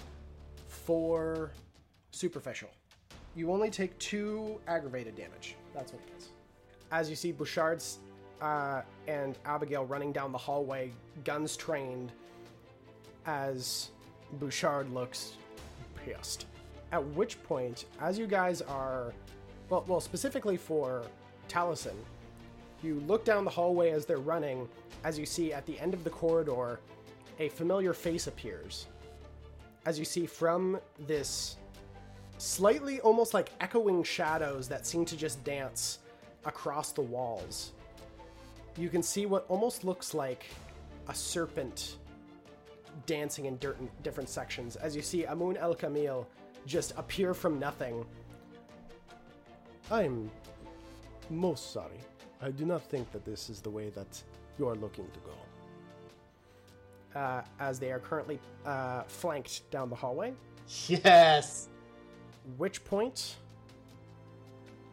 four 0.68 1.52
superficial. 2.10 2.70
You 3.36 3.52
only 3.52 3.70
take 3.70 3.96
two 4.00 4.60
aggravated 4.68 5.16
damage. 5.16 5.58
That's 5.76 5.94
what 5.94 6.02
it 6.08 6.18
is. 6.18 6.30
As 6.92 7.08
you 7.08 7.16
see 7.16 7.32
Bouchard's 7.32 8.00
uh, 8.42 8.82
and 9.08 9.38
Abigail 9.46 9.86
running 9.86 10.12
down 10.12 10.32
the 10.32 10.38
hallway, 10.38 10.92
guns 11.24 11.56
trained, 11.56 12.12
as 13.26 13.90
Bouchard 14.34 14.92
looks 14.94 15.34
pissed. 16.04 16.46
At 16.92 17.06
which 17.10 17.42
point, 17.44 17.86
as 18.00 18.18
you 18.18 18.28
guys 18.28 18.62
are, 18.62 19.14
well, 19.70 19.84
well, 19.88 20.00
specifically 20.00 20.58
for 20.58 21.04
Talisen, 21.50 21.96
you 22.84 23.02
look 23.08 23.26
down 23.26 23.46
the 23.46 23.52
hallway 23.52 23.92
as 23.92 24.06
they're 24.06 24.18
running, 24.18 24.68
as 25.04 25.18
you 25.18 25.26
see 25.26 25.52
at 25.54 25.66
the 25.66 25.80
end 25.80 25.94
of 25.94 26.04
the 26.04 26.10
corridor, 26.10 26.80
a 27.40 27.50
familiar 27.50 27.94
face 27.94 28.28
appears. 28.28 28.88
As 29.86 30.00
you 30.00 30.06
see 30.06 30.26
from 30.26 30.80
this 31.08 31.58
slightly 32.38 33.00
almost 33.02 33.34
like 33.34 33.50
echoing 33.62 34.04
shadows 34.04 34.68
that 34.68 34.86
seem 34.86 35.06
to 35.06 35.16
just 35.16 35.44
dance 35.44 36.00
across 36.46 36.92
the 36.92 37.02
walls, 37.02 37.72
you 38.78 38.90
can 38.90 39.04
see 39.04 39.26
what 39.26 39.46
almost 39.50 39.84
looks 39.84 40.14
like 40.14 40.46
a 41.08 41.14
serpent 41.16 41.98
dancing 43.06 43.46
in 43.46 43.58
dirt 43.58 43.78
different 44.04 44.30
sections. 44.30 44.76
As 44.76 44.96
you 44.96 45.02
see 45.02 45.26
Amun 45.26 45.58
El 45.58 45.76
Kamil 45.76 46.28
just 46.66 46.94
appear 46.98 47.34
from 47.34 47.60
nothing. 47.60 48.06
I'm 49.92 50.30
most 51.30 51.72
sorry. 51.72 52.00
I 52.42 52.52
do 52.52 52.66
not 52.66 52.82
think 52.84 53.12
that 53.12 53.24
this 53.26 53.50
is 53.50 53.62
the 53.62 53.70
way 53.70 53.90
that 53.92 54.22
you 54.58 54.68
are 54.68 54.76
looking 54.76 55.08
to 55.12 55.20
go. 55.20 57.20
Uh, 57.20 57.42
as 57.60 57.80
they 57.80 57.92
are 57.92 58.00
currently 58.00 58.40
uh, 58.66 59.04
flanked 59.04 59.70
down 59.72 59.90
the 59.90 59.96
hallway, 59.96 60.34
Yes. 60.88 61.70
which 62.58 62.84
point 62.84 63.36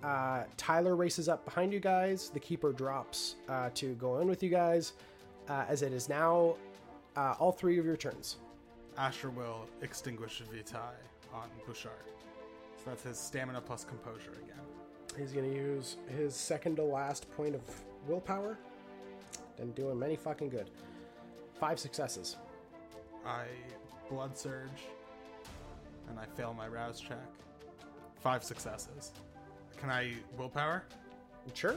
uh, 0.03 0.45
Tyler 0.57 0.97
races 0.97 1.29
up 1.29 1.45
behind 1.45 1.73
you 1.73 1.81
guys. 1.81 2.31
The 2.31 2.41
keeper 2.41 2.73
drops 2.73 3.37
uh, 3.49 3.71
to 3.75 3.95
go 3.95 4.19
in 4.19 4.29
with 4.29 4.43
you 4.43 4.49
guys, 4.49 4.95
uh, 5.49 5.65
as 5.69 5.83
it 5.83 5.93
is 5.93 6.09
now 6.09 6.57
uh, 7.17 7.35
all 7.39 7.53
three 7.53 7.79
of 7.79 7.85
your 7.85 7.97
turns. 7.97 8.37
Asher 8.99 9.31
will 9.31 9.67
extinguish 9.81 10.43
Vitae 10.53 10.95
on 11.33 11.49
Bouchard. 11.67 11.93
So 12.77 12.91
that's 12.91 13.05
his 13.05 13.19
stamina 13.19 13.61
plus 13.61 13.85
composure 13.85 14.33
again. 14.33 14.61
He's 15.17 15.33
going 15.33 15.49
to 15.49 15.57
use 15.57 15.97
his 16.17 16.35
second 16.35 16.77
to 16.77 16.83
last 16.83 17.31
point 17.37 17.55
of 17.55 17.63
willpower. 18.09 18.59
Didn't 19.57 19.77
do 19.77 19.91
him 19.91 20.03
any 20.03 20.17
fucking 20.17 20.49
good. 20.49 20.71
Five 21.61 21.79
successes. 21.79 22.37
I 23.25 23.45
blood 24.11 24.37
surge, 24.37 24.69
and 26.09 26.19
I 26.19 26.25
fail 26.37 26.55
my 26.55 26.67
rouse 26.67 27.01
check. 27.01 27.19
Five 28.21 28.43
successes. 28.43 29.13
Can 29.83 29.91
I 29.91 30.13
willpower? 30.39 30.85
Sure. 31.55 31.75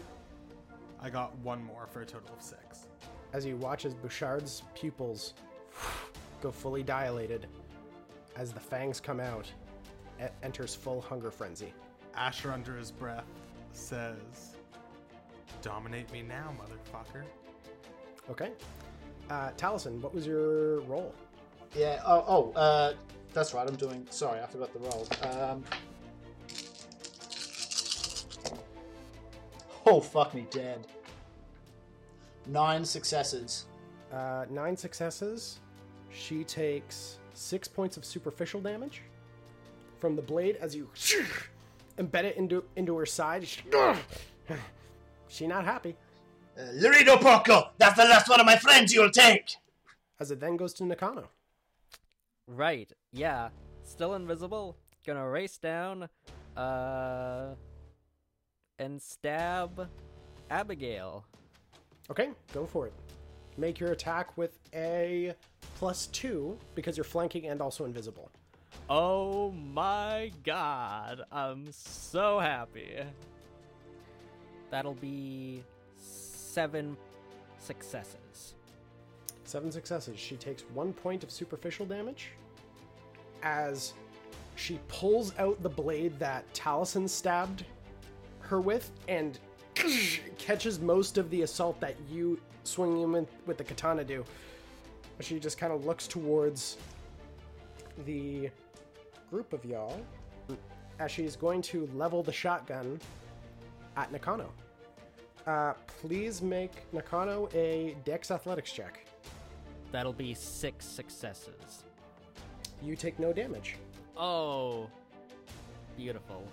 I 1.02 1.10
got 1.10 1.36
one 1.40 1.64
more 1.64 1.88
for 1.88 2.02
a 2.02 2.06
total 2.06 2.36
of 2.38 2.40
six. 2.40 2.86
As 3.34 3.48
you 3.48 3.58
watch 3.58 3.84
as 3.84 3.96
Bouchard's 3.96 4.62
pupils 4.76 5.34
go 6.40 6.52
fully 6.52 6.84
dilated, 6.84 7.48
as 8.38 8.54
the 8.54 8.60
fangs 8.60 9.00
come 9.00 9.20
out, 9.20 9.52
e- 10.22 10.26
enters 10.44 10.76
full 10.76 11.02
hunger 11.02 11.32
frenzy. 11.32 11.74
Asher, 12.16 12.52
under 12.54 12.78
his 12.78 12.92
breath, 12.92 13.26
says, 13.74 14.56
Dominate 15.64 16.12
me 16.12 16.22
now, 16.22 16.54
motherfucker. 16.62 17.24
Okay. 18.30 18.52
Uh, 19.32 19.50
Talisen, 19.58 20.00
what 20.02 20.14
was 20.14 20.28
your 20.28 20.82
roll? 20.82 21.12
Yeah. 21.76 22.04
Oh, 22.06 22.24
oh 22.28 22.52
uh, 22.52 22.94
that's 23.34 23.56
right. 23.56 23.68
I'm 23.68 23.76
doing. 23.76 24.06
Sorry, 24.12 24.42
I 24.42 24.46
forgot 24.46 24.72
the 24.74 24.80
roll. 24.80 25.08
Um, 25.24 25.64
oh, 29.86 30.00
fuck 30.00 30.34
me 30.34 30.46
dead. 30.50 30.88
Nine 32.48 32.86
successes. 32.86 33.66
Uh, 34.12 34.46
nine 34.50 34.78
successes. 34.78 35.60
She 36.12 36.44
takes 36.44 37.20
six 37.34 37.68
points 37.68 37.98
of 37.98 38.06
superficial 38.06 38.62
damage 38.62 39.02
from 40.00 40.16
the 40.16 40.22
blade 40.22 40.58
as 40.62 40.76
you 40.76 40.90
embed 41.98 42.24
it 42.24 42.38
into 42.38 42.64
into 42.76 42.96
her 42.98 43.06
side. 43.06 43.48
She, 43.48 43.62
she 45.28 45.48
not 45.48 45.66
happy 45.66 45.96
Uh, 46.58 46.64
Laredo 46.76 47.18
Porco, 47.18 47.72
that's 47.78 47.98
the 47.98 48.06
last 48.06 48.30
one 48.30 48.40
of 48.40 48.46
my 48.46 48.56
friends 48.56 48.94
you'll 48.94 49.10
take. 49.10 49.58
as 50.20 50.32
it 50.32 50.40
then 50.40 50.56
goes 50.56 50.74
to 50.76 50.86
Nakano. 50.86 51.30
Right. 52.48 52.92
Yeah. 53.12 53.50
Still 53.84 54.14
invisible. 54.14 54.78
Gonna 55.06 55.28
race 55.28 55.58
down. 55.58 56.08
Uh. 56.56 57.56
And 58.80 59.02
stab 59.02 59.90
Abigail. 60.50 61.26
Okay, 62.12 62.30
go 62.54 62.66
for 62.66 62.88
it. 62.88 62.94
Make 63.58 63.80
your 63.80 63.92
attack 63.92 64.38
with 64.38 64.60
a 64.74 65.34
plus 65.78 66.08
two 66.08 66.58
because 66.76 66.98
you're 66.98 67.06
flanking 67.06 67.48
and 67.48 67.62
also 67.62 67.86
invisible. 67.86 68.30
Oh 68.90 69.52
my 69.52 70.32
god. 70.44 71.22
I'm 71.32 71.68
so 71.72 72.40
happy. 72.40 72.98
That'll 74.72 74.94
be 74.96 75.64
seven 75.98 76.98
successes. 77.58 78.56
Seven 79.46 79.72
successes. 79.72 80.20
She 80.20 80.36
takes 80.36 80.64
one 80.74 80.92
point 80.92 81.24
of 81.24 81.32
superficial 81.32 81.86
damage 81.86 82.32
as 83.42 83.94
she 84.56 84.80
pulls 84.88 85.34
out 85.38 85.62
the 85.64 85.70
blade 85.70 86.18
that 86.20 86.52
Talisen 86.54 87.08
stabbed 87.08 87.64
her 88.46 88.62
with 88.62 88.92
and 89.08 89.40
catches 90.38 90.80
most 90.80 91.18
of 91.18 91.30
the 91.30 91.42
assault 91.42 91.80
that 91.80 91.96
you 92.10 92.40
swinging 92.64 93.02
him 93.02 93.16
in 93.16 93.28
with 93.46 93.58
the 93.58 93.64
katana 93.64 94.04
do. 94.04 94.24
She 95.22 95.40
just 95.40 95.58
kind 95.58 95.72
of 95.72 95.86
looks 95.86 96.08
towards 96.08 96.78
the 98.06 98.50
group 99.30 99.54
of 99.54 99.64
y'all 99.66 100.02
as 101.00 101.12
she's 101.12 101.36
going 101.36 101.62
to 101.62 101.90
level 101.94 102.24
the 102.24 102.34
shotgun 102.34 103.00
at 103.98 104.12
Nakano. 104.12 104.52
Uh, 105.48 105.74
please 106.02 106.42
make 106.42 106.72
Nakano 106.92 107.50
a 107.54 107.96
Dex 108.04 108.32
Athletics 108.32 108.72
check. 108.72 109.06
That'll 109.92 110.14
be 110.14 110.34
six 110.34 110.86
successes. 110.86 111.84
You 112.82 112.96
take 112.96 113.20
no 113.20 113.32
damage 113.32 113.76
Oh. 114.18 114.90
Beautiful. 115.98 116.44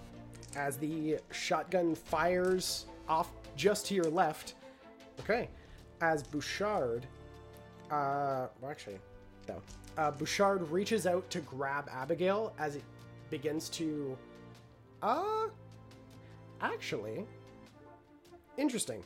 As 0.57 0.77
the 0.77 1.19
shotgun 1.31 1.95
fires 1.95 2.87
off 3.09 3.31
just 3.57 3.87
to 3.87 3.95
your 3.95 4.05
left. 4.05 4.55
Okay, 5.21 5.49
as 6.01 6.23
Bouchard, 6.23 7.07
uh, 7.91 8.49
well, 8.61 8.71
actually, 8.71 8.99
no. 9.49 9.61
Uh, 9.99 10.11
Bouchard 10.11 10.69
reaches 10.71 11.07
out 11.07 11.29
to 11.31 11.41
grab 11.41 11.89
Abigail 11.93 12.55
as 12.59 12.77
it 12.77 12.83
begins 13.31 13.69
to, 13.71 14.17
uh, 15.03 15.49
actually, 16.61 17.27
interesting. 18.57 19.03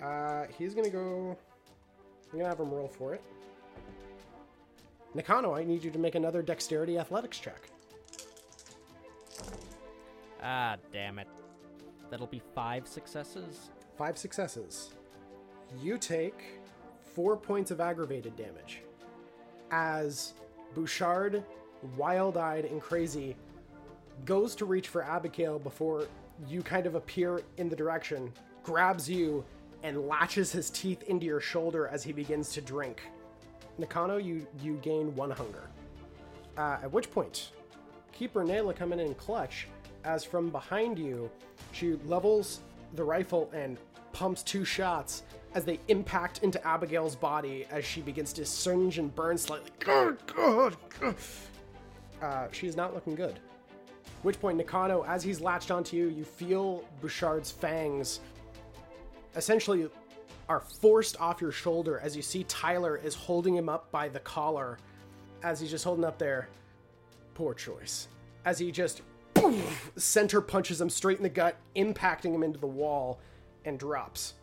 Uh, 0.00 0.46
he's 0.56 0.74
gonna 0.74 0.90
go. 0.90 1.36
I'm 2.32 2.38
gonna 2.38 2.48
have 2.48 2.60
him 2.60 2.70
roll 2.70 2.88
for 2.88 3.14
it. 3.14 3.22
Nakano, 5.14 5.54
I 5.54 5.64
need 5.64 5.84
you 5.84 5.90
to 5.90 5.98
make 5.98 6.14
another 6.14 6.40
dexterity 6.40 6.98
athletics 6.98 7.38
check. 7.38 7.68
Ah, 10.42 10.76
damn 10.92 11.18
it. 11.18 11.28
That'll 12.10 12.26
be 12.26 12.42
five 12.54 12.86
successes. 12.88 13.70
Five 13.96 14.18
successes. 14.18 14.94
You 15.80 15.98
take 15.98 16.60
four 17.14 17.36
points 17.36 17.70
of 17.70 17.80
aggravated 17.80 18.36
damage. 18.36 18.82
As 19.70 20.34
Bouchard, 20.74 21.44
wild 21.96 22.36
eyed 22.36 22.64
and 22.64 22.80
crazy, 22.80 23.36
goes 24.24 24.54
to 24.56 24.64
reach 24.64 24.88
for 24.88 25.02
Abigail 25.02 25.58
before 25.58 26.06
you 26.48 26.62
kind 26.62 26.86
of 26.86 26.96
appear 26.96 27.42
in 27.56 27.68
the 27.68 27.76
direction, 27.76 28.32
grabs 28.62 29.08
you, 29.08 29.44
and 29.82 30.06
latches 30.06 30.52
his 30.52 30.70
teeth 30.70 31.02
into 31.04 31.26
your 31.26 31.40
shoulder 31.40 31.88
as 31.88 32.02
he 32.02 32.12
begins 32.12 32.52
to 32.52 32.60
drink. 32.60 33.02
Nakano, 33.78 34.16
you, 34.16 34.46
you 34.60 34.74
gain 34.82 35.14
one 35.16 35.30
hunger. 35.30 35.68
Uh, 36.56 36.78
at 36.82 36.92
which 36.92 37.10
point, 37.10 37.50
Keeper 38.12 38.44
Nayla 38.44 38.76
come 38.76 38.92
in 38.92 39.00
in 39.00 39.14
clutch 39.14 39.66
as 40.04 40.24
from 40.24 40.50
behind 40.50 40.98
you, 40.98 41.30
she 41.72 41.94
levels 42.06 42.60
the 42.94 43.04
rifle 43.04 43.50
and 43.54 43.78
pumps 44.12 44.42
two 44.42 44.64
shots 44.64 45.22
as 45.54 45.64
they 45.64 45.80
impact 45.88 46.42
into 46.42 46.64
Abigail's 46.66 47.16
body 47.16 47.66
as 47.70 47.84
she 47.84 48.00
begins 48.00 48.32
to 48.34 48.44
singe 48.44 48.98
and 48.98 49.14
burn 49.14 49.36
slightly. 49.36 49.70
God, 49.78 50.18
God, 50.26 50.76
God. 51.00 51.14
Uh, 52.20 52.46
she's 52.52 52.76
not 52.76 52.94
looking 52.94 53.14
good. 53.14 53.38
Which 54.22 54.40
point, 54.40 54.56
Nakano, 54.56 55.04
as 55.04 55.22
he's 55.22 55.40
latched 55.40 55.70
onto 55.70 55.96
you, 55.96 56.08
you 56.08 56.24
feel 56.24 56.84
Bouchard's 57.00 57.50
fangs 57.50 58.20
essentially 59.34 59.88
are 60.48 60.60
forced 60.60 61.20
off 61.20 61.40
your 61.40 61.52
shoulder 61.52 61.98
as 62.00 62.14
you 62.14 62.22
see 62.22 62.44
Tyler 62.44 62.96
is 62.96 63.14
holding 63.14 63.56
him 63.56 63.68
up 63.68 63.90
by 63.90 64.08
the 64.08 64.20
collar 64.20 64.78
as 65.42 65.60
he's 65.60 65.70
just 65.70 65.84
holding 65.84 66.04
up 66.04 66.18
there. 66.18 66.48
Poor 67.34 67.54
choice. 67.54 68.08
As 68.44 68.58
he 68.58 68.70
just 68.70 69.02
center 69.96 70.40
punches 70.40 70.80
him 70.80 70.90
straight 70.90 71.16
in 71.18 71.22
the 71.22 71.28
gut, 71.28 71.56
impacting 71.76 72.34
him 72.34 72.42
into 72.42 72.58
the 72.58 72.66
wall, 72.66 73.20
and 73.64 73.78
drops. 73.78 74.34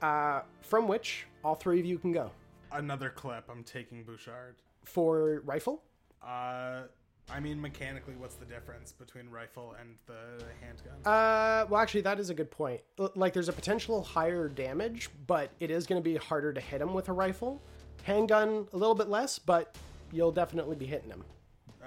Uh, 0.00 0.42
from 0.62 0.88
which 0.88 1.26
all 1.44 1.54
three 1.54 1.78
of 1.80 1.86
you 1.86 1.98
can 1.98 2.12
go. 2.12 2.30
Another 2.72 3.10
clip. 3.10 3.44
I'm 3.50 3.62
taking 3.64 4.02
Bouchard. 4.04 4.56
For 4.84 5.42
rifle, 5.44 5.82
Uh, 6.22 6.82
I 7.30 7.38
mean, 7.40 7.60
mechanically, 7.60 8.14
what's 8.16 8.34
the 8.34 8.44
difference 8.44 8.90
between 8.92 9.28
rifle 9.30 9.74
and 9.80 9.94
the 10.06 10.44
handgun? 10.60 10.94
Uh, 11.04 11.66
well, 11.70 11.80
actually, 11.80 12.00
that 12.00 12.18
is 12.18 12.30
a 12.30 12.34
good 12.34 12.50
point. 12.50 12.80
L- 12.98 13.12
Like, 13.14 13.32
there's 13.32 13.48
a 13.48 13.52
potential 13.52 14.02
higher 14.02 14.48
damage, 14.48 15.08
but 15.28 15.50
it 15.60 15.70
is 15.70 15.86
going 15.86 16.02
to 16.02 16.04
be 16.04 16.16
harder 16.16 16.52
to 16.52 16.60
hit 16.60 16.80
him 16.80 16.94
with 16.94 17.08
a 17.08 17.12
rifle. 17.12 17.62
Handgun, 18.02 18.66
a 18.72 18.76
little 18.76 18.94
bit 18.96 19.08
less, 19.08 19.38
but 19.38 19.76
you'll 20.10 20.32
definitely 20.32 20.74
be 20.76 20.86
hitting 20.86 21.10
him. 21.10 21.24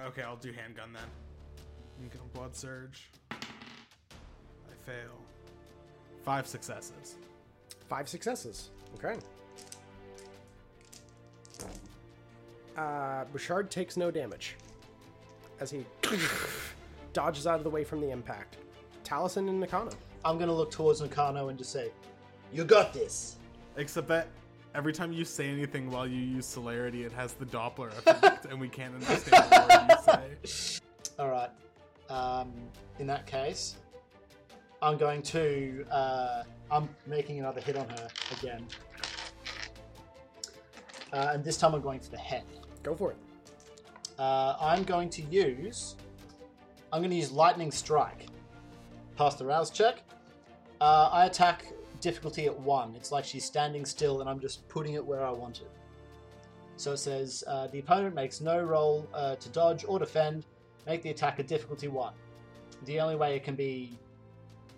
okay, 0.08 0.22
I'll 0.22 0.38
do 0.38 0.54
handgun 0.54 0.94
then. 0.94 1.04
I'm 2.00 2.10
gonna 2.10 2.30
blood 2.34 2.56
surge. 2.56 3.10
I 3.32 3.36
fail. 4.86 5.20
Five 6.24 6.48
successes. 6.48 7.16
Five 7.90 8.10
successes. 8.10 8.70
Okay. 8.96 9.16
Uh, 12.78 13.24
Bouchard 13.32 13.72
takes 13.72 13.96
no 13.96 14.12
damage 14.12 14.56
as 15.60 15.72
he 15.72 15.86
dodges 17.14 17.48
out 17.48 17.58
of 17.58 17.64
the 17.64 17.70
way 17.70 17.84
from 17.84 18.02
the 18.02 18.10
impact. 18.10 18.58
Talisen 19.06 19.48
and 19.50 19.60
Nakano. 19.60 19.92
I'm 20.26 20.38
gonna 20.38 20.54
look 20.54 20.72
towards 20.72 21.02
Nakano 21.02 21.50
and 21.50 21.58
just 21.58 21.72
say, 21.72 21.92
You 22.52 22.64
got 22.66 22.94
this. 22.94 23.38
Except 23.78 24.08
that 24.10 24.28
every 24.74 24.92
time 24.92 25.14
you 25.14 25.24
say 25.24 25.48
anything 25.48 25.90
while 25.90 26.08
you 26.08 26.20
use 26.20 26.46
celerity, 26.46 27.04
it 27.04 27.12
has 27.14 27.34
the 27.34 27.46
Doppler 27.46 27.90
effect, 27.90 28.46
and 28.50 28.60
we 28.60 28.68
can't 28.68 28.94
understand 28.96 29.52
what 29.52 29.90
you 29.90 30.50
say. 30.80 30.82
All 31.18 31.30
right. 31.30 31.50
Um, 32.10 32.53
in 32.99 33.07
that 33.07 33.26
case, 33.26 33.76
I'm 34.82 34.98
going 34.98 35.22
to. 35.23 35.86
Uh, 35.91 36.44
I'm 36.72 36.90
making 37.06 37.40
another 37.40 37.61
hit 37.61 37.77
on 37.77 37.88
her 37.90 38.07
again. 38.40 38.65
Uh, 41.14 41.32
and 41.34 41.44
this 41.44 41.57
time 41.57 41.76
I'm 41.76 41.82
going 41.82 41.99
for 41.99 42.11
the 42.11 42.18
head. 42.18 42.44
Go 42.84 42.95
for 42.95 43.11
it. 43.11 43.18
Uh, 44.18 44.56
I'm 44.60 44.84
going 44.84 45.10
to 45.11 45.22
use. 45.23 45.95
I'm 46.91 47.02
going 47.02 47.11
to 47.11 47.15
use 47.18 47.32
lightning 47.32 47.72
strike. 47.72 48.27
Pass 49.15 49.36
the 49.36 49.45
rouse 49.45 49.69
check. 49.69 50.03
Uh, 50.82 51.10
I 51.11 51.26
attack 51.26 51.65
difficulty 52.02 52.45
at 52.45 52.60
one. 52.60 52.95
It's 52.95 53.11
like 53.11 53.26
she's 53.26 53.45
standing 53.45 53.86
still, 53.86 54.22
and 54.22 54.30
I'm 54.30 54.40
just 54.40 54.68
putting 54.68 54.94
it 54.94 55.06
where 55.06 55.26
I 55.26 55.32
want 55.32 55.61
it. 55.61 55.72
So 56.77 56.91
it 56.91 56.98
says 56.98 57.44
uh, 57.48 57.68
the 57.68 57.80
opponent 57.80 58.15
makes 58.15 58.41
no 58.41 58.61
roll 58.61 59.07
uh, 59.14 59.36
to 59.36 59.49
dodge 59.49 59.86
or 59.88 59.99
defend. 59.99 60.45
Make 60.86 61.02
the 61.02 61.10
attack 61.10 61.40
a 61.40 61.44
difficulty 61.44 61.88
one. 61.88 62.14
The 62.86 62.99
only 62.99 63.16
way 63.16 63.36
it 63.36 63.44
can 63.44 63.56
be 63.56 63.98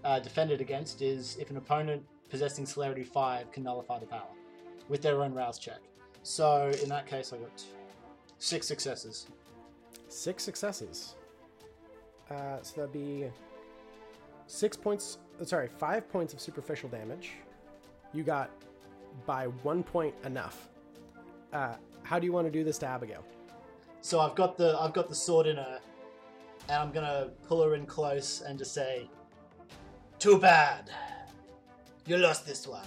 uh, 0.04 0.20
defended 0.20 0.62
against 0.62 1.02
is 1.02 1.38
if 1.40 1.50
an 1.50 1.58
opponent 1.58 2.04
possessing 2.30 2.66
celerity 2.66 3.04
five 3.04 3.52
can 3.52 3.64
nullify 3.64 4.00
the 4.00 4.06
power 4.06 4.28
with 4.88 5.02
their 5.02 5.24
own 5.24 5.34
rouse 5.34 5.60
check. 5.60 5.80
So 6.24 6.72
in 6.82 6.90
that 6.90 7.06
case, 7.08 7.34
I 7.34 7.38
got 7.38 7.64
six 8.38 8.68
successes. 8.68 9.28
Six 10.08 10.44
successes. 10.44 11.16
Uh, 12.30 12.62
so 12.62 12.82
that'd 12.82 12.94
be 12.94 13.26
six 14.48 14.78
points. 14.78 15.18
uh, 15.42 15.46
Sorry, 15.46 15.68
five 15.68 16.10
points 16.10 16.34
of 16.34 16.40
superficial 16.40 16.90
damage. 16.90 17.32
You 18.14 18.24
got 18.24 18.50
by 19.26 19.48
one 19.64 19.84
point 19.84 20.14
enough. 20.26 20.70
Uh, 21.52 21.76
how 22.04 22.20
do 22.20 22.26
you 22.26 22.32
want 22.34 22.48
to 22.48 22.52
do 22.52 22.64
this 22.64 22.78
to 22.80 22.86
Abigail? 22.86 23.24
So 24.02 24.20
I've 24.20 24.36
got 24.36 24.58
the 24.58 24.78
I've 24.80 24.94
got 24.94 25.10
the 25.10 25.16
sword 25.16 25.48
in 25.48 25.58
her, 25.58 25.80
and 26.70 26.78
I'm 26.82 26.92
gonna 26.92 27.30
pull 27.48 27.62
her 27.64 27.76
in 27.76 27.86
close 27.86 28.42
and 28.42 28.58
just 28.58 28.74
say, 28.74 29.10
"Too 30.20 30.40
bad, 30.40 30.90
you 32.06 32.18
lost 32.18 32.46
this 32.46 32.68
one. 32.68 32.86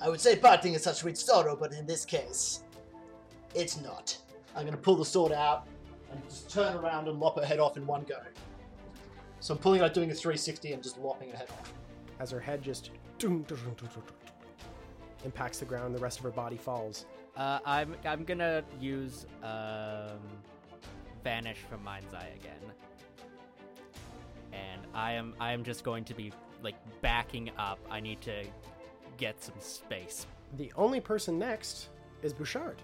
I 0.00 0.08
would 0.08 0.20
say 0.20 0.36
parting 0.36 0.74
is 0.74 0.82
such 0.82 0.96
sweet 0.96 1.18
sorrow, 1.18 1.56
but 1.56 1.72
in 1.72 1.86
this 1.86 2.04
case, 2.04 2.62
it's 3.54 3.80
not." 3.80 4.16
I'm 4.54 4.64
gonna 4.64 4.76
pull 4.76 4.96
the 4.96 5.04
sword 5.04 5.32
out 5.32 5.66
and 6.10 6.22
just 6.28 6.50
turn 6.50 6.76
around 6.76 7.08
and 7.08 7.20
lop 7.20 7.38
her 7.38 7.44
head 7.44 7.58
off 7.58 7.76
in 7.76 7.86
one 7.86 8.04
go. 8.04 8.18
So 9.40 9.54
I'm 9.54 9.60
pulling 9.60 9.82
out, 9.82 9.92
doing 9.92 10.10
a 10.10 10.14
360, 10.14 10.72
and 10.72 10.82
just 10.82 10.98
lopping 10.98 11.30
her 11.30 11.36
head 11.36 11.50
off. 11.50 11.72
As 12.18 12.30
her 12.30 12.40
head 12.40 12.62
just 12.62 12.90
impacts 15.24 15.58
the 15.58 15.64
ground, 15.66 15.94
the 15.94 15.98
rest 15.98 16.18
of 16.18 16.24
her 16.24 16.30
body 16.30 16.56
falls. 16.56 17.04
Uh, 17.36 17.58
I'm 17.66 17.94
I'm 18.04 18.24
gonna 18.24 18.64
use 18.80 19.26
um, 19.42 20.18
vanish 21.26 21.58
from 21.68 21.82
mind's 21.82 22.14
eye 22.14 22.30
again, 22.40 22.72
and 24.52 24.80
I 24.94 25.10
am 25.10 25.34
I 25.40 25.52
am 25.52 25.64
just 25.64 25.82
going 25.82 26.04
to 26.04 26.14
be 26.14 26.32
like 26.62 26.76
backing 27.02 27.50
up. 27.58 27.80
I 27.90 27.98
need 27.98 28.20
to 28.20 28.44
get 29.16 29.42
some 29.42 29.56
space. 29.58 30.24
The 30.56 30.72
only 30.76 31.00
person 31.00 31.36
next 31.36 31.88
is 32.22 32.32
Bouchard. 32.32 32.80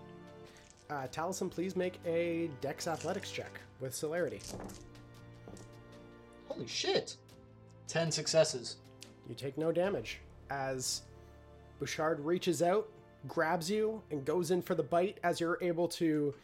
Uh, 0.90 1.06
Talisen, 1.12 1.52
please 1.52 1.76
make 1.76 2.00
a 2.04 2.50
Dex 2.60 2.88
Athletics 2.88 3.30
check 3.30 3.60
with 3.80 3.94
celerity. 3.94 4.40
Holy 6.48 6.66
shit! 6.66 7.16
Ten 7.86 8.10
successes. 8.10 8.78
You 9.28 9.36
take 9.36 9.56
no 9.56 9.70
damage 9.70 10.18
as 10.50 11.02
Bouchard 11.78 12.18
reaches 12.18 12.60
out, 12.60 12.88
grabs 13.28 13.70
you, 13.70 14.02
and 14.10 14.24
goes 14.24 14.50
in 14.50 14.62
for 14.62 14.74
the 14.74 14.82
bite 14.82 15.18
as 15.22 15.38
you're 15.38 15.58
able 15.62 15.86
to, 15.86 16.34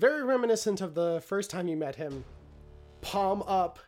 very 0.00 0.24
reminiscent 0.24 0.80
of 0.80 0.94
the 0.94 1.22
first 1.26 1.50
time 1.50 1.68
you 1.68 1.76
met 1.76 1.94
him, 1.94 2.24
palm 3.02 3.42
up 3.46 3.78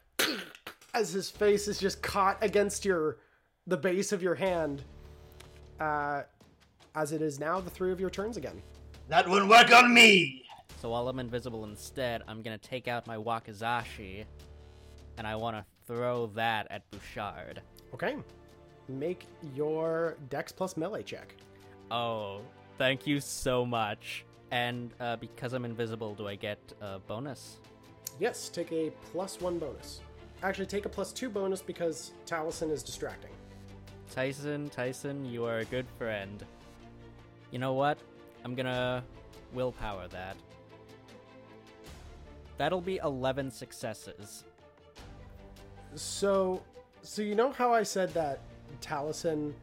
as 0.94 1.10
his 1.10 1.30
face 1.30 1.66
is 1.66 1.78
just 1.78 2.02
caught 2.02 2.36
against 2.44 2.84
your 2.84 3.16
the 3.66 3.78
base 3.78 4.12
of 4.12 4.22
your 4.22 4.34
hand. 4.34 4.82
Uh, 5.80 6.22
as 6.94 7.12
it 7.12 7.22
is 7.22 7.40
now 7.40 7.58
the 7.58 7.70
three 7.70 7.90
of 7.90 7.98
your 7.98 8.10
turns 8.10 8.36
again. 8.36 8.62
That 9.08 9.26
won't 9.26 9.48
work 9.48 9.72
on 9.72 9.92
me. 9.92 10.44
So 10.82 10.90
while 10.90 11.08
I'm 11.08 11.18
invisible 11.18 11.64
instead, 11.64 12.22
I'm 12.28 12.42
gonna 12.42 12.58
take 12.58 12.88
out 12.88 13.06
my 13.06 13.16
wakizashi, 13.16 14.24
and 15.16 15.26
I 15.26 15.34
want 15.36 15.56
to 15.56 15.64
throw 15.86 16.26
that 16.34 16.66
at 16.70 16.88
Bouchard. 16.90 17.62
Okay. 17.94 18.16
Make 18.88 19.26
your 19.54 20.18
Dex 20.28 20.52
plus 20.52 20.76
melee 20.76 21.04
check. 21.04 21.34
Oh, 21.90 22.42
thank 22.76 23.06
you 23.06 23.18
so 23.20 23.64
much. 23.64 24.26
And 24.52 24.92
uh, 25.00 25.16
because 25.16 25.54
I'm 25.54 25.64
invisible, 25.64 26.14
do 26.14 26.28
I 26.28 26.36
get 26.36 26.58
a 26.82 26.98
bonus? 26.98 27.56
Yes, 28.20 28.50
take 28.50 28.70
a 28.70 28.92
plus 29.10 29.40
one 29.40 29.58
bonus. 29.58 30.02
Actually, 30.42 30.66
take 30.66 30.84
a 30.84 30.90
plus 30.90 31.10
two 31.10 31.30
bonus 31.30 31.62
because 31.62 32.12
Talisen 32.26 32.70
is 32.70 32.82
distracting. 32.82 33.30
Tyson, 34.12 34.68
Tyson, 34.68 35.24
you 35.24 35.46
are 35.46 35.60
a 35.60 35.64
good 35.64 35.86
friend. 35.96 36.44
You 37.50 37.60
know 37.60 37.72
what? 37.72 37.98
I'm 38.44 38.54
gonna 38.54 39.02
willpower 39.54 40.06
that. 40.08 40.36
That'll 42.58 42.82
be 42.82 42.98
11 43.02 43.50
successes. 43.50 44.44
So, 45.94 46.62
so 47.00 47.22
you 47.22 47.34
know 47.34 47.52
how 47.52 47.72
I 47.72 47.82
said 47.82 48.12
that 48.12 48.40
Talisen, 48.82 49.54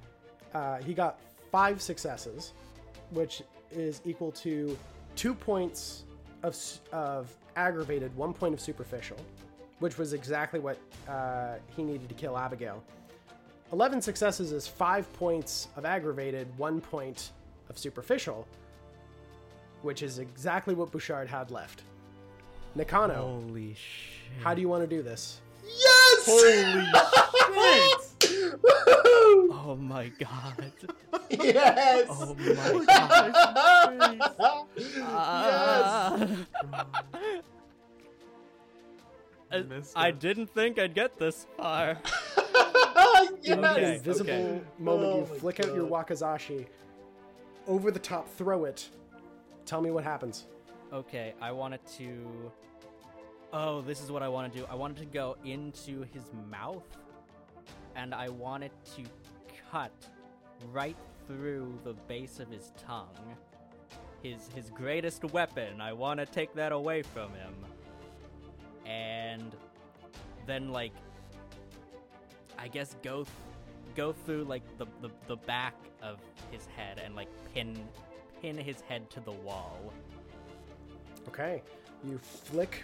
uh, 0.55 0.77
he 0.77 0.95
got 0.95 1.19
five 1.51 1.79
successes, 1.79 2.53
which 3.11 3.43
is 3.71 4.01
equal 4.05 4.31
to 4.33 4.77
two 5.15 5.33
points 5.33 6.03
of 6.43 6.55
of 6.91 7.29
aggravated, 7.55 8.15
one 8.15 8.33
point 8.33 8.53
of 8.53 8.61
superficial, 8.61 9.17
which 9.79 9.97
was 9.97 10.13
exactly 10.13 10.59
what 10.59 10.77
uh, 11.07 11.55
he 11.75 11.83
needed 11.83 12.07
to 12.09 12.15
kill 12.15 12.37
Abigail. 12.37 12.83
Eleven 13.71 14.01
successes 14.01 14.51
is 14.51 14.67
five 14.67 15.11
points 15.13 15.67
of 15.75 15.85
aggravated, 15.85 16.47
one 16.57 16.81
point 16.81 17.31
of 17.69 17.77
superficial, 17.77 18.47
which 19.81 20.01
is 20.01 20.19
exactly 20.19 20.73
what 20.73 20.91
Bouchard 20.91 21.27
had 21.27 21.51
left. 21.51 21.83
Nakano, 22.75 23.41
Holy 23.47 23.73
shit. 23.73 24.43
how 24.43 24.53
do 24.53 24.61
you 24.61 24.69
want 24.69 24.83
to 24.83 24.87
do 24.87 25.01
this? 25.03 25.41
Yes! 25.65 26.25
Holy 26.25 27.91
shit! 28.01 28.08
Woohoo! 28.57 29.49
Oh 29.51 29.77
my 29.79 30.09
god. 30.19 30.71
yes! 31.29 32.07
Oh 32.09 32.35
my 32.35 32.85
god. 32.85 34.69
yes! 39.51 39.93
I- 39.95 40.07
I 40.07 40.11
didn't 40.11 40.53
think 40.53 40.77
I'd 40.79 40.93
get 40.93 41.17
this 41.17 41.47
far. 41.57 41.97
yes! 42.37 43.31
In 43.43 43.61
the 43.61 43.71
Okay, 43.71 43.95
invisible 43.95 44.31
okay. 44.31 44.61
moment, 44.77 45.11
Oh 45.13 45.15
you 45.15 45.21
my 45.33 45.37
flick 45.39 45.59
out 45.59 45.73
your 45.73 45.87
God. 45.89 46.07
wakizashi, 46.07 46.67
over 47.67 47.91
the 47.91 47.99
top, 47.99 48.29
throw 48.35 48.65
it. 48.65 48.89
Tell 49.65 49.81
me 49.81 49.91
what 49.91 50.03
happens. 50.03 50.45
Okay, 50.93 51.33
I 51.41 51.51
wanted 51.51 51.79
to. 51.97 52.51
Oh, 53.53 53.81
this 53.81 54.01
is 54.01 54.11
what 54.11 54.21
I 54.21 54.27
want 54.27 54.51
to 54.53 54.59
do. 54.59 54.65
I 54.69 54.75
wanted 54.75 54.97
to 54.97 55.05
go 55.05 55.35
into 55.43 56.03
his 56.13 56.23
mouth, 56.51 56.83
and 58.01 58.15
I 58.15 58.29
wanted 58.29 58.71
to 58.95 59.03
cut 59.71 59.91
right 60.71 60.95
through 61.27 61.77
the 61.83 61.93
base 61.93 62.39
of 62.39 62.49
his 62.49 62.71
tongue. 62.77 63.35
His 64.23 64.49
his 64.55 64.69
greatest 64.69 65.23
weapon. 65.25 65.79
I 65.81 65.93
want 65.93 66.19
to 66.19 66.25
take 66.25 66.53
that 66.55 66.71
away 66.71 67.01
from 67.01 67.31
him, 67.33 67.53
and 68.85 69.55
then 70.45 70.69
like, 70.69 70.91
I 72.57 72.67
guess 72.67 72.95
go 73.01 73.23
th- 73.23 73.27
go 73.95 74.11
through 74.11 74.43
like 74.43 74.63
the, 74.77 74.85
the 75.01 75.09
the 75.27 75.37
back 75.37 75.75
of 76.01 76.19
his 76.51 76.65
head 76.75 77.01
and 77.03 77.15
like 77.15 77.29
pin 77.53 77.77
pin 78.41 78.57
his 78.57 78.81
head 78.81 79.09
to 79.11 79.19
the 79.21 79.31
wall. 79.31 79.93
Okay, 81.29 81.61
you 82.03 82.17
flick 82.17 82.83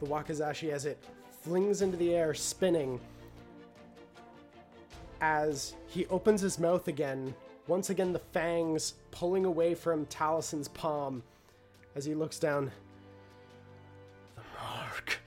the 0.00 0.06
wakizashi 0.06 0.70
as 0.70 0.86
it 0.86 1.04
flings 1.42 1.82
into 1.82 1.96
the 1.96 2.14
air, 2.14 2.34
spinning. 2.34 3.00
As 5.20 5.74
he 5.86 6.06
opens 6.06 6.40
his 6.40 6.58
mouth 6.58 6.88
again, 6.88 7.34
once 7.66 7.90
again 7.90 8.12
the 8.12 8.18
fangs 8.18 8.94
pulling 9.10 9.44
away 9.44 9.74
from 9.74 10.06
Talisen's 10.06 10.68
palm 10.68 11.22
as 11.94 12.04
he 12.04 12.14
looks 12.14 12.38
down. 12.38 12.70
The 14.36 14.42
mark 14.60 15.20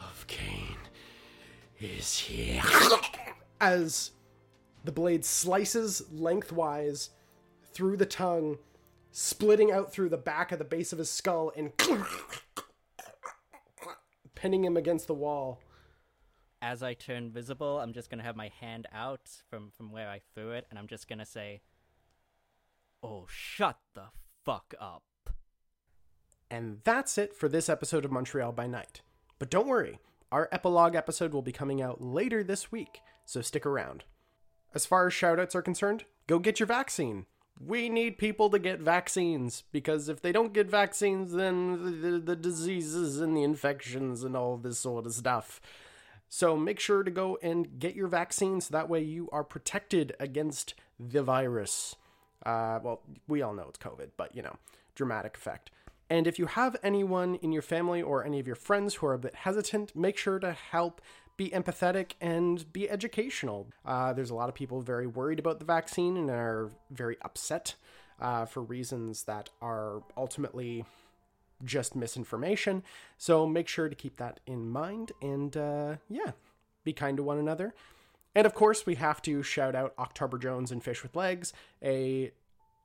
of 0.00 0.26
Caine 0.26 0.76
is 1.80 2.18
here. 2.18 2.62
As 3.60 4.10
the 4.84 4.92
blade 4.92 5.24
slices 5.24 6.02
lengthwise 6.12 7.10
through 7.72 7.96
the 7.96 8.06
tongue, 8.06 8.58
splitting 9.12 9.70
out 9.70 9.92
through 9.92 10.08
the 10.08 10.16
back 10.16 10.50
of 10.52 10.58
the 10.58 10.64
base 10.64 10.92
of 10.92 10.98
his 10.98 11.10
skull 11.10 11.52
and 11.56 11.72
pinning 14.34 14.64
him 14.64 14.76
against 14.76 15.06
the 15.06 15.14
wall. 15.14 15.60
As 16.60 16.82
I 16.82 16.94
turn 16.94 17.30
visible, 17.30 17.78
I'm 17.78 17.92
just 17.92 18.10
gonna 18.10 18.22
have 18.22 18.36
my 18.36 18.50
hand 18.60 18.86
out 18.92 19.28
from 19.48 19.70
from 19.70 19.92
where 19.92 20.08
I 20.08 20.20
threw 20.34 20.52
it, 20.52 20.66
and 20.70 20.78
I'm 20.78 20.86
just 20.86 21.08
gonna 21.08 21.26
say, 21.26 21.62
"Oh, 23.02 23.26
shut 23.28 23.78
the 23.94 24.06
fuck 24.44 24.74
up." 24.80 25.02
And 26.50 26.80
that's 26.84 27.18
it 27.18 27.34
for 27.34 27.48
this 27.48 27.68
episode 27.68 28.04
of 28.04 28.12
Montreal 28.12 28.52
by 28.52 28.66
Night. 28.66 29.02
But 29.38 29.50
don't 29.50 29.68
worry, 29.68 29.98
our 30.32 30.48
epilogue 30.50 30.94
episode 30.94 31.32
will 31.32 31.42
be 31.42 31.52
coming 31.52 31.80
out 31.80 32.00
later 32.00 32.42
this 32.42 32.72
week, 32.72 33.00
so 33.24 33.40
stick 33.40 33.66
around. 33.66 34.04
As 34.74 34.86
far 34.86 35.06
as 35.06 35.12
shoutouts 35.12 35.54
are 35.54 35.62
concerned, 35.62 36.04
go 36.26 36.38
get 36.38 36.60
your 36.60 36.66
vaccine. 36.66 37.26
We 37.60 37.88
need 37.88 38.18
people 38.18 38.50
to 38.50 38.58
get 38.58 38.80
vaccines 38.80 39.64
because 39.72 40.08
if 40.08 40.20
they 40.20 40.32
don't 40.32 40.52
get 40.52 40.70
vaccines, 40.70 41.32
then 41.32 41.84
the, 41.84 41.90
the, 41.90 42.18
the 42.18 42.36
diseases 42.36 43.20
and 43.20 43.36
the 43.36 43.42
infections 43.42 44.22
and 44.22 44.36
all 44.36 44.56
this 44.56 44.78
sort 44.78 45.06
of 45.06 45.14
stuff. 45.14 45.60
So 46.28 46.56
make 46.56 46.78
sure 46.78 47.02
to 47.02 47.10
go 47.10 47.38
and 47.42 47.78
get 47.78 47.94
your 47.94 48.08
vaccines. 48.08 48.68
That 48.68 48.88
way 48.88 49.02
you 49.02 49.28
are 49.32 49.44
protected 49.44 50.14
against 50.20 50.74
the 50.98 51.22
virus. 51.22 51.96
Uh, 52.44 52.80
well, 52.82 53.02
we 53.26 53.42
all 53.42 53.54
know 53.54 53.66
it's 53.68 53.78
COVID, 53.78 54.10
but 54.16 54.34
you 54.34 54.42
know, 54.42 54.56
dramatic 54.94 55.36
effect. 55.36 55.70
And 56.10 56.26
if 56.26 56.38
you 56.38 56.46
have 56.46 56.76
anyone 56.82 57.34
in 57.36 57.52
your 57.52 57.62
family 57.62 58.00
or 58.00 58.24
any 58.24 58.40
of 58.40 58.46
your 58.46 58.56
friends 58.56 58.96
who 58.96 59.06
are 59.06 59.14
a 59.14 59.18
bit 59.18 59.34
hesitant, 59.34 59.94
make 59.94 60.16
sure 60.16 60.38
to 60.38 60.52
help 60.52 61.00
be 61.36 61.50
empathetic 61.50 62.12
and 62.20 62.70
be 62.72 62.90
educational. 62.90 63.68
Uh, 63.84 64.12
there's 64.12 64.30
a 64.30 64.34
lot 64.34 64.48
of 64.48 64.54
people 64.54 64.80
very 64.80 65.06
worried 65.06 65.38
about 65.38 65.58
the 65.58 65.64
vaccine 65.64 66.16
and 66.16 66.30
are 66.30 66.70
very 66.90 67.16
upset 67.22 67.74
uh, 68.20 68.44
for 68.44 68.62
reasons 68.62 69.24
that 69.24 69.48
are 69.62 70.02
ultimately 70.16 70.84
just 71.64 71.96
misinformation. 71.96 72.82
So 73.16 73.46
make 73.46 73.68
sure 73.68 73.88
to 73.88 73.94
keep 73.94 74.16
that 74.16 74.40
in 74.46 74.68
mind 74.68 75.12
and, 75.20 75.56
uh, 75.56 75.96
yeah, 76.08 76.32
be 76.84 76.92
kind 76.92 77.16
to 77.16 77.22
one 77.22 77.38
another. 77.38 77.74
And 78.34 78.46
of 78.46 78.54
course, 78.54 78.86
we 78.86 78.96
have 78.96 79.20
to 79.22 79.42
shout 79.42 79.74
out 79.74 79.94
October 79.98 80.38
Jones 80.38 80.70
and 80.70 80.82
Fish 80.82 81.02
with 81.02 81.16
Legs, 81.16 81.52
a 81.82 82.32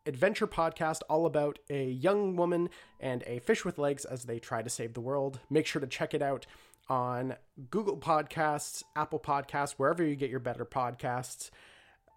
adventure 0.06 0.48
podcast 0.48 1.02
all 1.10 1.26
about 1.26 1.60
a 1.70 1.86
young 1.86 2.36
woman 2.36 2.70
and 3.00 3.24
a 3.26 3.40
fish 3.40 3.64
with 3.64 3.78
legs 3.78 4.06
as 4.06 4.24
they 4.24 4.40
try 4.40 4.62
to 4.62 4.70
save 4.70 4.94
the 4.94 5.02
world. 5.02 5.40
Make 5.50 5.66
sure 5.66 5.80
to 5.80 5.88
check 5.88 6.14
it 6.14 6.22
out 6.22 6.46
on 6.90 7.36
Google 7.70 7.98
Podcasts, 7.98 8.84
Apple 8.96 9.20
Podcasts, 9.20 9.74
wherever 9.74 10.04
you 10.04 10.16
get 10.16 10.30
your 10.30 10.40
better 10.40 10.66
podcasts. 10.66 11.50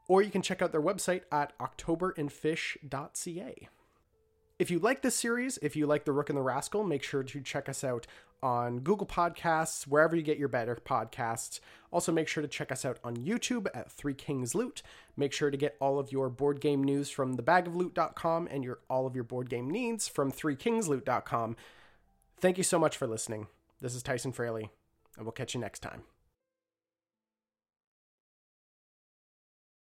Or 0.08 0.22
you 0.22 0.30
can 0.30 0.42
check 0.42 0.62
out 0.62 0.72
their 0.72 0.82
website 0.82 1.22
at 1.32 1.56
octoberandfish.ca. 1.58 3.68
If 4.58 4.70
you 4.70 4.78
like 4.78 5.02
this 5.02 5.14
series, 5.14 5.58
if 5.60 5.76
you 5.76 5.86
like 5.86 6.04
The 6.06 6.12
Rook 6.12 6.30
and 6.30 6.36
the 6.38 6.42
Rascal, 6.42 6.82
make 6.82 7.02
sure 7.02 7.22
to 7.22 7.40
check 7.40 7.68
us 7.68 7.84
out 7.84 8.06
on 8.42 8.80
Google 8.80 9.06
Podcasts, 9.06 9.86
wherever 9.86 10.16
you 10.16 10.22
get 10.22 10.38
your 10.38 10.48
better 10.48 10.76
podcasts. 10.76 11.60
Also, 11.90 12.12
make 12.12 12.28
sure 12.28 12.42
to 12.42 12.48
check 12.48 12.72
us 12.72 12.84
out 12.84 12.98
on 13.04 13.16
YouTube 13.16 13.66
at 13.74 13.90
Three 13.90 14.14
Kings 14.14 14.54
Loot. 14.54 14.82
Make 15.16 15.32
sure 15.32 15.50
to 15.50 15.56
get 15.56 15.76
all 15.80 15.98
of 15.98 16.12
your 16.12 16.28
board 16.28 16.60
game 16.60 16.82
news 16.82 17.10
from 17.10 17.36
thebagofloot.com 17.36 18.48
and 18.50 18.64
your 18.64 18.78
all 18.88 19.06
of 19.06 19.14
your 19.14 19.24
board 19.24 19.50
game 19.50 19.70
needs 19.70 20.08
from 20.08 20.32
threekingsloot.com. 20.32 21.56
Thank 22.38 22.58
you 22.58 22.64
so 22.64 22.78
much 22.78 22.96
for 22.96 23.06
listening. 23.06 23.48
This 23.80 23.94
is 23.94 24.02
Tyson 24.02 24.32
Fraleigh, 24.32 24.70
and 25.16 25.26
we'll 25.26 25.32
catch 25.32 25.54
you 25.54 25.60
next 25.60 25.80
time. 25.80 26.02